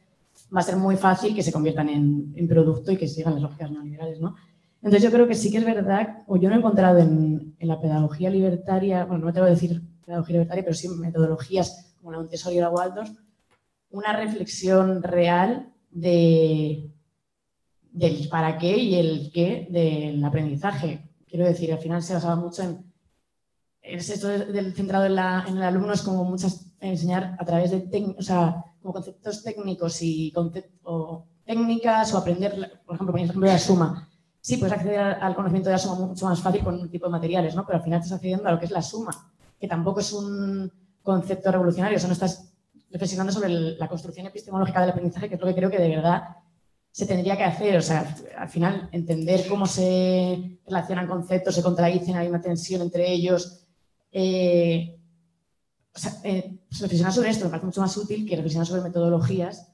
va 0.54 0.60
a 0.60 0.62
ser 0.62 0.76
muy 0.76 0.96
fácil 0.96 1.34
que 1.34 1.42
se 1.42 1.50
conviertan 1.50 1.88
en, 1.88 2.48
producto 2.48 2.92
y 2.92 2.98
que 2.98 3.08
sigan 3.08 3.32
las 3.34 3.42
lógicas 3.42 3.70
neoliberales. 3.70 4.20
¿no? 4.20 4.36
Entonces, 4.82 5.02
yo 5.02 5.10
creo 5.10 5.26
que 5.26 5.34
sí 5.34 5.50
que 5.50 5.56
es 5.56 5.64
verdad, 5.64 6.22
o 6.26 6.36
yo 6.36 6.50
no 6.50 6.54
he 6.54 6.58
encontrado 6.58 6.98
en, 6.98 7.56
la 7.60 7.80
pedagogía 7.80 8.28
libertaria, 8.28 9.04
bueno, 9.04 9.20
no 9.20 9.26
me 9.26 9.32
tengo 9.32 9.46
que 9.46 9.52
decir 9.52 9.82
pedagogía 10.04 10.34
libertaria, 10.34 10.64
pero 10.64 10.74
sí 10.74 10.88
metodologías 10.88 11.94
como 11.96 12.12
la 12.12 12.18
Montessori 12.18 12.58
o 12.58 12.60
la 12.60 12.70
Waldorf, 12.70 13.10
una 13.90 14.12
reflexión 14.14 15.02
real 15.02 15.72
de, 15.90 16.90
del 17.90 18.28
para 18.28 18.58
qué 18.58 18.76
y 18.76 18.94
el 18.96 19.30
qué 19.32 19.66
del 19.70 20.22
aprendizaje. 20.22 21.08
Quiero 21.26 21.46
decir, 21.46 21.72
al 21.72 21.78
final 21.78 22.02
se 22.02 22.14
basaba 22.14 22.36
mucho 22.36 22.62
en 22.62 22.87
es 23.88 24.10
esto 24.10 24.28
del 24.28 24.74
centrado 24.74 25.06
en, 25.06 25.12
el 25.56 25.62
alumno 25.62 25.92
es 25.92 26.02
como 26.02 26.24
muchas 26.24 26.66
enseñar 26.80 27.36
a 27.38 27.44
través 27.44 27.70
de 27.70 28.14
o 28.16 28.22
sea, 28.22 28.64
como 28.80 28.94
conceptos 28.94 29.42
técnicos 29.42 30.00
y 30.02 30.32
o 30.82 31.26
técnicas 31.44 32.12
o 32.14 32.18
aprender, 32.18 32.80
por 32.84 32.94
ejemplo, 32.94 33.12
por 33.12 33.20
ejemplo 33.20 33.46
la 33.46 33.58
suma. 33.58 34.08
Sí, 34.40 34.56
puedes 34.56 34.74
acceder 34.74 35.00
al 35.00 35.34
conocimiento 35.34 35.68
de 35.68 35.74
la 35.74 35.78
suma 35.78 36.06
mucho 36.06 36.26
más 36.26 36.40
fácil 36.40 36.62
con 36.62 36.74
un 36.74 36.90
tipo 36.90 37.06
de 37.06 37.12
materiales, 37.12 37.54
¿no? 37.54 37.66
Pero 37.66 37.78
al 37.78 37.84
final 37.84 38.00
estás 38.00 38.16
accediendo 38.16 38.48
a 38.48 38.52
lo 38.52 38.58
que 38.58 38.66
es 38.66 38.70
la 38.70 38.82
suma, 38.82 39.32
que 39.58 39.66
tampoco 39.66 40.00
es 40.00 40.12
un 40.12 40.70
concepto 41.02 41.50
revolucionario, 41.50 41.96
o 41.96 42.00
sea, 42.00 42.08
no 42.08 42.12
estás 42.12 42.52
reflexionando 42.90 43.32
sobre 43.32 43.48
la 43.50 43.88
construcción 43.88 44.26
epistemológica 44.26 44.80
del 44.80 44.90
aprendizaje, 44.90 45.28
que 45.28 45.34
es 45.34 45.40
lo 45.40 45.46
que 45.46 45.54
creo 45.54 45.70
que 45.70 45.78
de 45.78 45.88
verdad 45.88 46.22
se 46.90 47.06
tendría 47.06 47.36
que 47.36 47.44
hacer. 47.44 47.76
O 47.76 47.82
sea, 47.82 48.14
al 48.36 48.48
final 48.48 48.88
entender 48.92 49.46
cómo 49.48 49.66
se 49.66 50.60
relacionan 50.66 51.06
conceptos, 51.06 51.54
se 51.54 51.62
contradicen, 51.62 52.16
hay 52.16 52.28
una 52.28 52.40
tensión 52.40 52.82
entre 52.82 53.10
ellos, 53.10 53.67
eh, 54.12 54.98
eh, 56.24 56.58
reflexionar 56.70 57.12
sobre 57.12 57.30
esto 57.30 57.44
me 57.44 57.50
parece 57.50 57.66
mucho 57.66 57.80
más 57.80 57.96
útil 57.96 58.26
que 58.26 58.36
reflexionar 58.36 58.66
sobre 58.66 58.82
metodologías 58.82 59.72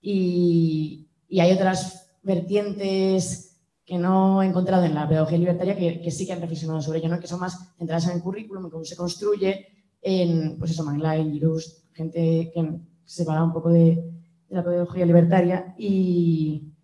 y, 0.00 1.06
hay 1.38 1.52
otras 1.52 2.10
vertientes 2.22 3.60
que 3.84 3.96
no 3.98 4.42
he 4.42 4.46
encontrado 4.46 4.84
en 4.84 4.94
la 4.94 5.08
pedagogía 5.08 5.38
libertaria 5.38 5.76
que, 5.76 6.10
sí 6.10 6.26
que 6.26 6.32
han 6.32 6.40
reflexionado 6.40 6.82
sobre 6.82 6.98
ello, 6.98 7.08
¿no? 7.08 7.20
que 7.20 7.26
son 7.26 7.40
más 7.40 7.74
centradas 7.78 8.06
en 8.08 8.16
el 8.16 8.22
currículum, 8.22 8.68
cómo 8.68 8.84
se 8.84 8.96
construye, 8.96 9.66
en, 10.02 10.58
pues 10.58 10.72
eso, 10.72 10.84
Mangline, 10.84 11.32
Girus, 11.32 11.84
gente 11.92 12.50
que 12.52 12.80
se 13.04 13.22
separa 13.22 13.44
un 13.44 13.52
poco 13.52 13.70
de, 13.70 14.10
la 14.50 14.64
pedagogía 14.64 15.06
libertaria 15.06 15.74
y, 15.78 16.74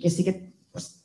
que 0.00 0.10
sí 0.10 0.24
que 0.24 0.54
pues, 0.72 1.04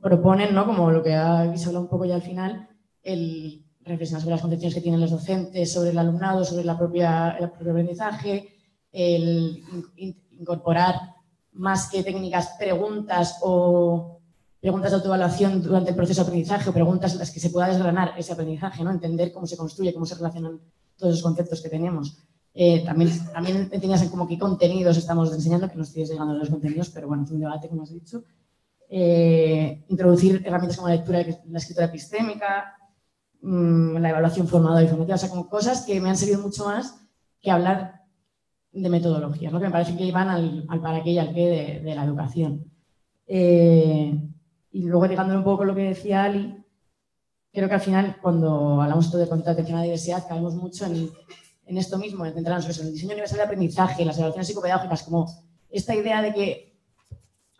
proponen, 0.00 0.54
¿no? 0.54 0.64
como 0.64 0.90
lo 0.90 1.02
que 1.02 1.14
habéis 1.14 1.66
hablado 1.66 1.84
un 1.84 1.90
poco 1.90 2.04
ya 2.04 2.14
al 2.14 2.22
final, 2.22 2.68
el 3.02 3.61
reflexionar 3.84 4.22
sobre 4.22 4.34
las 4.34 4.42
concepciones 4.42 4.74
que 4.74 4.80
tienen 4.80 5.00
los 5.00 5.10
docentes, 5.10 5.72
sobre 5.72 5.90
el 5.90 5.98
alumnado, 5.98 6.44
sobre 6.44 6.64
la 6.64 6.78
propia, 6.78 7.36
el 7.38 7.50
propio 7.50 7.72
aprendizaje, 7.72 8.48
el 8.92 9.62
incorporar 10.30 10.94
más 11.52 11.88
que 11.88 12.02
técnicas 12.02 12.54
preguntas 12.58 13.38
o 13.42 14.20
preguntas 14.60 14.90
de 14.90 14.96
autoevaluación 14.96 15.62
durante 15.62 15.90
el 15.90 15.96
proceso 15.96 16.22
de 16.22 16.28
aprendizaje 16.28 16.70
o 16.70 16.72
preguntas 16.72 17.12
en 17.12 17.18
las 17.18 17.30
que 17.30 17.40
se 17.40 17.50
pueda 17.50 17.68
desgranar 17.68 18.14
ese 18.16 18.32
aprendizaje, 18.32 18.84
¿no? 18.84 18.90
entender 18.90 19.32
cómo 19.32 19.46
se 19.46 19.56
construye, 19.56 19.92
cómo 19.92 20.06
se 20.06 20.14
relacionan 20.14 20.60
todos 20.96 21.14
los 21.14 21.22
conceptos 21.22 21.60
que 21.60 21.68
tenemos. 21.68 22.18
Eh, 22.54 22.84
también, 22.84 23.10
también 23.32 23.70
en 23.72 24.08
como 24.08 24.28
qué 24.28 24.38
contenidos 24.38 24.96
estamos 24.96 25.32
enseñando, 25.32 25.68
que 25.68 25.76
no 25.76 25.82
estoy 25.82 26.04
llegando 26.04 26.34
a 26.34 26.36
los 26.36 26.50
contenidos, 26.50 26.90
pero 26.90 27.08
bueno, 27.08 27.24
es 27.24 27.30
un 27.30 27.40
debate, 27.40 27.68
como 27.68 27.82
has 27.82 27.92
dicho. 27.92 28.24
Eh, 28.88 29.84
introducir 29.88 30.42
herramientas 30.44 30.76
como 30.76 30.88
la 30.88 30.96
lectura, 30.96 31.24
la 31.48 31.58
escritura 31.58 31.86
epistémica, 31.86 32.76
Mm, 33.44 33.96
la 33.96 34.10
evaluación 34.10 34.46
formadora 34.46 34.84
y 34.84 34.86
formativa, 34.86 35.16
o 35.16 35.18
sea, 35.18 35.28
como 35.28 35.48
cosas 35.48 35.84
que 35.84 36.00
me 36.00 36.08
han 36.08 36.16
servido 36.16 36.40
mucho 36.40 36.64
más 36.66 37.00
que 37.40 37.50
hablar 37.50 38.02
de 38.70 38.88
metodologías, 38.88 39.52
¿no? 39.52 39.58
que 39.58 39.66
me 39.66 39.72
parece 39.72 39.96
que 39.96 40.04
iban 40.04 40.28
al, 40.28 40.64
al 40.68 40.80
para 40.80 41.02
qué 41.02 41.10
y 41.10 41.18
al 41.18 41.34
qué 41.34 41.82
de, 41.82 41.94
la 41.94 42.04
educación. 42.04 42.70
Eh, 43.26 44.16
Y 44.70 44.84
luego 44.84 45.08
ligándolo 45.08 45.40
un 45.40 45.44
poco 45.44 45.58
con 45.58 45.66
lo 45.66 45.74
que 45.74 45.88
decía 45.88 46.22
Ali, 46.22 46.56
creo 47.52 47.68
que 47.68 47.74
al 47.74 47.80
final 47.80 48.16
cuando 48.22 48.80
hablamos 48.80 49.10
todo 49.10 49.20
de 49.20 49.28
contacto 49.28 49.50
atención 49.50 49.76
a 49.76 49.80
la 49.80 49.84
diversidad, 49.86 50.26
caemos 50.28 50.54
mucho 50.54 50.86
en, 50.86 51.10
en 51.66 51.78
esto 51.78 51.98
mismo, 51.98 52.24
en 52.24 52.34
centrarnos 52.34 52.78
en 52.78 52.86
el 52.86 52.92
diseño 52.92 53.12
universal 53.12 53.38
de 53.38 53.44
aprendizaje, 53.44 54.04
las 54.04 54.16
evaluaciones 54.18 54.46
psicopedagógicas, 54.46 55.02
como 55.02 55.26
esta 55.68 55.96
idea 55.96 56.22
de 56.22 56.32
que 56.32 56.71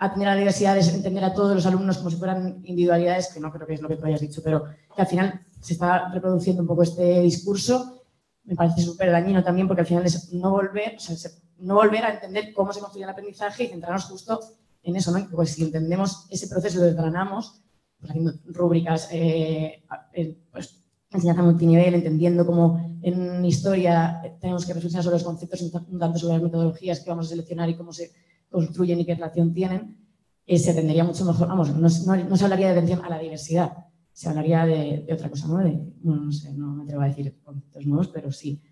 atender 0.05 0.29
a 0.29 0.33
la 0.33 0.39
diversidad 0.39 0.77
es 0.77 0.93
entender 0.93 1.25
a 1.25 1.33
todos 1.33 1.55
los 1.55 1.65
alumnos 1.65 1.99
como 1.99 2.11
si 2.11 2.17
fueran 2.17 2.61
individualidades, 2.65 3.33
que 3.33 3.41
no 3.41 3.53
creo 3.53 3.67
que 3.67 3.75
es 3.75 3.81
lo 3.81 3.89
que 3.89 3.97
tú 3.97 4.07
hayas 4.07 4.21
dicho, 4.21 4.43
pero 4.43 4.65
que 4.65 5.03
al 5.03 5.07
final 5.07 5.41
se 5.61 5.75
está 5.75 6.09
reproduciendo 6.09 6.63
un 6.63 6.69
poco 6.69 6.83
este 6.83 7.21
discurso. 7.21 8.03
Me 8.45 8.57
parece 8.57 8.83
súper 8.83 9.13
dañino 9.13 9.45
también 9.45 9.69
porque 9.69 9.83
al 9.83 9.87
final 9.87 10.05
es 10.05 10.33
no 10.33 10.51
volver, 10.51 10.97
o 10.97 10.99
sea, 10.99 11.31
no 11.59 11.77
volver 11.77 12.05
a 12.05 12.15
entender 12.15 12.53
cómo 12.53 12.73
se 12.73 12.81
construye 12.81 13.05
el 13.05 13.11
aprendizaje 13.11 13.65
y 13.65 13.69
centrarnos 13.69 14.05
justo 14.07 14.41
en 14.83 14.97
eso, 14.97 15.17
¿no? 15.17 15.29
Pues 15.31 15.51
si 15.53 15.63
entendemos 15.63 16.27
ese 16.31 16.49
proceso 16.49 16.79
y 16.79 16.81
lo 16.81 16.87
desgranamos, 16.87 17.63
pues 18.01 18.11
haciendo 18.11 18.33
rúbricas, 18.47 19.09
eh, 19.13 19.85
eh, 20.15 20.39
pues 20.51 20.83
enseñanza 21.13 21.43
multinivel, 21.43 21.95
entendiendo 21.95 22.45
cómo 22.45 22.99
en 23.03 23.45
historia 23.45 24.21
tenemos 24.41 24.67
que 24.67 24.75
reflexionar 24.75 25.05
sobre 25.05 25.17
los 25.17 25.25
conceptos, 25.25 25.63
un 25.63 25.99
tanto 26.01 26.19
sobre 26.19 26.35
las 26.35 26.43
metodologías 26.43 27.01
que 27.01 27.11
vamos 27.11 27.27
a 27.27 27.29
seleccionar 27.29 27.69
y 27.69 27.77
cómo 27.77 27.93
se 27.93 28.11
construyen 28.53 29.01
y 29.01 29.05
qué 29.05 29.17
relación 29.17 29.53
tienen, 29.53 29.97
eh, 30.47 30.59
se 30.59 30.71
atendería 30.71 31.03
mucho 31.03 31.25
mejor, 31.25 31.49
vamos, 31.49 31.75
no, 31.75 31.89
no, 31.89 32.37
se 32.37 32.45
hablaría 32.45 32.69
de 32.69 32.73
atención 32.75 33.05
a 33.05 33.09
la 33.09 33.19
diversidad, 33.19 33.73
se 34.13 34.29
hablaría 34.29 34.65
de, 34.67 35.07
otra 35.13 35.29
cosa, 35.29 35.49
¿no? 35.49 35.59
De, 35.59 35.81
no 36.03 36.31
sé, 36.31 36.53
no 36.53 36.75
me 36.75 36.85
atrevo 36.85 37.03
a 37.03 37.07
decir 37.07 37.41
conceptos 37.43 37.87
nuevos, 37.87 38.09
pero 38.09 38.31
sí. 38.31 38.63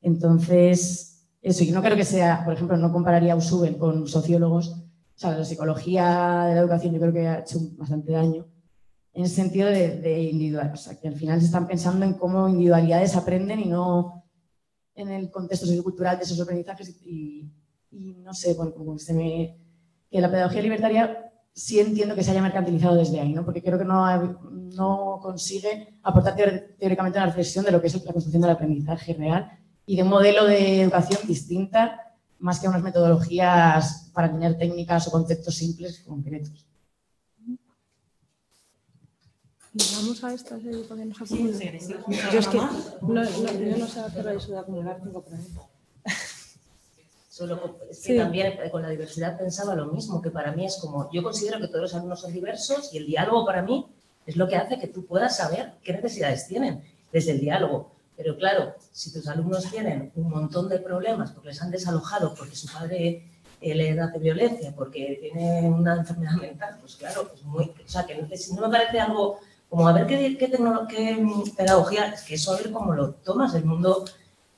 Entonces, 0.00 1.26
eso, 1.42 1.64
y 1.64 1.70
no 1.72 1.82
creo 1.82 1.96
que 1.96 2.04
sea, 2.04 2.44
por 2.44 2.54
ejemplo, 2.54 2.76
no 2.76 2.92
compararía 2.92 3.34
a 3.34 3.36
Usuben 3.36 3.74
con 3.74 4.06
sociólogos, 4.06 4.70
o 4.70 5.20
sea, 5.20 5.36
la 5.36 5.44
psicología 5.44 6.44
de 6.46 6.54
la 6.54 6.60
educación 6.60 6.94
yo 6.94 7.00
creo 7.00 7.12
que 7.12 7.26
ha 7.26 7.40
hecho 7.40 7.58
bastante 7.76 8.12
daño 8.12 8.46
en 9.18 9.24
el 9.24 9.30
sentido 9.30 9.68
de, 9.68 10.22
individual, 10.30 10.70
o 10.72 10.76
sea, 10.76 10.96
que 10.96 11.08
al 11.08 11.16
final 11.16 11.40
se 11.40 11.46
están 11.46 11.66
pensando 11.66 12.06
en 12.06 12.14
cómo 12.14 12.48
individualidades 12.48 13.16
aprenden 13.16 13.58
y 13.58 13.64
no 13.64 14.24
en 14.94 15.08
el 15.08 15.28
contexto 15.28 15.66
sociocultural 15.66 16.18
de 16.18 16.22
esos 16.22 16.40
aprendizajes 16.40 16.90
y, 17.04 17.50
no 17.90 18.34
sé, 18.34 18.54
bueno, 18.54 18.74
como 18.74 18.98
se 18.98 19.14
me, 19.14 19.58
que 20.10 20.20
la 20.20 20.30
pedagogía 20.30 20.62
libertaria 20.62 21.32
sí 21.52 21.80
entiendo 21.80 22.14
que 22.14 22.22
se 22.22 22.30
haya 22.30 22.42
mercantilizado 22.42 22.94
desde 22.94 23.20
ahí, 23.20 23.32
¿no? 23.32 23.44
porque 23.44 23.62
creo 23.62 23.78
que 23.78 23.84
no, 23.84 24.40
no 24.52 25.18
consigue 25.20 25.98
aportar 26.02 26.36
teóricamente 26.78 27.18
una 27.18 27.26
reflexión 27.26 27.64
de 27.64 27.72
lo 27.72 27.80
que 27.80 27.88
es 27.88 28.04
la 28.04 28.12
construcción 28.12 28.42
del 28.42 28.52
aprendizaje 28.52 29.14
real 29.14 29.50
y 29.84 29.96
de 29.96 30.02
un 30.02 30.08
modelo 30.08 30.44
de 30.46 30.82
educación 30.82 31.20
distinta 31.26 32.14
más 32.38 32.60
que 32.60 32.68
unas 32.68 32.82
metodologías 32.82 34.10
para 34.14 34.30
tener 34.30 34.56
técnicas 34.56 35.08
o 35.08 35.10
conceptos 35.10 35.56
simples 35.56 36.04
concretos. 36.06 36.64
Vamos 39.96 40.24
a 40.24 40.34
esta 40.34 40.58
serie 40.60 40.84
porque 40.88 41.04
nos 41.04 41.16
sí, 41.18 41.52
sí, 41.54 41.80
sí, 41.80 41.94
Yo 42.32 42.38
es 42.38 42.48
que 42.48 42.56
no, 42.56 42.70
no, 43.02 43.24
yo 43.24 43.78
no 43.78 43.86
sé 43.86 44.00
hacer 44.00 44.28
eso 44.28 44.52
de 44.52 44.58
acumular 44.58 45.00
cinco 45.02 45.22
preguntas. 45.22 45.77
Solo 47.38 47.76
es 47.88 48.04
que 48.04 48.18
también 48.18 48.48
eh, 48.48 48.68
con 48.68 48.82
la 48.82 48.88
diversidad 48.88 49.38
pensaba 49.38 49.76
lo 49.76 49.86
mismo, 49.86 50.20
que 50.20 50.32
para 50.32 50.50
mí 50.50 50.66
es 50.66 50.76
como, 50.78 51.08
yo 51.12 51.22
considero 51.22 51.60
que 51.60 51.68
todos 51.68 51.82
los 51.82 51.94
alumnos 51.94 52.20
son 52.20 52.32
diversos 52.32 52.92
y 52.92 52.98
el 52.98 53.06
diálogo 53.06 53.46
para 53.46 53.62
mí 53.62 53.86
es 54.26 54.34
lo 54.34 54.48
que 54.48 54.56
hace 54.56 54.80
que 54.80 54.88
tú 54.88 55.06
puedas 55.06 55.36
saber 55.36 55.74
qué 55.84 55.92
necesidades 55.92 56.48
tienen 56.48 56.82
desde 57.12 57.30
el 57.30 57.38
diálogo. 57.38 57.92
Pero 58.16 58.36
claro, 58.36 58.74
si 58.90 59.12
tus 59.12 59.28
alumnos 59.28 59.70
tienen 59.70 60.10
un 60.16 60.30
montón 60.30 60.68
de 60.68 60.80
problemas 60.80 61.30
porque 61.30 61.50
les 61.50 61.62
han 61.62 61.70
desalojado, 61.70 62.34
porque 62.34 62.56
su 62.56 62.66
padre 62.72 63.22
eh, 63.60 63.74
le 63.76 64.00
hace 64.00 64.18
violencia, 64.18 64.74
porque 64.74 65.18
tiene 65.20 65.60
una 65.68 65.94
enfermedad 65.94 66.38
mental, 66.40 66.78
pues 66.80 66.96
claro, 66.96 67.28
pues 67.28 67.44
muy, 67.44 67.66
o 67.66 67.88
sea, 67.88 68.04
que 68.04 68.16
no 68.16 68.62
me 68.62 68.68
parece 68.68 68.98
algo 68.98 69.38
como 69.68 69.86
a 69.86 69.92
ver 69.92 70.08
qué, 70.08 70.36
qué, 70.36 70.50
qué 70.50 71.52
pedagogía, 71.56 72.08
es 72.14 72.22
que 72.22 72.34
eso 72.34 72.52
a 72.52 72.56
ver 72.56 72.72
cómo 72.72 72.94
lo 72.94 73.12
tomas, 73.12 73.54
el 73.54 73.64
mundo 73.64 74.06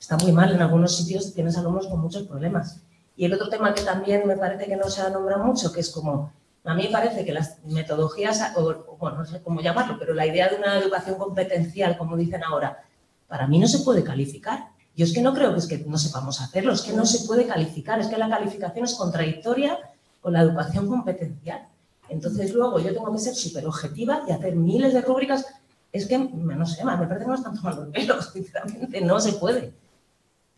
está 0.00 0.16
muy 0.16 0.32
mal, 0.32 0.52
en 0.52 0.62
algunos 0.62 0.96
sitios 0.96 1.34
tienes 1.34 1.56
alumnos 1.58 1.86
con 1.86 2.00
muchos 2.00 2.26
problemas. 2.26 2.80
Y 3.16 3.26
el 3.26 3.34
otro 3.34 3.50
tema 3.50 3.74
que 3.74 3.82
también 3.82 4.26
me 4.26 4.36
parece 4.36 4.64
que 4.64 4.76
no 4.76 4.88
se 4.88 5.02
ha 5.02 5.10
nombrado 5.10 5.44
mucho, 5.44 5.70
que 5.72 5.80
es 5.80 5.90
como, 5.90 6.32
a 6.64 6.74
mí 6.74 6.84
me 6.84 6.90
parece 6.90 7.24
que 7.24 7.32
las 7.32 7.62
metodologías, 7.64 8.52
o, 8.56 8.96
bueno, 8.98 9.18
no 9.18 9.26
sé 9.26 9.42
cómo 9.42 9.60
llamarlo, 9.60 9.96
pero 9.98 10.14
la 10.14 10.26
idea 10.26 10.48
de 10.48 10.56
una 10.56 10.78
educación 10.78 11.16
competencial, 11.16 11.98
como 11.98 12.16
dicen 12.16 12.42
ahora, 12.42 12.82
para 13.28 13.46
mí 13.46 13.58
no 13.58 13.68
se 13.68 13.80
puede 13.80 14.02
calificar. 14.02 14.70
Yo 14.96 15.04
es 15.04 15.12
que 15.12 15.20
no 15.20 15.34
creo 15.34 15.52
que 15.52 15.58
es 15.58 15.66
que 15.66 15.78
no 15.78 15.98
sepamos 15.98 16.40
hacerlo, 16.40 16.72
es 16.72 16.82
que 16.82 16.94
no 16.94 17.04
se 17.04 17.26
puede 17.26 17.46
calificar, 17.46 18.00
es 18.00 18.08
que 18.08 18.16
la 18.16 18.28
calificación 18.28 18.86
es 18.86 18.94
contradictoria 18.94 19.78
con 20.20 20.32
la 20.32 20.40
educación 20.40 20.88
competencial. 20.88 21.68
Entonces 22.08 22.52
luego 22.54 22.80
yo 22.80 22.92
tengo 22.92 23.12
que 23.12 23.18
ser 23.18 23.34
súper 23.34 23.66
objetiva 23.66 24.22
y 24.26 24.32
hacer 24.32 24.56
miles 24.56 24.94
de 24.94 25.02
rúbricas. 25.02 25.46
Es 25.92 26.06
que, 26.06 26.18
no 26.18 26.66
sé, 26.66 26.84
me 26.84 26.96
parece 26.96 27.20
que 27.20 27.26
no 27.26 27.34
están 27.34 27.54
tomando 27.54 27.82
el 27.84 27.90
pelo, 27.90 28.20
sinceramente, 28.32 29.00
no 29.02 29.20
se 29.20 29.34
puede. 29.34 29.79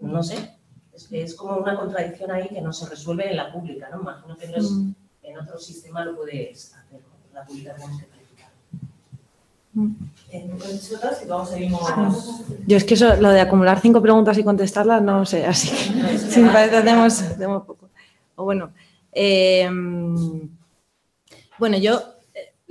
No 0.03 0.23
sé, 0.23 0.57
es, 1.11 1.35
como 1.35 1.57
una 1.57 1.77
contradicción 1.77 2.31
ahí 2.31 2.49
que 2.49 2.61
no 2.61 2.73
se 2.73 2.89
resuelve 2.89 3.31
en 3.31 3.37
la 3.37 3.53
pública, 3.53 3.89
¿no? 3.91 4.01
Imagino 4.03 4.37
que 4.37 4.49
mm. 4.49 4.95
en 5.23 5.39
otro 5.39 5.59
sistema 5.59 6.05
lo 6.05 6.17
puedes 6.17 6.75
hacer, 6.75 7.01
en 7.29 7.35
la 7.35 7.45
pública 7.45 7.75
tenemos 7.75 8.01
que 8.01 8.07
calificar. 8.07 8.51
Mm. 9.75 9.93
Yo 12.67 12.77
es 12.77 12.85
que 12.85 12.95
eso, 12.95 13.17
lo 13.17 13.31
de 13.31 13.41
acumular 13.41 13.81
cinco 13.81 14.03
preguntas 14.03 14.37
y 14.39 14.45
contestarlas, 14.45 15.03
no 15.03 15.25
sé, 15.25 15.47
así 15.47 15.69
que 15.71 16.19
sí, 16.19 16.43
parece 16.53 16.77
que 16.77 16.83
tenemos, 16.83 17.65
poco. 17.67 17.91
O 18.37 18.45
bueno, 18.45 18.73
eh, 19.13 19.71
bueno, 21.59 21.79
yo 21.79 22.01
eh, 22.01 22.22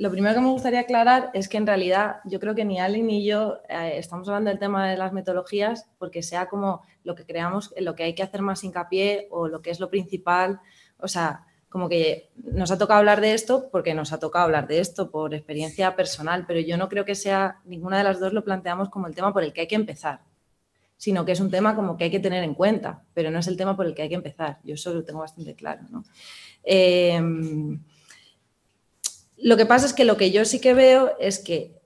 lo 0.02 0.10
primero 0.10 0.34
que 0.34 0.41
me 0.41 0.49
gustaría 0.49 0.80
aclarar 0.80 1.30
es 1.36 1.48
que 1.48 1.57
en 1.57 1.68
realidad 1.68 2.22
yo 2.26 2.40
creo 2.40 2.56
que 2.56 2.65
ni 2.65 2.80
Ali 2.80 3.03
ni 3.03 3.23
yo 3.23 3.60
eh, 3.69 3.94
estamos 3.98 4.28
hablando 4.28 4.49
del 4.49 4.57
tema 4.57 4.90
de 4.90 4.98
las 4.98 5.14
metodologías 5.14 5.91
porque 5.99 6.23
sea 6.23 6.48
como 6.48 6.82
lo 7.03 7.14
que 7.14 7.23
creamos, 7.23 7.72
lo 7.78 7.94
que 7.94 8.02
hay 8.06 8.15
que 8.15 8.23
hacer 8.23 8.41
más 8.41 8.64
hincapié 8.64 9.28
o 9.30 9.48
lo 9.48 9.61
que 9.61 9.69
es 9.69 9.80
lo 9.80 9.91
principal. 9.91 10.60
O 10.98 11.07
sea, 11.07 11.45
como 11.69 11.88
que 11.88 12.32
nos 12.36 12.72
ha 12.72 12.80
tocado 12.80 12.98
hablar 12.98 13.22
de 13.22 13.36
esto 13.36 13.69
porque 13.72 13.94
nos 13.94 14.11
ha 14.11 14.18
tocado 14.18 14.45
hablar 14.45 14.68
de 14.68 14.80
esto 14.80 15.11
por 15.11 15.36
experiencia 15.36 15.95
personal, 15.95 16.45
pero 16.48 16.60
yo 16.61 16.78
no 16.78 16.90
creo 16.90 17.06
que 17.06 17.14
sea, 17.14 17.60
ninguna 17.64 17.99
de 17.99 18.03
las 18.03 18.19
dos 18.19 18.34
lo 18.34 18.44
planteamos 18.44 18.90
como 18.90 19.06
el 19.06 19.14
tema 19.14 19.32
por 19.32 19.44
el 19.44 19.53
que 19.53 19.61
hay 19.61 19.68
que 19.68 19.76
empezar, 19.76 20.22
sino 20.98 21.26
que 21.26 21.34
es 21.34 21.40
un 21.40 21.52
tema 21.52 21.76
como 21.76 21.95
que 21.95 22.06
hay 22.06 22.11
que 22.11 22.19
tener 22.19 22.44
en 22.44 22.56
cuenta, 22.56 23.03
pero 23.14 23.30
no 23.30 23.38
es 23.38 23.48
el 23.48 23.56
tema 23.56 23.78
por 23.78 23.86
el 23.86 23.94
que 23.94 24.02
hay 24.02 24.10
que 24.10 24.15
empezar. 24.15 24.57
Yo 24.64 24.73
eso 24.73 24.91
lo 24.95 25.03
tengo 25.03 25.19
bastante 25.19 25.53
claro. 25.53 25.84
¿no? 25.91 26.03
Eh, 26.64 27.22
lo 29.41 29.57
que 29.57 29.65
pasa 29.65 29.85
es 29.85 29.93
que 29.93 30.05
lo 30.05 30.18
que 30.18 30.31
yo 30.31 30.45
sí 30.45 30.59
que 30.59 30.73
veo 30.73 31.13
es 31.19 31.39
que 31.39 31.81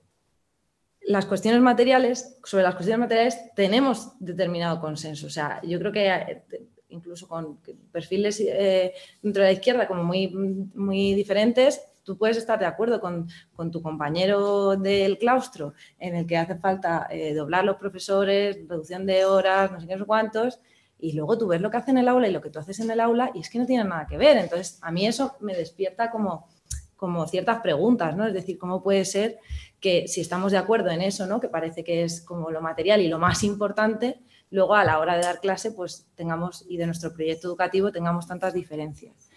las 1.06 1.26
cuestiones 1.26 1.60
materiales, 1.60 2.38
sobre 2.44 2.64
las 2.64 2.74
cuestiones 2.74 3.00
materiales 3.00 3.38
tenemos 3.54 4.12
determinado 4.18 4.80
consenso. 4.80 5.28
O 5.28 5.30
sea, 5.30 5.60
yo 5.62 5.78
creo 5.78 5.92
que 5.92 6.08
eh, 6.08 6.42
incluso 6.88 7.28
con 7.28 7.58
perfiles 7.92 8.40
eh, 8.40 8.92
dentro 9.22 9.42
de 9.42 9.48
la 9.48 9.52
izquierda 9.52 9.86
como 9.86 10.02
muy, 10.02 10.28
muy 10.28 11.14
diferentes, 11.14 11.80
tú 12.02 12.18
puedes 12.18 12.36
estar 12.36 12.58
de 12.58 12.66
acuerdo 12.66 13.00
con, 13.00 13.28
tu 13.70 13.82
compañero 13.82 14.76
del 14.76 15.18
claustro 15.18 15.74
en 15.98 16.16
el 16.16 16.26
que 16.26 16.36
hace 16.36 16.56
falta 16.56 17.06
eh, 17.10 17.34
doblar 17.34 17.64
los 17.64 17.76
profesores, 17.76 18.58
reducción 18.68 19.06
de 19.06 19.24
horas, 19.24 19.72
no 19.72 19.80
sé 19.80 19.86
qué, 19.86 19.94
no 19.94 20.00
sé 20.00 20.06
cuántos, 20.06 20.60
y 20.98 21.12
luego 21.12 21.36
tú 21.36 21.48
ves 21.48 21.60
lo 21.60 21.70
que 21.70 21.76
hace 21.76 21.90
en 21.90 21.98
el 21.98 22.08
aula 22.08 22.28
y 22.28 22.32
lo 22.32 22.40
que 22.40 22.50
tú 22.50 22.58
haces 22.58 22.80
en 22.80 22.90
el 22.90 23.00
aula 23.00 23.30
y 23.34 23.40
es 23.40 23.50
que 23.50 23.58
no 23.58 23.66
tiene 23.66 23.84
nada 23.84 24.06
que 24.06 24.16
ver. 24.16 24.36
Entonces, 24.38 24.78
a 24.82 24.90
mí 24.90 25.06
eso 25.06 25.36
me 25.40 25.54
despierta 25.54 26.10
como 26.10 26.48
como 26.96 27.26
ciertas 27.26 27.60
preguntas, 27.60 28.16
¿no? 28.16 28.26
Es 28.26 28.34
decir, 28.34 28.58
¿cómo 28.58 28.82
puede 28.82 29.04
ser 29.04 29.38
que 29.80 30.08
si 30.08 30.20
estamos 30.20 30.52
de 30.52 30.58
acuerdo 30.58 30.90
en 30.90 31.02
eso, 31.02 31.26
¿no? 31.26 31.40
Que 31.40 31.48
parece 31.48 31.84
que 31.84 32.02
es 32.02 32.22
como 32.22 32.50
lo 32.50 32.60
material 32.60 33.00
y 33.00 33.08
lo 33.08 33.18
más 33.18 33.44
importante, 33.44 34.20
luego 34.50 34.74
a 34.74 34.84
la 34.84 34.98
hora 34.98 35.16
de 35.16 35.22
dar 35.22 35.40
clase, 35.40 35.72
pues 35.72 36.06
tengamos, 36.14 36.64
y 36.68 36.76
de 36.78 36.86
nuestro 36.86 37.12
proyecto 37.12 37.48
educativo, 37.48 37.92
tengamos 37.92 38.26
tantas 38.26 38.54
diferencias. 38.54 39.30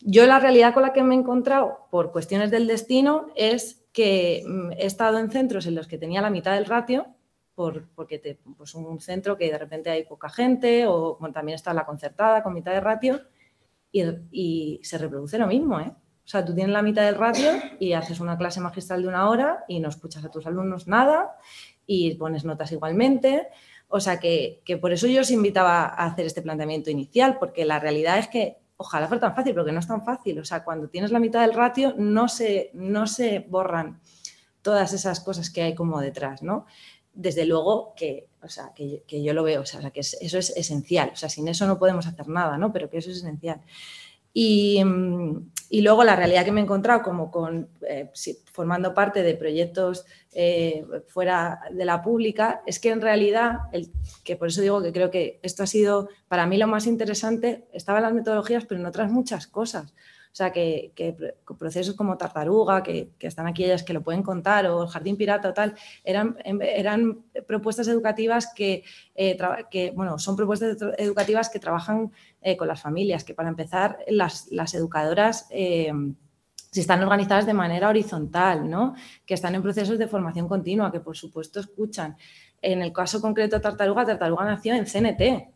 Yo 0.00 0.26
la 0.26 0.40
realidad 0.40 0.74
con 0.74 0.82
la 0.82 0.92
que 0.92 1.04
me 1.04 1.14
he 1.14 1.18
encontrado 1.18 1.86
por 1.90 2.10
cuestiones 2.10 2.50
del 2.50 2.66
destino 2.66 3.28
es 3.36 3.86
que 3.92 4.42
mm, 4.46 4.72
he 4.72 4.86
estado 4.86 5.18
en 5.18 5.30
centros 5.30 5.66
en 5.66 5.76
los 5.76 5.86
que 5.86 5.98
tenía 5.98 6.20
la 6.20 6.30
mitad 6.30 6.54
del 6.54 6.66
ratio, 6.66 7.06
por, 7.54 7.88
porque 7.94 8.18
te, 8.18 8.40
pues 8.56 8.74
un 8.74 9.00
centro 9.00 9.36
que 9.36 9.50
de 9.50 9.58
repente 9.58 9.90
hay 9.90 10.04
poca 10.04 10.28
gente, 10.28 10.86
o 10.86 11.18
también 11.32 11.56
está 11.56 11.72
la 11.72 11.86
concertada 11.86 12.42
con 12.42 12.54
mitad 12.54 12.72
de 12.72 12.80
ratio, 12.80 13.20
y 13.90 14.80
se 14.82 14.98
reproduce 14.98 15.38
lo 15.38 15.46
mismo, 15.46 15.80
¿eh? 15.80 15.92
O 16.28 16.30
sea, 16.30 16.44
tú 16.44 16.54
tienes 16.54 16.74
la 16.74 16.82
mitad 16.82 17.06
del 17.06 17.14
ratio 17.14 17.52
y 17.80 17.94
haces 17.94 18.20
una 18.20 18.36
clase 18.36 18.60
magistral 18.60 19.00
de 19.00 19.08
una 19.08 19.30
hora 19.30 19.64
y 19.66 19.80
no 19.80 19.88
escuchas 19.88 20.22
a 20.26 20.30
tus 20.30 20.46
alumnos 20.46 20.86
nada 20.86 21.38
y 21.86 22.16
pones 22.16 22.44
notas 22.44 22.70
igualmente. 22.70 23.48
O 23.88 23.98
sea, 23.98 24.20
que, 24.20 24.60
por 24.78 24.92
eso 24.92 25.06
yo 25.06 25.22
os 25.22 25.30
invitaba 25.30 25.84
a 25.86 26.04
hacer 26.04 26.26
este 26.26 26.42
planteamiento 26.42 26.90
inicial, 26.90 27.38
porque 27.38 27.64
la 27.64 27.78
realidad 27.78 28.18
es 28.18 28.28
que 28.28 28.58
ojalá 28.76 29.08
fuera 29.08 29.22
tan 29.22 29.34
fácil, 29.34 29.54
pero 29.54 29.64
que 29.64 29.72
no 29.72 29.80
es 29.80 29.88
tan 29.88 30.04
fácil. 30.04 30.38
O 30.38 30.44
sea, 30.44 30.64
cuando 30.64 30.90
tienes 30.90 31.12
la 31.12 31.18
mitad 31.18 31.40
del 31.40 31.54
ratio 31.54 31.94
no 31.96 32.28
se, 32.28 32.72
no 32.74 33.06
se 33.06 33.46
borran 33.48 33.98
todas 34.60 34.92
esas 34.92 35.20
cosas 35.20 35.48
que 35.48 35.62
hay 35.62 35.74
como 35.74 35.98
detrás, 35.98 36.42
¿no? 36.42 36.66
Desde 37.14 37.46
luego 37.46 37.94
que, 37.96 38.28
o 38.42 38.50
sea, 38.50 38.74
que, 38.74 39.02
yo 39.08 39.32
lo 39.32 39.44
veo, 39.44 39.62
o 39.62 39.64
sea, 39.64 39.90
que 39.90 40.00
eso 40.00 40.38
es 40.38 40.50
esencial. 40.54 41.08
O 41.10 41.16
sea, 41.16 41.30
sin 41.30 41.48
eso 41.48 41.66
no 41.66 41.78
podemos 41.78 42.06
hacer 42.06 42.28
nada, 42.28 42.58
¿no? 42.58 42.70
Pero 42.70 42.90
que 42.90 42.98
eso 42.98 43.10
es 43.10 43.16
esencial. 43.16 43.62
Y, 44.40 44.84
mm, 44.84 45.50
y 45.68 45.82
luego 45.82 46.04
la 46.04 46.14
realidad 46.14 46.44
que 46.44 46.52
me 46.52 46.60
he 46.60 46.62
encontrado 46.62 47.02
como 47.02 47.30
eh, 47.88 48.10
formando 48.52 48.94
parte 48.94 49.24
de 49.24 49.34
proyectos 49.34 50.06
eh, 50.32 50.86
fuera 51.08 51.60
de 51.72 51.84
la 51.84 52.02
pública, 52.02 52.62
es 52.64 52.78
que 52.78 52.90
en 52.90 53.00
realidad, 53.00 53.58
el, 53.72 53.90
que 54.22 54.36
por 54.36 54.46
eso 54.46 54.60
digo 54.60 54.80
que 54.80 54.92
creo 54.92 55.10
que 55.10 55.40
esto 55.42 55.64
ha 55.64 55.66
sido 55.66 56.08
para 56.28 56.46
mí 56.46 56.56
lo 56.56 56.68
más 56.68 56.86
interesante, 56.86 57.66
estaban 57.72 58.02
las 58.02 58.14
metodologías, 58.14 58.64
pero 58.64 58.80
en 58.80 58.86
otras 58.86 59.10
muchas 59.10 59.48
cosas. 59.48 59.92
O 60.32 60.36
sea, 60.38 60.52
que, 60.52 60.92
procesos 61.58 61.94
como 61.94 62.16
Tartaruga, 62.16 62.82
que, 62.82 63.10
están 63.20 63.46
aquí 63.46 63.64
ellas 63.64 63.82
que 63.82 63.92
lo 63.92 64.02
pueden 64.02 64.22
contar, 64.22 64.66
o 64.66 64.86
Jardín 64.86 65.16
Pirata 65.16 65.48
o 65.48 65.54
tal, 65.54 65.74
eran, 66.04 66.36
eran 66.44 67.24
propuestas 67.46 67.88
educativas 67.88 68.52
que, 68.54 68.84
eh, 69.14 69.92
bueno, 69.94 70.18
son 70.18 70.36
propuestas 70.36 70.76
educativas 70.98 71.48
que 71.48 71.58
trabajan 71.58 72.12
eh, 72.40 72.56
con 72.56 72.68
las 72.68 72.80
familias, 72.80 73.24
que 73.24 73.34
para 73.34 73.48
empezar, 73.48 73.98
las, 74.08 74.48
educadoras... 74.74 75.46
Eh, 75.50 75.92
si 76.70 76.80
están 76.80 77.02
organizadas 77.02 77.46
de 77.46 77.54
manera 77.54 77.88
horizontal, 77.88 78.68
¿no? 78.68 78.94
que 79.24 79.32
están 79.32 79.54
en 79.54 79.62
procesos 79.62 79.98
de 79.98 80.06
formación 80.06 80.46
continua, 80.46 80.92
que 80.92 81.00
por 81.00 81.16
supuesto 81.16 81.60
escuchan. 81.60 82.14
En 82.60 82.82
el 82.82 82.92
caso 82.92 83.20
concreto 83.20 83.56
de 83.56 83.62
Tartaruga, 83.62 84.04
Tartaruga 84.04 84.44
nació 84.44 84.74
en 84.74 84.84
CNT, 84.84 85.48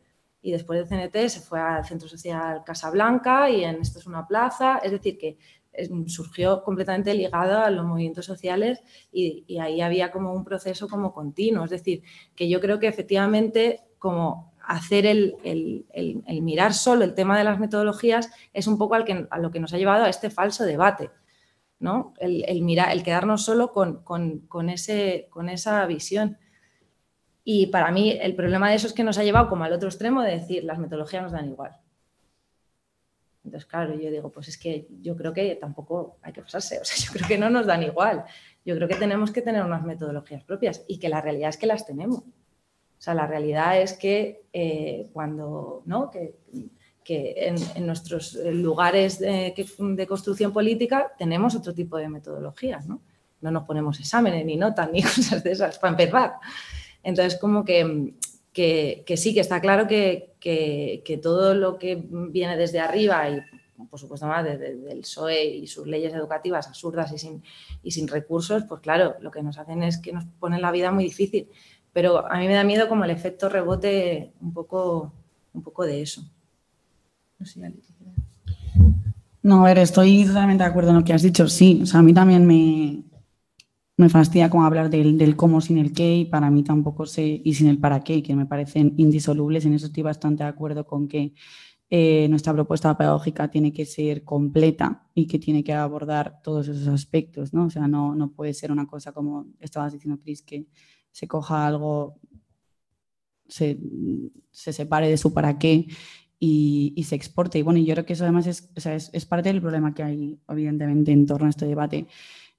y 0.43 0.51
después 0.51 0.79
de 0.79 1.09
CNT 1.09 1.29
se 1.29 1.41
fue 1.41 1.61
al 1.61 1.85
Centro 1.85 2.09
Social 2.09 2.63
Casablanca 2.67 3.49
y 3.49 3.65
en 3.65 3.81
esto 3.81 4.01
es 4.01 4.07
una 4.07 4.27
plaza, 4.27 4.79
es 4.83 4.91
decir, 4.91 5.17
que 5.17 5.39
surgió 6.07 6.63
completamente 6.63 7.15
ligado 7.15 7.61
a 7.61 7.71
los 7.71 7.87
movimientos 7.87 8.27
sociales 8.27 8.83
y, 9.11 9.59
ahí 9.59 9.81
había 9.81 10.11
como 10.11 10.33
un 10.35 10.45
proceso 10.45 10.89
como 10.89 11.15
continuo, 11.15 11.65
es 11.65 11.71
decir, 11.71 12.03
que 12.35 12.49
yo 12.49 12.61
creo 12.61 12.79
que 12.79 12.89
efectivamente 12.89 13.81
como 13.99 14.53
hacer 14.67 15.07
el, 15.07 15.87
mirar 16.43 16.75
solo 16.75 17.05
el 17.05 17.15
tema 17.15 17.39
de 17.39 17.45
las 17.45 17.59
metodologías 17.59 18.31
es 18.53 18.67
un 18.67 18.79
poco 18.79 18.95
al 18.95 19.05
que, 19.05 19.27
a 19.31 19.39
lo 19.39 19.51
que 19.51 19.61
nos 19.61 19.73
ha 19.73 19.79
llevado 19.79 20.05
a 20.05 20.09
este 20.09 20.31
falso 20.31 20.65
debate, 20.65 21.11
¿no? 21.79 22.15
El, 22.19 22.63
mirar, 22.63 22.93
el 22.93 23.03
quedarnos 23.03 23.45
solo 23.45 23.73
con, 23.73 24.03
con, 24.03 24.69
ese, 24.69 25.29
con 25.31 25.49
esa 25.49 25.85
visión. 25.87 26.39
Y 27.45 27.67
para 27.67 27.91
mí 27.91 28.19
el 28.21 28.35
problema 28.35 28.71
de 28.71 28.77
eso 28.77 28.87
es 28.87 28.93
que 28.93 29.05
nos 29.05 29.19
ha 29.19 29.25
llevado 29.25 29.49
como 29.49 29.65
al 29.65 29.73
otro 29.73 29.89
extremo 29.89 30.23
de 30.23 30.33
decir 30.33 30.65
las 30.65 30.79
metodologías 30.79 31.23
nos 31.23 31.33
dan 31.33 31.49
igual. 31.49 31.77
Entonces, 33.45 33.69
claro, 33.69 33.99
yo 33.99 34.11
digo, 34.11 34.31
pues 34.31 34.49
es 34.49 34.57
que 34.57 34.87
yo 35.01 35.17
creo 35.17 35.33
que 35.33 35.57
tampoco 35.57 36.19
hay 36.23 36.33
que 36.33 36.43
pasarse, 36.43 36.79
o 36.81 36.85
sea, 36.85 37.05
yo 37.05 37.13
creo 37.13 37.29
que 37.29 37.39
no 37.39 37.51
nos 37.51 37.67
dan 37.67 37.83
igual. 37.83 38.25
Yo 38.65 38.77
creo 38.77 38.87
que 38.87 38.95
tenemos 38.95 39.33
que 39.33 39.43
tener 39.43 39.65
unas 39.65 39.83
metodologías 39.83 40.45
propias 40.45 40.85
y 40.87 40.99
que 40.99 41.09
la 41.09 41.21
realidad 41.21 41.51
es 41.51 41.57
que 41.57 41.67
las 41.67 41.85
tenemos. 41.85 42.19
O 42.19 43.05
sea, 43.05 43.15
la 43.15 43.27
realidad 43.27 43.81
es 43.81 43.95
que 43.95 44.45
eh, 44.53 45.11
cuando, 45.13 45.83
¿no? 45.87 46.11
Que, 46.11 46.37
en, 47.05 47.85
nuestros 47.85 48.35
lugares 48.35 49.19
de, 49.19 49.53
de, 49.57 50.07
construcción 50.07 50.53
política 50.53 51.13
tenemos 51.19 51.57
otro 51.57 51.75
tipo 51.75 51.97
de 51.97 52.09
metodologías, 52.09 52.87
¿no? 52.87 53.03
No 53.41 53.51
nos 53.51 53.65
ponemos 53.65 53.99
exámenes, 53.99 54.47
ni 54.47 54.57
notas, 54.57 54.89
ni 54.93 55.03
cosas 55.03 55.43
de 55.43 55.51
esas, 55.51 55.81
para 55.81 55.91
empezar. 55.91 56.35
Entonces, 57.03 57.39
como 57.39 57.65
que, 57.65 58.15
sí, 58.55 59.35
que 59.35 59.41
está 59.41 59.61
claro 59.61 59.87
que, 59.87 61.21
todo 61.23 61.55
lo 61.55 61.79
que 61.79 62.03
viene 62.11 62.57
desde 62.57 62.81
arriba 62.81 63.29
y, 63.29 63.41
por 63.91 63.99
supuesto, 63.99 64.27
más 64.27 64.45
desde, 64.45 64.73
el 64.91 65.01
PSOE 65.01 65.45
y 65.45 65.67
sus 65.67 65.87
leyes 65.87 66.15
educativas 66.15 66.69
absurdas 66.69 67.13
y 67.83 67.91
sin, 67.91 68.09
recursos, 68.09 68.65
pues 68.69 68.81
claro, 68.81 69.17
lo 69.21 69.31
que 69.31 69.43
nos 69.43 69.59
hacen 69.59 69.83
es 69.83 69.99
que 69.99 70.13
nos 70.13 70.25
ponen 70.39 70.63
la 70.63 70.71
vida 70.71 70.91
muy 70.91 71.05
difícil. 71.05 71.49
Pero 71.93 72.27
a 72.31 72.39
mí 72.39 72.47
me 72.47 72.55
da 72.55 72.65
miedo 72.65 72.89
como 72.89 73.05
el 73.05 73.11
efecto 73.11 73.49
rebote 73.51 74.33
un 74.41 74.55
poco, 74.55 75.13
un 75.53 75.63
poco 75.63 75.85
de 75.85 76.01
eso. 76.01 76.23
No 77.39 77.45
sé, 77.45 77.61
No, 79.43 79.63
a 79.63 79.69
ver, 79.69 79.79
estoy 79.79 80.25
totalmente 80.25 80.65
de 80.65 80.71
acuerdo 80.71 80.91
en 80.91 80.97
lo 80.97 81.05
que 81.05 81.13
has 81.13 81.23
dicho. 81.23 81.49
Sí, 81.49 81.81
o 81.83 81.87
sea, 81.87 82.01
a 82.01 82.03
mí 82.03 82.15
también 82.15 82.47
me, 82.47 83.03
me 83.97 84.09
fastidia 84.09 84.51
como 84.51 84.65
hablar 84.65 84.91
del, 84.91 85.37
cómo 85.37 85.61
sin 85.61 85.79
el 85.79 85.93
qué 85.93 86.17
y 86.17 86.25
para 86.25 86.51
mí 86.51 86.63
tampoco 86.63 87.07
sé, 87.07 87.41
y 87.45 87.55
sin 87.55 87.69
el 87.69 87.79
para 87.79 88.01
qué, 88.03 88.23
que 88.23 88.35
me 88.35 88.47
parecen 88.47 88.95
indisolubles. 88.97 89.65
En 89.67 89.75
eso 89.75 89.87
estoy 89.87 90.03
bastante 90.03 90.45
de 90.45 90.49
acuerdo 90.49 90.87
con 90.87 91.09
que 91.09 91.35
eh, 91.91 92.27
nuestra 92.31 92.55
propuesta 92.55 92.97
pedagógica 92.97 93.51
tiene 93.51 93.73
que 93.73 93.85
ser 93.85 94.25
completa 94.25 95.07
y 95.15 95.27
que 95.27 95.39
tiene 95.39 95.63
que 95.63 95.75
abordar 95.75 96.41
todos 96.43 96.69
esos 96.69 96.89
aspectos, 96.89 97.53
¿no? 97.53 97.67
O 97.67 97.71
sea, 97.71 97.87
no, 97.87 98.15
no 98.15 98.33
puede 98.33 98.55
ser 98.55 98.73
una 98.73 98.87
cosa 98.87 99.13
como 99.13 99.47
estabas 99.61 99.93
diciendo, 99.93 100.19
Cris, 100.23 100.43
que 100.43 100.67
se 101.11 101.29
coja 101.29 101.67
algo, 101.67 102.19
se, 103.47 103.79
separe 104.51 105.09
de 105.09 105.19
su 105.19 105.35
para 105.35 105.59
qué 105.59 105.87
y, 106.39 107.05
se 107.07 107.15
exporte. 107.15 107.59
Y 107.59 107.63
bueno, 107.63 107.79
yo 107.79 107.93
creo 107.95 108.07
que 108.07 108.15
eso 108.15 108.25
además 108.25 108.47
es, 108.47 108.71
es, 108.75 109.11
es 109.13 109.27
parte 109.27 109.51
del 109.51 109.61
problema 109.61 109.95
que 109.95 110.03
hay, 110.03 110.41
evidentemente, 110.49 111.13
en 111.13 111.27
torno 111.27 111.47
a 111.47 111.51
este 111.51 111.67
debate 111.67 112.07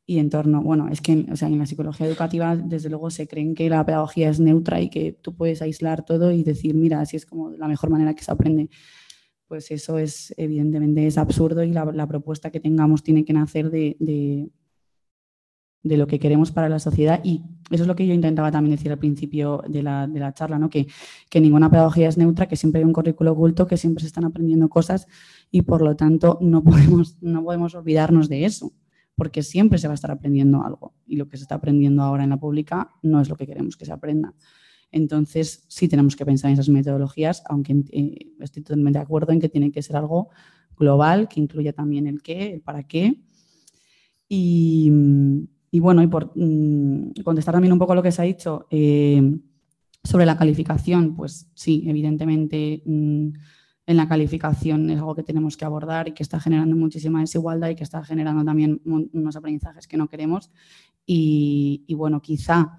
y 0.05 0.19
en 0.19 0.29
torno, 0.29 0.61
bueno, 0.61 0.89
es 0.89 1.01
que 1.01 1.25
o 1.31 1.35
sea, 1.35 1.47
en 1.47 1.59
la 1.59 1.65
psicología 1.65 2.05
educativa 2.07 2.55
desde 2.57 2.89
luego 2.89 3.09
se 3.09 3.27
creen 3.27 3.55
que 3.55 3.69
la 3.69 3.85
pedagogía 3.85 4.29
es 4.29 4.39
neutra 4.39 4.81
y 4.81 4.89
que 4.89 5.13
tú 5.13 5.33
puedes 5.35 5.61
aislar 5.61 6.03
todo 6.03 6.31
y 6.31 6.43
decir, 6.43 6.75
mira, 6.75 6.99
así 7.01 7.15
es 7.15 7.25
como 7.25 7.51
la 7.51 7.67
mejor 7.67 7.89
manera 7.89 8.13
que 8.13 8.23
se 8.23 8.31
aprende. 8.31 8.69
Pues 9.47 9.71
eso 9.71 9.97
es 9.99 10.33
evidentemente 10.37 11.07
es 11.07 11.17
absurdo 11.17 11.63
y 11.63 11.71
la, 11.71 12.07
propuesta 12.07 12.51
que 12.51 12.59
tengamos 12.59 13.03
tiene 13.03 13.23
que 13.23 13.33
nacer 13.33 13.69
de, 13.69 13.95
de, 13.99 15.97
lo 15.97 16.07
que 16.07 16.19
queremos 16.19 16.51
para 16.51 16.69
la 16.69 16.79
sociedad 16.79 17.21
y 17.23 17.43
eso 17.69 17.83
es 17.83 17.87
lo 17.87 17.95
que 17.95 18.07
yo 18.07 18.13
intentaba 18.13 18.51
también 18.51 18.75
decir 18.75 18.91
al 18.91 18.99
principio 18.99 19.63
de 19.67 19.83
la, 19.83 20.07
de 20.07 20.19
la 20.19 20.33
charla, 20.33 20.57
¿no? 20.59 20.69
que, 20.69 20.87
que 21.29 21.39
ninguna 21.39 21.69
pedagogía 21.69 22.09
es 22.09 22.17
neutra, 22.17 22.47
que 22.47 22.55
siempre 22.55 22.79
hay 22.79 22.85
un 22.85 22.93
currículo 22.93 23.33
oculto, 23.33 23.67
que 23.67 23.77
siempre 23.77 24.01
se 24.01 24.07
están 24.07 24.25
aprendiendo 24.25 24.69
cosas 24.69 25.07
y 25.51 25.61
por 25.61 25.81
lo 25.81 25.95
tanto 25.95 26.39
no 26.41 26.63
podemos, 26.63 27.17
no 27.21 27.43
podemos 27.43 27.75
olvidarnos 27.75 28.29
de 28.29 28.45
eso 28.45 28.73
porque 29.15 29.43
siempre 29.43 29.77
se 29.77 29.87
va 29.87 29.93
a 29.93 29.95
estar 29.95 30.11
aprendiendo 30.11 30.63
algo 30.63 30.93
y 31.05 31.17
lo 31.17 31.27
que 31.27 31.37
se 31.37 31.43
está 31.43 31.55
aprendiendo 31.55 32.03
ahora 32.03 32.23
en 32.23 32.31
la 32.31 32.37
pública 32.37 32.89
no 33.01 33.21
es 33.21 33.29
lo 33.29 33.35
que 33.35 33.45
queremos 33.45 33.77
que 33.77 33.85
se 33.85 33.91
aprenda. 33.91 34.33
Entonces, 34.91 35.65
sí 35.67 35.87
tenemos 35.87 36.15
que 36.15 36.25
pensar 36.25 36.49
en 36.49 36.53
esas 36.53 36.69
metodologías, 36.69 37.43
aunque 37.49 37.83
eh, 37.91 38.27
estoy 38.39 38.61
totalmente 38.61 38.99
de 38.99 39.03
acuerdo 39.03 39.33
en 39.33 39.39
que 39.39 39.49
tiene 39.49 39.71
que 39.71 39.81
ser 39.81 39.95
algo 39.95 40.29
global, 40.77 41.27
que 41.27 41.39
incluya 41.39 41.73
también 41.73 42.05
el 42.05 42.21
qué, 42.21 42.53
el 42.53 42.61
para 42.61 42.83
qué. 42.83 43.19
Y, 44.29 44.91
bueno, 45.79 46.01
y 46.01 46.07
por 46.07 46.31
mm, 46.35 47.13
contestar 47.23 47.53
también 47.53 47.73
un 47.73 47.79
poco 47.79 47.95
lo 47.95 48.03
que 48.03 48.11
se 48.11 48.21
ha 48.21 48.25
dicho 48.25 48.67
eh, 48.69 49.21
sobre 50.03 50.25
la 50.25 50.37
calificación, 50.37 51.15
pues 51.15 51.49
sí, 51.53 51.83
evidentemente 51.87 52.83
mm, 52.85 53.29
en 53.85 53.97
la 53.97 54.07
calificación 54.07 54.89
es 54.89 54.97
algo 54.97 55.15
que 55.15 55.23
tenemos 55.23 55.57
que 55.57 55.65
abordar 55.65 56.07
y 56.07 56.13
que 56.13 56.23
está 56.23 56.39
generando 56.39 56.75
muchísima 56.75 57.19
desigualdad 57.19 57.69
y 57.69 57.75
que 57.75 57.83
está 57.83 58.03
generando 58.03 58.43
también 58.45 58.81
unos 58.85 59.35
aprendizajes 59.35 59.87
que 59.87 59.97
no 59.97 60.07
queremos. 60.07 60.51
Y, 61.05 61.85
bueno, 61.95 62.21
quizá 62.21 62.77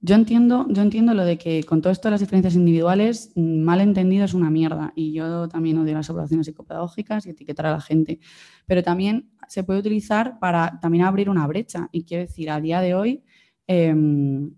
yo 0.00 0.16
entiendo, 0.16 0.66
yo 0.68 0.82
entiendo 0.82 1.14
lo 1.14 1.24
de 1.24 1.38
que 1.38 1.62
con 1.62 1.80
todo 1.80 1.92
esto 1.92 2.08
de 2.08 2.10
las 2.10 2.20
diferencias 2.20 2.56
individuales, 2.56 3.32
mal 3.36 3.80
entendido 3.80 4.24
es 4.24 4.34
una 4.34 4.50
mierda. 4.50 4.92
Y 4.96 5.12
yo 5.12 5.48
también 5.48 5.78
odio 5.78 5.94
las 5.94 6.08
evaluaciones 6.08 6.46
psicopedagógicas 6.46 7.24
y 7.24 7.30
etiquetar 7.30 7.66
a 7.66 7.72
la 7.72 7.80
gente. 7.80 8.20
Pero 8.66 8.82
también 8.82 9.30
se 9.48 9.62
puede 9.62 9.78
utilizar 9.78 10.38
para 10.40 10.78
también 10.80 11.04
abrir 11.04 11.30
una 11.30 11.46
brecha. 11.46 11.88
Y 11.92 12.04
quiero 12.04 12.24
decir, 12.24 12.50
a 12.50 12.60
día 12.60 12.80
de 12.80 12.94
hoy, 12.94 13.22
em, 13.66 14.52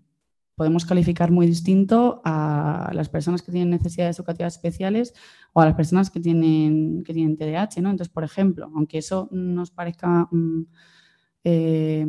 podemos 0.57 0.85
calificar 0.85 1.29
muy 1.29 1.45
distinto 1.45 2.19
a 2.25 2.89
las 2.95 3.09
personas 3.09 3.43
que 3.43 3.51
tienen 3.51 3.69
necesidades 3.69 4.17
educativas 4.17 4.55
especiales 4.55 5.13
o 5.53 5.61
a 5.61 5.65
las 5.65 5.75
personas 5.75 6.09
que 6.09 6.19
tienen, 6.19 7.03
que 7.03 7.13
tienen 7.13 7.37
TDAH, 7.37 7.79
¿no? 7.79 7.91
Entonces, 7.91 8.09
por 8.09 8.23
ejemplo, 8.23 8.71
aunque 8.75 8.97
eso 8.97 9.29
nos 9.31 9.69
parezca 9.69 10.27
mm, 10.31 10.61
eh, 11.43 12.07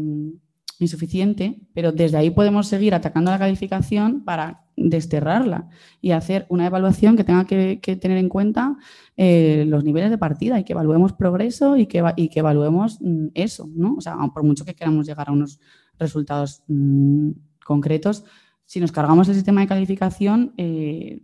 insuficiente, 0.79 1.61
pero 1.75 1.93
desde 1.93 2.17
ahí 2.17 2.31
podemos 2.31 2.69
seguir 2.69 2.95
atacando 2.95 3.31
la 3.31 3.39
calificación 3.39 4.25
para 4.25 4.65
desterrarla 4.77 5.69
y 6.01 6.13
hacer 6.13 6.47
una 6.49 6.65
evaluación 6.65 7.19
que 7.19 7.25
tenga 7.25 7.45
que, 7.45 7.99
tener 8.01 8.17
en 8.17 8.31
cuenta 8.31 8.79
eh, 9.19 9.67
los 9.69 9.85
niveles 9.85 10.09
de 10.09 10.17
partida 10.17 10.59
y 10.59 10.65
que 10.65 10.73
evaluemos 10.73 11.13
progreso 11.13 11.77
y 11.77 11.85
que, 11.85 12.03
y 12.17 12.31
que 12.31 12.39
evaluemos 12.39 12.99
mm, 13.03 13.27
eso, 13.35 13.69
¿no? 13.75 13.97
O 13.97 14.01
sea, 14.01 14.17
por 14.33 14.43
mucho 14.43 14.65
que 14.65 14.75
queramos 14.75 15.07
llegar 15.07 15.29
a 15.29 15.33
unos 15.33 15.61
resultados 15.99 16.63
mm, 16.69 17.33
concretos, 17.69 18.25
si 18.65 18.81
nos 18.81 18.93
cargamos 18.93 19.29
el 19.29 19.35
sistema 19.35 19.61
de 19.61 19.67
calificación, 19.67 20.55
eh, 20.57 21.21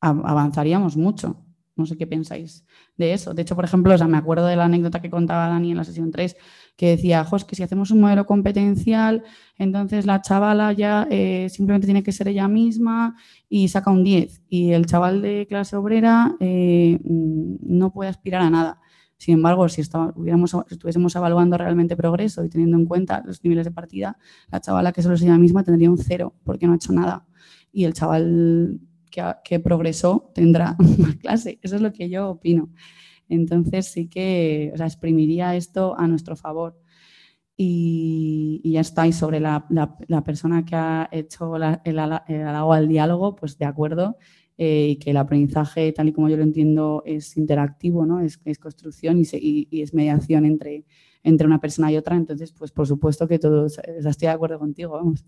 avanzaríamos 0.00 0.96
mucho. 0.96 1.44
No 1.76 1.86
sé 1.86 1.96
qué 1.96 2.06
pensáis 2.06 2.64
de 2.96 3.12
eso. 3.12 3.34
De 3.34 3.42
hecho, 3.42 3.54
por 3.54 3.64
ejemplo, 3.64 3.94
o 3.94 4.08
me 4.08 4.16
acuerdo 4.16 4.46
de 4.46 4.56
la 4.56 4.64
anécdota 4.64 5.00
que 5.00 5.10
contaba 5.10 5.48
Dani 5.48 5.70
en 5.70 5.76
la 5.76 5.84
sesión 5.84 6.10
3, 6.10 6.36
que 6.76 6.88
decía, 6.88 7.24
Jos, 7.24 7.44
que 7.44 7.54
si 7.54 7.62
hacemos 7.62 7.90
un 7.90 8.00
modelo 8.00 8.24
competencial, 8.26 9.22
entonces 9.58 10.06
la 10.06 10.20
chavala 10.20 10.72
ya 10.72 11.06
eh, 11.10 11.48
simplemente 11.50 11.86
tiene 11.86 12.02
que 12.02 12.10
ser 12.10 12.26
ella 12.28 12.48
misma 12.48 13.14
y 13.48 13.68
saca 13.68 13.90
un 13.90 14.02
10. 14.02 14.42
Y 14.48 14.72
el 14.72 14.86
chaval 14.86 15.22
de 15.22 15.46
clase 15.46 15.76
obrera 15.76 16.34
eh, 16.40 16.98
no 17.04 17.92
puede 17.92 18.10
aspirar 18.10 18.42
a 18.42 18.50
nada. 18.50 18.80
Sin 19.18 19.34
embargo, 19.34 19.68
si, 19.68 19.80
estuviésemos 19.80 21.16
evaluando 21.16 21.58
realmente 21.58 21.96
progreso 21.96 22.44
y 22.44 22.48
teniendo 22.48 22.76
en 22.76 22.84
cuenta 22.86 23.20
los 23.26 23.42
niveles 23.42 23.64
de 23.64 23.72
partida, 23.72 24.16
la 24.50 24.60
chavala 24.60 24.92
que 24.92 25.02
solo 25.02 25.16
es 25.16 25.22
ella 25.22 25.36
misma 25.36 25.64
tendría 25.64 25.90
un 25.90 25.98
cero 25.98 26.34
porque 26.44 26.66
no 26.66 26.72
ha 26.72 26.76
hecho 26.76 26.92
nada. 26.92 27.26
Y 27.72 27.84
el 27.84 27.94
chaval 27.94 28.80
que, 29.42 29.58
progresó 29.58 30.30
tendrá 30.34 30.76
más 30.98 31.16
clase. 31.16 31.58
Eso 31.62 31.76
es 31.76 31.82
lo 31.82 31.92
que 31.92 32.08
yo 32.08 32.30
opino. 32.30 32.70
Entonces 33.28 33.90
sí 33.90 34.08
que 34.08 34.72
o 34.78 34.82
exprimiría 34.82 35.56
esto 35.56 35.98
a 35.98 36.06
nuestro 36.06 36.36
favor. 36.36 36.78
Y, 37.56 38.62
ya 38.64 38.80
está. 38.80 39.08
Y 39.08 39.12
sobre 39.12 39.40
la, 39.40 39.66
persona 40.24 40.64
que 40.64 40.76
ha 40.76 41.08
hecho 41.10 41.56
el, 41.56 41.80
el, 41.84 41.98
halago 41.98 42.72
al 42.72 42.86
diálogo, 42.86 43.34
pues 43.34 43.58
de 43.58 43.64
acuerdo. 43.64 44.16
Eh, 44.60 44.88
y 44.90 44.96
que 44.96 45.10
el 45.10 45.16
aprendizaje, 45.16 45.92
tal 45.92 46.08
y 46.08 46.12
como 46.12 46.28
yo 46.28 46.36
lo 46.36 46.42
entiendo, 46.42 47.04
es 47.06 47.36
interactivo, 47.36 48.04
¿no? 48.04 48.20
es, 48.20 48.38
construcción 48.58 49.22
y, 49.32 49.68
es 49.82 49.94
mediación 49.94 50.44
entre, 50.44 50.84
entre 51.22 51.46
una 51.46 51.60
persona 51.60 51.92
y 51.92 51.96
otra. 51.96 52.16
Entonces, 52.16 52.52
pues 52.52 52.72
por 52.72 52.88
supuesto 52.88 53.28
que 53.28 53.38
todos, 53.38 53.78
estoy 53.78 54.26
de 54.26 54.32
acuerdo 54.32 54.58
contigo, 54.58 54.94
vamos. 54.94 55.24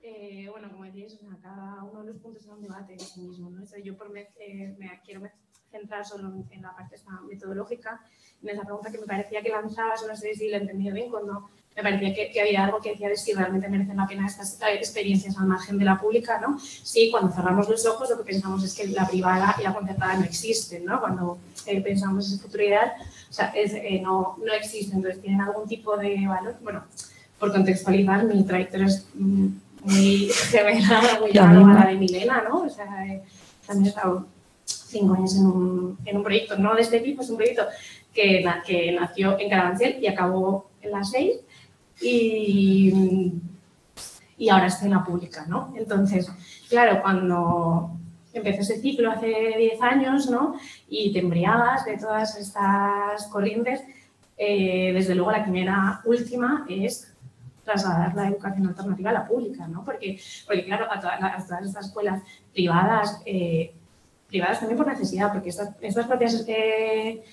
Eh, 0.00 0.48
bueno, 0.50 0.70
como 0.70 0.84
decíais, 0.84 1.18
cada 1.42 1.82
uno 1.82 2.00
de 2.00 2.12
los 2.12 2.22
puntos 2.22 2.42
es 2.44 2.48
un 2.48 2.62
debate 2.62 2.92
en 2.92 3.00
sí 3.00 3.20
mismo. 3.22 3.50
¿no? 3.50 3.62
yo 3.82 3.96
por 3.96 4.10
me, 4.10 4.28
eh, 4.38 4.74
me 4.78 5.00
quiero 5.04 5.22
centrar 5.78 6.04
solo 6.04 6.32
en 6.50 6.62
la 6.62 6.74
parte 6.74 6.96
metodológica, 7.28 8.00
en 8.42 8.48
esa 8.50 8.62
pregunta 8.62 8.90
que 8.90 8.98
me 8.98 9.06
parecía 9.06 9.42
que 9.42 9.50
lanzabas, 9.50 10.04
no 10.06 10.16
sé 10.16 10.34
si 10.34 10.48
lo 10.48 10.56
he 10.56 10.60
entendido 10.60 10.94
bien, 10.94 11.10
cuando 11.10 11.48
me 11.76 11.82
parecía 11.82 12.12
que, 12.32 12.40
había 12.40 12.64
algo 12.64 12.80
que 12.80 12.90
decía 12.90 13.08
de 13.08 13.16
si 13.16 13.32
realmente 13.32 13.68
merecen 13.68 13.96
la 13.96 14.06
pena 14.06 14.26
estas 14.26 14.58
experiencias 14.60 15.36
al 15.38 15.46
margen 15.46 15.78
de 15.78 15.84
la 15.84 15.98
pública, 15.98 16.40
¿no? 16.40 16.58
Sí, 16.58 17.08
cuando 17.10 17.32
cerramos 17.32 17.68
los 17.68 17.86
ojos 17.86 18.10
lo 18.10 18.18
que 18.18 18.24
pensamos 18.24 18.64
es 18.64 18.74
que 18.74 18.88
la 18.88 19.06
privada 19.06 19.54
y 19.58 19.62
la 19.62 19.72
concertada 19.72 20.16
no 20.16 20.24
existen, 20.24 20.84
¿no? 20.84 21.00
Cuando 21.00 21.38
eh, 21.66 21.80
pensamos 21.80 22.32
en 22.32 22.40
futuro 22.40 22.64
ideal, 22.64 22.92
o 23.30 23.32
sea, 23.32 23.52
eh, 23.54 24.00
no, 24.02 24.36
no 24.44 24.52
existen, 24.54 24.96
entonces 24.96 25.20
tienen 25.20 25.40
algún 25.40 25.68
tipo 25.68 25.96
de 25.96 26.26
valor. 26.26 26.56
Bueno, 26.62 26.84
por 27.38 27.52
contextualizar, 27.52 28.24
mi 28.24 28.42
trayectoria 28.44 28.86
es 28.86 29.06
mm, 29.14 29.46
muy 29.82 30.28
gemela, 30.50 31.20
muy 31.20 31.38
a 31.38 31.52
la 31.52 31.86
de 31.86 31.94
Milena, 31.94 32.42
¿no? 32.48 32.62
O 32.62 32.68
sea, 32.68 33.06
eh, 33.06 33.22
también 33.66 33.86
he 33.86 33.88
estado 33.90 34.26
cinco 34.88 35.14
años 35.14 35.36
en 35.36 35.46
un, 35.46 35.98
en 36.04 36.16
un 36.16 36.22
proyecto, 36.22 36.56
no 36.56 36.74
de 36.74 36.82
este 36.82 37.00
tipo, 37.00 37.22
es 37.22 37.30
un 37.30 37.36
proyecto 37.36 37.64
que, 38.12 38.44
que 38.66 38.92
nació 38.92 39.38
en 39.38 39.50
Carabanchel 39.50 40.02
y 40.02 40.06
acabó 40.06 40.70
en 40.80 40.90
las 40.90 41.10
seis 41.10 41.36
y, 42.00 43.32
y 44.36 44.48
ahora 44.48 44.66
está 44.66 44.86
en 44.86 44.92
la 44.92 45.04
pública, 45.04 45.44
¿no? 45.46 45.74
Entonces, 45.76 46.30
claro, 46.68 47.02
cuando 47.02 47.98
empezó 48.32 48.60
ese 48.60 48.80
ciclo 48.80 49.10
hace 49.10 49.26
10 49.26 49.82
años, 49.82 50.30
¿no? 50.30 50.54
Y 50.88 51.12
te 51.12 51.20
embriagas 51.20 51.84
de 51.84 51.96
todas 51.96 52.36
estas 52.36 53.26
corrientes, 53.26 53.82
eh, 54.36 54.92
desde 54.94 55.14
luego 55.14 55.32
la 55.32 55.42
primera 55.42 56.00
última 56.04 56.64
es 56.68 57.12
trasladar 57.64 58.14
la 58.14 58.28
educación 58.28 58.68
alternativa 58.68 59.10
a 59.10 59.14
la 59.14 59.26
pública, 59.26 59.66
¿no? 59.66 59.84
Porque, 59.84 60.18
porque 60.46 60.64
claro, 60.64 60.86
a 60.90 61.00
todas, 61.00 61.66
estas 61.66 61.86
escuelas 61.86 62.22
privadas, 62.52 63.20
eh, 63.26 63.74
privadas 64.28 64.60
también 64.60 64.78
por 64.78 64.86
necesidad, 64.86 65.32
porque 65.32 65.48
estas, 65.48 65.70
estas 65.80 66.06
propias 66.06 66.44
eh, 66.46 67.24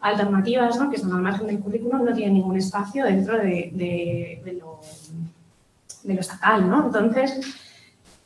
alternativas, 0.00 0.78
¿no? 0.78 0.90
que 0.90 0.98
son 0.98 1.12
al 1.12 1.22
margen 1.22 1.46
del 1.46 1.60
currículum, 1.60 2.04
no 2.04 2.14
tienen 2.14 2.34
ningún 2.34 2.56
espacio 2.56 3.04
dentro 3.04 3.36
de, 3.36 3.70
de, 3.72 4.52
lo, 4.52 4.80
de 6.04 6.14
lo, 6.14 6.20
estatal. 6.20 6.68
¿no? 6.68 6.86
Entonces, 6.86 7.40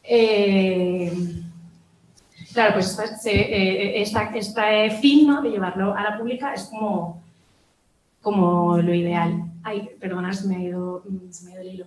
eh, 0.03 1.13
claro, 2.53 2.75
pues 2.75 2.99
este, 2.99 4.03
este 4.03 4.91
fin 5.01 5.27
¿no? 5.27 5.41
de 5.43 5.51
llevarlo 5.51 5.95
a 5.95 6.03
la 6.03 6.19
pública 6.19 6.53
es 6.53 6.65
como, 6.65 7.23
como 8.21 8.79
lo 8.79 8.93
ideal. 8.93 9.45
Ay, 9.63 9.89
perdona, 9.99 10.33
se 10.33 10.47
me 10.49 10.57
ha 10.57 10.61
ido, 10.61 11.03
se 11.31 11.45
me 11.45 11.53
ha 11.53 11.55
ido 11.55 11.63
el 11.63 11.75
hilo. 11.75 11.87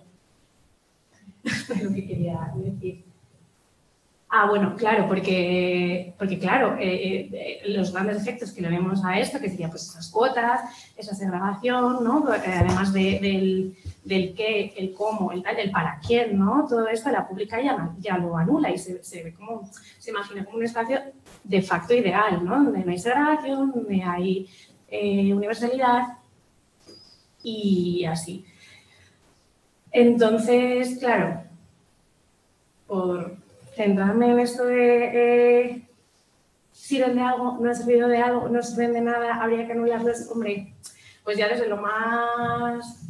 lo 1.82 1.94
que 1.94 2.06
quería 2.06 2.52
decir. 2.56 3.11
Ah, 4.34 4.46
bueno, 4.48 4.74
claro, 4.76 5.06
porque, 5.08 6.14
porque 6.16 6.38
claro, 6.38 6.78
eh, 6.80 7.28
eh, 7.30 7.62
los 7.66 7.92
grandes 7.92 8.16
efectos 8.16 8.50
que 8.50 8.62
le 8.62 8.70
vemos 8.70 9.04
a 9.04 9.20
esto, 9.20 9.38
que 9.38 9.50
sería 9.50 9.68
pues 9.68 9.82
esas 9.90 10.10
cuotas, 10.10 10.62
esa 10.96 11.14
segregación, 11.14 12.02
¿no? 12.02 12.34
Eh, 12.34 12.40
además 12.46 12.94
del, 12.94 13.76
del, 14.02 14.34
qué, 14.34 14.72
el 14.78 14.94
cómo, 14.94 15.32
el 15.32 15.42
tal, 15.42 15.58
el 15.58 15.70
para 15.70 15.98
quién, 15.98 16.38
¿no? 16.38 16.66
Todo 16.66 16.88
esto 16.88 17.10
la 17.10 17.28
pública 17.28 17.60
ya, 17.60 17.94
ya 17.98 18.16
lo 18.16 18.34
anula 18.34 18.70
y 18.70 18.78
se, 18.78 19.04
se, 19.04 19.22
ve 19.22 19.34
como, 19.34 19.70
se 19.98 20.10
imagina 20.12 20.46
como 20.46 20.56
un 20.56 20.64
espacio 20.64 20.98
de 21.44 21.60
facto 21.60 21.92
ideal, 21.92 22.42
¿no? 22.42 22.64
Donde 22.64 22.86
no 22.86 22.90
hay 22.90 22.98
segregación, 22.98 23.70
donde 23.70 24.02
hay 24.02 24.48
universalidad 25.30 26.04
y 27.42 28.06
así. 28.06 28.46
Entonces, 29.90 30.96
claro, 30.98 31.42
por 32.86 33.41
centrarme 33.74 34.32
en 34.32 34.40
esto 34.40 34.64
de 34.64 35.10
eh, 35.14 35.82
sirven 36.72 37.14
de 37.14 37.22
algo, 37.22 37.58
no 37.60 37.70
ha 37.70 37.74
servido 37.74 38.08
de 38.08 38.18
algo, 38.18 38.48
no 38.48 38.62
sirven 38.62 38.92
de 38.92 39.00
nada, 39.00 39.34
habría 39.42 39.66
que 39.66 39.72
anularlos, 39.72 40.28
hombre, 40.30 40.74
pues 41.24 41.38
ya 41.38 41.48
desde 41.48 41.68
lo 41.68 41.76
más 41.76 43.02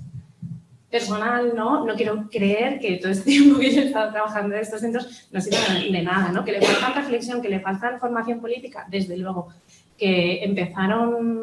personal, 0.90 1.54
¿no? 1.56 1.86
No 1.86 1.94
quiero 1.94 2.28
creer 2.30 2.78
que 2.78 2.98
todo 2.98 3.10
este 3.10 3.24
tiempo 3.30 3.58
que 3.58 3.72
yo 3.72 3.80
he 3.80 3.86
estado 3.86 4.12
trabajando 4.12 4.54
en 4.54 4.60
estos 4.60 4.80
centros 4.80 5.28
no 5.32 5.40
sirve 5.40 5.90
de 5.90 6.02
nada, 6.02 6.30
¿no? 6.30 6.44
Que 6.44 6.52
le 6.52 6.62
falta 6.62 7.00
reflexión, 7.00 7.40
que 7.40 7.48
le 7.48 7.60
falta 7.60 7.98
formación 7.98 8.40
política, 8.40 8.86
desde 8.90 9.16
luego, 9.16 9.48
que 9.96 10.44
empezaron 10.44 11.42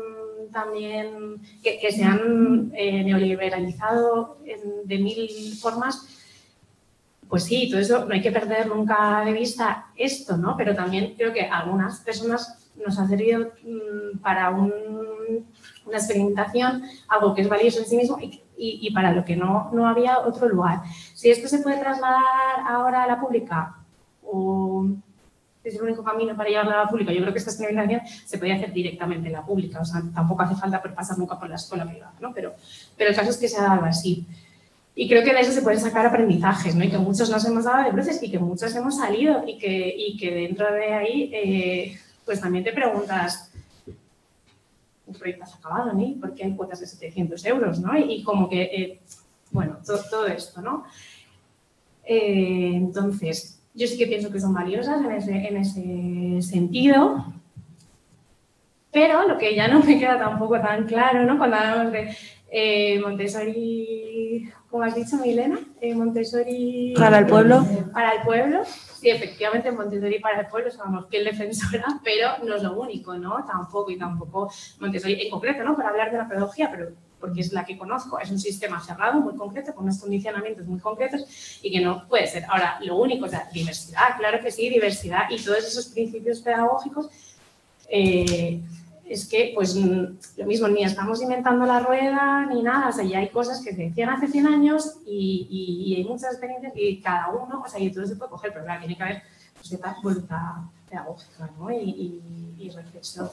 también, 0.52 1.42
que, 1.64 1.92
se 1.92 2.04
han 2.04 2.72
eh, 2.76 3.04
neoliberalizado 3.04 4.38
de 4.86 4.98
mil 4.98 5.30
formas, 5.60 6.19
pues 7.30 7.44
sí, 7.44 7.70
todo 7.70 7.80
eso 7.80 8.06
no 8.06 8.14
hay 8.14 8.22
que 8.22 8.32
perder 8.32 8.68
nunca 8.68 9.24
de 9.24 9.32
vista 9.34 9.86
esto, 9.96 10.36
¿no? 10.36 10.58
Pero 10.58 10.76
también 10.76 11.14
creo 11.16 11.32
que 11.32 11.44
algunas 11.44 12.00
personas 12.00 12.72
nos 12.84 12.98
ha 12.98 13.08
servido 13.08 13.52
mm, 13.64 14.18
para 14.20 14.50
una 14.50 15.98
experimentación, 15.98 16.84
algo 17.08 17.36
que 17.36 17.42
es 17.42 17.50
valioso 17.50 17.80
en 17.80 17.86
sí 17.86 17.98
mismo 17.98 18.18
y, 18.58 18.92
para 18.94 19.14
lo 19.14 19.24
que 19.24 19.36
no, 19.36 19.70
no 19.72 19.88
había 19.88 20.20
otro 20.20 20.50
lugar. 20.50 20.82
Si 21.14 21.30
esto 21.30 21.48
se 21.48 21.60
puede 21.60 21.78
trasladar 21.78 22.24
ahora 22.68 23.04
a 23.04 23.08
la 23.08 23.20
pública 23.20 23.76
o 24.24 24.88
es 25.64 25.76
el 25.76 25.84
único 25.84 26.04
camino 26.04 26.36
para 26.36 26.50
llevarla 26.50 26.82
a 26.82 26.84
la 26.86 26.90
pública, 26.90 27.12
yo 27.12 27.22
creo 27.22 27.32
que 27.32 27.40
esta 27.40 27.52
experimentación 27.52 28.02
se 28.26 28.38
podía 28.38 28.56
hacer 28.56 28.74
directamente 28.74 29.28
en 29.28 29.34
la 29.34 29.46
pública, 29.46 29.80
o 29.80 29.86
sea, 29.86 30.02
tampoco 30.14 30.42
hace 30.42 30.56
falta 30.56 30.82
pasar 30.82 31.18
nunca 31.18 31.38
por 31.38 31.48
la 31.48 31.56
escuela 31.56 31.86
privada, 31.86 32.14
¿no? 32.20 32.34
Pero, 32.34 32.54
pero 32.98 33.12
el 33.12 33.16
caso 33.16 33.30
es 33.30 33.38
que 33.38 33.48
se 33.48 33.60
ha 33.60 33.64
dado 33.64 33.86
así. 33.86 34.26
Y 35.02 35.08
creo 35.08 35.24
que 35.24 35.34
de 35.34 35.40
eso 35.40 35.54
se 35.54 35.62
pueden 35.62 35.80
sacar 35.80 36.06
aprendizajes, 36.06 36.76
¿no? 36.76 36.84
Y 36.84 36.90
que 36.90 36.98
muchos 36.98 37.30
nos 37.30 37.46
hemos 37.46 37.64
dado 37.64 37.86
de 37.86 37.92
bruces 37.92 38.22
y 38.22 38.30
que 38.30 38.38
muchos 38.38 38.76
hemos 38.76 38.98
salido 38.98 39.48
y 39.48 39.58
que, 39.58 39.96
y 39.98 40.18
que 40.18 40.30
dentro 40.30 40.70
de 40.74 40.94
ahí, 40.94 41.32
eh, 41.34 41.98
pues 42.26 42.42
también 42.42 42.66
te 42.66 42.74
preguntas, 42.74 43.50
¿un 45.08 45.16
proyecto 45.16 45.46
has 45.46 45.56
acabado, 45.56 45.94
¿no? 45.94 46.20
¿Por 46.20 46.36
qué 46.36 46.44
hay 46.44 46.54
cuotas 46.54 46.82
de 46.82 46.88
700 46.88 47.46
euros, 47.46 47.80
¿no? 47.80 47.98
Y, 47.98 48.24
como 48.24 48.50
que, 48.50 48.62
eh, 48.62 49.00
bueno, 49.52 49.78
todo 49.86 50.28
esto, 50.28 50.62
¿no? 50.62 50.84
Eh, 52.04 52.74
entonces, 52.74 53.62
yo 53.74 53.88
sí 53.88 53.98
que 53.98 54.06
pienso 54.06 54.30
que 54.30 54.42
son 54.42 54.54
valiosas 54.54 55.00
en 55.00 55.12
ese, 55.14 55.48
en 55.48 55.56
ese 55.56 56.42
sentido, 56.42 57.26
pero 58.92 59.26
lo 59.30 59.38
que 59.38 59.56
ya 59.56 59.70
no 59.70 59.82
me 59.82 59.98
queda 59.98 60.20
tampoco 60.20 60.60
tan 60.60 60.86
claro, 60.88 61.24
¿no? 61.24 61.38
Cuando 61.38 61.56
hablamos 61.56 61.94
de 61.94 62.14
eh, 62.52 63.00
Montessori, 63.00 64.52
¿cómo 64.70 64.84
has 64.84 64.96
dicho, 64.96 65.18
Milena? 65.18 65.60
Eh, 65.82 65.96
Montessori... 65.96 66.94
Para 66.98 67.20
el 67.20 67.28
pueblo. 67.28 67.66
Para 67.94 68.14
el 68.14 68.22
pueblo. 68.24 68.64
Sí, 68.66 69.10
efectivamente, 69.10 69.72
Montessori 69.72 70.20
para 70.20 70.42
el 70.42 70.48
pueblo, 70.48 70.72
sabemos 70.72 71.06
que 71.08 71.20
es 71.20 71.26
defensora, 71.26 71.86
pero 72.04 72.44
no 72.44 72.56
es 72.56 72.64
lo 72.64 72.80
único, 72.80 73.18
¿no? 73.18 73.46
Tampoco, 73.46 73.92
y 73.92 73.98
tampoco 73.98 74.52
Montessori 74.80 75.22
en 75.22 75.30
concreto, 75.30 75.64
¿no? 75.64 75.76
Para 75.76 75.90
hablar 75.90 76.12
de 76.12 76.18
la 76.18 76.28
pedagogía, 76.28 76.70
pero 76.70 76.92
porque 77.20 77.42
es 77.42 77.52
la 77.52 77.66
que 77.66 77.78
conozco, 77.78 78.18
es 78.20 78.32
un 78.32 78.40
sistema 78.40 78.80
cerrado, 78.80 79.20
muy 79.20 79.36
concreto, 79.36 79.74
con 79.74 79.84
unos 79.84 80.00
condicionamientos 80.00 80.66
muy 80.66 80.80
concretos 80.80 81.60
y 81.62 81.72
que 81.72 81.82
no 81.82 82.08
puede 82.08 82.28
ser. 82.28 82.46
Ahora, 82.48 82.80
lo 82.82 82.96
único, 82.96 83.26
o 83.26 83.30
sea, 83.30 83.50
diversidad, 83.52 84.18
claro 84.18 84.40
que 84.42 84.52
sí, 84.52 84.70
diversidad 84.70 85.24
y 85.30 85.38
todos 85.44 85.60
esos 85.60 85.88
principios 85.88 86.40
pedagógicos 86.40 87.10
eh, 87.90 88.62
es 89.10 89.28
que, 89.28 89.52
pues, 89.56 89.76
lo 89.76 90.46
mismo, 90.46 90.68
ni 90.68 90.84
estamos 90.84 91.22
inventando 91.22 91.66
la 91.66 91.80
rueda 91.80 92.46
ni 92.46 92.62
nada, 92.62 92.90
o 92.90 92.92
sea, 92.92 93.04
ya 93.04 93.18
hay 93.20 93.30
cosas 93.30 93.62
que 93.62 93.74
se 93.76 93.86
decían 93.86 94.10
hace 94.10 94.28
100 94.28 94.48
años 94.48 94.98
y, 95.06 95.96
hay 95.98 96.04
muchas 96.06 96.34
experiencias 96.34 96.74
y 96.76 97.02
cada 97.02 97.30
uno, 97.30 97.64
o 97.66 97.68
sea, 97.68 97.80
y 97.80 97.92
todo 97.92 98.06
se 98.06 98.16
puede 98.16 98.30
coger, 98.30 98.54
pero 98.54 98.66
claro, 98.66 98.82
tiene 98.82 98.96
que 98.96 99.04
haber 99.04 99.24
pues, 99.56 99.68
cierta 99.68 99.96
voluntad 100.04 100.38
pedagógica, 100.88 101.50
¿no? 101.58 101.72
Y 101.72 102.72
reflexión. 102.76 103.30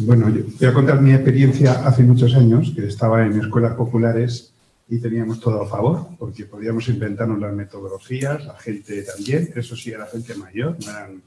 Bueno, 0.00 0.28
yo 0.30 0.44
voy 0.58 0.68
a 0.68 0.72
contar 0.72 1.00
mi 1.00 1.12
experiencia 1.12 1.86
hace 1.86 2.02
muchos 2.02 2.34
años, 2.34 2.72
que 2.74 2.86
estaba 2.86 3.24
en 3.24 3.40
escuelas 3.40 3.74
populares 3.74 4.47
y 4.90 4.98
teníamos 5.00 5.38
todo 5.38 5.62
a 5.62 5.68
favor, 5.68 6.08
porque 6.18 6.46
podíamos 6.46 6.88
inventarnos 6.88 7.38
las 7.38 7.52
metodologías, 7.52 8.46
la 8.46 8.58
gente 8.58 9.02
también, 9.02 9.50
eso 9.54 9.76
sí, 9.76 9.90
era 9.90 10.06
gente 10.06 10.34
mayor, 10.34 10.76
no 10.82 10.90
eran 10.90 11.22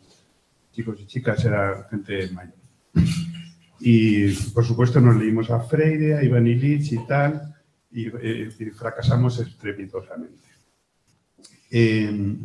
chicos 0.71 0.99
y 0.99 1.05
chicas, 1.05 1.45
era 1.45 1.88
gente 1.89 2.29
mayor. 2.31 2.55
Y 3.79 4.33
por 4.53 4.65
supuesto 4.65 4.99
nos 4.99 5.15
leímos 5.15 5.49
a 5.51 5.59
Freire, 5.59 6.15
a 6.15 6.23
Iván 6.23 6.47
Illich 6.47 6.93
y 6.93 7.05
tal, 7.05 7.55
y, 7.91 8.07
eh, 8.07 8.49
y 8.57 8.65
fracasamos 8.71 9.39
estrepitosamente. 9.39 10.47
Eh, 11.69 12.35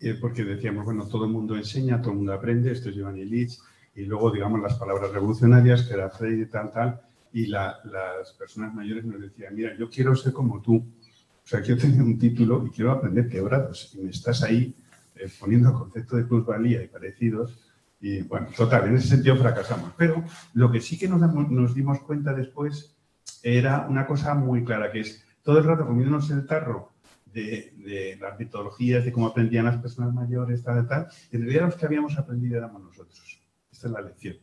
eh, 0.00 0.14
porque 0.20 0.44
decíamos, 0.44 0.84
bueno, 0.84 1.06
todo 1.06 1.26
el 1.26 1.30
mundo 1.30 1.56
enseña, 1.56 2.00
todo 2.00 2.12
el 2.12 2.18
mundo 2.18 2.32
aprende, 2.32 2.72
esto 2.72 2.88
es 2.88 2.96
Iván 2.96 3.18
Illich, 3.18 3.58
y 3.94 4.02
luego, 4.04 4.30
digamos, 4.30 4.62
las 4.62 4.74
palabras 4.74 5.12
revolucionarias, 5.12 5.82
que 5.82 5.94
era 5.94 6.08
Freire 6.08 6.42
y 6.42 6.46
tal, 6.46 6.72
tal, 6.72 7.00
y 7.32 7.46
la- 7.46 7.78
las 7.84 8.32
personas 8.32 8.74
mayores 8.74 9.04
nos 9.04 9.20
decían, 9.20 9.54
mira, 9.54 9.76
yo 9.76 9.88
quiero 9.88 10.14
ser 10.14 10.32
como 10.32 10.60
tú, 10.60 10.76
o 10.76 11.46
sea, 11.46 11.60
quiero 11.60 11.80
tener 11.80 12.02
un 12.02 12.18
título 12.18 12.64
y 12.66 12.70
quiero 12.70 12.92
aprender 12.92 13.28
quebrados, 13.28 13.94
y 13.94 14.02
me 14.02 14.10
estás 14.10 14.42
ahí 14.42 14.74
eh, 15.16 15.28
poniendo 15.38 15.70
el 15.70 15.74
concepto 15.74 16.16
de 16.16 16.24
plusvalía 16.24 16.82
y 16.82 16.88
parecidos, 16.88 17.58
y 18.00 18.22
bueno, 18.22 18.48
total, 18.56 18.88
en 18.88 18.96
ese 18.96 19.08
sentido 19.08 19.36
fracasamos. 19.36 19.92
Pero 19.96 20.24
lo 20.54 20.70
que 20.70 20.80
sí 20.80 20.98
que 20.98 21.08
nos, 21.08 21.74
dimos 21.74 22.00
cuenta 22.00 22.34
después 22.34 22.96
era 23.42 23.86
una 23.88 24.06
cosa 24.06 24.34
muy 24.34 24.64
clara, 24.64 24.90
que 24.90 25.00
es 25.00 25.24
todo 25.42 25.58
el 25.58 25.64
rato 25.64 25.86
comiéndonos 25.86 26.28
el 26.30 26.44
tarro 26.44 26.90
de, 27.32 28.18
las 28.20 28.38
metodologías, 28.38 29.04
de 29.04 29.12
cómo 29.12 29.28
aprendían 29.28 29.66
las 29.66 29.78
personas 29.78 30.12
mayores, 30.12 30.62
tal, 30.62 30.86
tal, 30.86 31.06
en 31.30 31.42
realidad 31.42 31.66
los 31.66 31.76
que 31.76 31.86
habíamos 31.86 32.18
aprendido 32.18 32.58
éramos 32.58 32.82
nosotros. 32.82 33.40
Esta 33.70 33.86
es 33.86 33.92
la 33.92 34.00
lección. 34.02 34.36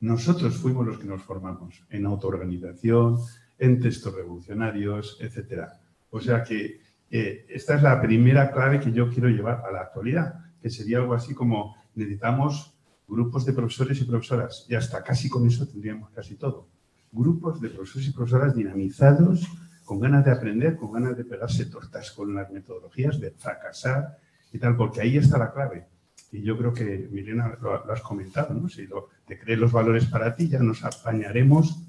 Nosotros 0.00 0.56
fuimos 0.56 0.86
los 0.86 0.98
que 0.98 1.06
nos 1.06 1.22
formamos 1.22 1.84
en 1.90 2.06
autoorganización, 2.06 3.18
en 3.58 3.80
textos 3.80 4.14
revolucionarios, 4.14 5.18
etcétera. 5.20 5.80
O 6.10 6.20
sea 6.20 6.42
que 6.42 6.80
eh, 7.10 7.46
esta 7.48 7.76
es 7.76 7.82
la 7.82 8.00
primera 8.00 8.50
clave 8.50 8.80
que 8.80 8.92
yo 8.92 9.08
quiero 9.10 9.28
llevar 9.28 9.64
a 9.66 9.72
la 9.72 9.80
actualidad, 9.80 10.34
que 10.60 10.70
sería 10.70 10.98
algo 10.98 11.14
así 11.14 11.34
como 11.34 11.76
necesitamos 11.94 12.74
grupos 13.08 13.46
de 13.46 13.52
profesores 13.52 14.00
y 14.00 14.04
profesoras, 14.04 14.66
y 14.68 14.74
hasta 14.74 15.02
casi 15.02 15.28
con 15.28 15.46
eso 15.46 15.66
tendríamos 15.66 16.10
casi 16.10 16.34
todo. 16.36 16.68
Grupos 17.12 17.60
de 17.60 17.70
profesores 17.70 18.08
y 18.08 18.12
profesoras 18.12 18.54
dinamizados, 18.54 19.46
con 19.84 20.00
ganas 20.00 20.24
de 20.24 20.32
aprender, 20.32 20.76
con 20.76 20.92
ganas 20.92 21.16
de 21.16 21.24
pegarse 21.24 21.66
tortas 21.66 22.10
con 22.10 22.34
las 22.34 22.50
metodologías, 22.50 23.20
de 23.20 23.30
fracasar 23.30 24.18
y 24.52 24.58
tal, 24.58 24.76
porque 24.76 25.00
ahí 25.00 25.16
está 25.16 25.38
la 25.38 25.52
clave. 25.52 25.86
Y 26.32 26.42
yo 26.42 26.56
creo 26.58 26.72
que, 26.72 27.08
Milena, 27.10 27.56
lo, 27.60 27.84
lo 27.84 27.92
has 27.92 28.02
comentado, 28.02 28.52
¿no? 28.54 28.68
Si 28.68 28.86
lo, 28.86 29.08
te 29.26 29.38
crees 29.38 29.58
los 29.58 29.72
valores 29.72 30.06
para 30.06 30.34
ti, 30.34 30.48
ya 30.48 30.58
nos 30.58 30.84
apañaremos 30.84 31.82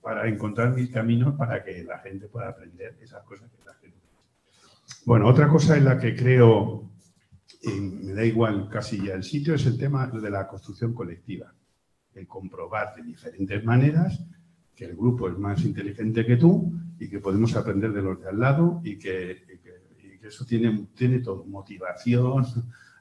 para 0.00 0.28
encontrar 0.28 0.72
mil 0.74 0.90
caminos 0.90 1.34
para 1.36 1.62
que 1.62 1.84
la 1.84 1.98
gente 1.98 2.26
pueda 2.28 2.48
aprender 2.48 2.96
esas 3.02 3.22
cosas 3.24 3.50
que 3.50 3.64
la 3.64 3.74
gente. 3.74 3.98
Bueno, 5.04 5.26
otra 5.26 5.48
cosa 5.48 5.76
en 5.76 5.84
la 5.84 5.98
que 5.98 6.14
creo, 6.16 6.90
y 7.62 7.80
me 7.80 8.12
da 8.14 8.24
igual 8.24 8.68
casi 8.70 9.04
ya 9.04 9.14
el 9.14 9.24
sitio, 9.24 9.54
es 9.54 9.66
el 9.66 9.76
tema 9.76 10.06
de 10.06 10.30
la 10.30 10.46
construcción 10.46 10.94
colectiva. 10.94 11.52
El 12.14 12.26
comprobar 12.26 12.94
de 12.96 13.02
diferentes 13.02 13.64
maneras 13.64 14.20
que 14.74 14.84
el 14.86 14.96
grupo 14.96 15.28
es 15.28 15.36
más 15.36 15.62
inteligente 15.64 16.24
que 16.24 16.36
tú 16.36 16.72
y 16.98 17.08
que 17.08 17.18
podemos 17.20 17.54
aprender 17.56 17.92
de 17.92 18.02
los 18.02 18.20
de 18.20 18.28
al 18.30 18.40
lado 18.40 18.80
y 18.82 18.98
que, 18.98 19.32
y 19.52 19.58
que- 19.58 20.14
y 20.14 20.18
que 20.18 20.28
eso 20.28 20.44
tiene, 20.46 20.86
tiene 20.94 21.18
todo, 21.20 21.44
motivación, 21.44 22.44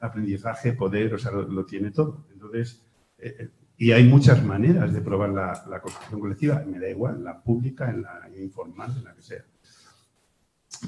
aprendizaje, 0.01 0.73
poder, 0.73 1.13
o 1.13 1.17
sea, 1.17 1.31
lo, 1.31 1.43
lo 1.43 1.65
tiene 1.65 1.91
todo. 1.91 2.25
Entonces, 2.31 2.83
eh, 3.17 3.35
eh, 3.39 3.49
y 3.77 3.91
hay 3.91 4.03
muchas 4.03 4.43
maneras 4.43 4.93
de 4.93 5.01
probar 5.01 5.29
la, 5.29 5.63
la 5.69 5.81
construcción 5.81 6.19
colectiva, 6.19 6.63
me 6.65 6.79
da 6.79 6.89
igual, 6.89 7.15
en 7.15 7.23
la 7.23 7.41
pública, 7.41 7.89
en 7.89 8.01
la 8.01 8.29
informal, 8.37 8.93
en 8.97 9.03
la 9.05 9.15
que 9.15 9.21
sea. 9.21 9.45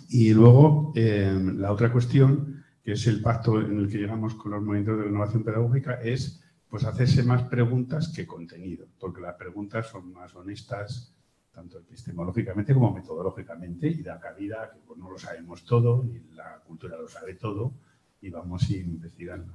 Y 0.10 0.34
luego, 0.34 0.92
eh, 0.96 1.40
la 1.56 1.72
otra 1.72 1.92
cuestión, 1.92 2.64
que 2.84 2.94
es 2.94 3.08
el 3.08 3.22
pacto 3.22 3.62
en 3.62 3.78
el 3.78 3.90
que 3.90 3.98
llegamos 3.98 4.36
con 4.36 4.52
los 4.52 4.62
movimientos 4.62 4.98
de 4.98 5.06
la 5.06 5.10
innovación 5.10 5.44
pedagógica, 5.44 6.02
es 6.02 6.44
pues 6.70 6.84
hacerse 6.86 7.24
más 7.24 7.44
preguntas 7.44 8.14
que 8.16 8.26
contenido, 8.26 8.88
porque 9.00 9.22
las 9.22 9.36
preguntas 9.36 9.88
son 9.88 10.14
más 10.14 10.34
honestas, 10.36 11.16
tanto 11.52 11.80
epistemológicamente 11.80 12.74
como 12.74 12.94
metodológicamente, 12.94 13.88
y 13.88 14.02
da 14.02 14.20
cabida 14.20 14.72
que 14.72 14.80
pues, 14.86 14.98
no 15.00 15.12
lo 15.12 15.18
sabemos 15.18 15.66
todo, 15.66 16.04
ni 16.04 16.20
la 16.34 16.62
cultura 16.66 16.98
lo 16.98 17.08
sabe 17.08 17.36
todo, 17.36 17.74
y 18.22 18.30
vamos 18.30 18.70
investigando. 18.70 19.54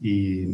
Y, 0.00 0.44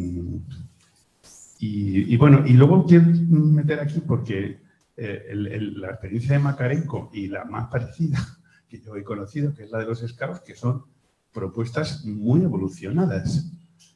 y- 1.59 2.17
bueno, 2.17 2.45
y 2.45 2.53
luego 2.53 2.85
quiero 2.85 3.05
meter 3.05 3.79
aquí 3.79 3.99
porque 4.01 4.59
eh, 4.97 5.31
la 5.33 5.89
experiencia 5.91 6.33
de 6.33 6.39
Macarenco 6.39 7.09
y 7.13 7.27
la 7.27 7.45
más 7.45 7.69
parecida 7.69 8.19
que 8.69 8.79
yo 8.79 8.95
he 8.95 9.03
conocido, 9.03 9.53
que 9.53 9.63
es 9.63 9.71
la 9.71 9.79
de 9.79 9.85
los 9.85 9.99
scouts, 10.01 10.41
que 10.41 10.55
son 10.55 10.83
propuestas 11.31 12.05
muy 12.05 12.41
evolucionadas 12.43 13.51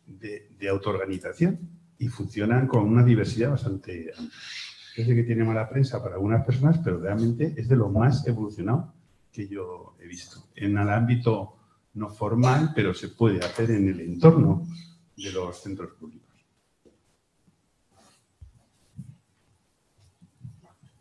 de, 0.06 0.50
de 0.58 0.70
autoorganización 0.70 1.60
y 2.00 2.08
funcionan 2.08 2.68
con 2.68 2.84
una 2.84 3.04
diversidad 3.04 3.52
bastante 3.52 4.12
amplia. 4.18 4.38
Yo 4.96 5.06
sé 5.06 5.16
que 5.16 5.24
tiene 5.24 5.44
mala 5.44 5.70
prensa 5.70 6.02
para 6.02 6.16
algunas 6.16 6.44
personas, 6.44 6.80
pero 6.84 7.00
realmente 7.00 7.54
es 7.56 7.68
de 7.68 7.76
lo 7.76 7.90
más 7.90 8.26
evolucionado 8.26 8.94
que 9.32 9.48
yo 9.48 9.96
he 10.02 10.08
visto. 10.08 10.48
En 10.56 10.76
el 10.78 10.90
ámbito 10.90 11.57
no 11.98 12.10
formal, 12.10 12.72
pero 12.76 12.94
se 12.94 13.10
puede 13.10 13.40
hacer 13.40 13.72
en 13.72 13.90
el 13.90 14.00
entorno 14.00 14.68
de 15.16 15.32
los 15.32 15.62
centros 15.62 15.94
públicos. 16.00 16.28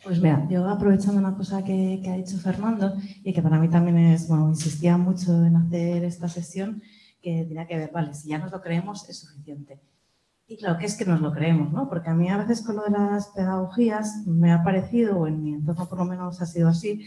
Pues 0.02 0.20
mira, 0.20 0.46
yo 0.48 0.68
aprovechando 0.68 1.18
una 1.18 1.36
cosa 1.36 1.64
que, 1.64 2.00
que 2.02 2.10
ha 2.10 2.16
dicho 2.16 2.38
Fernando 2.38 2.96
y 3.24 3.32
que 3.32 3.42
para 3.42 3.58
mí 3.58 3.68
también 3.68 3.98
es, 3.98 4.28
bueno, 4.28 4.48
insistía 4.48 4.96
mucho 4.96 5.44
en 5.44 5.56
hacer 5.56 6.04
esta 6.04 6.28
sesión, 6.28 6.80
que 7.20 7.44
tenía 7.44 7.66
que 7.66 7.76
ver, 7.76 7.90
vale, 7.92 8.14
si 8.14 8.28
ya 8.28 8.38
nos 8.38 8.52
lo 8.52 8.62
creemos 8.62 9.08
es 9.08 9.18
suficiente. 9.18 9.80
Y 10.46 10.58
claro, 10.58 10.78
que 10.78 10.86
es 10.86 10.96
que 10.96 11.04
nos 11.04 11.20
lo 11.20 11.32
creemos, 11.32 11.72
¿no? 11.72 11.88
Porque 11.88 12.08
a 12.08 12.14
mí 12.14 12.28
a 12.28 12.36
veces 12.36 12.62
con 12.62 12.76
lo 12.76 12.84
de 12.84 12.90
las 12.90 13.28
pedagogías 13.28 14.24
me 14.26 14.52
ha 14.52 14.62
parecido, 14.62 15.18
o 15.18 15.26
en 15.26 15.42
mi 15.42 15.54
entorno 15.54 15.88
por 15.88 15.98
lo 15.98 16.04
menos 16.04 16.40
ha 16.40 16.46
sido 16.46 16.68
así, 16.68 17.04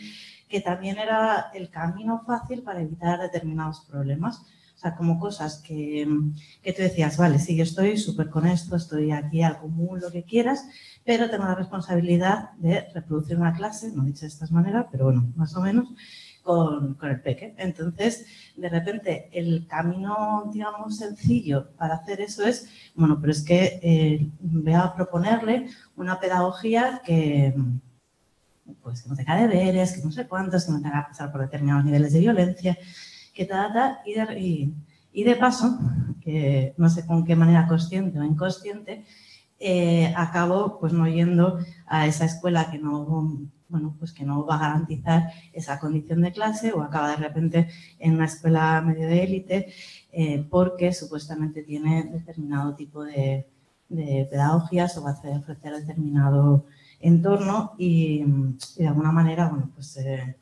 que 0.49 0.61
también 0.61 0.97
era 0.97 1.51
el 1.53 1.69
camino 1.69 2.23
fácil 2.25 2.63
para 2.63 2.81
evitar 2.81 3.19
determinados 3.19 3.81
problemas. 3.81 4.41
O 4.75 4.81
sea, 4.81 4.95
como 4.95 5.19
cosas 5.19 5.59
que, 5.59 6.07
que 6.63 6.73
tú 6.73 6.81
decías, 6.81 7.17
vale, 7.17 7.37
sí, 7.37 7.55
yo 7.55 7.63
estoy 7.63 7.97
súper 7.97 8.29
con 8.29 8.47
esto, 8.47 8.77
estoy 8.77 9.11
aquí 9.11 9.43
al 9.43 9.59
común, 9.59 9.99
lo 9.99 10.09
que 10.09 10.23
quieras, 10.23 10.65
pero 11.03 11.29
tengo 11.29 11.43
la 11.43 11.55
responsabilidad 11.55 12.51
de 12.59 12.87
reproducir 12.93 13.35
una 13.37 13.53
clase, 13.53 13.91
no 13.93 14.03
dicho 14.03 14.21
de 14.21 14.27
esta 14.27 14.47
manera, 14.51 14.87
pero 14.89 15.05
bueno, 15.05 15.31
más 15.35 15.53
o 15.57 15.61
menos, 15.61 15.89
con, 16.43 16.93
con 16.95 17.09
el 17.09 17.21
peque. 17.21 17.53
Entonces, 17.57 18.25
de 18.55 18.69
repente, 18.69 19.29
el 19.33 19.67
camino, 19.67 20.49
digamos, 20.51 20.97
sencillo 20.97 21.71
para 21.77 21.95
hacer 21.95 22.21
eso 22.21 22.43
es, 22.47 22.69
bueno, 22.95 23.19
pero 23.19 23.33
es 23.33 23.43
que 23.43 23.79
eh, 23.83 24.29
voy 24.39 24.73
a 24.73 24.93
proponerle 24.95 25.67
una 25.97 26.19
pedagogía 26.21 27.01
que, 27.05 27.53
pues, 28.81 29.03
que 29.03 29.09
no 29.09 29.15
tenga 29.15 29.35
deberes, 29.35 29.93
que 29.93 30.03
no 30.03 30.11
sé 30.11 30.27
cuántos, 30.27 30.65
que 30.65 30.71
no 30.71 30.81
tenga 30.81 31.03
que 31.03 31.09
pasar 31.09 31.31
por 31.31 31.41
determinados 31.41 31.85
niveles 31.85 32.13
de 32.13 32.19
violencia, 32.19 32.77
que 33.33 33.45
tal, 33.45 33.73
tal, 33.73 33.97
y 34.05 34.13
de, 34.13 34.39
y, 34.39 34.73
y 35.13 35.23
de 35.23 35.35
paso, 35.35 35.79
que 36.21 36.73
no 36.77 36.89
sé 36.89 37.05
con 37.05 37.25
qué 37.25 37.35
manera 37.35 37.67
consciente 37.67 38.19
o 38.19 38.23
inconsciente, 38.23 39.05
eh, 39.59 40.13
acabo 40.15 40.79
pues 40.79 40.93
no 40.93 41.07
yendo 41.07 41.59
a 41.85 42.07
esa 42.07 42.25
escuela 42.25 42.71
que 42.71 42.77
no, 42.77 43.49
bueno, 43.67 43.95
pues 43.99 44.13
que 44.13 44.23
no 44.23 44.45
va 44.45 44.55
a 44.55 44.59
garantizar 44.59 45.31
esa 45.53 45.79
condición 45.79 46.21
de 46.21 46.31
clase 46.31 46.71
o 46.71 46.81
acaba 46.81 47.09
de 47.11 47.17
repente 47.17 47.67
en 47.99 48.15
una 48.15 48.25
escuela 48.25 48.81
medio 48.81 49.07
de 49.07 49.23
élite 49.23 49.73
eh, 50.11 50.45
porque 50.49 50.93
supuestamente 50.93 51.63
tiene 51.63 52.05
determinado 52.05 52.73
tipo 52.75 53.03
de, 53.03 53.47
de 53.89 54.27
pedagogías 54.29 54.97
o 54.97 55.03
va 55.03 55.11
a 55.11 55.37
ofrecer 55.37 55.73
determinado 55.73 56.65
entorno 56.99 57.73
y, 57.77 58.23
de 58.77 58.87
alguna 58.87 59.11
manera, 59.11 59.47
bueno, 59.49 59.69
pues 59.73 59.97
eh, 59.97 60.35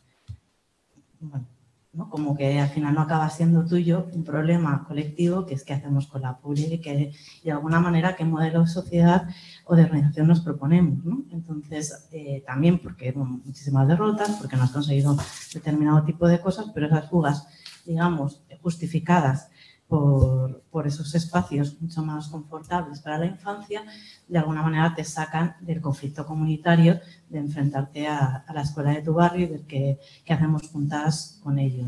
¿no? 1.93 2.09
como 2.09 2.38
que 2.38 2.59
al 2.59 2.69
final 2.69 2.93
no 2.93 3.01
acaba 3.01 3.29
siendo 3.29 3.65
tuyo 3.65 4.07
un 4.13 4.23
problema 4.23 4.85
colectivo, 4.88 5.45
que 5.45 5.55
es 5.55 5.63
qué 5.63 5.73
hacemos 5.73 6.07
con 6.07 6.21
la 6.21 6.38
pública 6.38 6.91
y 6.91 7.11
de 7.43 7.51
alguna 7.51 7.79
manera 7.79 8.15
qué 8.15 8.23
modelo 8.23 8.61
de 8.61 8.67
sociedad 8.67 9.27
o 9.65 9.75
de 9.75 9.84
organización 9.84 10.27
nos 10.27 10.41
proponemos. 10.41 10.99
Entonces, 11.31 12.07
eh, 12.11 12.43
también 12.45 12.79
porque 12.79 13.13
muchísimas 13.13 13.88
derrotas, 13.88 14.29
porque 14.39 14.55
no 14.55 14.63
has 14.63 14.71
conseguido 14.71 15.17
determinado 15.53 16.03
tipo 16.03 16.27
de 16.27 16.39
cosas, 16.39 16.67
pero 16.73 16.88
esas 16.88 17.09
fugas, 17.09 17.47
digamos, 17.85 18.43
justificadas 18.61 19.49
por, 19.88 20.85
esos 20.85 21.15
espacios 21.15 21.81
mucho 21.81 22.03
más 22.03 22.27
confortables 22.27 23.01
para 23.01 23.18
la 23.18 23.26
infancia, 23.26 23.84
de 24.27 24.38
alguna 24.38 24.61
manera 24.61 24.93
te 24.95 25.03
sacan 25.03 25.55
del 25.59 25.81
conflicto 25.81 26.26
comunitario 26.26 26.99
de 27.30 27.39
enfrentarte 27.39 28.07
a, 28.07 28.45
la 28.53 28.61
escuela 28.61 28.91
de 28.91 29.01
tu 29.01 29.14
barrio 29.14 29.47
y 29.47 29.49
ver 29.49 29.61
qué, 29.65 29.99
hacemos 30.30 30.69
juntas 30.69 31.39
con 31.43 31.57
ello. 31.57 31.85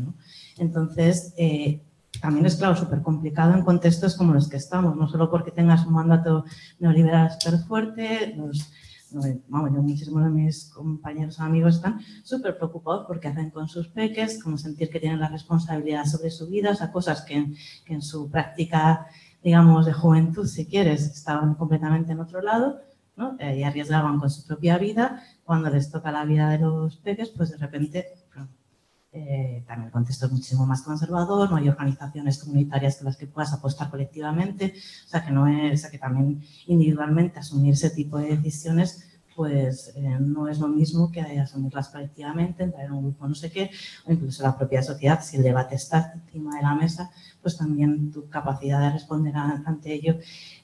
Entonces, 0.58 1.32
eh, 1.38 1.82
también 2.20 2.46
es, 2.46 2.56
claro, 2.56 2.74
súper 2.74 3.00
complicado 3.00 3.54
en 3.54 3.62
contextos 3.62 4.16
como 4.16 4.34
los 4.34 4.48
que 4.48 4.56
estamos, 4.56 4.96
no 4.96 5.08
solo 5.08 5.30
porque 5.30 5.52
tengas 5.52 5.86
un 5.86 5.92
mandato 5.92 6.44
neoliberal 6.80 7.30
súper 7.30 7.60
fuerte, 7.60 8.34
los, 8.36 8.72
vamos, 9.48 9.70
yo 9.74 9.82
muchísimos 9.82 10.24
de 10.24 10.30
mis 10.30 10.70
compañeros 10.70 11.38
o 11.38 11.42
amigos 11.42 11.76
están 11.76 12.00
súper 12.22 12.56
preocupados 12.56 13.04
porque 13.06 13.28
hacen 13.28 13.50
con 13.50 13.68
sus 13.68 13.88
peques, 13.88 14.42
como 14.42 14.56
sentir 14.58 14.90
que 14.90 15.00
tienen 15.00 15.20
la 15.20 15.28
responsabilidad 15.28 16.04
sobre 16.04 16.30
su 16.30 16.48
vida, 16.48 16.70
o 16.70 16.74
sea, 16.74 16.92
cosas 16.92 17.22
que, 17.22 17.34
en- 17.86 18.02
su 18.02 18.30
práctica 18.30 19.06
digamos, 19.42 19.86
de 19.86 19.92
juventud, 19.94 20.46
si 20.46 20.66
quieres, 20.66 21.02
estaban 21.06 21.54
completamente 21.54 22.12
en 22.12 22.20
otro 22.20 22.42
lado, 22.42 22.80
¿no? 23.16 23.36
Eh, 23.38 23.58
y 23.58 23.62
arriesgaban 23.62 24.18
con 24.18 24.28
su 24.30 24.46
propia 24.46 24.76
vida. 24.78 25.22
Cuando 25.44 25.70
les 25.70 25.90
toca 25.90 26.12
la 26.12 26.24
vida 26.26 26.50
de 26.50 26.58
los 26.58 26.96
peques, 26.98 27.30
pues 27.30 27.50
de 27.50 27.56
repente 27.56 28.06
eh, 29.12 29.64
también 29.66 29.86
el 29.86 29.92
contexto 29.92 30.26
es 30.26 30.32
muchísimo 30.32 30.66
más 30.66 30.82
conservador, 30.82 31.50
no 31.50 31.56
hay 31.56 31.68
organizaciones 31.68 32.38
comunitarias 32.38 32.96
con 32.96 33.06
las 33.06 33.16
que 33.16 33.26
puedas 33.26 33.52
apostar 33.52 33.90
colectivamente, 33.90 34.74
o 35.06 35.08
sea 35.08 35.24
que 35.24 35.32
no 35.32 35.48
es, 35.48 35.84
que 35.88 35.98
también 35.98 36.42
individualmente 36.66 37.40
asumir 37.40 37.74
ese 37.74 37.90
tipo 37.90 38.18
de 38.18 38.36
decisiones 38.36 39.06
pues 39.34 39.92
eh, 39.96 40.18
no 40.20 40.48
es 40.48 40.58
lo 40.58 40.68
mismo 40.68 41.10
que 41.10 41.20
asumirlas 41.20 41.88
colectivamente, 41.88 42.62
entrar 42.62 42.84
en 42.84 42.92
un 42.92 43.04
grupo 43.04 43.26
no 43.26 43.34
sé 43.34 43.50
qué, 43.50 43.70
o 44.04 44.12
incluso 44.12 44.42
la 44.42 44.56
propia 44.56 44.82
sociedad, 44.82 45.22
si 45.22 45.38
el 45.38 45.42
debate 45.42 45.76
está 45.76 46.12
encima 46.14 46.56
de 46.56 46.62
la 46.62 46.74
mesa, 46.74 47.10
pues 47.40 47.56
también 47.56 48.12
tu 48.12 48.28
capacidad 48.28 48.80
de 48.80 48.90
responder 48.90 49.34
ante 49.36 49.94
ello 49.94 50.18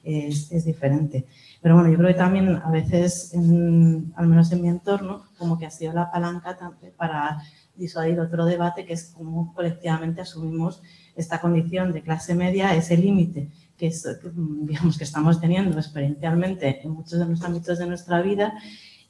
es, 0.05 0.53
es 0.53 0.65
diferente. 0.65 1.27
Pero 1.63 1.75
bueno, 1.75 1.91
yo 1.91 1.97
creo 1.97 2.09
que 2.09 2.19
también 2.19 2.57
a 2.57 2.71
veces, 2.71 3.33
al 3.35 4.27
menos 4.27 4.53
en 4.53 4.63
mi 4.63 4.69
entorno, 4.69 5.25
como 5.39 5.59
que 5.59 5.67
ha 5.67 5.71
sido 5.71 5.93
la 5.95 6.11
palanca 6.11 6.57
para 6.97 7.41
disuadir 7.77 8.19
otro 8.21 8.45
debate 8.45 8.85
que 8.85 8.95
es 8.95 9.13
cómo 9.15 9.53
colectivamente 9.55 10.21
asumimos 10.21 10.83
esta 11.15 11.41
condición 11.41 11.93
de 11.93 12.03
clase 12.03 12.35
media, 12.35 12.75
ese 12.75 12.97
límite 12.97 13.49
que, 13.77 13.89
es, 13.89 14.07
digamos, 14.35 14.99
que 14.99 15.05
estamos 15.05 15.41
teniendo 15.41 15.79
experiencialmente 15.79 16.81
en 16.83 16.91
muchos 16.91 17.19
de 17.19 17.27
los 17.27 17.43
ámbitos 17.43 17.79
de 17.79 17.87
nuestra 17.87 18.23
vida 18.23 18.55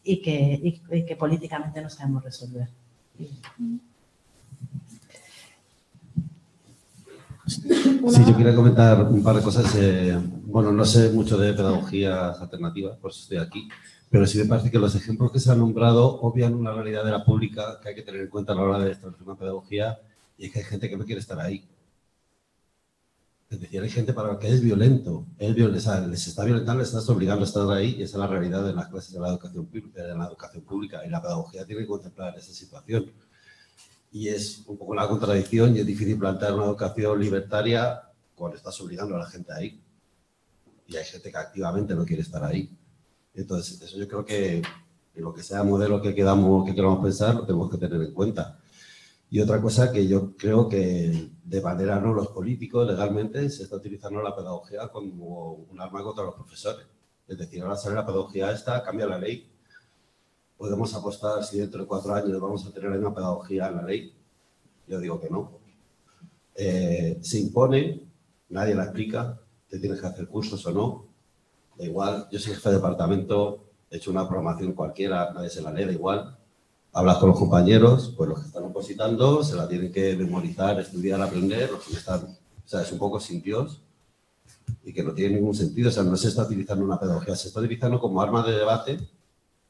y 0.03 0.23
que, 0.23 0.81
y, 0.91 1.05
que 1.05 1.17
políticamente 1.17 1.81
no 1.83 1.91
sabemos 1.91 2.25
resolver. 2.25 2.69
Sí, 7.47 8.25
yo 8.27 8.37
quería 8.37 8.55
comentar 8.55 9.03
un 9.05 9.23
par 9.23 9.37
de 9.37 9.43
cosas. 9.43 9.73
Eh, 9.77 10.19
bueno, 10.47 10.73
no 10.73 10.85
sé 10.85 11.11
mucho 11.11 11.37
de 11.39 11.53
pedagogías 11.53 12.41
alternativas, 12.41 12.97
por 12.99 13.11
eso 13.11 13.21
estoy 13.23 13.39
aquí, 13.39 13.69
pero 14.11 14.27
sí 14.27 14.39
me 14.39 14.45
parece 14.45 14.71
que 14.71 14.79
los 14.79 14.95
ejemplos 14.95 15.33
que 15.33 15.41
se 15.41 15.51
han 15.51 15.59
nombrado 15.59 16.21
obvian 16.21 16.55
una 16.55 16.73
realidad 16.73 17.05
de 17.05 17.11
la 17.11 17.25
pública 17.25 17.81
que 17.83 17.91
hay 17.91 17.95
que 17.95 18.03
tener 18.03 18.21
en 18.23 18.29
cuenta 18.29 18.53
a 18.53 18.57
la 18.57 18.63
hora 18.63 18.79
de 18.79 18.93
establecer 18.93 19.27
una 19.27 19.37
pedagogía 19.37 19.99
y 20.39 20.47
es 20.47 20.53
que 20.53 20.61
hay 20.61 20.65
gente 20.65 20.89
que 20.89 20.97
no 20.97 21.05
quiere 21.05 21.21
estar 21.21 21.41
ahí. 21.41 21.69
Es 23.49 23.61
decir, 23.61 23.81
hay 23.81 23.91
gente 23.91 24.13
para 24.13 24.33
la 24.33 24.39
que 24.39 24.49
es 24.49 24.61
violento, 24.61 25.25
es 25.39 25.57
les 25.57 26.27
está 26.27 26.45
violentando, 26.45 26.81
les 26.81 26.89
estás 26.89 27.09
obligando 27.09 27.43
a 27.45 27.47
estar 27.47 27.71
ahí 27.71 27.97
y 27.99 28.03
esa 28.03 28.17
es 28.17 28.21
la 28.21 28.27
realidad 28.27 28.65
de 28.65 28.73
las 28.73 28.89
clases 28.89 29.13
de 29.13 29.21
la 29.21 29.29
educación, 29.29 29.69
de 29.71 30.15
la 30.15 30.27
educación 30.27 30.65
pública 30.65 31.07
y 31.07 31.11
la 31.11 31.23
pedagogía 31.23 31.65
tiene 31.65 31.83
que 31.83 31.87
contemplar 31.87 32.37
esa 32.37 32.53
situación. 32.53 33.13
Y 34.13 34.29
es 34.29 34.65
un 34.67 34.77
poco 34.77 34.95
la 34.95 35.07
contradicción 35.09 35.77
y 35.77 35.81
es 35.81 35.87
difícil 35.87 36.19
plantear 36.19 36.55
una 36.55 36.65
educación 36.65 37.21
libertaria 37.21 38.03
cuando 38.35 38.57
estás 38.57 38.81
obligando 38.81 39.15
a 39.17 39.21
la 39.21 39.27
gente 39.27 39.53
ahí. 39.53 39.81
Y 40.89 40.97
hay 40.97 41.05
gente 41.05 41.31
que 41.31 41.37
activamente 41.37 41.95
no 41.95 42.05
quiere 42.05 42.23
estar 42.23 42.43
ahí. 42.45 42.71
Entonces, 43.37 43.81
eso 43.83 43.99
yo 43.99 44.09
creo 44.09 44.25
que 44.25 44.63
lo 45.15 45.33
que 45.33 45.43
sea 45.43 45.63
modelo 45.63 46.01
que, 46.01 46.15
quedamos, 46.15 46.67
que 46.67 46.75
queramos 46.75 47.03
pensar 47.03 47.35
lo 47.35 47.47
tenemos 47.47 47.71
que 47.71 47.79
tener 47.79 48.01
en 48.01 48.13
cuenta. 48.13 48.59
Y 49.29 49.41
otra 49.41 49.61
cosa 49.61 49.93
que 49.93 50.07
yo 50.07 50.37
creo 50.37 50.69
que 50.69 51.31
de 51.45 51.61
manera 51.61 52.01
no 52.01 52.15
los 52.15 52.29
políticos, 52.29 52.87
legalmente, 52.87 53.49
se 53.51 53.65
está 53.65 53.77
utilizando 53.77 54.23
la 54.23 54.35
pedagogía 54.35 54.89
como 54.89 55.67
un 55.71 55.81
arma 55.81 56.03
contra 56.03 56.25
los 56.25 56.35
profesores. 56.35 56.87
Es 57.27 57.37
decir, 57.37 57.63
ahora 57.63 57.77
sale 57.77 57.97
la 57.97 58.07
pedagogía 58.07 58.53
esta, 58.53 58.83
cambia 58.83 59.07
la 59.07 59.19
ley. 59.19 59.51
Podemos 60.57 60.95
apostar 60.95 61.45
si 61.45 61.59
dentro 61.59 61.83
de 61.83 61.87
cuatro 61.87 62.15
años 62.15 62.41
vamos 62.41 62.65
a 62.67 62.73
tener 62.73 62.91
una 62.91 63.15
pedagogía 63.15 63.69
en 63.69 63.77
la 63.77 63.83
ley. 63.83 64.15
Yo 64.87 65.01
digo 65.01 65.21
que 65.21 65.29
no. 65.29 65.59
Eh, 66.55 67.19
se 67.21 67.41
impone, 67.41 68.07
nadie 68.49 68.75
la 68.75 68.85
explica, 68.85 69.41
te 69.69 69.79
tienes 69.79 70.01
que 70.01 70.07
hacer 70.07 70.29
cursos 70.29 70.65
o 70.67 70.73
no. 70.73 71.06
Da 71.79 71.85
igual, 71.85 72.29
yo 72.31 72.39
soy 72.39 72.55
jefe 72.55 72.71
de 72.71 72.77
departamento, 72.77 73.65
he 73.91 73.97
hecho 73.97 74.11
una 74.11 74.27
programación 74.27 74.73
cualquiera, 74.73 75.33
nadie 75.33 75.51
se 75.51 75.63
la 75.63 75.73
lee, 75.73 75.85
da 75.85 75.93
igual. 75.93 76.39
Hablas 76.93 77.19
con 77.19 77.29
los 77.29 77.39
compañeros, 77.39 78.15
pues 78.17 78.31
los 78.31 78.41
que 78.41 78.47
están 78.47 78.65
opositando 78.65 79.45
se 79.45 79.55
la 79.55 79.69
tienen 79.69 79.93
que 79.93 80.17
memorizar, 80.17 80.81
estudiar, 80.81 81.21
aprender, 81.21 81.71
los 81.71 81.85
que 81.85 81.95
están, 81.95 82.21
o 82.25 82.69
sea, 82.69 82.81
es 82.81 82.91
un 82.93 82.99
poco 82.99 83.21
sin 83.21 83.43
Dios 83.43 83.83
y 84.83 84.93
que 84.93 85.03
no 85.03 85.13
tiene 85.13 85.37
ningún 85.37 85.55
sentido, 85.55 85.91
o 85.91 85.93
sea, 85.93 86.03
no 86.03 86.17
se 86.17 86.29
está 86.29 86.45
utilizando 86.45 86.85
una 86.85 86.99
pedagogía, 86.99 87.37
se 87.37 87.49
está 87.49 87.61
utilizando 87.61 88.01
como 88.01 88.23
arma 88.23 88.43
de 88.47 88.53
debate 88.53 88.99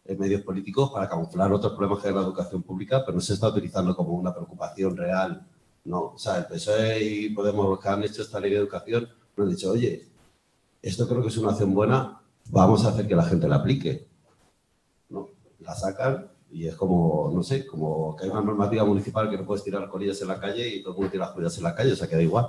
en 0.05 0.19
medios 0.19 0.43
políticos 0.43 0.91
para 0.93 1.09
camuflar 1.09 1.53
otros 1.53 1.73
problemas 1.73 2.01
que 2.01 2.09
hay 2.09 2.15
en 2.15 2.20
la 2.20 2.27
educación 2.27 2.62
pública, 2.62 3.03
pero 3.05 3.16
no 3.16 3.20
se 3.20 3.35
está 3.35 3.49
utilizando 3.49 3.97
como 3.97 4.12
una 4.12 4.33
preocupación 4.33 4.97
real, 4.97 5.45
no, 5.85 6.12
o 6.15 6.19
sea, 6.19 6.39
el 6.39 6.47
PSOE 6.47 7.03
y 7.03 7.31
Podemos, 7.31 7.69
los 7.69 7.81
que 7.81 7.89
han 7.89 8.03
hecho 8.05 8.23
esta 8.23 8.41
ley 8.41 8.51
de 8.51 8.59
educación, 8.59 9.09
nos 9.37 9.47
han 9.47 9.55
dicho, 9.55 9.70
oye, 9.70 10.07
esto 10.82 11.09
creo 11.09 11.23
que 11.23 11.28
es 11.28 11.36
una 11.39 11.51
acción 11.51 11.74
buena, 11.74 12.20
vamos 12.51 12.85
a 12.85 12.89
hacer 12.89 13.07
que 13.07 13.16
la 13.16 13.24
gente 13.24 13.48
la 13.48 13.57
aplique. 13.57 14.09
No, 15.09 15.31
la 15.61 15.74
sacan 15.74 16.31
y 16.51 16.66
es 16.66 16.77
como, 16.77 17.31
no 17.35 17.43
sé, 17.43 17.66
como 17.66 18.16
que 18.16 18.24
hay 18.24 18.31
una 18.31 18.40
normativa 18.40 18.85
municipal 18.85 19.28
que 19.28 19.36
no 19.36 19.44
puedes 19.44 19.65
tirar 19.65 19.89
colillas 19.89 20.20
en 20.23 20.28
la 20.28 20.40
calle 20.40 20.69
y 20.69 20.82
todo 20.82 20.93
el 20.93 20.97
mundo 20.97 21.11
tira 21.11 21.32
colillas 21.32 21.57
en 21.59 21.65
la 21.65 21.74
calle, 21.74 21.93
o 21.93 21.97
sea, 21.97 22.09
queda 22.09 22.23
igual. 22.23 22.47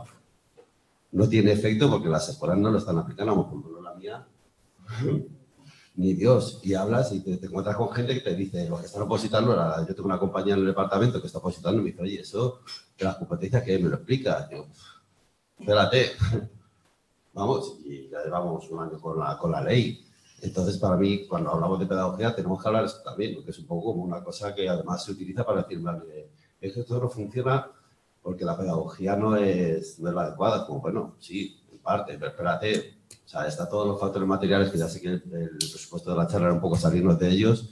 No 1.12 1.28
tiene 1.28 1.52
efecto 1.52 1.90
porque 1.90 2.10
las 2.10 2.30
escuelas 2.30 2.58
no 2.58 2.70
lo 2.70 2.78
están 2.78 2.98
aplicando, 2.98 3.36
por 3.36 3.48
ejemplo, 3.48 3.82
la 3.82 3.94
mía, 3.96 4.28
ni 5.96 6.14
Dios. 6.14 6.60
Y 6.64 6.74
hablas 6.74 7.12
y 7.12 7.22
te, 7.22 7.34
encuentras 7.46 7.76
con 7.76 7.90
gente 7.92 8.14
que 8.14 8.22
te 8.22 8.36
dice, 8.36 8.70
los 8.70 8.80
que 8.80 8.86
están 8.86 9.02
opositando, 9.02 9.56
yo 9.88 9.96
tengo 9.96 10.06
una 10.06 10.20
compañía 10.20 10.54
en 10.54 10.62
el 10.62 10.68
departamento 10.68 11.20
que 11.20 11.28
está 11.28 11.40
opositando 11.40 11.82
y 11.82 11.84
me 11.86 11.92
dice, 11.92 12.04
oye, 12.04 12.22
eso 12.22 12.62
de 12.98 13.06
las 13.06 13.16
competencias, 13.16 13.64
que 13.64 13.80
me 13.80 13.90
lo 13.90 13.96
explica? 13.96 14.48
Yo, 14.52 14.68
espérate. 15.60 16.12
Vamos, 17.38 17.78
y 17.86 18.10
ya 18.10 18.24
llevamos 18.24 18.70
un 18.70 18.84
año 18.84 19.00
con 19.00 19.20
la, 19.20 19.38
con 19.38 19.52
la 19.52 19.62
ley 19.62 20.04
entonces, 20.42 20.78
para 20.78 20.96
mí, 20.98 21.26
cuando 21.28 21.52
hablamos 21.52 21.80
de 21.80 21.88
pedagogía, 21.88 22.36
tenemos 22.36 22.62
que 22.62 22.68
hablar 22.68 22.86
eso 22.86 23.02
también, 23.04 23.34
porque 23.36 23.52
es 23.52 23.60
un 23.60 23.66
poco 23.66 23.94
como 23.94 24.04
una 24.04 24.24
cosa 24.24 24.54
que 24.54 24.70
además 24.70 25.04
se 25.04 25.12
utiliza 25.12 25.44
para 25.44 25.64
decir, 25.64 25.82
es 26.62 26.74
que 26.74 26.80
esto 26.82 27.00
no 27.00 27.10
funciona 27.10 27.72
porque 28.22 28.46
la 28.46 28.58
pedagogía 28.58 29.16
no 29.16 29.36
es, 29.36 30.00
no 30.00 30.10
es 30.10 30.16
la 30.16 30.24
adecuada. 30.24 30.66
Como, 30.66 30.82
bueno, 30.82 31.16
sí, 31.20 31.64
en 31.72 31.80
parte, 31.80 32.18
pero 32.20 32.32
espérate, 32.32 32.98
o 33.26 33.28
sea, 33.28 33.48
está 33.48 33.68
todos 33.68 33.88
los 33.88 34.00
factores 34.00 34.28
materiales, 34.28 34.70
que 34.70 34.78
ya 34.78 34.88
sé 34.88 35.02
que 35.02 35.08
el, 35.10 35.22
presupuesto 35.58 36.12
de 36.12 36.18
la 36.18 36.28
charla 36.28 36.48
era 36.48 36.56
un 36.56 36.62
poco 36.62 36.76
salirnos 36.76 37.18
de 37.18 37.30
ellos, 37.30 37.70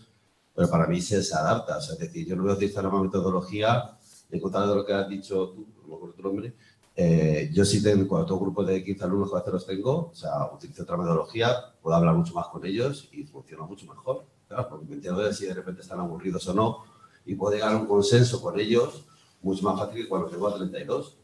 pero 0.54 0.70
para 0.70 0.88
mí 0.88 1.02
se, 1.02 1.22
se 1.22 1.36
adapta. 1.36 1.78
O 1.78 1.82
sea, 1.82 1.94
es 1.94 2.00
decir, 2.00 2.26
yo 2.28 2.36
no 2.36 2.44
voy 2.44 2.52
a 2.52 2.56
utilizar 2.56 2.86
una 2.88 3.04
metodología, 3.04 3.98
en 4.32 4.40
contra 4.40 4.66
de 4.66 4.76
lo 4.76 4.86
que 4.86 4.94
has 4.94 5.08
dicho 5.08 5.50
tú, 5.50 5.68
no 5.84 5.88
me 5.88 5.96
acuerdo 5.96 6.16
tu 6.16 6.24
nombre, 6.24 6.56
eh, 6.96 7.50
yo 7.54 7.66
sí 7.66 7.84
tengo, 7.84 8.08
cuando 8.08 8.28
tengo 8.28 8.40
grupos 8.40 8.68
de 8.68 8.84
15 8.84 9.04
alumnos 9.04 9.44
que 9.44 9.52
los 9.52 9.66
tengo, 9.66 10.10
o 10.12 10.16
sea, 10.16 10.50
utilizo 10.54 10.84
otra 10.84 10.98
metodología, 10.98 11.74
puedo 11.82 11.96
hablar 11.96 12.16
mucho 12.16 12.34
más 12.34 12.48
con 12.48 12.66
ellos 12.66 13.10
y 13.12 13.24
funciona 13.24 13.66
mucho 13.66 13.86
mejor. 13.86 14.26
Claro, 14.48 14.70
porque 14.70 14.86
me 14.86 14.96
entiendo 14.96 15.34
si 15.34 15.46
de 15.46 15.54
repente 15.54 15.82
están 15.82 16.00
aburridos 16.00 16.48
o 16.48 16.54
no 16.54 16.86
y 17.26 17.36
puedo 17.36 17.54
llegar 17.56 17.74
a 17.74 17.78
un 17.78 17.88
consenso 17.88 18.42
con 18.42 18.60
ellos 18.60 19.06
mucho 19.42 19.64
más 19.64 19.80
fácil 19.80 20.04
que 20.04 20.10
cuando 20.10 20.28
tengo 20.28 20.48
a 20.48 20.56
32. 20.56 21.18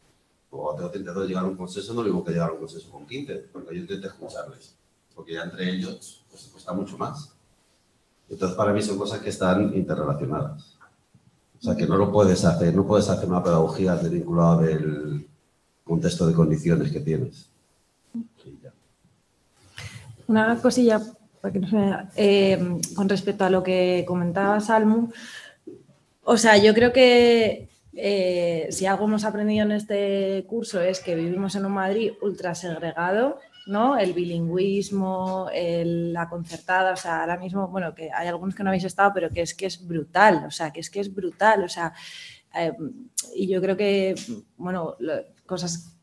O 0.51 0.57
cuando 0.57 0.77
tengo 0.77 0.91
32 0.91 1.27
llegar 1.27 1.43
a 1.43 1.47
un 1.47 1.55
consenso 1.55 1.93
no 1.93 2.03
mismo 2.03 2.23
que 2.23 2.31
llegar 2.31 2.49
a 2.49 2.53
un 2.53 2.59
consenso 2.59 2.91
con 2.91 3.05
15, 3.05 3.35
porque 3.51 3.75
yo 3.75 3.81
intento 3.81 4.07
escucharles. 4.07 4.75
Porque 5.15 5.33
ya 5.33 5.43
entre 5.43 5.69
ellos 5.71 6.23
pues, 6.29 6.43
cuesta 6.51 6.73
mucho 6.73 6.97
más. 6.97 7.33
Entonces, 8.29 8.55
para 8.55 8.71
mí 8.71 8.81
son 8.81 8.97
cosas 8.97 9.19
que 9.19 9.29
están 9.29 9.75
interrelacionadas. 9.75 10.77
O 11.59 11.63
sea, 11.63 11.75
que 11.75 11.85
no 11.85 11.97
lo 11.97 12.11
puedes 12.11 12.43
hacer, 12.45 12.73
no 12.75 12.85
puedes 12.87 13.09
hacer 13.09 13.27
una 13.27 13.43
pedagogía 13.43 13.95
desvinculada 13.95 14.61
del 14.61 15.27
contexto 15.83 16.27
de 16.27 16.33
condiciones 16.33 16.91
que 16.91 16.99
tienes. 16.99 17.49
Una 20.27 20.57
cosilla 20.61 21.01
eh, 22.15 22.79
con 22.95 23.09
respecto 23.09 23.43
a 23.43 23.49
lo 23.49 23.63
que 23.63 24.05
comentaba 24.07 24.59
Salmo. 24.59 25.11
O 26.23 26.37
sea, 26.37 26.57
yo 26.57 26.73
creo 26.73 26.93
que 26.93 27.69
eh, 27.93 28.67
si 28.69 28.85
algo 28.85 29.05
hemos 29.05 29.25
aprendido 29.25 29.65
en 29.65 29.71
este 29.71 30.45
curso 30.47 30.79
es 30.79 30.99
que 30.99 31.15
vivimos 31.15 31.55
en 31.55 31.65
un 31.65 31.73
Madrid 31.73 32.11
ultra 32.21 32.55
segregado, 32.55 33.39
¿no? 33.65 33.97
El 33.97 34.13
bilingüismo, 34.13 35.49
la 35.53 36.29
concertada, 36.29 36.93
o 36.93 36.97
sea, 36.97 37.21
ahora 37.21 37.37
mismo, 37.37 37.67
bueno, 37.67 37.93
que 37.93 38.09
hay 38.11 38.27
algunos 38.27 38.55
que 38.55 38.63
no 38.63 38.69
habéis 38.69 38.85
estado, 38.85 39.11
pero 39.13 39.29
que 39.29 39.41
es 39.41 39.53
que 39.53 39.65
es 39.65 39.85
brutal, 39.85 40.45
o 40.47 40.51
sea, 40.51 40.71
que 40.71 40.79
es 40.79 40.89
que 40.89 40.99
es 40.99 41.13
brutal, 41.13 41.63
o 41.63 41.69
sea, 41.69 41.93
eh, 42.55 42.73
y 43.35 43.47
yo 43.47 43.61
creo 43.61 43.77
que, 43.77 44.15
bueno, 44.57 44.95
cosas 45.51 46.01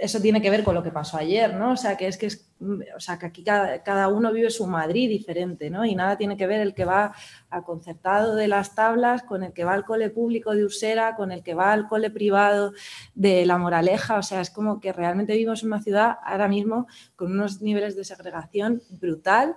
eso 0.00 0.20
tiene 0.20 0.40
que 0.40 0.50
ver 0.50 0.62
con 0.62 0.74
lo 0.74 0.82
que 0.82 0.90
pasó 0.90 1.16
ayer, 1.16 1.54
¿no? 1.54 1.72
O 1.72 1.76
sea, 1.76 1.96
que 1.96 2.06
es 2.06 2.16
que, 2.16 2.26
es, 2.26 2.48
o 2.60 3.00
sea, 3.00 3.18
que 3.18 3.26
aquí 3.26 3.42
cada, 3.42 4.08
uno 4.08 4.32
vive 4.32 4.50
su 4.50 4.66
Madrid 4.66 5.08
diferente, 5.08 5.68
¿no? 5.68 5.84
Y 5.84 5.94
nada 5.94 6.16
tiene 6.16 6.36
que 6.36 6.46
ver 6.46 6.60
el 6.60 6.74
que 6.74 6.84
va 6.84 7.12
al 7.50 7.64
concertado 7.64 8.36
de 8.36 8.46
las 8.46 8.74
tablas 8.74 9.22
con 9.24 9.42
el 9.42 9.52
que 9.52 9.64
va 9.64 9.74
al 9.74 9.84
cole 9.84 10.10
público 10.10 10.54
de 10.54 10.64
Usera, 10.64 11.16
con 11.16 11.32
el 11.32 11.42
que 11.42 11.54
va 11.54 11.72
al 11.72 11.88
cole 11.88 12.10
privado 12.10 12.72
de 13.14 13.44
La 13.44 13.58
Moraleja. 13.58 14.18
O 14.18 14.22
sea, 14.22 14.40
es 14.40 14.50
como 14.50 14.80
que 14.80 14.92
realmente 14.92 15.32
vivimos 15.32 15.62
en 15.62 15.68
una 15.68 15.82
ciudad 15.82 16.18
ahora 16.24 16.46
mismo 16.46 16.86
con 17.16 17.32
unos 17.32 17.62
niveles 17.62 17.96
de 17.96 18.04
segregación 18.04 18.82
brutal 18.90 19.56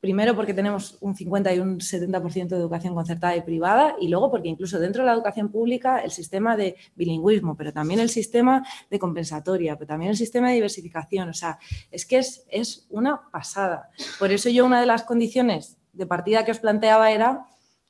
Primero 0.00 0.34
porque 0.34 0.54
tenemos 0.54 0.96
un 1.02 1.14
50 1.14 1.54
y 1.54 1.58
un 1.58 1.78
70% 1.78 2.48
de 2.48 2.56
educación 2.56 2.94
concertada 2.94 3.36
y 3.36 3.42
privada 3.42 3.96
y 4.00 4.08
luego 4.08 4.30
porque 4.30 4.48
incluso 4.48 4.78
dentro 4.78 5.02
de 5.02 5.06
la 5.08 5.12
educación 5.12 5.50
pública 5.50 5.98
el 5.98 6.10
sistema 6.10 6.56
de 6.56 6.76
bilingüismo, 6.96 7.54
pero 7.54 7.70
también 7.72 8.00
el 8.00 8.08
sistema 8.08 8.66
de 8.90 8.98
compensatoria, 8.98 9.76
pero 9.76 9.88
también 9.88 10.10
el 10.10 10.16
sistema 10.16 10.48
de 10.48 10.54
diversificación. 10.54 11.28
O 11.28 11.34
sea, 11.34 11.58
es 11.90 12.06
que 12.06 12.18
es, 12.18 12.46
es 12.50 12.86
una 12.88 13.30
pasada. 13.30 13.90
Por 14.18 14.32
eso 14.32 14.48
yo 14.48 14.64
una 14.64 14.80
de 14.80 14.86
las 14.86 15.02
condiciones 15.02 15.76
de 15.92 16.06
partida 16.06 16.46
que 16.46 16.52
os 16.52 16.60
planteaba 16.60 17.10
era 17.10 17.44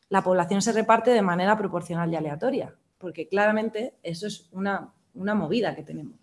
la 0.09 0.25
población 0.25 0.61
se 0.61 0.73
reparte 0.73 1.13
de 1.13 1.23
manera 1.23 1.57
proporcional 1.57 2.13
y 2.13 2.17
aleatoria, 2.17 2.75
porque 2.99 3.29
claramente 3.29 3.95
eso 4.03 4.27
es 4.27 4.49
una, 4.51 4.93
una 5.15 5.35
movida 5.35 5.77
que 5.77 5.85
tenemos. 5.85 6.19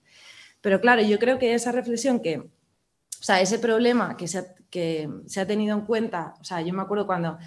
Pero 0.59 0.81
claro, 0.81 1.01
yo 1.01 1.17
creo 1.17 1.39
que 1.39 1.53
esa 1.53 1.71
reflexión 1.71 2.19
que, 2.19 2.43
o 3.19 3.23
sea, 3.23 3.41
ese 3.41 3.59
problema 3.59 4.15
que 4.15 4.27
se 4.27 4.39
ha 4.39 4.45
que 4.69 5.09
se 5.27 5.39
ha 5.39 5.47
tenido 5.47 5.77
en 5.77 5.85
cuenta, 5.85 6.35
o 6.39 6.43
sea, 6.43 6.61
yo 6.61 6.73
me 6.73 6.81
acuerdo 6.81 7.05
cuando 7.05 7.37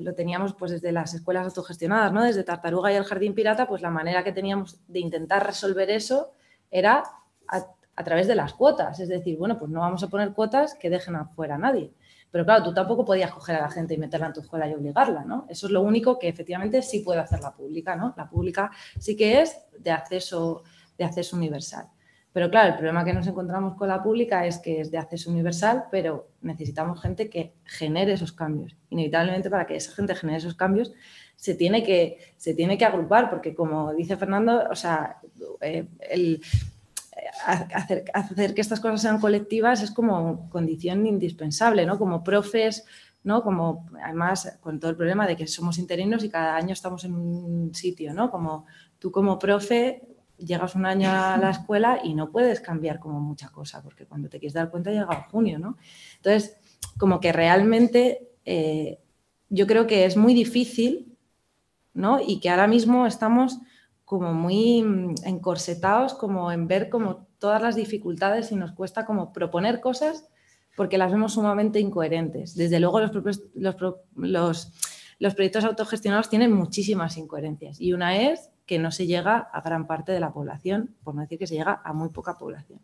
lo 0.00 0.14
teníamos 0.14 0.54
pues 0.54 0.72
desde 0.72 0.92
las 0.92 1.14
escuelas 1.14 1.46
autogestionadas, 1.46 2.12
¿no? 2.12 2.22
Desde 2.22 2.44
Tartaruga 2.44 2.92
y 2.92 2.96
el 2.96 3.04
Jardín 3.04 3.34
Pirata, 3.34 3.66
pues 3.66 3.82
la 3.82 3.90
manera 3.90 4.22
que 4.22 4.32
teníamos 4.32 4.78
de 4.86 5.00
intentar 5.00 5.46
resolver 5.46 5.90
eso 5.90 6.32
era 6.70 7.02
a, 7.48 8.04
través 8.04 8.26
de 8.26 8.34
las 8.34 8.52
cuotas, 8.52 9.00
es 9.00 9.08
decir, 9.08 9.38
bueno, 9.38 9.58
pues 9.58 9.70
no 9.70 9.80
vamos 9.80 10.02
a 10.02 10.08
poner 10.08 10.32
cuotas 10.34 10.74
que 10.74 10.90
dejen 10.90 11.16
afuera 11.16 11.54
a 11.54 11.58
nadie. 11.58 11.94
Pero 12.30 12.44
claro, 12.44 12.62
tú 12.62 12.74
tampoco 12.74 13.06
podías 13.06 13.30
coger 13.30 13.56
a 13.56 13.62
la 13.62 13.70
gente 13.70 13.94
y 13.94 13.98
meterla 13.98 14.26
en 14.26 14.32
tu 14.34 14.40
escuela 14.40 14.68
y 14.68 14.74
obligarla, 14.74 15.24
¿no? 15.24 15.46
Eso 15.48 15.66
es 15.68 15.72
lo 15.72 15.80
único 15.80 16.18
que 16.18 16.28
efectivamente 16.28 16.82
sí 16.82 17.00
puede 17.00 17.20
hacer 17.20 17.40
la 17.40 17.54
pública, 17.54 17.96
¿no? 17.96 18.12
La 18.16 18.28
pública 18.28 18.70
sí 18.98 19.16
que 19.16 19.40
es 19.40 19.56
de 19.78 19.90
acceso, 19.90 20.62
de 20.98 21.04
acceso 21.04 21.36
universal. 21.36 21.86
Pero 22.36 22.50
claro, 22.50 22.68
el 22.68 22.74
problema 22.74 23.02
que 23.02 23.14
nos 23.14 23.26
encontramos 23.26 23.76
con 23.78 23.88
la 23.88 24.02
pública 24.02 24.44
es 24.44 24.58
que 24.58 24.82
es 24.82 24.90
de 24.90 24.98
acceso 24.98 25.30
universal, 25.30 25.84
pero 25.90 26.28
necesitamos 26.42 27.00
gente 27.00 27.30
que 27.30 27.54
genere 27.64 28.12
esos 28.12 28.30
cambios. 28.30 28.76
Inevitablemente 28.90 29.48
para 29.48 29.66
que 29.66 29.74
esa 29.74 29.92
gente 29.92 30.14
genere 30.14 30.40
esos 30.40 30.54
cambios 30.54 30.92
se 31.34 31.54
tiene 31.54 31.82
que, 31.82 32.34
se 32.36 32.52
tiene 32.52 32.76
que 32.76 32.84
agrupar, 32.84 33.30
porque 33.30 33.54
como 33.54 33.94
dice 33.94 34.18
Fernando, 34.18 34.64
o 34.70 34.74
sea, 34.74 35.16
eh, 35.62 35.88
hacer, 37.46 38.04
hacer, 38.12 38.52
que 38.52 38.60
estas 38.60 38.80
cosas 38.80 39.00
sean 39.00 39.18
colectivas 39.18 39.80
es 39.80 39.90
como 39.90 40.50
condición 40.50 41.06
indispensable, 41.06 41.86
¿no? 41.86 41.98
Como 41.98 42.22
profes, 42.22 42.84
¿no? 43.24 43.42
Como 43.42 43.88
además 44.04 44.58
con 44.60 44.78
todo 44.78 44.90
el 44.90 44.98
problema 44.98 45.26
de 45.26 45.36
que 45.36 45.46
somos 45.46 45.78
interinos 45.78 46.22
y 46.22 46.28
cada 46.28 46.54
año 46.54 46.74
estamos 46.74 47.02
en 47.06 47.14
un 47.14 47.74
sitio, 47.74 48.12
¿no? 48.12 48.30
Como 48.30 48.66
tú 48.98 49.10
como 49.10 49.38
profe 49.38 50.15
llegas 50.38 50.74
un 50.74 50.86
año 50.86 51.10
a 51.10 51.36
la 51.36 51.50
escuela 51.50 52.00
y 52.02 52.14
no 52.14 52.30
puedes 52.30 52.60
cambiar 52.60 52.98
como 53.00 53.20
mucha 53.20 53.48
cosa, 53.48 53.82
porque 53.82 54.06
cuando 54.06 54.28
te 54.28 54.38
quieres 54.38 54.54
dar 54.54 54.70
cuenta 54.70 54.90
llega 54.90 55.28
junio, 55.30 55.58
¿no? 55.58 55.76
Entonces, 56.16 56.56
como 56.98 57.20
que 57.20 57.32
realmente 57.32 58.28
eh, 58.44 58.98
yo 59.48 59.66
creo 59.66 59.86
que 59.86 60.04
es 60.04 60.16
muy 60.16 60.34
difícil, 60.34 61.16
¿no? 61.94 62.20
Y 62.20 62.40
que 62.40 62.50
ahora 62.50 62.66
mismo 62.66 63.06
estamos 63.06 63.58
como 64.04 64.32
muy 64.32 64.84
encorsetados, 65.24 66.14
como 66.14 66.52
en 66.52 66.68
ver 66.68 66.88
como 66.88 67.26
todas 67.38 67.60
las 67.60 67.74
dificultades 67.74 68.52
y 68.52 68.56
nos 68.56 68.72
cuesta 68.72 69.04
como 69.04 69.32
proponer 69.32 69.80
cosas 69.80 70.28
porque 70.76 70.98
las 70.98 71.10
vemos 71.10 71.32
sumamente 71.32 71.80
incoherentes. 71.80 72.54
Desde 72.54 72.78
luego 72.78 73.00
los, 73.00 73.12
los, 73.54 73.76
los, 74.14 74.72
los 75.18 75.34
proyectos 75.34 75.64
autogestionados 75.64 76.28
tienen 76.28 76.52
muchísimas 76.52 77.16
incoherencias 77.16 77.80
y 77.80 77.92
una 77.94 78.20
es 78.20 78.50
que 78.66 78.78
no 78.78 78.90
se 78.90 79.06
llega 79.06 79.38
a 79.38 79.60
gran 79.60 79.86
parte 79.86 80.12
de 80.12 80.20
la 80.20 80.32
población, 80.32 80.94
por 81.04 81.14
no 81.14 81.22
decir 81.22 81.38
que 81.38 81.46
se 81.46 81.54
llega 81.54 81.80
a 81.84 81.92
muy 81.92 82.10
poca 82.10 82.36
población. 82.36 82.80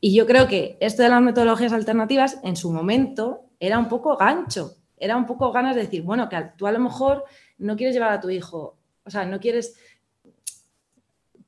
Y 0.00 0.14
yo 0.14 0.26
creo 0.26 0.46
que 0.46 0.76
esto 0.80 1.02
de 1.02 1.08
las 1.08 1.20
metodologías 1.20 1.72
alternativas 1.72 2.38
en 2.42 2.56
su 2.56 2.70
momento 2.72 3.44
era 3.58 3.78
un 3.78 3.88
poco 3.88 4.16
gancho, 4.16 4.76
era 4.96 5.16
un 5.16 5.26
poco 5.26 5.52
ganas 5.52 5.74
de 5.74 5.82
decir, 5.82 6.02
bueno, 6.02 6.28
que 6.28 6.36
tú 6.56 6.66
a 6.66 6.72
lo 6.72 6.78
mejor 6.78 7.24
no 7.58 7.76
quieres 7.76 7.94
llevar 7.94 8.12
a 8.12 8.20
tu 8.20 8.30
hijo, 8.30 8.78
o 9.04 9.10
sea, 9.10 9.24
no 9.24 9.40
quieres, 9.40 9.76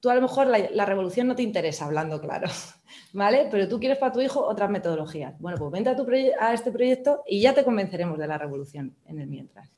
tú 0.00 0.10
a 0.10 0.14
lo 0.14 0.20
mejor 0.20 0.46
la, 0.46 0.84
revolución 0.84 1.28
no 1.28 1.36
te 1.36 1.42
interesa, 1.42 1.86
hablando 1.86 2.20
claro, 2.20 2.48
¿vale? 3.12 3.48
Pero 3.50 3.68
tú 3.68 3.78
quieres 3.78 3.98
para 3.98 4.12
tu 4.12 4.20
hijo 4.20 4.44
otras 4.44 4.68
metodologías. 4.68 5.38
Bueno, 5.38 5.56
pues 5.58 5.70
vente 5.70 5.90
a, 5.90 5.96
tu 5.96 6.06
a 6.40 6.52
este 6.52 6.72
proyecto 6.72 7.22
y 7.26 7.40
ya 7.40 7.54
te 7.54 7.64
convenceremos 7.64 8.18
de 8.18 8.26
la 8.26 8.36
revolución 8.36 8.96
en 9.06 9.18
el 9.18 9.28
mientras. 9.28 9.70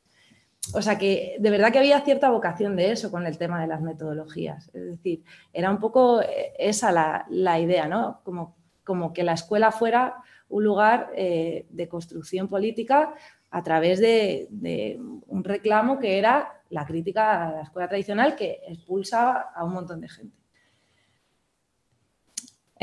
O 0.73 0.81
sea 0.81 0.99
que 0.99 1.37
de 1.39 1.51
verdad 1.51 1.73
que 1.73 1.79
había 1.79 2.01
cierta 2.01 2.31
vocación 2.31 2.77
de 2.77 2.93
eso 2.93 3.11
con 3.11 3.27
el 3.27 3.37
tema 3.37 3.61
de 3.61 3.67
las 3.67 3.83
metodologías. 3.83 4.71
Es 4.73 4.87
decir, 4.87 5.23
era 5.53 5.71
un 5.71 5.79
poco 5.79 6.23
eh, 6.23 6.53
esa 6.59 6.93
la, 6.93 7.61
idea, 7.61 7.87
¿no? 7.89 8.21
Como, 8.25 8.57
como, 8.85 9.13
que 9.13 9.25
la 9.25 9.35
escuela 9.35 9.73
fuera 9.73 10.17
un 10.49 10.65
lugar 10.65 11.11
eh, 11.17 11.67
de 11.71 11.89
construcción 11.89 12.49
política 12.49 13.15
a 13.51 13.63
través 13.63 14.01
de, 14.01 14.49
de, 14.51 15.01
un 15.27 15.45
reclamo 15.45 15.99
que 15.99 16.19
era 16.19 16.61
la 16.71 16.85
crítica 16.87 17.49
a 17.49 17.53
la 17.53 17.63
escuela 17.63 17.89
tradicional 17.89 18.35
que 18.35 18.61
expulsaba 18.67 19.53
a 19.55 19.65
un 19.65 19.75
montón 19.75 20.01
de 20.01 20.09
gente. 20.09 20.44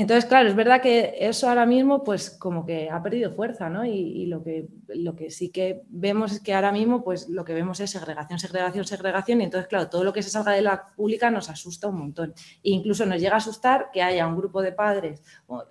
Entonces, 0.01 0.25
claro, 0.25 0.49
es 0.49 0.55
verdad 0.55 0.81
que 0.81 1.13
eso 1.19 1.47
ahora 1.47 1.67
mismo, 1.67 2.03
pues 2.03 2.31
como 2.31 2.65
que 2.65 2.89
ha 2.89 3.03
perdido 3.03 3.35
fuerza, 3.35 3.69
¿no? 3.69 3.85
Y, 3.85 4.25
lo, 4.25 4.41
que, 4.43 4.67
lo 4.87 5.15
que 5.15 5.29
sí 5.29 5.49
que 5.49 5.83
vemos 5.89 6.31
es 6.31 6.39
que 6.39 6.55
ahora 6.55 6.71
mismo, 6.71 7.03
pues 7.03 7.29
lo 7.29 7.45
que 7.45 7.53
vemos 7.53 7.79
es 7.81 7.91
segregación, 7.91 8.39
segregación, 8.39 8.83
segregación, 8.83 9.41
y 9.41 9.43
entonces, 9.43 9.67
claro, 9.67 9.89
todo 9.89 10.03
lo 10.03 10.11
que 10.11 10.23
se 10.23 10.31
salga 10.31 10.53
de 10.53 10.63
la 10.63 10.87
pública 10.95 11.29
nos 11.29 11.51
asusta 11.51 11.87
un 11.87 11.99
montón. 11.99 12.33
E 12.63 12.71
incluso 12.71 13.05
nos 13.05 13.21
llega 13.21 13.35
a 13.35 13.37
asustar 13.37 13.91
que 13.93 14.01
haya 14.01 14.25
un 14.25 14.35
grupo 14.35 14.63
de 14.63 14.71
padres 14.71 15.21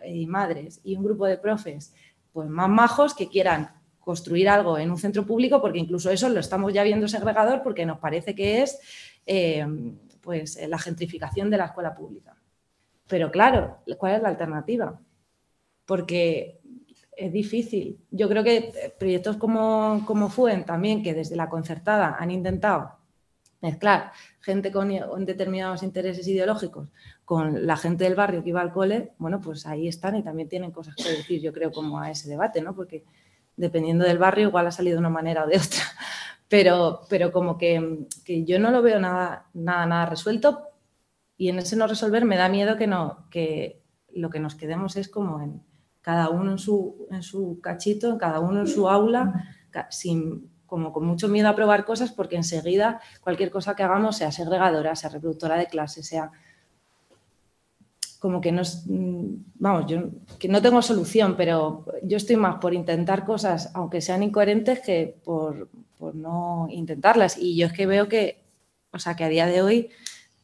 y 0.07 0.29
madres 0.29 0.81
y 0.85 0.95
un 0.95 1.03
grupo 1.03 1.27
de 1.27 1.37
profes, 1.37 1.93
pues 2.33 2.49
más 2.49 2.69
majos 2.69 3.15
que 3.15 3.29
quieran 3.29 3.71
construir 3.99 4.49
algo 4.49 4.79
en 4.79 4.93
un 4.93 4.99
centro 4.99 5.27
público, 5.27 5.61
porque 5.61 5.81
incluso 5.81 6.09
eso 6.09 6.29
lo 6.29 6.39
estamos 6.39 6.73
ya 6.73 6.85
viendo 6.85 7.09
segregador, 7.09 7.65
porque 7.65 7.85
nos 7.85 7.99
parece 7.99 8.37
que 8.37 8.63
es 8.63 8.79
eh, 9.27 9.67
pues 10.21 10.57
la 10.69 10.79
gentrificación 10.79 11.51
de 11.51 11.57
la 11.57 11.65
escuela 11.65 11.97
pública. 11.97 12.37
Pero 13.11 13.33
claro, 13.33 13.79
¿cuál 13.99 14.15
es 14.15 14.23
la 14.23 14.29
alternativa? 14.29 15.01
Porque 15.85 16.61
es 17.17 17.33
difícil. 17.33 17.99
Yo 18.13 18.29
creo 18.29 18.45
que 18.45 18.95
proyectos 18.99 19.37
como, 19.37 20.05
como 20.07 20.31
FUEN 20.31 20.65
también, 20.65 21.03
que 21.03 21.13
desde 21.13 21.35
la 21.35 21.49
concertada 21.49 22.17
han 22.19 22.31
intentado 22.31 22.93
mezclar 23.61 24.13
gente 24.41 24.71
con 24.71 24.89
determinados 25.27 25.83
intereses 25.83 26.27
ideológicos 26.27 26.89
con 27.25 27.67
la 27.67 27.77
gente 27.77 28.05
del 28.05 28.15
barrio 28.15 28.43
que 28.43 28.51
iba 28.51 28.61
al 28.61 28.73
cole, 28.73 29.13
bueno, 29.19 29.41
pues 29.41 29.67
ahí 29.67 29.89
están 29.89 30.17
y 30.17 30.23
también 30.23 30.49
tienen 30.49 30.71
cosas 30.71 30.95
que 30.95 31.11
decir, 31.11 31.41
yo 31.43 31.53
creo, 31.53 31.73
como 31.73 31.99
a 31.99 32.11
ese 32.11 32.29
debate, 32.29 32.63
¿no? 32.63 32.75
Porque 32.75 33.05
dependiendo 33.57 34.05
del 34.05 34.19
barrio 34.19 34.49
igual 34.49 34.69
ha 34.69 34.73
salido 34.73 34.95
de 34.95 35.01
una 35.01 35.11
manera 35.11 35.45
o 35.45 35.49
de 35.49 35.57
otra. 35.57 35.83
Pero, 36.49 37.03
pero 37.09 37.31
como 37.31 37.57
que, 37.57 38.09
que 38.25 38.45
yo 38.45 38.59
no 38.59 38.73
lo 38.73 38.83
veo 38.83 38.99
nada, 38.99 39.47
nada, 39.55 39.87
nada 39.87 40.07
resuelto, 40.07 40.70
y 41.41 41.49
en 41.49 41.59
ese 41.59 41.75
no 41.75 41.87
resolver 41.87 42.27
me 42.27 42.37
da 42.37 42.51
miedo 42.51 42.77
que, 42.77 42.87
no, 42.87 43.25
que 43.31 43.81
lo 44.13 44.29
que 44.29 44.41
nos 44.41 44.57
quedemos 44.57 44.97
es 44.97 45.09
como 45.09 45.41
en 45.41 45.63
cada 46.03 46.29
uno 46.29 46.51
en 46.51 46.59
su, 46.59 47.07
en 47.11 47.23
su 47.23 47.61
cachito, 47.63 48.19
cada 48.19 48.41
uno 48.41 48.61
en 48.61 48.67
su 48.67 48.91
aula, 48.91 49.43
sin, 49.89 50.51
como 50.67 50.93
con 50.93 51.07
mucho 51.07 51.29
miedo 51.29 51.49
a 51.49 51.57
probar 51.57 51.87
cosas 51.87 52.13
porque 52.13 52.37
enseguida 52.37 53.01
cualquier 53.23 53.51
cosa 53.51 53.75
que 53.75 53.83
hagamos, 53.83 54.19
sea 54.19 54.31
segregadora, 54.31 54.95
sea 54.95 55.09
reproductora 55.09 55.57
de 55.57 55.67
clase, 55.67 56.03
sea 56.03 56.31
como 58.19 58.43
que 58.43 58.53
no 58.53 58.61
vamos, 59.55 59.87
yo 59.87 60.11
que 60.39 60.49
no 60.49 60.61
tengo 60.61 60.83
solución, 60.83 61.37
pero 61.39 61.87
yo 62.03 62.19
estoy 62.19 62.37
más 62.37 62.57
por 62.57 62.75
intentar 62.75 63.25
cosas, 63.25 63.71
aunque 63.73 64.03
sean 64.03 64.23
incoherentes, 64.23 64.81
que 64.81 65.17
por, 65.25 65.71
por 65.97 66.15
no 66.15 66.67
intentarlas. 66.69 67.39
Y 67.39 67.57
yo 67.57 67.69
es 67.69 67.73
que 67.73 67.87
veo 67.87 68.09
que, 68.09 68.45
o 68.93 68.99
sea, 68.99 69.17
que 69.17 69.25
a 69.25 69.31
día 69.31 69.47
de 69.47 69.63
hoy 69.63 69.91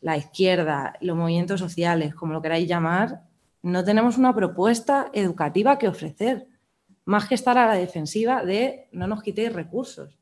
la 0.07 0.17
izquierda, 0.17 0.95
los 1.01 1.17
movimientos 1.17 1.59
sociales, 1.59 2.15
como 2.15 2.33
lo 2.33 2.41
queráis 2.41 2.69
llamar, 2.69 3.23
no 3.63 3.83
tenemos 3.83 4.17
una 4.17 4.33
propuesta 4.33 5.11
educativa 5.13 5.79
que 5.79 5.89
ofrecer, 5.89 6.47
más 7.05 7.27
que 7.27 7.35
estar 7.35 7.59
a 7.59 7.67
la 7.67 7.75
defensiva 7.75 8.45
de 8.45 8.89
no 8.93 9.09
nos 9.09 9.21
quitéis 9.21 9.53
recursos. 9.53 10.17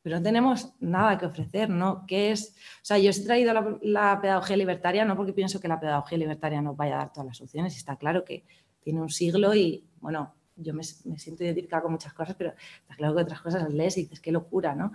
Pero 0.00 0.16
no 0.16 0.22
tenemos 0.22 0.72
nada 0.80 1.18
que 1.18 1.26
ofrecer, 1.26 1.68
¿no? 1.68 2.06
¿Qué 2.06 2.30
es? 2.30 2.54
O 2.80 2.86
sea, 2.86 2.96
yo 2.96 3.10
he 3.10 3.20
traído 3.20 3.52
la, 3.82 4.18
pedagogía 4.18 4.56
libertaria 4.56 5.04
no 5.04 5.14
porque 5.14 5.34
pienso 5.34 5.60
que 5.60 5.68
la 5.68 5.78
pedagogía 5.78 6.16
libertaria 6.16 6.62
nos 6.62 6.74
vaya 6.74 6.94
a 6.94 6.98
dar 7.00 7.12
todas 7.12 7.26
las 7.26 7.36
soluciones, 7.36 7.76
está 7.76 7.96
claro 7.96 8.24
que 8.24 8.46
tiene 8.80 9.02
un 9.02 9.10
siglo 9.10 9.54
y, 9.54 9.84
bueno, 10.00 10.34
yo 10.56 10.72
me, 10.72 10.84
siento 10.84 11.44
identificada 11.44 11.82
con 11.82 11.92
muchas 11.92 12.14
cosas, 12.14 12.34
pero 12.34 12.54
está 12.80 12.96
claro 12.96 13.14
que 13.14 13.24
otras 13.24 13.42
cosas 13.42 13.62
las 13.64 13.74
lees 13.74 13.98
y 13.98 14.04
dices, 14.04 14.20
qué 14.20 14.32
locura, 14.32 14.74
¿no? 14.74 14.92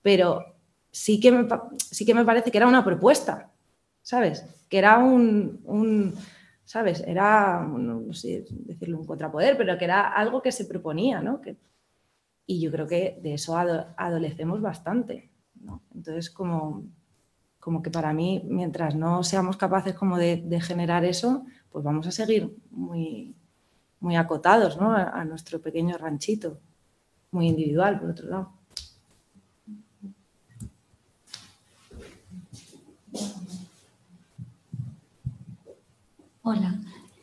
Pero 0.00 0.56
sí 0.90 1.20
que 1.20 1.30
me, 1.30 1.46
sí 1.78 2.06
que 2.06 2.14
me 2.14 2.24
parece 2.24 2.50
que 2.50 2.56
era 2.56 2.66
una 2.66 2.82
propuesta, 2.82 3.49
¿sabes? 4.10 4.44
Que 4.68 4.78
era 4.78 4.98
un, 4.98 6.14
¿sabes? 6.64 7.00
Era, 7.06 7.62
no 7.62 8.12
sé 8.12 8.44
decirlo 8.50 8.98
un 8.98 9.06
contrapoder, 9.06 9.56
pero 9.56 9.78
que 9.78 9.84
era 9.84 10.12
algo 10.12 10.42
que 10.42 10.50
se 10.50 10.64
proponía, 10.64 11.20
¿no? 11.20 11.40
y 12.44 12.60
yo 12.60 12.72
creo 12.72 12.88
que 12.88 13.20
de 13.22 13.34
eso 13.34 13.56
adolecemos 13.56 14.60
bastante. 14.60 15.30
Entonces, 15.94 16.28
como, 16.28 16.82
como 17.60 17.80
que 17.84 17.92
para 17.92 18.12
mí, 18.12 18.42
mientras 18.48 18.96
no 18.96 19.22
seamos 19.22 19.56
capaces 19.56 19.94
como 19.94 20.18
de, 20.18 20.60
generar 20.60 21.04
eso, 21.04 21.44
pues 21.70 21.84
vamos 21.84 22.08
a 22.08 22.10
seguir 22.10 22.52
muy, 22.72 23.36
muy 24.00 24.16
acotados, 24.16 24.80
¿no? 24.80 24.90
a 24.92 25.24
nuestro 25.24 25.60
pequeño 25.60 25.96
ranchito. 25.96 26.58
muy 27.30 27.46
individual, 27.46 28.00
por 28.00 28.10
otro 28.10 28.28
lado. 28.28 28.52
Hola. 36.42 36.74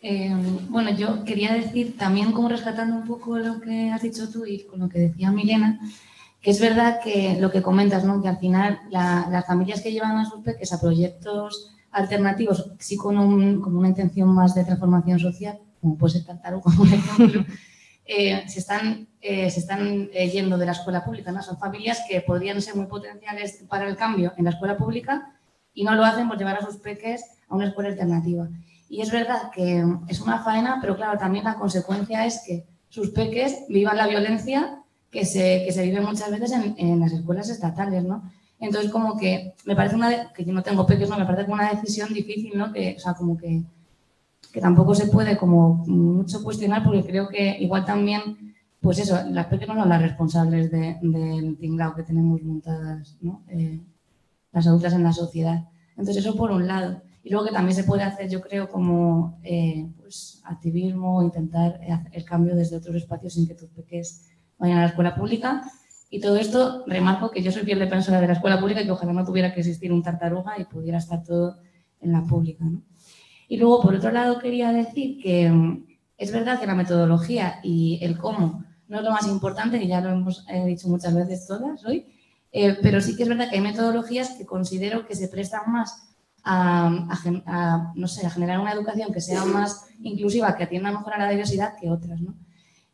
Eh, 0.03 0.31
bueno, 0.69 0.91
yo 0.91 1.23
quería 1.23 1.53
decir 1.53 1.98
también, 1.98 2.31
como 2.31 2.49
rescatando 2.49 2.95
un 2.95 3.07
poco 3.07 3.39
lo 3.39 3.60
que 3.60 3.89
has 3.89 4.03
dicho 4.03 4.30
tú 4.30 4.45
y 4.45 4.64
con 4.65 4.80
lo 4.80 4.89
que 4.89 4.99
decía 4.99 5.31
Milena, 5.31 5.80
que 6.39 6.52
es 6.52 6.61
verdad 6.61 6.99
que 7.03 7.38
lo 7.39 7.49
que 7.49 7.64
comentas, 7.64 8.06
¿no? 8.06 8.22
que 8.22 8.27
al 8.27 8.38
final 8.38 8.80
las 8.91 9.45
familias 9.48 9.81
que 9.81 9.91
llevan 9.91 10.18
a 10.18 10.30
sus 10.30 10.44
peques 10.44 10.72
a 10.72 10.80
proyectos 10.80 11.73
alternativos, 11.91 12.72
sí 12.77 12.95
con, 12.95 13.18
una 13.18 13.88
intención 13.88 14.30
más 14.30 14.53
de 14.53 14.65
transformación 14.65 15.19
social, 15.19 15.60
como 15.81 15.98
puede 15.98 16.14
ser 16.14 16.26
Tartaruga, 16.26 16.72
como 16.77 16.85
ejemplo, 16.85 17.44
eh, 18.06 18.44
se 18.48 18.60
están, 18.60 19.07
eh, 19.19 19.49
se 19.49 19.60
están 19.61 20.10
yendo 20.10 20.60
de 20.60 20.68
la 20.68 20.73
escuela 20.73 21.03
pública. 21.03 21.31
¿no? 21.31 21.41
Son 21.41 21.57
familias 21.57 22.03
que 22.07 22.22
podrían 22.22 22.61
ser 22.61 22.76
muy 22.76 22.85
potenciales 22.85 23.64
para 23.68 23.88
el 23.88 23.98
cambio 23.98 24.34
en 24.38 24.45
la 24.45 24.52
escuela 24.52 24.77
pública 24.77 25.34
y 25.73 25.84
no 25.84 25.95
lo 25.95 26.06
hacen 26.06 26.27
por 26.27 26.38
llevar 26.38 26.57
a 26.57 26.65
sus 26.65 26.77
peques 26.77 27.23
a 27.49 27.56
una 27.56 27.68
escuela 27.68 27.89
alternativa. 27.89 28.48
Y 28.90 29.02
es 29.02 29.12
verdad 29.12 29.52
que 29.54 29.84
es 30.08 30.22
una 30.22 30.40
faena, 30.44 30.80
pero 30.82 30.96
claro, 30.96 31.18
también 31.18 31.44
la 31.44 31.56
consecuencia 31.56 32.26
es 32.26 32.42
que 32.46 32.66
sus 32.90 33.10
peques 33.10 33.66
vivan 33.70 33.98
la 33.98 34.08
violencia 34.08 34.84
que 35.12 35.26
se, 35.26 35.64
que 35.66 35.72
se 35.72 35.84
vive 35.84 36.02
muchas 36.02 36.32
veces 36.32 36.52
en, 36.52 36.76
en, 36.78 37.00
las 37.00 37.12
escuelas 37.12 37.50
estatales, 37.50 38.04
¿no? 38.04 38.24
Entonces, 38.60 38.92
como 38.92 39.18
que 39.18 39.54
me 39.66 39.76
parece 39.76 39.96
una, 39.96 40.32
que 40.34 40.44
yo 40.44 40.54
no 40.54 40.64
tengo 40.64 40.86
peques, 40.86 41.10
¿no? 41.10 41.18
Me 41.18 41.26
parece 41.26 41.46
como 41.46 41.56
una 41.56 41.72
decisión 41.72 42.14
difícil, 42.14 42.58
¿no? 42.58 42.74
Que, 42.74 42.96
o 42.98 43.00
sea, 43.00 43.14
como 43.14 43.38
que, 43.38 43.64
que 44.52 44.62
tampoco 44.62 44.96
se 44.96 45.08
puede 45.08 45.38
como 45.38 45.86
mucho 45.86 46.44
cuestionar 46.44 46.84
porque 46.84 47.06
creo 47.06 47.28
que 47.28 47.58
igual 47.60 47.86
también, 47.86 48.56
pues 48.82 49.00
eso, 49.00 49.20
las 49.30 49.46
peques 49.48 49.68
no 49.68 49.76
son 49.76 49.90
las 49.90 50.02
responsables 50.02 50.72
del 50.72 51.58
tinglao 51.60 51.96
que 51.96 52.04
tenemos 52.04 52.42
montadas, 52.42 53.18
¿no? 53.22 53.44
Eh, 53.50 53.80
las 54.52 54.66
adultas 54.66 54.94
en 54.94 55.04
la 55.04 55.14
sociedad. 55.14 55.66
Entonces, 55.92 56.18
eso 56.18 56.36
por 56.36 56.52
un 56.52 56.68
lado. 56.68 57.02
Y 57.28 57.30
luego 57.30 57.48
que 57.48 57.52
también 57.52 57.76
se 57.76 57.84
puede 57.84 58.04
hacer, 58.04 58.30
yo 58.30 58.40
creo, 58.40 58.70
como 58.70 59.38
eh, 59.44 59.86
pues, 59.99 60.41
activismo, 60.45 61.22
intentar 61.22 61.78
el 62.14 62.24
cambio 62.24 62.56
desde 62.56 62.78
otros 62.78 62.95
espacios 62.95 63.34
sin 63.34 63.45
que 63.45 63.54
tus 63.54 63.68
peques 63.68 64.30
vayan 64.58 64.78
a 64.78 64.82
la 64.84 64.88
escuela 64.88 65.14
pública. 65.14 65.62
Y 66.10 66.22
todo 66.22 66.38
esto, 66.38 66.86
remarco 66.88 67.30
que 67.30 67.44
yo 67.44 67.52
soy 67.52 67.64
fiel 67.64 67.80
defensora 67.80 68.22
de 68.22 68.28
la 68.28 68.34
escuela 68.34 68.62
pública 68.62 68.82
y 68.82 68.86
que 68.86 68.91
ojalá 68.91 69.12
no 69.12 69.26
tuviera 69.26 69.54
que 69.54 69.60
existir 69.60 69.91
un 69.91 70.02
tartaruga 70.02 70.58
y 70.58 70.64
pudiera 70.64 70.99
estar 70.99 71.22
todo 71.22 71.58
en 71.99 72.14
la 72.14 72.24
pública. 72.24 72.64
Y 73.49 73.58
luego, 73.58 73.82
por 73.82 73.95
otro 73.95 74.14
lado, 74.14 74.40
quería 74.40 74.72
decir 74.72 75.22
que 75.22 75.49
mm, 75.49 75.86
es 76.18 76.32
verdad 76.32 76.62
que 76.62 76.66
la 76.66 76.76
metodología 76.76 77.60
y 77.62 77.99
el 78.04 78.18
cómo 78.18 78.64
no 78.88 78.99
es 78.99 79.04
lo 79.04 79.12
más 79.12 79.28
importante, 79.28 79.82
que 79.82 79.88
ya 79.88 79.99
lo 79.99 80.12
hemos 80.12 80.45
eh, 80.48 80.64
dicho 80.66 80.88
muchas 80.88 81.14
veces 81.14 81.45
todas 81.45 81.86
hoy, 81.86 82.06
eh, 82.54 82.78
pero 82.82 83.02
sí 83.02 83.18
que 83.18 83.24
es 83.24 83.30
verdad 83.30 83.49
que 83.49 83.58
hay 83.58 83.62
metodologías 83.62 84.30
que 84.38 84.45
considero 84.45 85.06
que 85.06 85.14
se 85.14 85.28
prestan 85.28 85.70
más 85.74 86.08
a, 86.44 87.92
no 87.96 88.08
sé, 88.08 88.26
a 88.26 88.30
generar 88.30 88.60
una 88.60 88.72
educación 88.72 89.12
que 89.12 89.22
sea 89.22 89.44
más 89.46 89.86
inclusiva, 90.02 90.56
que 90.56 90.64
atienda 90.64 90.92
mejor 90.92 91.14
a 91.14 91.18
la 91.18 91.30
diversidad 91.30 91.74
que 91.80 91.90
otras. 91.90 92.22
¿no? 92.22 92.36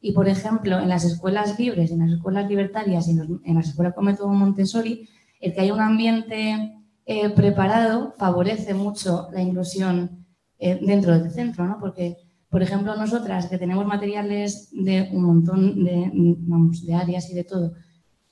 Y, 0.02 0.12
por 0.12 0.28
ejemplo, 0.28 0.80
en 0.80 0.90
las 0.90 1.06
escuelas 1.06 1.58
libres, 1.60 1.92
en 1.92 2.00
las 2.00 2.12
escuelas 2.12 2.50
libertarias 2.50 3.08
y 3.08 3.12
en, 3.12 3.56
las 3.56 3.70
escuelas 3.70 3.94
como 3.94 4.12
método 4.12 4.30
Montessori, 4.30 5.08
el 5.40 5.54
que 5.54 5.62
haya 5.62 5.74
un 5.74 5.82
ambiente 5.82 6.78
eh, 7.06 7.30
preparado 7.30 8.14
favorece 8.18 8.74
mucho 8.74 9.30
la 9.32 9.42
inclusión 9.42 10.26
eh, 10.60 10.80
dentro 10.82 11.18
del 11.18 11.32
centro, 11.32 11.66
¿no? 11.66 11.78
Porque, 11.80 12.18
por 12.50 12.62
ejemplo, 12.62 12.96
nosotras 12.96 13.48
que 13.48 13.58
tenemos 13.58 13.86
materiales 13.86 14.70
de 14.72 15.10
un 15.12 15.24
montón 15.24 15.84
de, 15.84 16.12
vamos, 16.14 16.86
de 16.86 16.96
áreas 16.96 17.30
y 17.30 17.36
de 17.36 17.44
todo, 17.44 17.74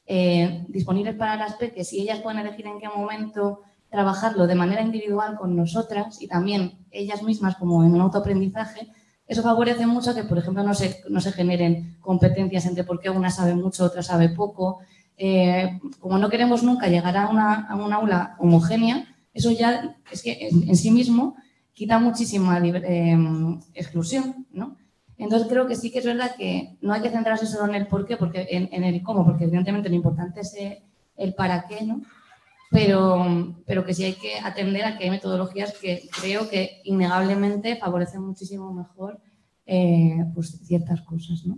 eh, 0.05 0.65
disponibles 0.67 1.15
para 1.15 1.37
las 1.37 1.55
peques 1.55 1.93
y 1.93 2.01
ellas 2.01 2.19
pueden 2.19 2.39
elegir 2.39 2.67
en 2.67 2.79
qué 2.79 2.89
momento 2.89 3.61
trabajarlo 3.91 4.47
de 4.47 4.55
manera 4.55 4.81
individual 4.81 5.35
con 5.37 5.55
nosotras 5.55 6.21
y 6.21 6.27
también 6.27 6.79
ellas 6.91 7.21
mismas 7.23 7.57
como 7.57 7.83
en 7.83 7.93
un 7.93 8.01
autoaprendizaje, 8.01 8.87
eso 9.27 9.43
favorece 9.43 9.85
mucho 9.85 10.15
que, 10.15 10.23
por 10.23 10.37
ejemplo, 10.37 10.63
no 10.63 10.73
se, 10.73 11.03
no 11.09 11.19
se 11.19 11.33
generen 11.33 11.97
competencias 11.99 12.65
entre 12.65 12.85
por 12.85 12.99
qué 12.99 13.09
una 13.09 13.29
sabe 13.29 13.53
mucho, 13.53 13.85
otra 13.85 14.01
sabe 14.01 14.29
poco. 14.29 14.79
Eh, 15.17 15.79
como 15.99 16.17
no 16.17 16.29
queremos 16.29 16.63
nunca 16.63 16.87
llegar 16.87 17.15
a 17.17 17.29
una, 17.29 17.67
a 17.67 17.75
una, 17.75 17.97
aula 17.97 18.35
homogénea, 18.39 19.13
eso 19.33 19.51
ya 19.51 19.97
es 20.09 20.23
que 20.23 20.49
en, 20.49 20.75
sí 20.75 20.89
mismo 20.89 21.35
quita 21.73 21.99
muchísima 21.99 22.59
eh, 22.65 23.17
exclusión, 23.73 24.47
¿no? 24.51 24.77
Entonces 25.17 25.47
creo 25.49 25.67
que 25.67 25.75
sí 25.75 25.91
que 25.91 25.99
es 25.99 26.05
verdad 26.05 26.35
que 26.35 26.77
no 26.81 26.93
hay 26.93 27.01
que 27.01 27.09
centrarse 27.09 27.45
solo 27.45 27.67
en 27.67 27.75
el 27.75 27.87
por 27.87 28.05
qué, 28.05 28.17
porque 28.17 28.47
en, 28.49 28.69
en 28.71 28.83
el 28.83 29.03
cómo, 29.03 29.23
porque 29.23 29.43
evidentemente 29.43 29.89
lo 29.89 29.95
importante 29.95 30.41
es 30.41 30.55
el 31.15 31.33
para 31.35 31.67
qué, 31.67 31.85
¿no? 31.85 32.01
Pero, 32.71 33.53
pero 33.67 33.85
que 33.85 33.93
sí 33.93 34.05
hay 34.05 34.13
que 34.13 34.39
atender 34.39 34.85
a 34.85 34.97
que 34.97 35.03
hay 35.03 35.09
metodologías 35.09 35.77
que 35.77 36.09
creo 36.21 36.49
que 36.49 36.81
innegablemente 36.85 37.75
favorecen 37.75 38.21
muchísimo 38.21 38.73
mejor 38.73 39.19
eh, 39.65 40.25
pues 40.33 40.57
ciertas 40.63 41.01
cosas. 41.01 41.45
¿no? 41.45 41.57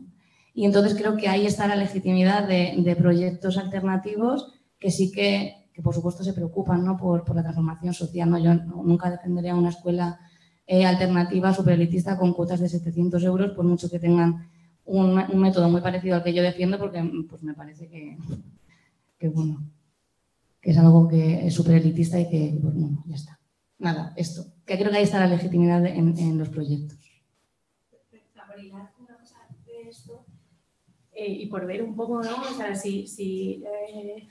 Y 0.56 0.66
entonces 0.66 0.96
creo 0.98 1.16
que 1.16 1.30
ahí 1.30 1.46
está 1.46 1.68
la 1.68 1.76
legitimidad 1.76 2.48
de, 2.48 2.74
de 2.78 2.96
proyectos 2.96 3.60
alternativos 3.60 4.54
que 4.80 4.90
sí 4.90 5.12
que, 5.12 5.70
que, 5.72 5.84
por 5.84 5.94
supuesto, 5.94 6.24
se 6.24 6.34
preocupan 6.34 6.84
¿no? 6.84 6.98
por, 6.98 7.24
la 7.36 7.44
transformación 7.44 7.94
social. 7.94 8.32
¿no? 8.32 8.40
Yo 8.40 8.56
nunca 8.56 9.12
defendería 9.12 9.56
una 9.56 9.70
escuela 9.70 10.20
eh, 10.66 10.84
alternativa 10.84 11.54
superelitista 11.54 12.18
con 12.18 12.34
cuotas 12.34 12.60
de 12.60 12.70
700 12.70 13.24
euros, 13.24 13.52
por 13.52 13.66
mucho 13.66 13.88
que 13.88 14.00
tengan 14.00 14.50
un, 14.86 15.18
un, 15.18 15.40
método 15.40 15.70
muy 15.70 15.82
parecido 15.82 16.16
al 16.16 16.24
que 16.24 16.34
yo 16.34 16.42
defiendo, 16.42 16.80
porque 16.80 17.04
pues, 17.30 17.44
me 17.44 17.54
parece 17.54 17.88
que, 17.88 18.18
que 19.20 19.30
bueno, 19.30 19.64
que 20.64 20.72
es 20.72 20.78
algo 20.78 21.10
que 21.10 21.46
es 21.46 21.54
súper 21.54 21.76
elitista 21.76 22.18
y 22.18 22.30
que, 22.30 22.58
pues, 22.62 22.74
bueno, 22.74 23.04
ya 23.06 23.16
está. 23.16 23.40
Nada, 23.80 24.14
esto. 24.16 24.46
Que 24.66 24.78
creo 24.78 24.90
que 24.92 24.98
ahí 24.98 25.04
está 25.04 25.20
la 25.20 25.28
legitimidad 25.28 25.86
en, 25.86 26.18
en 26.18 26.38
los 26.38 26.48
proyectos. 26.48 26.98
una 28.72 28.90
cosa 29.18 29.40
de 29.66 29.90
esto, 29.90 30.26
eh, 31.12 31.30
y 31.30 31.48
por 31.48 31.66
ver 31.66 31.84
un 31.84 31.96
poco, 31.98 32.24
¿no? 32.24 32.42
O 32.50 32.54
sea, 32.56 32.74
si, 32.76 33.06
si 33.08 33.62
eh, 33.66 34.30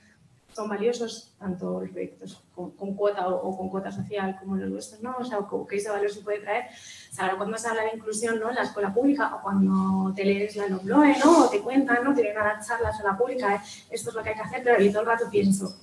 son 0.53 0.69
valiosos 0.69 1.35
tanto 1.37 1.81
los 1.81 1.91
proyectos 1.91 2.43
con, 2.55 2.71
con 2.71 2.95
cuota 2.95 3.27
o, 3.27 3.49
o, 3.49 3.57
con 3.57 3.69
cuota 3.69 3.91
social 3.91 4.37
como 4.39 4.55
los 4.55 4.69
nuestros, 4.69 5.01
¿no? 5.01 5.15
O 5.19 5.23
sea, 5.23 5.39
qué 5.69 5.75
ese 5.75 5.89
valor 5.89 6.09
se 6.09 6.21
puede 6.21 6.39
traer. 6.39 6.65
O 7.11 7.13
sea, 7.13 7.25
ahora 7.25 7.37
cuando 7.37 7.57
se 7.57 7.67
habla 7.67 7.83
de 7.83 7.95
inclusión, 7.95 8.39
¿no? 8.39 8.49
En 8.49 8.55
la 8.55 8.63
escuela 8.63 8.91
pública 8.91 9.35
o 9.35 9.41
cuando 9.43 10.13
te 10.15 10.25
lees 10.25 10.55
la 10.55 10.67
NOBLOE, 10.67 11.17
¿no? 11.23 11.45
O 11.45 11.49
te 11.49 11.61
cuentan, 11.61 12.03
¿no? 12.03 12.13
Tienen 12.13 12.37
una 12.37 12.59
charla 12.59 12.91
en 12.97 13.05
la 13.05 13.17
pública, 13.17 13.55
¿eh? 13.55 13.59
esto 13.91 14.09
es 14.09 14.15
lo 14.15 14.23
que 14.23 14.29
hay 14.29 14.35
que 14.35 14.41
hacer, 14.41 14.63
pero 14.63 14.81
yo 14.81 14.91
todo 14.91 15.01
el 15.01 15.07
rato 15.07 15.25
pienso, 15.29 15.77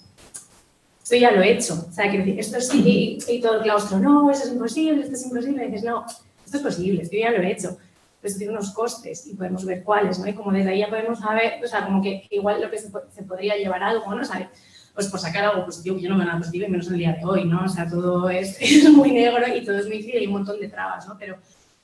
esto 1.11 1.16
ya 1.16 1.32
lo 1.32 1.43
he 1.43 1.53
hecho. 1.53 1.87
O 1.89 1.93
sea, 1.93 2.09
quiero 2.09 2.24
decir, 2.24 2.39
esto 2.39 2.61
sí, 2.61 3.19
y, 3.28 3.41
todo 3.41 3.57
el 3.57 3.62
claustro, 3.62 3.99
no, 3.99 4.31
eso 4.31 4.45
es 4.45 4.53
imposible, 4.53 5.03
esto 5.03 5.15
es 5.15 5.24
imposible. 5.24 5.65
Y 5.65 5.66
dices, 5.66 5.85
no, 5.85 6.07
esto 6.07 6.57
es 6.57 6.62
posible, 6.62 7.03
esto 7.03 7.16
ya 7.16 7.32
lo 7.32 7.43
he 7.43 7.51
hecho. 7.51 7.77
Pero 8.20 8.28
esto 8.28 8.39
tiene 8.39 8.53
unos 8.53 8.70
costes 8.70 9.27
y 9.27 9.35
podemos 9.35 9.65
ver 9.65 9.82
cuáles, 9.82 10.20
¿no? 10.20 10.28
Y 10.28 10.35
como 10.35 10.53
desde 10.53 10.70
ahí 10.70 10.78
ya 10.78 10.89
podemos 10.89 11.19
saber, 11.19 11.55
o 11.65 11.66
sea, 11.66 11.85
como 11.85 12.01
que 12.01 12.28
igual 12.31 12.61
lo 12.61 12.70
que 12.70 12.78
se, 12.78 12.91
se 13.11 13.23
podría 13.24 13.57
llevar 13.57 13.82
a 13.82 13.89
algo, 13.89 14.15
¿no? 14.15 14.24
¿Sabes? 14.24 14.49
Pues 14.95 15.09
por 15.09 15.19
sacar 15.19 15.45
algo 15.45 15.65
positivo, 15.65 15.99
yo 15.99 16.11
no 16.11 16.16
veo 16.16 16.27
nada 16.27 16.39
positivo, 16.39 16.66
y 16.66 16.70
menos 16.70 16.87
en 16.87 16.93
el 16.93 16.99
día 17.01 17.12
de 17.19 17.24
hoy, 17.24 17.45
¿no? 17.45 17.65
O 17.65 17.69
sea, 17.69 17.89
todo 17.89 18.31
es, 18.31 18.57
es 18.61 18.89
muy 18.93 19.11
negro 19.11 19.45
y 19.53 19.65
todo 19.65 19.78
es 19.78 19.87
muy 19.87 19.97
difícil 19.97 20.15
y 20.15 20.19
hay 20.19 20.27
un 20.27 20.35
montón 20.35 20.61
de 20.61 20.69
trabas, 20.69 21.09
¿no? 21.09 21.16
Pero, 21.19 21.39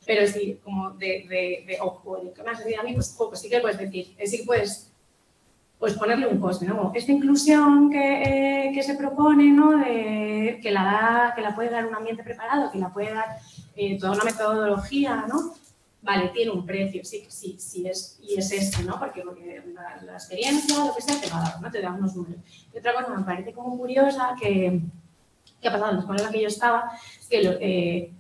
pero 0.07 0.25
sí, 0.29 0.61
como 0.63 0.91
de, 0.91 1.27
de, 1.29 1.65
de 1.67 1.79
ojo, 1.81 2.33
que 2.33 2.43
me 2.45 2.51
has 2.51 2.61
a 2.61 2.83
mí, 2.85 2.93
pues, 2.93 3.17
pues 3.19 3.41
sí 3.41 3.49
que 3.49 3.59
puedes 3.59 3.79
decir, 3.79 4.15
sí 4.25 4.39
que 4.39 4.45
puedes 4.45 4.93
pues 5.79 5.95
ponerle 5.95 6.27
un 6.27 6.41
coste, 6.41 6.67
¿no? 6.67 6.93
Esta 6.95 7.13
inclusión 7.13 7.91
que, 7.91 8.23
eh, 8.23 8.73
que 8.73 8.83
se 8.83 8.95
propone, 8.95 9.53
¿no? 9.53 9.77
De, 9.77 10.59
que, 10.63 10.71
la 10.71 10.85
da, 10.85 11.33
que 11.35 11.43
la 11.43 11.55
puede 11.55 11.71
dar 11.71 11.87
un 11.87 11.95
ambiente 11.95 12.23
preparado, 12.23 12.71
que 12.71 12.79
la 12.79 12.93
puede 12.93 13.13
dar 13.13 13.39
eh, 13.77 13.99
toda 13.99 14.13
una 14.13 14.25
metodología, 14.25 15.27
¿no? 15.29 15.55
Vale, 16.01 16.29
tiene 16.29 16.53
un 16.53 16.65
precio, 16.65 17.05
sí, 17.05 17.27
sí, 17.29 17.57
sí 17.59 17.87
es, 17.87 18.19
y 18.23 18.39
es 18.39 18.51
este, 18.53 18.85
¿no? 18.85 18.99
Porque, 18.99 19.23
porque 19.23 19.63
la, 19.75 20.03
la, 20.03 20.13
experiencia, 20.13 20.85
lo 20.85 20.95
que 20.95 21.03
sea, 21.03 21.21
te 21.21 21.29
va 21.29 21.39
a 21.39 21.51
dar, 21.51 21.61
¿no? 21.61 21.71
Te 21.71 21.83
da 21.83 21.91
unos 21.91 22.15
números. 22.17 22.41
Y 22.73 22.79
otra 22.79 22.95
cosa 22.95 23.15
me 23.15 23.25
parece 23.25 23.53
como 23.53 23.77
curiosa 23.77 24.35
que, 24.41 24.81
que 25.61 25.69
ha 25.69 25.73
pasado 25.73 25.91
en 25.91 25.97
la 25.97 26.01
escuela 26.01 26.23
en 26.23 26.27
la 26.27 26.33
que 26.33 26.43
yo 26.43 26.49
estaba, 26.49 26.91
es 27.21 27.27
que 27.29 27.43
lo, 27.43 27.51
eh, 27.61 28.13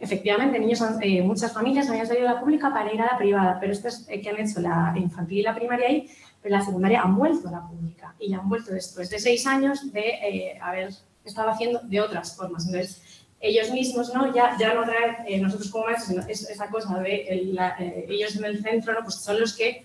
efectivamente 0.00 0.58
niños, 0.58 0.82
eh, 1.02 1.22
muchas 1.22 1.52
familias 1.52 1.88
habían 1.88 2.06
salido 2.06 2.26
de 2.26 2.34
la 2.34 2.40
pública 2.40 2.72
para 2.72 2.92
ir 2.92 3.00
a 3.00 3.12
la 3.12 3.18
privada, 3.18 3.58
pero 3.60 3.72
estos 3.72 4.08
eh, 4.08 4.20
que 4.20 4.30
han 4.30 4.40
hecho 4.40 4.60
la 4.60 4.94
infantil 4.96 5.38
y 5.38 5.42
la 5.42 5.54
primaria 5.54 5.86
ahí 5.86 6.10
pero 6.42 6.56
la 6.56 6.64
secundaria 6.64 7.02
han 7.02 7.16
vuelto 7.16 7.48
a 7.48 7.52
la 7.52 7.66
pública 7.66 8.14
y 8.18 8.32
han 8.32 8.48
vuelto 8.48 8.72
después 8.72 9.10
de 9.10 9.18
seis 9.18 9.46
años 9.46 9.92
de 9.92 10.00
eh, 10.00 10.58
haber 10.60 10.92
estado 11.24 11.50
haciendo 11.50 11.80
de 11.80 12.00
otras 12.00 12.34
formas. 12.36 12.66
Entonces, 12.66 13.02
ellos 13.40 13.70
mismos 13.70 14.12
¿no? 14.14 14.34
ya, 14.34 14.56
ya 14.58 14.74
no 14.74 14.84
traen, 14.84 15.16
eh, 15.26 15.40
nosotros 15.40 15.70
como 15.70 15.86
maestros, 15.86 16.26
es, 16.28 16.48
esa 16.48 16.68
cosa 16.68 16.98
de 16.98 17.22
el, 17.24 17.54
la, 17.54 17.76
eh, 17.78 18.06
ellos 18.08 18.36
en 18.36 18.44
el 18.44 18.62
centro, 18.62 18.92
¿no? 18.92 19.00
pues 19.02 19.16
son 19.16 19.40
los 19.40 19.56
que, 19.56 19.84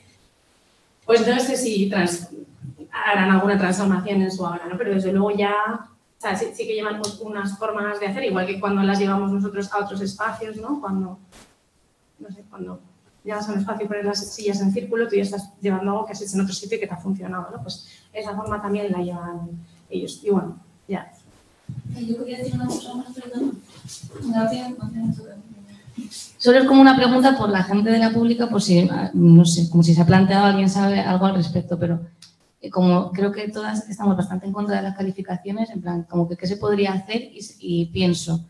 pues 1.06 1.26
no 1.26 1.40
sé 1.40 1.56
si 1.56 1.90
trans, 1.90 2.30
harán 2.92 3.32
alguna 3.32 3.58
transformación 3.58 4.22
en 4.22 4.32
su 4.32 4.46
aula, 4.46 4.66
¿no? 4.70 4.78
pero 4.78 4.94
desde 4.94 5.12
luego 5.12 5.32
ya 5.32 5.90
o 6.18 6.22
sea, 6.22 6.36
sí, 6.36 6.48
sí, 6.54 6.66
que 6.66 6.74
llevan 6.74 7.02
unas 7.22 7.58
formas 7.60 8.00
de 8.00 8.08
hacer, 8.08 8.24
igual 8.24 8.48
que 8.48 8.60
cuando 8.60 8.82
las 8.82 8.98
llevamos 8.98 9.32
nosotros 9.32 9.72
a 9.72 9.80
otros 9.84 10.02
espacios, 10.02 10.56
¿no? 10.58 10.80
Cuando, 10.80 11.20
no 12.20 12.32
sé, 12.32 12.44
cuando 12.50 12.80
llegas 13.26 13.50
a 13.50 13.54
un 13.54 13.60
espacio 13.60 13.86
y 13.86 13.88
pones 13.90 14.06
las 14.06 14.34
sillas 14.34 14.62
en 14.62 14.72
círculo, 14.72 15.08
tú 15.08 15.16
ya 15.16 15.24
estás 15.24 15.52
llevando 15.60 15.92
algo 15.92 16.06
que 16.06 16.14
has 16.14 16.22
hecho 16.22 16.36
en 16.36 16.42
otro 16.42 16.54
sitio 16.54 16.78
y 16.78 16.80
que 16.80 16.88
te 16.88 16.94
ha 16.94 16.98
funcionado, 16.98 17.50
¿no? 17.52 17.62
Pues 17.62 17.88
esa 18.14 18.36
forma 18.36 18.62
también 18.62 18.92
la 18.92 19.00
llevan 19.00 19.50
ellos. 19.90 20.22
Y 20.24 20.30
bueno, 20.30 20.60
ya. 20.88 21.12
Yo 22.00 22.20
quería 22.20 22.38
decir 22.38 22.54
una 22.54 22.68
cosa 22.68 22.94
más, 22.94 23.08
Solo 26.38 26.60
es 26.60 26.66
como 26.66 26.82
una 26.82 26.96
pregunta 26.96 27.38
por 27.38 27.50
la 27.50 27.64
gente 27.64 27.90
de 27.90 27.98
la 27.98 28.12
pública, 28.12 28.48
por 28.48 28.62
si, 28.62 28.88
no 29.14 29.46
sé, 29.46 29.70
como 29.70 29.82
si 29.82 29.96
se 29.96 30.02
ha 30.02 30.06
planteado, 30.06 30.46
alguien 30.46 30.70
sabe 30.70 31.00
algo 31.00 31.26
al 31.26 31.36
respecto, 31.36 31.80
pero 31.80 32.02
eh, 32.62 32.70
como 32.70 33.12
creo 33.12 33.32
que 33.32 33.48
todas 33.50 33.90
estamos 33.90 34.16
bastante 34.16 34.46
en 34.46 34.54
contra 34.54 34.76
de 34.76 34.84
las 34.84 34.96
calificaciones, 34.96 35.70
en 35.72 35.82
plan, 35.82 36.04
como 36.04 36.28
que 36.28 36.36
qué 36.36 36.46
se 36.46 36.58
podría 36.58 36.94
hacer 36.94 37.22
y, 37.22 37.40
y 37.60 37.86
pienso, 37.88 38.46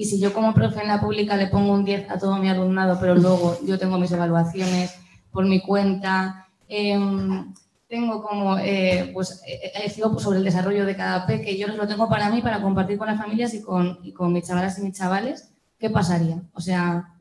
y 0.00 0.06
si 0.06 0.18
yo 0.18 0.32
como 0.32 0.54
profe 0.54 0.80
en 0.80 0.88
la 0.88 0.98
pública 0.98 1.36
le 1.36 1.48
pongo 1.48 1.74
un 1.74 1.84
10 1.84 2.10
a 2.10 2.18
todo 2.18 2.36
mi 2.36 2.48
alumnado, 2.48 2.96
pero 2.98 3.14
luego 3.14 3.58
yo 3.66 3.78
tengo 3.78 3.98
mis 3.98 4.10
evaluaciones 4.10 4.94
por 5.30 5.44
mi 5.44 5.60
cuenta, 5.60 6.48
em, 6.68 7.52
tengo 7.86 8.22
como, 8.22 8.56
eh, 8.56 9.10
pues, 9.12 9.42
eh, 9.46 9.72
eh 9.74 9.90
sobre 10.18 10.38
el 10.38 10.44
desarrollo 10.44 10.86
de 10.86 10.96
cada 10.96 11.26
P, 11.26 11.42
que 11.42 11.58
yo 11.58 11.66
lo 11.66 11.86
tengo 11.86 12.08
para 12.08 12.30
mí, 12.30 12.40
para 12.40 12.62
compartir 12.62 12.96
con 12.96 13.08
las 13.08 13.18
familias 13.18 13.52
y 13.52 13.60
con, 13.60 13.98
y 14.02 14.12
con 14.12 14.32
mis 14.32 14.46
chavalas 14.46 14.78
y 14.78 14.82
mis 14.82 14.96
chavales, 14.96 15.52
¿qué 15.78 15.90
pasaría? 15.90 16.40
O 16.54 16.62
sea, 16.62 17.12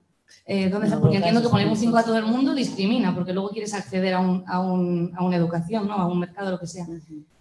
eh, 0.45 0.69
¿dónde 0.69 0.87
está? 0.87 1.01
Porque 1.01 1.17
entiendo 1.17 1.41
que 1.41 1.49
poner 1.49 1.67
un 1.67 1.75
5 1.75 1.97
a 1.97 2.03
todo 2.03 2.17
el 2.17 2.25
mundo 2.27 2.55
discrimina, 2.55 3.13
porque 3.13 3.33
luego 3.33 3.49
quieres 3.49 3.73
acceder 3.73 4.13
a, 4.13 4.21
un, 4.21 4.45
a, 4.47 4.61
un, 4.61 5.11
a 5.17 5.23
una 5.25 5.35
educación, 5.35 5.85
¿no? 5.85 5.95
a 5.95 6.07
un 6.07 6.19
mercado, 6.19 6.51
lo 6.51 6.59
que 6.59 6.67
sea. 6.67 6.87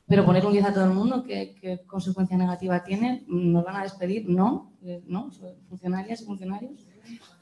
Pero 0.08 0.24
poner 0.24 0.46
un 0.46 0.52
10 0.52 0.64
a 0.64 0.72
todo 0.72 0.84
el 0.84 0.90
mundo, 0.90 1.22
¿qué, 1.22 1.82
consecuencia 1.86 2.36
negativa 2.36 2.82
tiene? 2.82 3.24
¿Nos 3.26 3.62
van 3.62 3.76
a 3.76 3.82
despedir? 3.82 4.26
No, 4.28 4.72
eh, 4.82 5.02
¿no? 5.06 5.30
¿Funcionarias 5.68 6.22
y 6.22 6.24
funcionarios? 6.24 6.86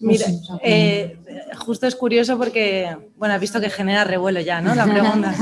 Mira, 0.01 0.27
eh, 0.63 1.17
justo 1.59 1.87
es 1.87 1.95
curioso 1.95 2.37
porque, 2.37 2.97
bueno, 3.17 3.35
has 3.35 3.41
visto 3.41 3.61
que 3.61 3.71
genera 3.71 4.03
revuelo 4.05 4.41
ya, 4.41 4.61
¿no? 4.61 4.75
La 4.75 4.85
pregunta. 4.93 5.33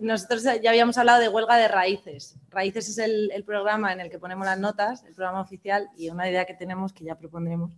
nosotros 0.00 0.42
ya 0.62 0.70
habíamos 0.70 0.96
hablado 0.96 1.20
de 1.20 1.28
huelga 1.28 1.56
de 1.56 1.68
raíces. 1.68 2.36
Raíces 2.48 2.88
es 2.88 2.98
el, 2.98 3.30
el, 3.32 3.44
programa 3.44 3.92
en 3.92 4.00
el 4.00 4.10
que 4.10 4.18
ponemos 4.18 4.46
las 4.46 4.58
notas, 4.58 5.04
el 5.04 5.14
programa 5.14 5.42
oficial, 5.42 5.88
y 5.98 6.08
una 6.08 6.30
idea 6.30 6.46
que 6.46 6.54
tenemos, 6.54 6.94
que 6.94 7.04
ya 7.04 7.16
propondremos, 7.16 7.72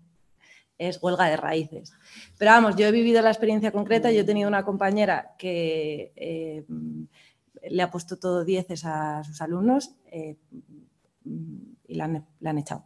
es 0.79 1.03
huelga 1.03 1.27
de 1.27 1.37
raíces. 1.37 1.93
Pero 2.39 2.53
vamos, 2.53 2.77
yo 2.77 2.87
he 2.87 2.93
vivido 2.93 3.23
la 3.23 3.31
experiencia 3.31 3.73
concreta, 3.73 4.11
yo 4.11 4.21
he 4.21 4.25
tenido 4.25 4.49
una 4.49 4.65
compañera 4.65 5.35
que 5.39 6.13
eh, 6.17 6.65
le 7.71 7.83
ha 7.83 7.91
puesto 7.91 8.19
todo 8.19 8.45
dieces 8.45 8.85
a 8.85 9.23
sus 9.25 9.41
alumnos 9.41 9.95
eh, 10.07 10.37
y 11.25 11.95
la 11.95 12.05
han, 12.05 12.59
echado. 12.59 12.85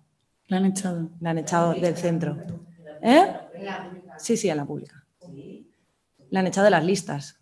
¿La 0.48 0.58
han 0.58 0.66
echado? 0.66 1.10
La 1.20 1.30
han 1.30 1.38
echado 1.38 1.74
del 1.74 1.96
centro. 1.96 2.36
¿Eh? 3.02 3.26
Sí, 4.18 4.36
sí, 4.36 4.50
a 4.50 4.54
la 4.54 4.64
pública. 4.64 5.04
La 6.30 6.40
han 6.40 6.46
echado 6.46 6.64
de 6.66 6.70
las 6.70 6.84
listas. 6.84 7.40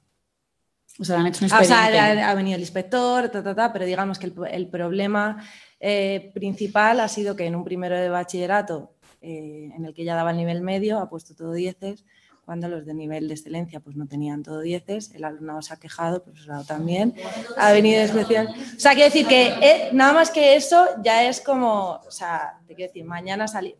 O 1.01 1.05
sea, 1.05 1.19
han 1.19 1.27
hecho 1.27 1.44
un 1.44 1.52
ah, 1.52 1.61
o 1.61 1.65
sea, 1.65 2.31
ha, 2.31 2.35
venido 2.35 2.55
el 2.55 2.61
inspector, 2.61 3.31
pero 3.32 3.85
digamos 3.85 4.19
que 4.19 4.32
el, 4.51 4.69
problema 4.69 5.44
eh, 5.81 6.31
principal 6.35 7.01
ha 7.01 7.09
sido 7.09 7.35
que 7.35 7.47
en 7.47 7.56
un 7.56 7.65
primero 7.65 7.97
de 7.97 8.09
bachillerato, 8.09 8.94
en 9.20 9.85
el 9.85 9.94
que 9.94 10.05
ya 10.05 10.15
daba 10.15 10.31
el 10.31 10.36
nivel 10.36 10.61
medio, 10.61 11.01
ha 11.01 11.09
puesto 11.09 11.35
todo 11.35 11.52
dieces 11.52 12.05
cuando 12.45 12.69
los 12.69 12.85
de 12.85 12.95
nivel 12.95 13.29
de 13.29 13.35
excelencia 13.35 13.81
pues 13.81 13.97
no 13.97 14.07
tenían 14.07 14.43
todo 14.43 14.61
dieces, 14.61 15.15
el 15.15 15.25
alumnado 15.25 15.62
se 15.62 15.73
ha 15.73 15.77
quejado, 15.77 16.16
el 16.16 16.23
profesorado 16.23 16.65
también, 16.65 17.15
ha 17.57 17.73
venido 17.73 18.01
especial. 18.03 18.49
O 18.49 18.81
sea, 18.81 18.93
quiero 18.93 19.07
decir 19.07 19.27
que 19.27 19.47
eh, 19.47 19.91
nada 19.93 20.12
más 20.12 20.31
que 20.31 20.57
eso 20.57 20.87
ya 21.03 21.29
es 21.29 21.41
como, 21.41 22.01
o 22.07 22.11
sea, 22.11 22.61
te 22.66 22.75
quiero 22.75 22.91
decir, 22.91 23.05
mañana 23.05 23.49
salí, 23.49 23.77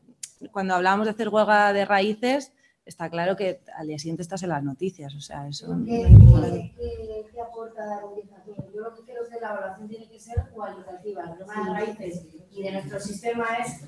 cuando 0.53 0.75
hablábamos 0.75 1.07
de 1.07 1.13
hacer 1.13 1.29
huelga 1.29 1.73
de 1.73 1.85
raíces, 1.85 2.53
está 2.85 3.09
claro 3.09 3.37
que 3.37 3.61
al 3.77 3.87
día 3.87 3.99
siguiente 3.99 4.23
estás 4.23 4.43
en 4.43 4.51
las 4.51 4.63
noticias, 4.63 5.15
o 5.15 5.21
sea, 5.21 5.49
eso... 5.49 5.67
¿Qué, 5.85 7.25
qué, 7.33 7.41
aporta 7.41 7.85
la 7.87 8.05
organización? 8.05 8.57
Yo 8.75 8.83
lo 8.83 8.95
que 8.95 9.03
creo 9.03 9.23
es 9.23 9.29
que 9.29 9.41
la 9.41 9.53
evaluación 9.53 9.89
tiene 9.89 10.09
que 10.09 10.21
ser 10.21 10.51
cualitativa, 10.53 11.37
no 11.39 11.47
más 11.47 11.69
raíces, 11.73 12.27
y 12.51 12.63
de 12.63 12.73
nuestro 12.73 13.01
sistema 13.01 13.45
es 13.65 13.85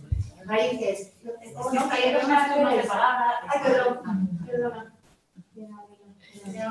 raíces. 0.47 1.13
No, 1.25 1.33
no. 1.73 1.87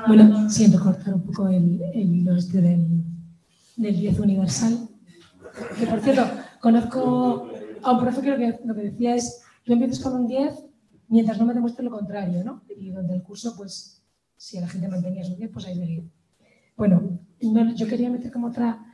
Bueno, 0.06 0.50
siento 0.50 0.80
cortar 0.80 1.14
un 1.14 1.22
poco 1.22 1.48
el, 1.48 1.82
el 1.94 2.28
este 2.36 2.60
del, 2.60 3.04
del 3.76 3.96
10 3.96 4.20
universal. 4.20 4.88
Que 5.78 5.86
por 5.86 6.00
cierto, 6.00 6.28
conozco 6.60 7.48
a 7.82 7.92
un 7.92 8.00
profe 8.00 8.20
que 8.22 8.30
lo 8.30 8.36
que, 8.36 8.58
lo 8.64 8.74
que 8.74 8.82
decía 8.82 9.14
es, 9.14 9.42
tú 9.64 9.72
empiezas 9.72 10.00
con 10.00 10.14
un 10.14 10.26
10 10.26 10.64
mientras 11.08 11.38
no 11.38 11.46
me 11.46 11.54
demuestres 11.54 11.84
lo 11.84 11.90
contrario, 11.90 12.42
¿no? 12.44 12.62
Y 12.68 12.90
donde 12.90 13.14
el 13.14 13.22
curso, 13.22 13.54
pues, 13.56 14.02
si 14.36 14.60
la 14.60 14.68
gente 14.68 14.88
mantenía 14.88 15.24
su 15.24 15.36
10, 15.36 15.50
pues 15.50 15.66
ahí 15.66 15.76
seguir. 15.76 16.10
Bueno, 16.76 17.18
yo 17.74 17.86
quería 17.86 18.10
meter 18.10 18.30
como 18.30 18.48
otra 18.48 18.84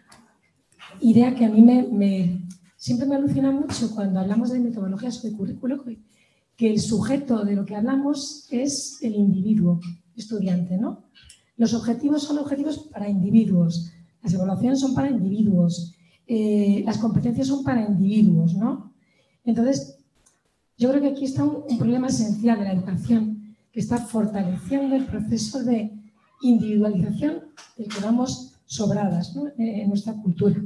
idea 1.00 1.34
que 1.34 1.44
a 1.44 1.48
mí 1.48 1.62
me, 1.62 1.82
me, 1.82 2.46
siempre 2.82 3.06
me 3.06 3.14
alucina 3.14 3.52
mucho 3.52 3.94
cuando 3.94 4.18
hablamos 4.18 4.50
de 4.50 4.58
metodologías 4.58 5.22
de 5.22 5.30
currículo, 5.30 5.84
que 6.56 6.68
el 6.68 6.80
sujeto 6.80 7.44
de 7.44 7.54
lo 7.54 7.64
que 7.64 7.76
hablamos 7.76 8.48
es 8.50 8.98
el 9.02 9.14
individuo 9.14 9.78
estudiante, 10.16 10.76
¿no? 10.76 11.04
Los 11.56 11.74
objetivos 11.74 12.24
son 12.24 12.38
objetivos 12.38 12.78
para 12.92 13.08
individuos, 13.08 13.92
las 14.20 14.34
evaluaciones 14.34 14.80
son 14.80 14.94
para 14.94 15.08
individuos, 15.08 15.94
eh, 16.26 16.82
las 16.84 16.98
competencias 16.98 17.46
son 17.46 17.62
para 17.62 17.88
individuos, 17.88 18.56
¿no? 18.56 18.92
Entonces, 19.44 19.98
yo 20.76 20.90
creo 20.90 21.02
que 21.02 21.10
aquí 21.10 21.24
está 21.24 21.44
un, 21.44 21.78
problema 21.78 22.08
esencial 22.08 22.58
de 22.58 22.64
la 22.64 22.72
educación, 22.72 23.54
que 23.70 23.78
está 23.78 23.98
fortaleciendo 23.98 24.96
el 24.96 25.06
proceso 25.06 25.62
de 25.62 25.92
individualización 26.40 27.44
del 27.76 27.86
que 27.86 28.00
vamos 28.00 28.54
sobradas 28.66 29.36
en 29.56 29.88
nuestra 29.88 30.14
cultura. 30.14 30.60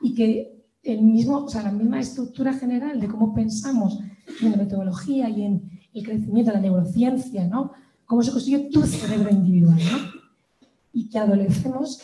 Y 0.00 0.14
que 0.14 0.57
el 0.82 1.02
mismo, 1.02 1.44
o 1.44 1.48
sea, 1.48 1.62
la 1.62 1.72
misma 1.72 2.00
estructura 2.00 2.52
general 2.52 3.00
de 3.00 3.08
cómo 3.08 3.34
pensamos 3.34 3.98
en 4.40 4.50
la 4.52 4.56
metodología 4.56 5.28
y 5.28 5.42
en 5.42 5.70
el 5.92 6.04
crecimiento 6.04 6.50
de 6.50 6.56
la 6.56 6.62
neurociencia, 6.62 7.46
¿no? 7.46 7.72
Cómo 8.04 8.22
se 8.22 8.30
construye 8.30 8.70
tu 8.70 8.82
cerebro 8.82 9.30
individual, 9.30 9.78
¿no? 9.78 10.68
Y 10.92 11.08
que 11.08 11.18
adolecemos 11.18 12.02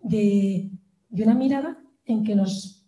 de, 0.00 0.70
de 1.08 1.22
una 1.22 1.34
mirada 1.34 1.78
en 2.04 2.24
que 2.24 2.34
nos, 2.34 2.84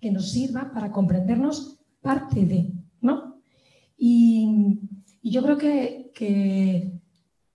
que 0.00 0.10
nos 0.10 0.30
sirva 0.30 0.72
para 0.72 0.92
comprendernos 0.92 1.78
parte 2.00 2.44
de, 2.44 2.72
¿no? 3.00 3.40
Y, 3.96 4.80
y 5.22 5.30
yo 5.30 5.42
creo 5.42 5.58
que, 5.58 6.10
que 6.14 7.00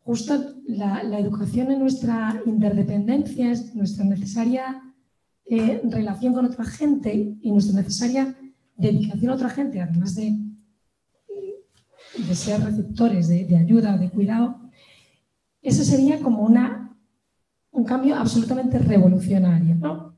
justo 0.02 0.56
la, 0.68 1.04
la, 1.04 1.20
educación 1.20 1.72
en 1.72 1.80
nuestra 1.80 2.42
interdependencia 2.46 3.52
es 3.52 3.74
nuestra 3.76 4.04
necesaria 4.06 4.82
eh, 5.46 5.82
relación 5.84 6.34
con 6.34 6.46
otra 6.46 6.66
gente 6.66 7.36
y 7.42 7.52
nuestra 7.52 7.80
necesaria 7.82 8.36
dedicación 8.76 9.32
a 9.32 9.36
otra 9.36 9.50
gente, 9.50 9.82
además 9.82 10.16
de 10.16 10.36
de 12.18 12.36
ser 12.36 12.62
receptores 12.62 13.28
de, 13.28 13.58
ayuda, 13.58 13.98
de 13.98 14.10
cuidado, 14.10 14.60
ese 15.62 15.84
sería 15.84 16.20
como 16.20 16.44
una, 16.44 16.96
un 17.72 17.84
cambio 17.86 18.16
absolutamente 18.16 18.78
revolucionario. 18.78 19.76
¿no? 19.76 20.16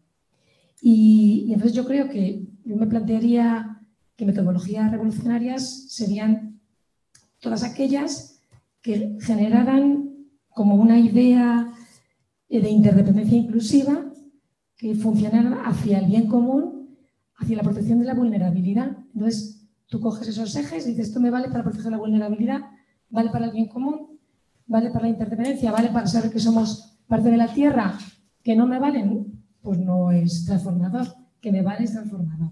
Y, 0.82 1.48
entonces 1.52 1.74
yo 1.74 1.86
creo 1.86 2.10
que 2.10 2.46
yo 2.64 2.76
me 2.76 2.88
plantearía 2.88 3.82
que 4.16 4.26
metodologías 4.26 4.92
revolucionarias 4.92 5.86
serían 5.90 6.60
todas 7.40 7.64
aquellas 7.64 8.40
que 8.82 9.18
generaran 9.22 10.10
como 10.50 10.76
una 10.76 11.00
idea 11.00 11.72
de 12.50 12.70
interdependencia 12.70 13.38
inclusiva 13.38 14.12
que 14.78 14.96
funcionaran 14.96 15.54
hacia 15.66 16.00
el 16.00 16.08
bien 16.08 16.28
común, 16.28 16.98
hacia 17.38 17.58
la 17.58 17.64
protección 17.64 18.00
de 18.00 18.06
la 18.06 18.14
vulnerabilidad. 18.14 18.98
Entonces, 19.14 19.66
Tú 19.88 20.00
coges 20.00 20.28
esos 20.28 20.56
ejes 20.56 20.86
y 20.86 20.90
dices, 20.90 21.08
esto 21.08 21.20
me 21.20 21.30
vale 21.30 21.50
para 21.50 21.64
proteger 21.64 21.92
la 21.92 21.98
vulnerabilidad, 21.98 22.62
vale 23.10 23.30
para 23.30 23.46
el 23.46 23.52
bien 23.52 23.68
común, 23.68 24.20
vale 24.66 24.90
para 24.90 25.04
la 25.04 25.10
interdependencia, 25.10 25.72
vale 25.72 25.90
para 25.90 26.08
saber 26.08 26.32
que 26.32 26.40
somos 26.40 26.98
parte 27.08 27.30
de 27.30 27.38
la 27.38 27.54
Tierra, 27.54 27.98
que 28.44 28.56
no 28.56 28.66
me 28.66 28.80
valen, 28.80 29.44
pues 29.62 29.80
no 29.80 30.12
es 30.12 30.46
transformador, 30.46 31.08
que 31.40 31.52
me 31.52 31.62
vale 31.62 31.86
es 31.86 31.92
transformador. 31.92 32.52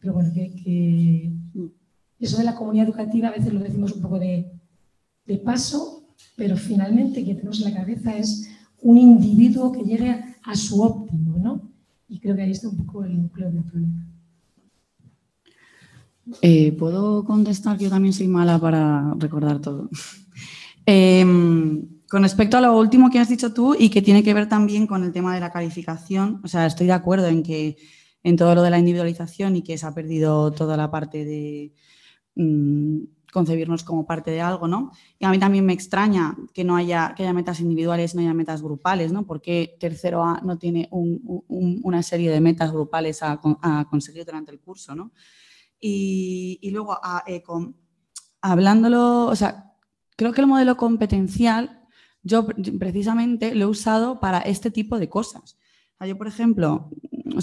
Pero 0.00 0.12
bueno, 0.12 0.30
que, 0.34 1.32
eso 2.20 2.38
de 2.38 2.44
la 2.44 2.54
comunidad 2.54 2.86
educativa 2.86 3.28
a 3.28 3.32
veces 3.32 3.52
lo 3.52 3.60
decimos 3.60 3.92
un 3.92 4.02
poco 4.02 4.18
de, 4.18 4.52
de 5.24 5.38
paso, 5.38 6.08
pero 6.36 6.56
finalmente 6.56 7.24
que 7.24 7.34
tenemos 7.34 7.60
en 7.60 7.72
la 7.72 7.80
cabeza 7.80 8.16
es 8.16 8.50
un 8.82 8.98
individuo 8.98 9.72
que 9.72 9.82
llegue 9.82 10.27
a 10.48 10.56
su 10.56 10.82
óptimo, 10.82 11.36
¿no? 11.38 11.60
Y 12.08 12.18
creo 12.18 12.34
que 12.34 12.42
ahí 12.42 12.52
está 12.52 12.68
un 12.68 12.78
poco 12.78 13.04
el 13.04 13.20
núcleo 13.20 13.50
del 13.52 13.64
problema. 13.64 14.06
Eh, 16.40 16.72
¿Puedo 16.72 17.22
contestar? 17.24 17.76
Yo 17.78 17.90
también 17.90 18.14
soy 18.14 18.28
mala 18.28 18.58
para 18.58 19.14
recordar 19.18 19.60
todo. 19.60 19.88
Em, 20.90 21.86
con 22.08 22.22
respecto 22.22 22.56
a 22.56 22.62
lo 22.62 22.78
último 22.78 23.10
que 23.10 23.18
has 23.18 23.28
dicho 23.28 23.52
tú 23.52 23.76
y 23.78 23.90
que 23.90 24.00
tiene 24.00 24.22
que 24.22 24.32
ver 24.32 24.48
también 24.48 24.86
con 24.86 25.04
el 25.04 25.12
tema 25.12 25.34
de 25.34 25.40
la 25.40 25.52
calificación, 25.52 26.40
o 26.42 26.48
sea, 26.48 26.64
estoy 26.64 26.86
de 26.86 26.94
acuerdo 26.94 27.26
en 27.26 27.42
que 27.42 27.76
en 28.22 28.36
todo 28.36 28.54
lo 28.54 28.62
de 28.62 28.70
la 28.70 28.78
individualización 28.78 29.56
y 29.56 29.62
que 29.62 29.76
se 29.76 29.84
ha 29.84 29.92
perdido 29.92 30.50
toda 30.52 30.78
la 30.78 30.90
parte 30.90 31.26
de, 31.26 31.74
mm, 32.36 33.00
concebirnos 33.32 33.84
como 33.84 34.06
parte 34.06 34.30
de 34.30 34.40
algo, 34.40 34.68
¿no? 34.68 34.92
Y 35.18 35.24
a 35.24 35.30
mí 35.30 35.38
también 35.38 35.66
me 35.66 35.72
extraña 35.72 36.36
que 36.54 36.64
no 36.64 36.76
haya, 36.76 37.14
que 37.16 37.22
haya 37.22 37.32
metas 37.32 37.60
individuales, 37.60 38.14
no 38.14 38.20
haya 38.20 38.34
metas 38.34 38.62
grupales, 38.62 39.12
¿no? 39.12 39.26
Porque 39.26 39.76
tercero 39.80 40.24
A 40.24 40.40
no 40.42 40.58
tiene 40.58 40.88
una 40.90 42.02
serie 42.02 42.30
de 42.30 42.40
metas 42.40 42.72
grupales 42.72 43.22
a, 43.22 43.38
conseguir 43.90 44.24
durante 44.24 44.52
el 44.52 44.60
curso, 44.60 44.94
¿no? 44.94 45.12
Y, 45.80 46.68
luego, 46.72 46.98
a, 47.02 47.22
eh, 47.26 47.42
hablándolo, 48.40 49.26
o 49.26 49.36
sea, 49.36 49.72
creo 50.16 50.32
que 50.32 50.40
el 50.40 50.46
modelo 50.46 50.76
competencial 50.76 51.78
yo 52.22 52.46
precisamente 52.46 53.54
lo 53.54 53.64
he 53.64 53.68
usado 53.68 54.20
para 54.20 54.40
este 54.40 54.70
tipo 54.70 54.98
de 54.98 55.08
cosas. 55.08 55.56
yo, 56.00 56.16
por 56.16 56.28
ejemplo, 56.28 56.90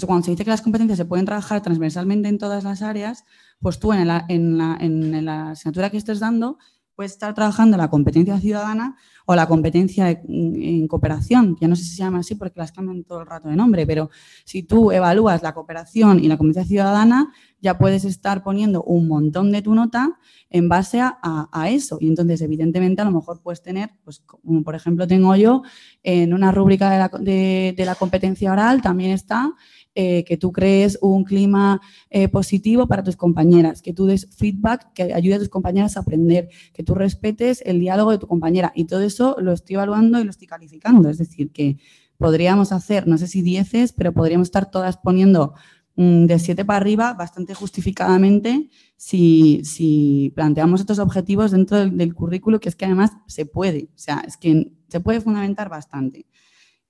cuando 0.06 0.24
se 0.24 0.30
dice 0.30 0.44
que 0.44 0.50
las 0.50 0.62
competencias 0.62 0.98
se 0.98 1.04
pueden 1.04 1.26
trabajar 1.26 1.62
transversalmente 1.62 2.28
en 2.28 2.38
todas 2.38 2.64
las 2.64 2.82
áreas, 2.82 3.24
pues 3.60 3.78
tú 3.78 3.92
en 3.92 4.06
la, 4.06 4.24
en 4.28 4.58
la, 4.58 4.76
en 4.80 5.24
la 5.24 5.50
asignatura 5.50 5.90
que 5.90 5.96
estés 5.96 6.20
dando 6.20 6.58
puedes 6.96 7.12
estar 7.12 7.34
trabajando 7.34 7.76
la 7.76 7.88
competencia 7.88 8.40
ciudadana 8.40 8.96
o 9.26 9.34
la 9.34 9.46
competencia 9.46 10.10
en 10.10 10.88
cooperación. 10.88 11.56
Ya 11.60 11.68
no 11.68 11.76
sé 11.76 11.84
si 11.84 11.90
se 11.90 11.98
llama 11.98 12.20
así 12.20 12.36
porque 12.36 12.58
las 12.58 12.72
cambian 12.72 13.04
todo 13.04 13.20
el 13.20 13.26
rato 13.26 13.48
de 13.48 13.56
nombre, 13.56 13.86
pero 13.86 14.08
si 14.44 14.62
tú 14.62 14.90
evalúas 14.92 15.42
la 15.42 15.52
cooperación 15.52 16.24
y 16.24 16.28
la 16.28 16.38
competencia 16.38 16.68
ciudadana, 16.68 17.32
ya 17.60 17.76
puedes 17.76 18.04
estar 18.04 18.42
poniendo 18.42 18.82
un 18.82 19.08
montón 19.08 19.52
de 19.52 19.60
tu 19.60 19.74
nota 19.74 20.18
en 20.48 20.68
base 20.68 21.00
a, 21.02 21.68
eso. 21.68 21.98
Y 22.00 22.08
entonces, 22.08 22.40
evidentemente, 22.40 23.02
a 23.02 23.04
lo 23.04 23.10
mejor 23.10 23.42
puedes 23.42 23.62
tener, 23.62 23.90
pues 24.04 24.20
como 24.20 24.62
por 24.62 24.74
ejemplo 24.74 25.06
tengo 25.06 25.36
yo, 25.36 25.62
en 26.02 26.32
una 26.32 26.50
rúbrica 26.50 26.90
de 26.90 26.98
la, 26.98 27.08
de 27.08 27.84
la 27.84 27.94
competencia 27.94 28.52
oral 28.52 28.80
también 28.80 29.10
está 29.10 29.52
eh, 29.98 30.24
que 30.24 30.36
tú 30.36 30.52
crees 30.52 30.98
un 31.00 31.24
clima 31.24 31.80
eh, 32.10 32.28
positivo 32.28 32.86
para 32.86 33.02
tus 33.02 33.16
compañeras, 33.16 33.80
que 33.80 33.94
tú 33.94 34.04
des 34.04 34.28
feedback 34.36 34.92
que 34.92 35.14
ayude 35.14 35.36
a 35.36 35.38
tus 35.38 35.48
compañeras 35.48 35.96
a 35.96 36.00
aprender, 36.00 36.50
que 36.74 36.82
tú 36.82 36.94
respetes 36.94 37.62
el 37.64 37.80
diálogo 37.80 38.10
de 38.10 38.18
tu 38.18 38.26
compañera. 38.26 38.72
Y 38.74 38.84
todo 38.84 39.00
eso 39.00 39.36
lo 39.40 39.52
estoy 39.52 39.76
evaluando 39.76 40.20
y 40.20 40.24
lo 40.24 40.30
estoy 40.30 40.48
calificando. 40.48 41.08
Es 41.08 41.16
decir, 41.16 41.50
que 41.50 41.78
podríamos 42.18 42.72
hacer, 42.72 43.08
no 43.08 43.16
sé 43.16 43.26
si 43.26 43.40
dieces, 43.40 43.94
pero 43.94 44.12
podríamos 44.12 44.48
estar 44.48 44.70
todas 44.70 44.98
poniendo 44.98 45.54
mm, 45.94 46.26
de 46.26 46.38
siete 46.40 46.66
para 46.66 46.76
arriba 46.76 47.14
bastante 47.14 47.54
justificadamente 47.54 48.68
si, 48.98 50.30
planteamos 50.34 50.80
estos 50.80 50.98
objetivos 50.98 51.52
dentro 51.52 51.78
del, 51.78 51.96
del, 51.96 52.14
currículo, 52.14 52.60
que 52.60 52.68
es 52.68 52.76
que 52.76 52.84
además 52.84 53.12
se 53.28 53.46
puede, 53.46 53.88
o 53.94 53.98
sea, 53.98 54.22
es 54.26 54.36
que 54.36 54.72
se 54.88 55.00
puede 55.00 55.22
fundamentar 55.22 55.70
bastante. 55.70 56.26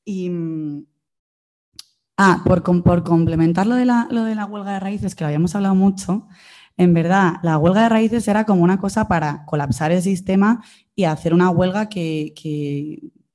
Y, 0.04 0.28
mm, 0.28 0.86
Ah, 2.18 2.42
por, 2.44 2.62
por 2.82 3.04
complementar 3.04 3.66
lo 3.66 3.74
de, 3.74 3.84
la, 3.84 4.08
lo 4.10 4.24
de 4.24 4.34
la 4.34 4.46
huelga 4.46 4.72
de 4.72 4.80
raíces, 4.80 5.14
que 5.14 5.24
lo 5.24 5.28
habíamos 5.28 5.54
hablado 5.54 5.74
mucho, 5.74 6.26
en 6.78 6.94
verdad, 6.94 7.34
la 7.42 7.58
huelga 7.58 7.82
de 7.82 7.88
raíces 7.90 8.26
era 8.28 8.44
como 8.44 8.62
una 8.62 8.78
cosa 8.78 9.08
para 9.08 9.44
colapsar 9.46 9.92
el 9.92 10.02
sistema 10.02 10.62
y 10.94 11.04
hacer 11.04 11.34
una 11.34 11.50
huelga 11.50 11.88
que, 11.88 12.32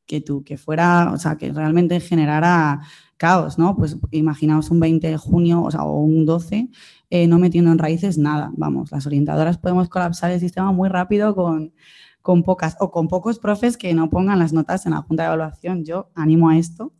que, 0.05 0.21
tú, 0.21 0.43
que 0.43 0.57
fuera, 0.57 1.11
o 1.11 1.17
sea, 1.17 1.37
que 1.37 1.51
realmente 1.51 1.99
generara 1.99 2.81
caos, 3.17 3.57
¿no? 3.57 3.75
Pues 3.75 3.97
imaginaos 4.11 4.71
un 4.71 4.79
20 4.79 5.07
de 5.07 5.17
junio, 5.17 5.61
o 5.61 6.01
un 6.01 6.25
12, 6.25 6.69
eh, 7.09 7.27
no 7.27 7.39
metiendo 7.39 7.71
en 7.71 7.77
raíces 7.79 8.17
nada. 8.17 8.51
Vamos, 8.57 8.91
las 8.91 9.05
orientadoras 9.07 9.57
podemos 9.57 9.89
colapsar 9.89 10.31
el 10.31 10.39
sistema 10.39 10.71
muy 10.71 10.89
rápido 10.89 11.35
con, 11.35 11.73
con 12.21 12.43
pocas 12.43 12.77
o 12.79 12.91
con 12.91 13.07
pocos 13.07 13.39
profes 13.39 13.77
que 13.77 13.93
no 13.93 14.09
pongan 14.09 14.39
las 14.39 14.53
notas 14.53 14.85
en 14.85 14.93
la 14.93 15.01
junta 15.01 15.23
de 15.23 15.27
evaluación. 15.27 15.83
Yo 15.85 16.09
animo 16.15 16.49
a 16.49 16.57
esto. 16.57 16.93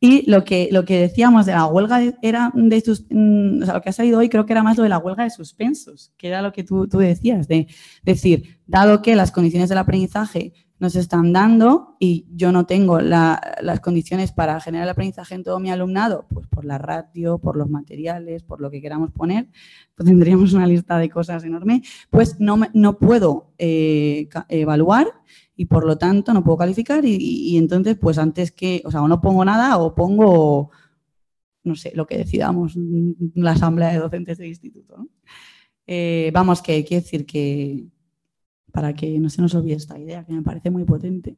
Y 0.00 0.30
lo 0.30 0.44
que, 0.44 0.68
lo 0.70 0.84
que 0.84 1.00
decíamos 1.00 1.44
de 1.46 1.52
la 1.52 1.66
huelga 1.66 2.00
era 2.22 2.52
de 2.54 2.80
sus, 2.80 3.04
mm, 3.10 3.62
o 3.62 3.64
sea, 3.64 3.74
lo 3.74 3.80
que 3.80 3.88
ha 3.88 3.92
salido 3.92 4.20
hoy 4.20 4.28
creo 4.28 4.46
que 4.46 4.52
era 4.52 4.62
más 4.62 4.76
lo 4.76 4.84
de 4.84 4.88
la 4.88 4.98
huelga 4.98 5.24
de 5.24 5.30
suspensos, 5.30 6.12
que 6.16 6.28
era 6.28 6.40
lo 6.40 6.52
que 6.52 6.62
tú, 6.62 6.86
tú 6.86 6.98
decías, 6.98 7.48
de 7.48 7.66
decir, 8.04 8.60
dado 8.66 9.02
que 9.02 9.16
las 9.16 9.32
condiciones 9.32 9.68
del 9.68 9.78
aprendizaje 9.78 10.52
nos 10.78 10.94
están 10.94 11.32
dando 11.32 11.96
y 11.98 12.26
yo 12.30 12.52
no 12.52 12.66
tengo 12.66 13.00
las 13.00 13.80
condiciones 13.82 14.32
para 14.32 14.60
generar 14.60 14.84
el 14.84 14.90
aprendizaje 14.90 15.34
en 15.34 15.42
todo 15.42 15.58
mi 15.58 15.70
alumnado, 15.70 16.26
pues 16.28 16.46
por 16.46 16.64
la 16.64 16.78
ratio, 16.78 17.38
por 17.38 17.56
los 17.56 17.68
materiales, 17.68 18.44
por 18.44 18.60
lo 18.60 18.70
que 18.70 18.80
queramos 18.80 19.10
poner, 19.10 19.48
pues 19.96 20.08
tendríamos 20.08 20.52
una 20.52 20.66
lista 20.66 20.98
de 20.98 21.10
cosas 21.10 21.42
enorme, 21.44 21.82
pues 22.10 22.38
no, 22.38 22.60
no 22.72 22.98
puedo 22.98 23.52
eh, 23.58 24.28
evaluar 24.48 25.08
y 25.58 25.64
por 25.64 25.84
lo 25.84 25.98
tanto 25.98 26.32
no 26.32 26.44
puedo 26.44 26.56
calificar 26.56 27.04
y, 27.04 27.58
entonces 27.58 27.98
pues 28.00 28.16
antes 28.16 28.52
que, 28.52 28.80
o 28.84 28.92
sea, 28.92 29.02
o 29.02 29.08
no 29.08 29.20
pongo 29.20 29.44
nada 29.44 29.76
o 29.78 29.92
pongo, 29.92 30.70
no 31.64 31.74
sé, 31.74 31.90
lo 31.96 32.06
que 32.06 32.16
decidamos 32.16 32.78
la 33.34 33.50
asamblea 33.50 33.90
de 33.90 33.98
docentes 33.98 34.38
del 34.38 34.46
instituto. 34.46 35.08
Eh, 35.84 36.30
vamos, 36.32 36.62
que 36.62 36.84
quiere 36.84 37.02
decir 37.02 37.26
que 37.26 37.88
para 38.70 38.94
que 38.94 39.18
no 39.18 39.28
se 39.28 39.42
nos 39.42 39.52
olvide 39.56 39.74
esta 39.74 39.98
idea, 39.98 40.24
que 40.24 40.32
me 40.32 40.42
parece 40.42 40.70
muy 40.70 40.84
potente. 40.84 41.36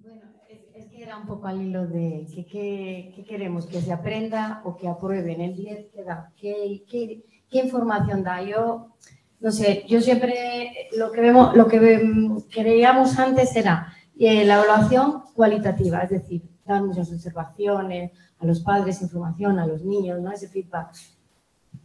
Bueno, 0.00 0.22
es, 0.48 0.86
que 0.86 1.02
era 1.02 1.18
un 1.18 1.26
poco 1.26 1.48
al 1.48 1.60
hilo 1.60 1.84
de 1.88 2.28
qué 2.48 3.24
queremos, 3.26 3.66
que 3.66 3.80
se 3.80 3.92
aprenda 3.92 4.62
o 4.64 4.76
que 4.76 4.86
aprueben 4.86 5.40
el 5.40 5.56
10 5.56 5.86
que 5.92 6.04
da, 6.04 6.32
qué, 6.36 6.84
qué, 6.88 7.24
qué 7.50 7.58
información 7.58 8.22
da. 8.22 8.40
Yo 8.40 8.94
no 9.40 9.52
sé, 9.52 9.84
yo 9.88 10.00
siempre 10.00 10.88
lo 10.96 11.12
que 11.12 11.20
vemos, 11.20 11.56
lo 11.56 11.68
que 11.68 12.40
creíamos 12.50 13.18
antes 13.18 13.54
era 13.54 13.92
eh, 14.18 14.44
la 14.44 14.56
evaluación 14.56 15.22
cualitativa, 15.34 16.00
es 16.00 16.10
decir, 16.10 16.42
dar 16.64 16.82
muchas 16.82 17.12
observaciones 17.12 18.12
a 18.38 18.46
los 18.46 18.60
padres, 18.60 19.02
información 19.02 19.58
a 19.58 19.66
los 19.66 19.84
niños, 19.84 20.20
¿no? 20.20 20.32
Ese 20.32 20.48
feedback. 20.48 20.88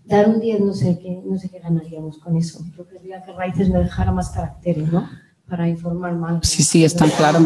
Dar 0.05 0.27
un 0.27 0.39
10, 0.39 0.61
no 0.61 0.73
sé 0.73 0.97
qué, 0.99 1.21
no 1.23 1.37
sé 1.37 1.49
qué 1.49 1.59
ganaríamos 1.59 2.17
con 2.17 2.35
eso. 2.35 2.63
Yo 2.75 2.87
querría 2.87 3.23
que 3.23 3.31
Raíces 3.33 3.69
me 3.69 3.79
dejara 3.79 4.11
más 4.11 4.29
caracteres, 4.29 4.91
¿no? 4.91 5.07
Para 5.47 5.67
informar 5.67 6.13
más. 6.15 6.47
Sí, 6.47 6.63
sí, 6.63 6.83
está 6.83 7.05
claro. 7.09 7.39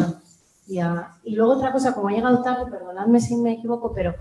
Y 0.67 1.35
luego 1.35 1.53
otra 1.53 1.71
cosa, 1.71 1.93
como 1.93 2.07
ha 2.07 2.11
llegado 2.11 2.41
tarde, 2.41 2.71
perdonadme 2.71 3.19
si 3.19 3.35
me 3.35 3.53
equivoco, 3.53 3.93
pero 3.93 4.15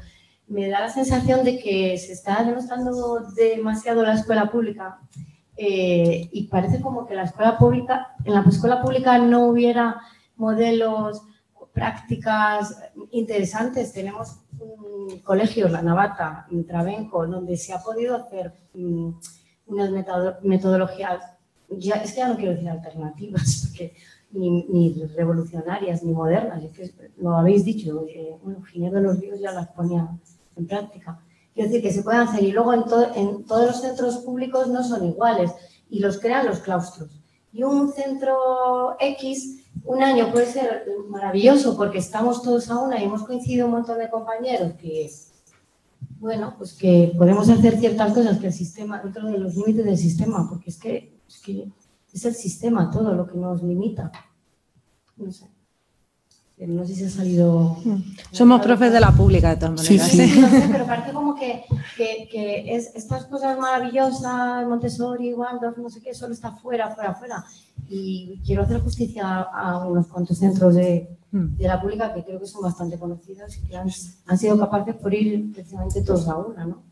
me 0.47 0.69
da 0.69 0.81
la 0.81 0.91
sensación 0.91 1.45
de 1.45 1.59
que 1.59 1.97
se 1.97 2.13
está 2.13 2.43
demostrando 2.45 3.21
demasiado 3.35 4.03
la 4.03 4.15
escuela 4.15 4.51
pública 4.51 4.99
eh, 5.57 6.29
y 6.33 6.49
parece 6.49 6.81
como 6.81 7.07
que 7.07 7.15
la 7.15 7.25
escuela 7.25 7.59
pública, 7.59 8.15
en 8.25 8.35
la 8.35 8.41
escuela 8.41 8.83
pública 8.83 9.19
no 9.19 9.47
hubiera 9.47 10.01
modelos, 10.37 11.23
prácticas 11.75 12.81
interesantes. 13.11 13.93
Tenemos 13.93 14.39
un 14.59 15.19
colegio, 15.19 15.69
La 15.69 15.83
Navata, 15.83 16.47
en 16.51 16.65
Trabenco, 16.65 17.27
donde 17.27 17.57
se 17.57 17.75
ha 17.75 17.83
podido 17.83 18.17
hacer 18.17 18.53
mm, 18.73 19.11
unas 19.67 19.91
metodologías, 20.43 21.21
ya, 21.69 21.97
es 21.97 22.13
que 22.13 22.19
ya 22.19 22.29
no 22.29 22.37
quiero 22.37 22.53
decir 22.53 22.71
alternativas, 22.71 23.67
porque 23.69 23.95
ni, 24.31 25.05
revolucionarias 25.17 26.03
ni 26.03 26.13
modernas, 26.13 26.63
es 26.63 26.71
que 26.71 27.11
lo 27.19 27.37
habéis 27.37 27.65
dicho, 27.65 28.07
eh, 28.09 28.37
bueno, 28.43 28.63
Ginebra 28.63 29.01
de 29.01 29.07
los 29.07 29.21
Ríos 29.21 29.41
ya 29.41 29.53
las 29.53 29.69
ponía 29.69 30.09
en 30.57 30.67
práctica 30.67 31.21
Quiero 31.55 31.69
decir, 31.69 31.83
que 31.83 31.93
se 31.93 32.03
pueden 32.03 32.23
hacer 32.23 32.43
y 32.43 32.53
luego 32.53 32.75
en, 32.75 32.85
en 33.15 33.45
todos 33.45 33.67
los 33.67 33.81
centros 33.81 34.19
públicos 34.19 34.69
no 34.69 34.83
son 34.83 35.07
iguales 35.07 35.53
y 35.89 36.01
los 36.01 36.19
crean 36.19 36.47
los 36.47 36.59
claustros. 36.59 37.11
Y 37.53 37.63
un 37.63 37.93
centro 37.93 38.97
X, 38.99 39.65
un 39.85 40.03
año 40.03 40.33
puede 40.33 40.47
ser 40.47 40.85
maravilloso 41.09 41.77
porque 41.77 41.99
estamos 41.99 42.43
todos 42.43 42.69
a 42.69 42.79
una 42.81 43.01
y 43.01 43.05
hemos 43.05 43.23
coincidido 43.23 43.67
un 43.67 43.73
montón 43.73 43.99
de 43.99 44.11
compañeros 44.11 44.73
que, 44.73 45.09
bueno, 46.19 46.55
pues 46.59 46.73
que 46.73 47.15
podemos 47.17 47.49
hacer 47.49 47.79
ciertas 47.79 48.13
cosas 48.13 48.39
que 48.39 48.49
el 48.49 48.53
sistema, 48.53 49.01
dentro 49.01 49.31
de 49.31 49.39
los 49.39 49.55
límites 49.55 49.85
del 49.85 49.99
sistema, 49.99 50.49
porque 50.49 50.71
es 50.71 50.79
que 50.79 51.21
es, 51.29 51.41
que 51.41 51.69
es 52.13 52.25
el 52.25 52.35
sistema 52.35 52.91
todo 52.91 53.15
lo 53.15 53.29
que 53.29 53.39
nos 53.39 53.63
limita. 53.63 54.11
No 55.17 55.31
sé. 55.31 55.54
No 56.57 56.87
sé 56.87 56.95
si 56.95 57.05
ha 57.05 57.11
salido. 57.11 57.77
Mm. 57.85 58.15
Somos 58.31 58.61
profes 58.63 58.93
de 58.93 59.01
la 59.01 59.11
pública, 59.11 59.51
de 59.51 59.57
todas 59.57 59.75
maneras. 59.75 60.09
Sí, 60.09 60.29
sí. 60.29 60.41
No 60.41 60.49
sé, 60.49 60.69
pero 60.71 60.87
parece 60.87 61.13
como 61.13 61.35
que, 61.35 61.65
que, 61.97 62.29
que 62.31 62.77
es, 62.77 62.95
estas 62.95 63.25
cosas 63.25 63.59
maravillosas, 63.59 64.67
Montessori, 64.67 65.35
Waldorf, 65.35 65.79
no 65.79 65.91
sé 65.91 66.01
qué, 66.01 66.15
solo 66.15 66.33
está 66.33 66.53
fuera, 66.53 66.95
fuera, 66.95 67.15
fuera. 67.15 67.45
Y 67.89 68.41
quiero 68.47 68.63
hacer 68.63 68.81
justicia 68.81 69.41
a 69.41 69.87
unos 69.87 70.07
cuantos 70.07 70.39
centros 70.39 70.77
de, 70.77 71.09
mm. 71.33 71.57
de 71.57 71.69
la 71.69 71.81
pública 71.81 72.15
que 72.15 72.25
creo 72.25 72.39
que 72.39 72.47
son 72.47 72.63
bastante 72.63 72.99
conocidos 72.99 73.57
y 73.57 73.67
que 73.67 73.77
han, 73.77 73.91
han 74.27 74.39
sido 74.39 74.59
capaces 74.59 74.95
por 74.95 75.13
ir 75.13 75.53
precisamente 75.53 76.03
todos 76.03 76.29
a 76.29 76.37
una, 76.37 76.67
¿no? 76.67 76.83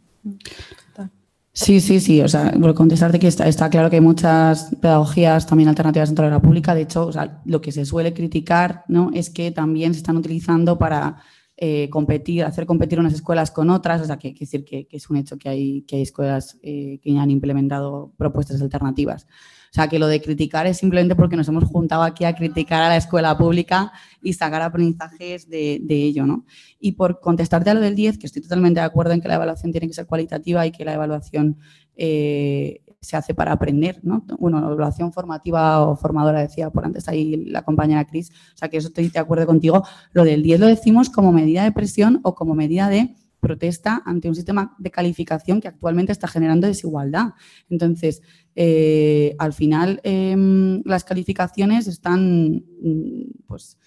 Sí, 1.55 1.81
sí, 1.81 2.01
sí. 2.01 2.23
O 2.23 2.29
sea, 2.29 2.51
por 2.53 2.75
contestarte 2.75 3.19
que 3.19 3.29
está, 3.29 3.69
claro 3.69 3.91
que 3.91 3.97
hay 3.97 4.03
muchas 4.03 4.75
pedagogías 4.81 5.47
también 5.47 5.69
alternativas 5.69 6.09
dentro 6.09 6.25
de 6.25 6.31
la 6.31 6.41
pública. 6.41 6.75
De 6.75 6.83
hecho, 6.83 7.07
o 7.07 7.13
sea, 7.13 7.43
lo 7.45 7.61
que 7.61 7.73
se 7.73 7.85
suele 7.85 8.15
criticar 8.15 8.85
¿no? 8.89 9.11
es 9.13 9.29
que 9.29 9.51
también 9.51 9.93
se 9.93 9.99
están 9.99 10.17
utilizando 10.17 10.79
para 10.79 11.19
eh, 11.59 11.91
competir, 11.91 12.45
hacer 12.45 12.65
competir 12.65 12.99
unas 12.99 13.13
escuelas 13.13 13.51
con 13.51 13.69
otras. 13.69 14.01
O 14.01 14.07
sea, 14.07 14.19
que, 14.19 14.33
que 14.33 14.47
decir 14.47 14.65
que, 14.65 14.87
que, 14.87 14.97
es 14.97 15.11
un 15.11 15.19
hecho 15.19 15.37
que 15.37 15.51
hay, 15.51 15.83
que 15.83 15.97
hay 15.97 16.03
escuelas 16.03 16.59
eh, 16.63 16.99
que 17.03 17.19
han 17.19 17.31
implementado 17.31 18.15
propuestas 18.17 18.63
alternativas. 18.63 19.27
O 19.73 19.75
sea, 19.75 19.89
que 19.89 19.99
lo 19.99 20.07
de 20.07 20.21
criticar 20.21 20.67
es 20.67 20.77
simplemente 20.77 21.17
porque 21.17 21.35
nos 21.35 21.49
hemos 21.49 21.65
juntado 21.65 22.03
aquí 22.03 22.27
a 22.27 22.35
criticar 22.35 22.83
a 22.83 22.91
la 22.91 22.99
escuela 22.99 23.39
pública 23.39 23.91
y 24.21 24.35
sacar 24.35 24.61
aprendizajes 24.61 25.49
de, 25.49 25.81
ello, 25.89 26.27
¿no? 26.27 26.45
Y 26.79 26.93
por 26.93 27.21
contestarte 27.21 27.71
a 27.71 27.75
lo 27.75 27.81
del 27.81 27.95
10, 27.95 28.19
que 28.19 28.27
estoy 28.27 28.43
totalmente 28.43 28.81
de 28.81 28.87
acuerdo 28.87 29.13
en 29.15 29.23
que 29.23 29.29
la 29.29 29.37
evaluación 29.37 29.73
tiene 29.73 29.89
que 29.89 29.95
ser 29.95 30.05
cualitativa 30.05 30.67
y 30.67 30.73
que 30.73 30.85
la 30.85 30.93
evaluación 30.93 31.57
eh, 31.97 32.83
se 33.01 33.17
hace 33.17 33.33
para 33.33 33.53
aprender, 33.53 33.99
¿no? 34.03 34.27
Bueno, 34.39 34.59
evaluación 34.59 35.11
formativa 35.11 35.81
o 35.81 35.97
formadora 35.97 36.41
decía 36.41 36.69
por 36.69 36.85
antes 36.85 37.09
ahí 37.09 37.37
la 37.47 37.63
compañera 37.63 38.05
Cris, 38.05 38.31
o 38.55 38.59
sea 38.59 38.69
que 38.69 38.77
eso 38.77 38.89
estoy 38.89 39.09
de 39.09 39.19
acuerdo 39.19 39.47
contigo. 39.47 39.85
Lo 40.13 40.25
del 40.25 40.43
10 40.43 40.61
lo 40.61 40.67
decimos 40.67 41.09
como 41.09 41.33
medida 41.33 41.65
de 41.65 41.73
presión 41.73 42.21
o 42.25 42.35
como 42.35 42.55
medida 42.55 42.91
de 42.91 43.17
protesta 43.43 44.03
ante 44.07 44.29
un 44.29 44.37
sistema 44.37 44.77
de 44.79 44.93
calificación 44.93 45.61
que 45.61 45.67
actualmente 45.67 46.13
está 46.13 46.29
generando 46.29 46.69
desigualdad. 46.69 47.35
Entonces, 47.69 48.23
eh, 48.55 49.35
al 49.37 49.53
final, 49.53 50.01
em, 50.05 50.81
las 50.85 51.03
calificaciones 51.03 51.89
están, 51.89 52.65
mm, 52.81 53.45
pues, 53.49 53.79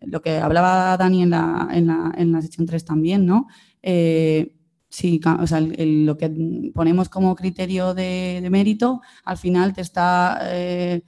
lo 0.00 0.22
que 0.22 0.38
hablaba 0.38 0.96
Dani 0.96 1.22
en 1.24 1.30
la, 1.30 1.68
en 1.70 1.86
la, 1.88 2.12
en 2.16 2.32
la 2.32 2.40
sección 2.40 2.66
3 2.66 2.84
también, 2.86 3.26
¿no? 3.26 3.48
Eh, 3.82 4.56
Sí, 4.92 5.22
o 5.24 5.46
sea, 5.46 5.58
lo 5.62 6.18
que 6.18 6.30
ponemos 6.74 7.08
como 7.08 7.34
criterio 7.34 7.94
de, 7.94 8.46
mérito, 8.50 9.00
al 9.24 9.38
final 9.38 9.72
te 9.72 9.80
está 9.80 10.38
eh, 10.42 11.02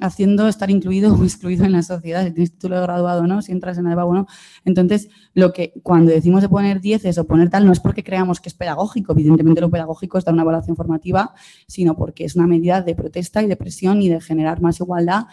haciendo 0.00 0.48
estar 0.48 0.70
incluido 0.70 1.14
o 1.14 1.22
excluido 1.22 1.64
en 1.64 1.72
la 1.72 1.82
sociedad, 1.82 2.24
si 2.24 2.32
tienes 2.32 2.52
título 2.52 2.76
de 2.76 2.82
graduado 2.82 3.22
o 3.22 3.26
no, 3.26 3.42
si 3.42 3.52
entras 3.52 3.78
en 3.78 3.84
la 3.84 3.92
EVA 3.92 4.04
o 4.04 4.14
no. 4.14 4.26
Entonces, 4.64 5.08
lo 5.34 5.52
que 5.52 5.72
cuando 5.82 6.12
decimos 6.12 6.42
de 6.42 6.48
poner 6.48 6.80
10 6.80 7.18
o 7.18 7.24
poner 7.24 7.50
tal, 7.50 7.66
no 7.66 7.72
es 7.72 7.80
porque 7.80 8.02
creamos 8.02 8.40
que 8.40 8.48
es 8.48 8.54
pedagógico, 8.54 9.12
evidentemente 9.12 9.60
lo 9.60 9.70
pedagógico 9.70 10.18
está 10.18 10.30
en 10.30 10.34
una 10.34 10.42
evaluación 10.42 10.76
formativa, 10.76 11.34
sino 11.66 11.96
porque 11.96 12.24
es 12.24 12.36
una 12.36 12.46
medida 12.46 12.82
de 12.82 12.94
protesta 12.94 13.42
y 13.42 13.46
de 13.46 13.56
presión 13.56 14.02
y 14.02 14.08
de 14.08 14.20
generar 14.20 14.60
más 14.60 14.80
igualdad 14.80 15.26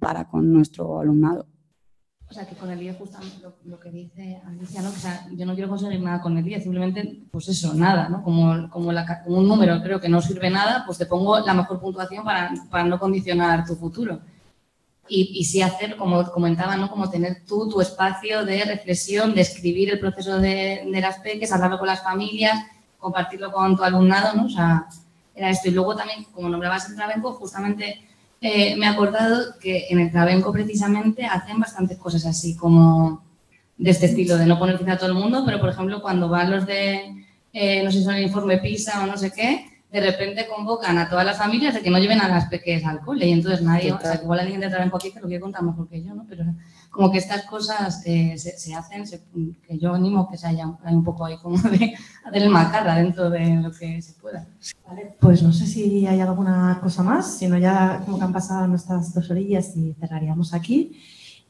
para 0.00 0.28
con 0.28 0.52
nuestro 0.52 1.00
alumnado. 1.00 1.46
O 2.28 2.34
sea, 2.34 2.44
que 2.44 2.56
con 2.56 2.70
el 2.70 2.80
10 2.80 2.96
justamente 2.98 3.36
lo, 3.64 3.78
que 3.78 3.90
dice 3.90 4.42
Alicia, 4.44 4.82
¿no? 4.82 4.88
O 4.88 4.92
sea, 4.92 5.26
yo 5.32 5.46
no 5.46 5.54
quiero 5.54 5.68
conseguir 5.68 6.00
nada 6.00 6.20
con 6.20 6.36
el 6.36 6.44
10, 6.44 6.64
simplemente, 6.64 7.22
pues 7.30 7.48
eso, 7.48 7.72
nada, 7.74 8.08
¿no? 8.08 8.22
Como, 8.22 8.68
como, 8.68 8.90
un 9.26 9.48
número 9.48 9.80
creo 9.80 10.00
que 10.00 10.08
no 10.08 10.20
sirve 10.20 10.50
nada, 10.50 10.82
pues 10.84 10.98
te 10.98 11.06
pongo 11.06 11.38
la 11.38 11.54
mejor 11.54 11.80
puntuación 11.80 12.24
para, 12.24 12.52
para 12.68 12.84
no 12.84 12.98
condicionar 12.98 13.64
tu 13.64 13.76
futuro. 13.76 14.20
Y, 15.08 15.38
y, 15.38 15.44
sí 15.44 15.62
hacer, 15.62 15.96
como 15.96 16.24
comentaba, 16.32 16.76
¿no? 16.76 16.90
Como 16.90 17.08
tener 17.08 17.44
tú 17.46 17.68
tu 17.68 17.80
espacio 17.80 18.44
de 18.44 18.64
reflexión, 18.64 19.32
de 19.32 19.42
escribir 19.42 19.90
el 19.90 20.00
proceso 20.00 20.40
de, 20.40 20.82
de 20.92 21.00
las 21.00 21.20
peques, 21.20 21.52
hablarlo 21.52 21.78
con 21.78 21.86
las 21.86 22.02
familias, 22.02 22.58
compartirlo 22.98 23.52
con 23.52 23.76
tu 23.76 23.84
alumnado, 23.84 24.34
¿no? 24.34 24.46
O 24.46 24.50
sea, 24.50 24.88
era 25.32 25.50
esto. 25.50 25.68
Y 25.68 25.72
luego 25.72 25.94
también, 25.94 26.24
como 26.32 26.48
nombrabas 26.48 26.88
el 26.90 26.96
Trabenco, 26.96 27.34
justamente 27.34 28.04
eh, 28.40 28.76
me 28.76 28.86
he 28.86 28.88
acordado 28.88 29.58
que 29.60 29.86
en 29.88 29.98
el 29.98 30.10
Trabenco 30.10 30.52
precisamente 30.52 31.24
hacen 31.24 31.58
bastantes 31.58 31.98
cosas 31.98 32.26
así 32.26 32.56
como 32.56 33.24
de 33.78 33.90
este 33.90 34.06
estilo, 34.06 34.36
de 34.36 34.46
no 34.46 34.58
poner 34.58 34.78
quizá 34.78 34.92
a 34.92 34.98
todo 34.98 35.08
el 35.08 35.14
mundo, 35.14 35.42
pero 35.44 35.60
por 35.60 35.70
ejemplo 35.70 36.02
cuando 36.02 36.28
van 36.28 36.50
los 36.50 36.66
de, 36.66 37.24
eh, 37.52 37.82
no 37.82 37.90
sé 37.90 37.98
si 37.98 38.04
son 38.04 38.14
el 38.14 38.24
informe 38.24 38.58
PISA 38.58 39.02
o 39.02 39.06
no 39.06 39.16
sé 39.16 39.32
qué, 39.32 39.66
de 39.90 40.00
repente 40.00 40.46
convocan 40.46 40.98
a 40.98 41.08
todas 41.08 41.24
las 41.24 41.38
familias 41.38 41.74
de 41.74 41.80
que 41.80 41.90
no 41.90 41.98
lleven 41.98 42.20
a 42.20 42.28
las 42.28 42.46
pequeñas 42.46 42.84
al 42.84 43.00
cole 43.00 43.26
y 43.26 43.32
entonces 43.32 43.62
nadie, 43.62 43.92
o 43.92 44.00
sea, 44.00 44.18
que 44.18 44.24
igual 44.24 44.40
alguien 44.40 44.60
de 44.60 44.68
Trabenco 44.68 44.96
aquí 44.96 45.10
que 45.12 45.20
lo 45.20 45.26
quiere 45.26 45.40
contar 45.40 45.62
mejor 45.62 45.88
que 45.88 46.02
yo, 46.02 46.14
¿no? 46.14 46.26
Pero 46.28 46.44
como 46.96 47.12
que 47.12 47.18
estas 47.18 47.42
cosas 47.42 48.02
eh, 48.06 48.38
se, 48.38 48.74
hacen, 48.74 49.04
que 49.68 49.78
yo 49.78 49.92
animo 49.92 50.28
que 50.30 50.38
se 50.38 50.46
haya 50.46 50.66
un 50.66 51.04
poco 51.04 51.26
ahí 51.26 51.36
como 51.36 51.58
de 51.58 51.94
hacer 52.24 52.42
el 52.42 52.48
macarra 52.48 52.94
dentro 52.94 53.28
de 53.28 53.56
lo 53.56 53.70
que 53.70 54.00
se 54.00 54.14
pueda. 54.14 54.46
Vale, 54.88 55.14
pues 55.20 55.42
no 55.42 55.52
sé 55.52 55.66
si 55.66 56.06
hay 56.06 56.20
alguna 56.20 56.80
cosa 56.82 57.02
más, 57.02 57.36
sino 57.36 57.58
ya 57.58 58.00
como 58.04 58.18
que 58.18 58.24
han 58.24 58.32
pasado 58.32 58.66
nuestras 58.66 59.12
dos 59.12 59.30
orillas 59.30 59.76
y 59.76 59.92
cerraríamos 60.00 60.54
aquí. 60.54 60.98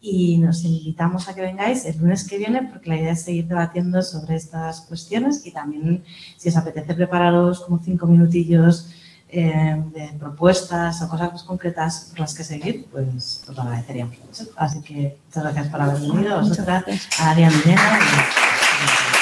Y 0.00 0.38
nos 0.38 0.64
invitamos 0.64 1.28
a 1.28 1.34
que 1.34 1.42
vengáis 1.42 1.84
el 1.86 1.96
lunes 1.98 2.26
que 2.28 2.38
viene 2.38 2.64
porque 2.64 2.90
la 2.90 2.96
idea 2.96 3.12
es 3.12 3.22
seguir 3.22 3.46
debatiendo 3.46 4.02
sobre 4.02 4.34
estas 4.34 4.80
cuestiones 4.82 5.46
y 5.46 5.52
también 5.52 6.04
si 6.36 6.48
os 6.48 6.56
apetece 6.56 6.92
prepararos 6.92 7.60
como 7.60 7.78
cinco 7.78 8.06
minutillos 8.06 8.90
eh, 9.28 9.82
de 9.92 10.12
propuestas 10.18 11.02
o 11.02 11.08
cosas 11.08 11.32
más 11.32 11.42
concretas 11.42 12.08
por 12.10 12.20
las 12.20 12.34
que 12.34 12.44
seguir, 12.44 12.86
pues 12.90 13.42
os 13.48 13.56
lo 13.56 13.62
agradeceríamos 13.62 14.18
mucho. 14.18 14.44
Así 14.56 14.80
que 14.82 15.18
muchas 15.26 15.42
gracias 15.42 15.68
por 15.68 15.80
haber 15.80 16.00
venido, 16.00 16.36
a 16.36 16.40
vosotras, 16.42 16.84
a 17.18 17.30
Ariana 17.30 17.56
Y... 17.56 19.15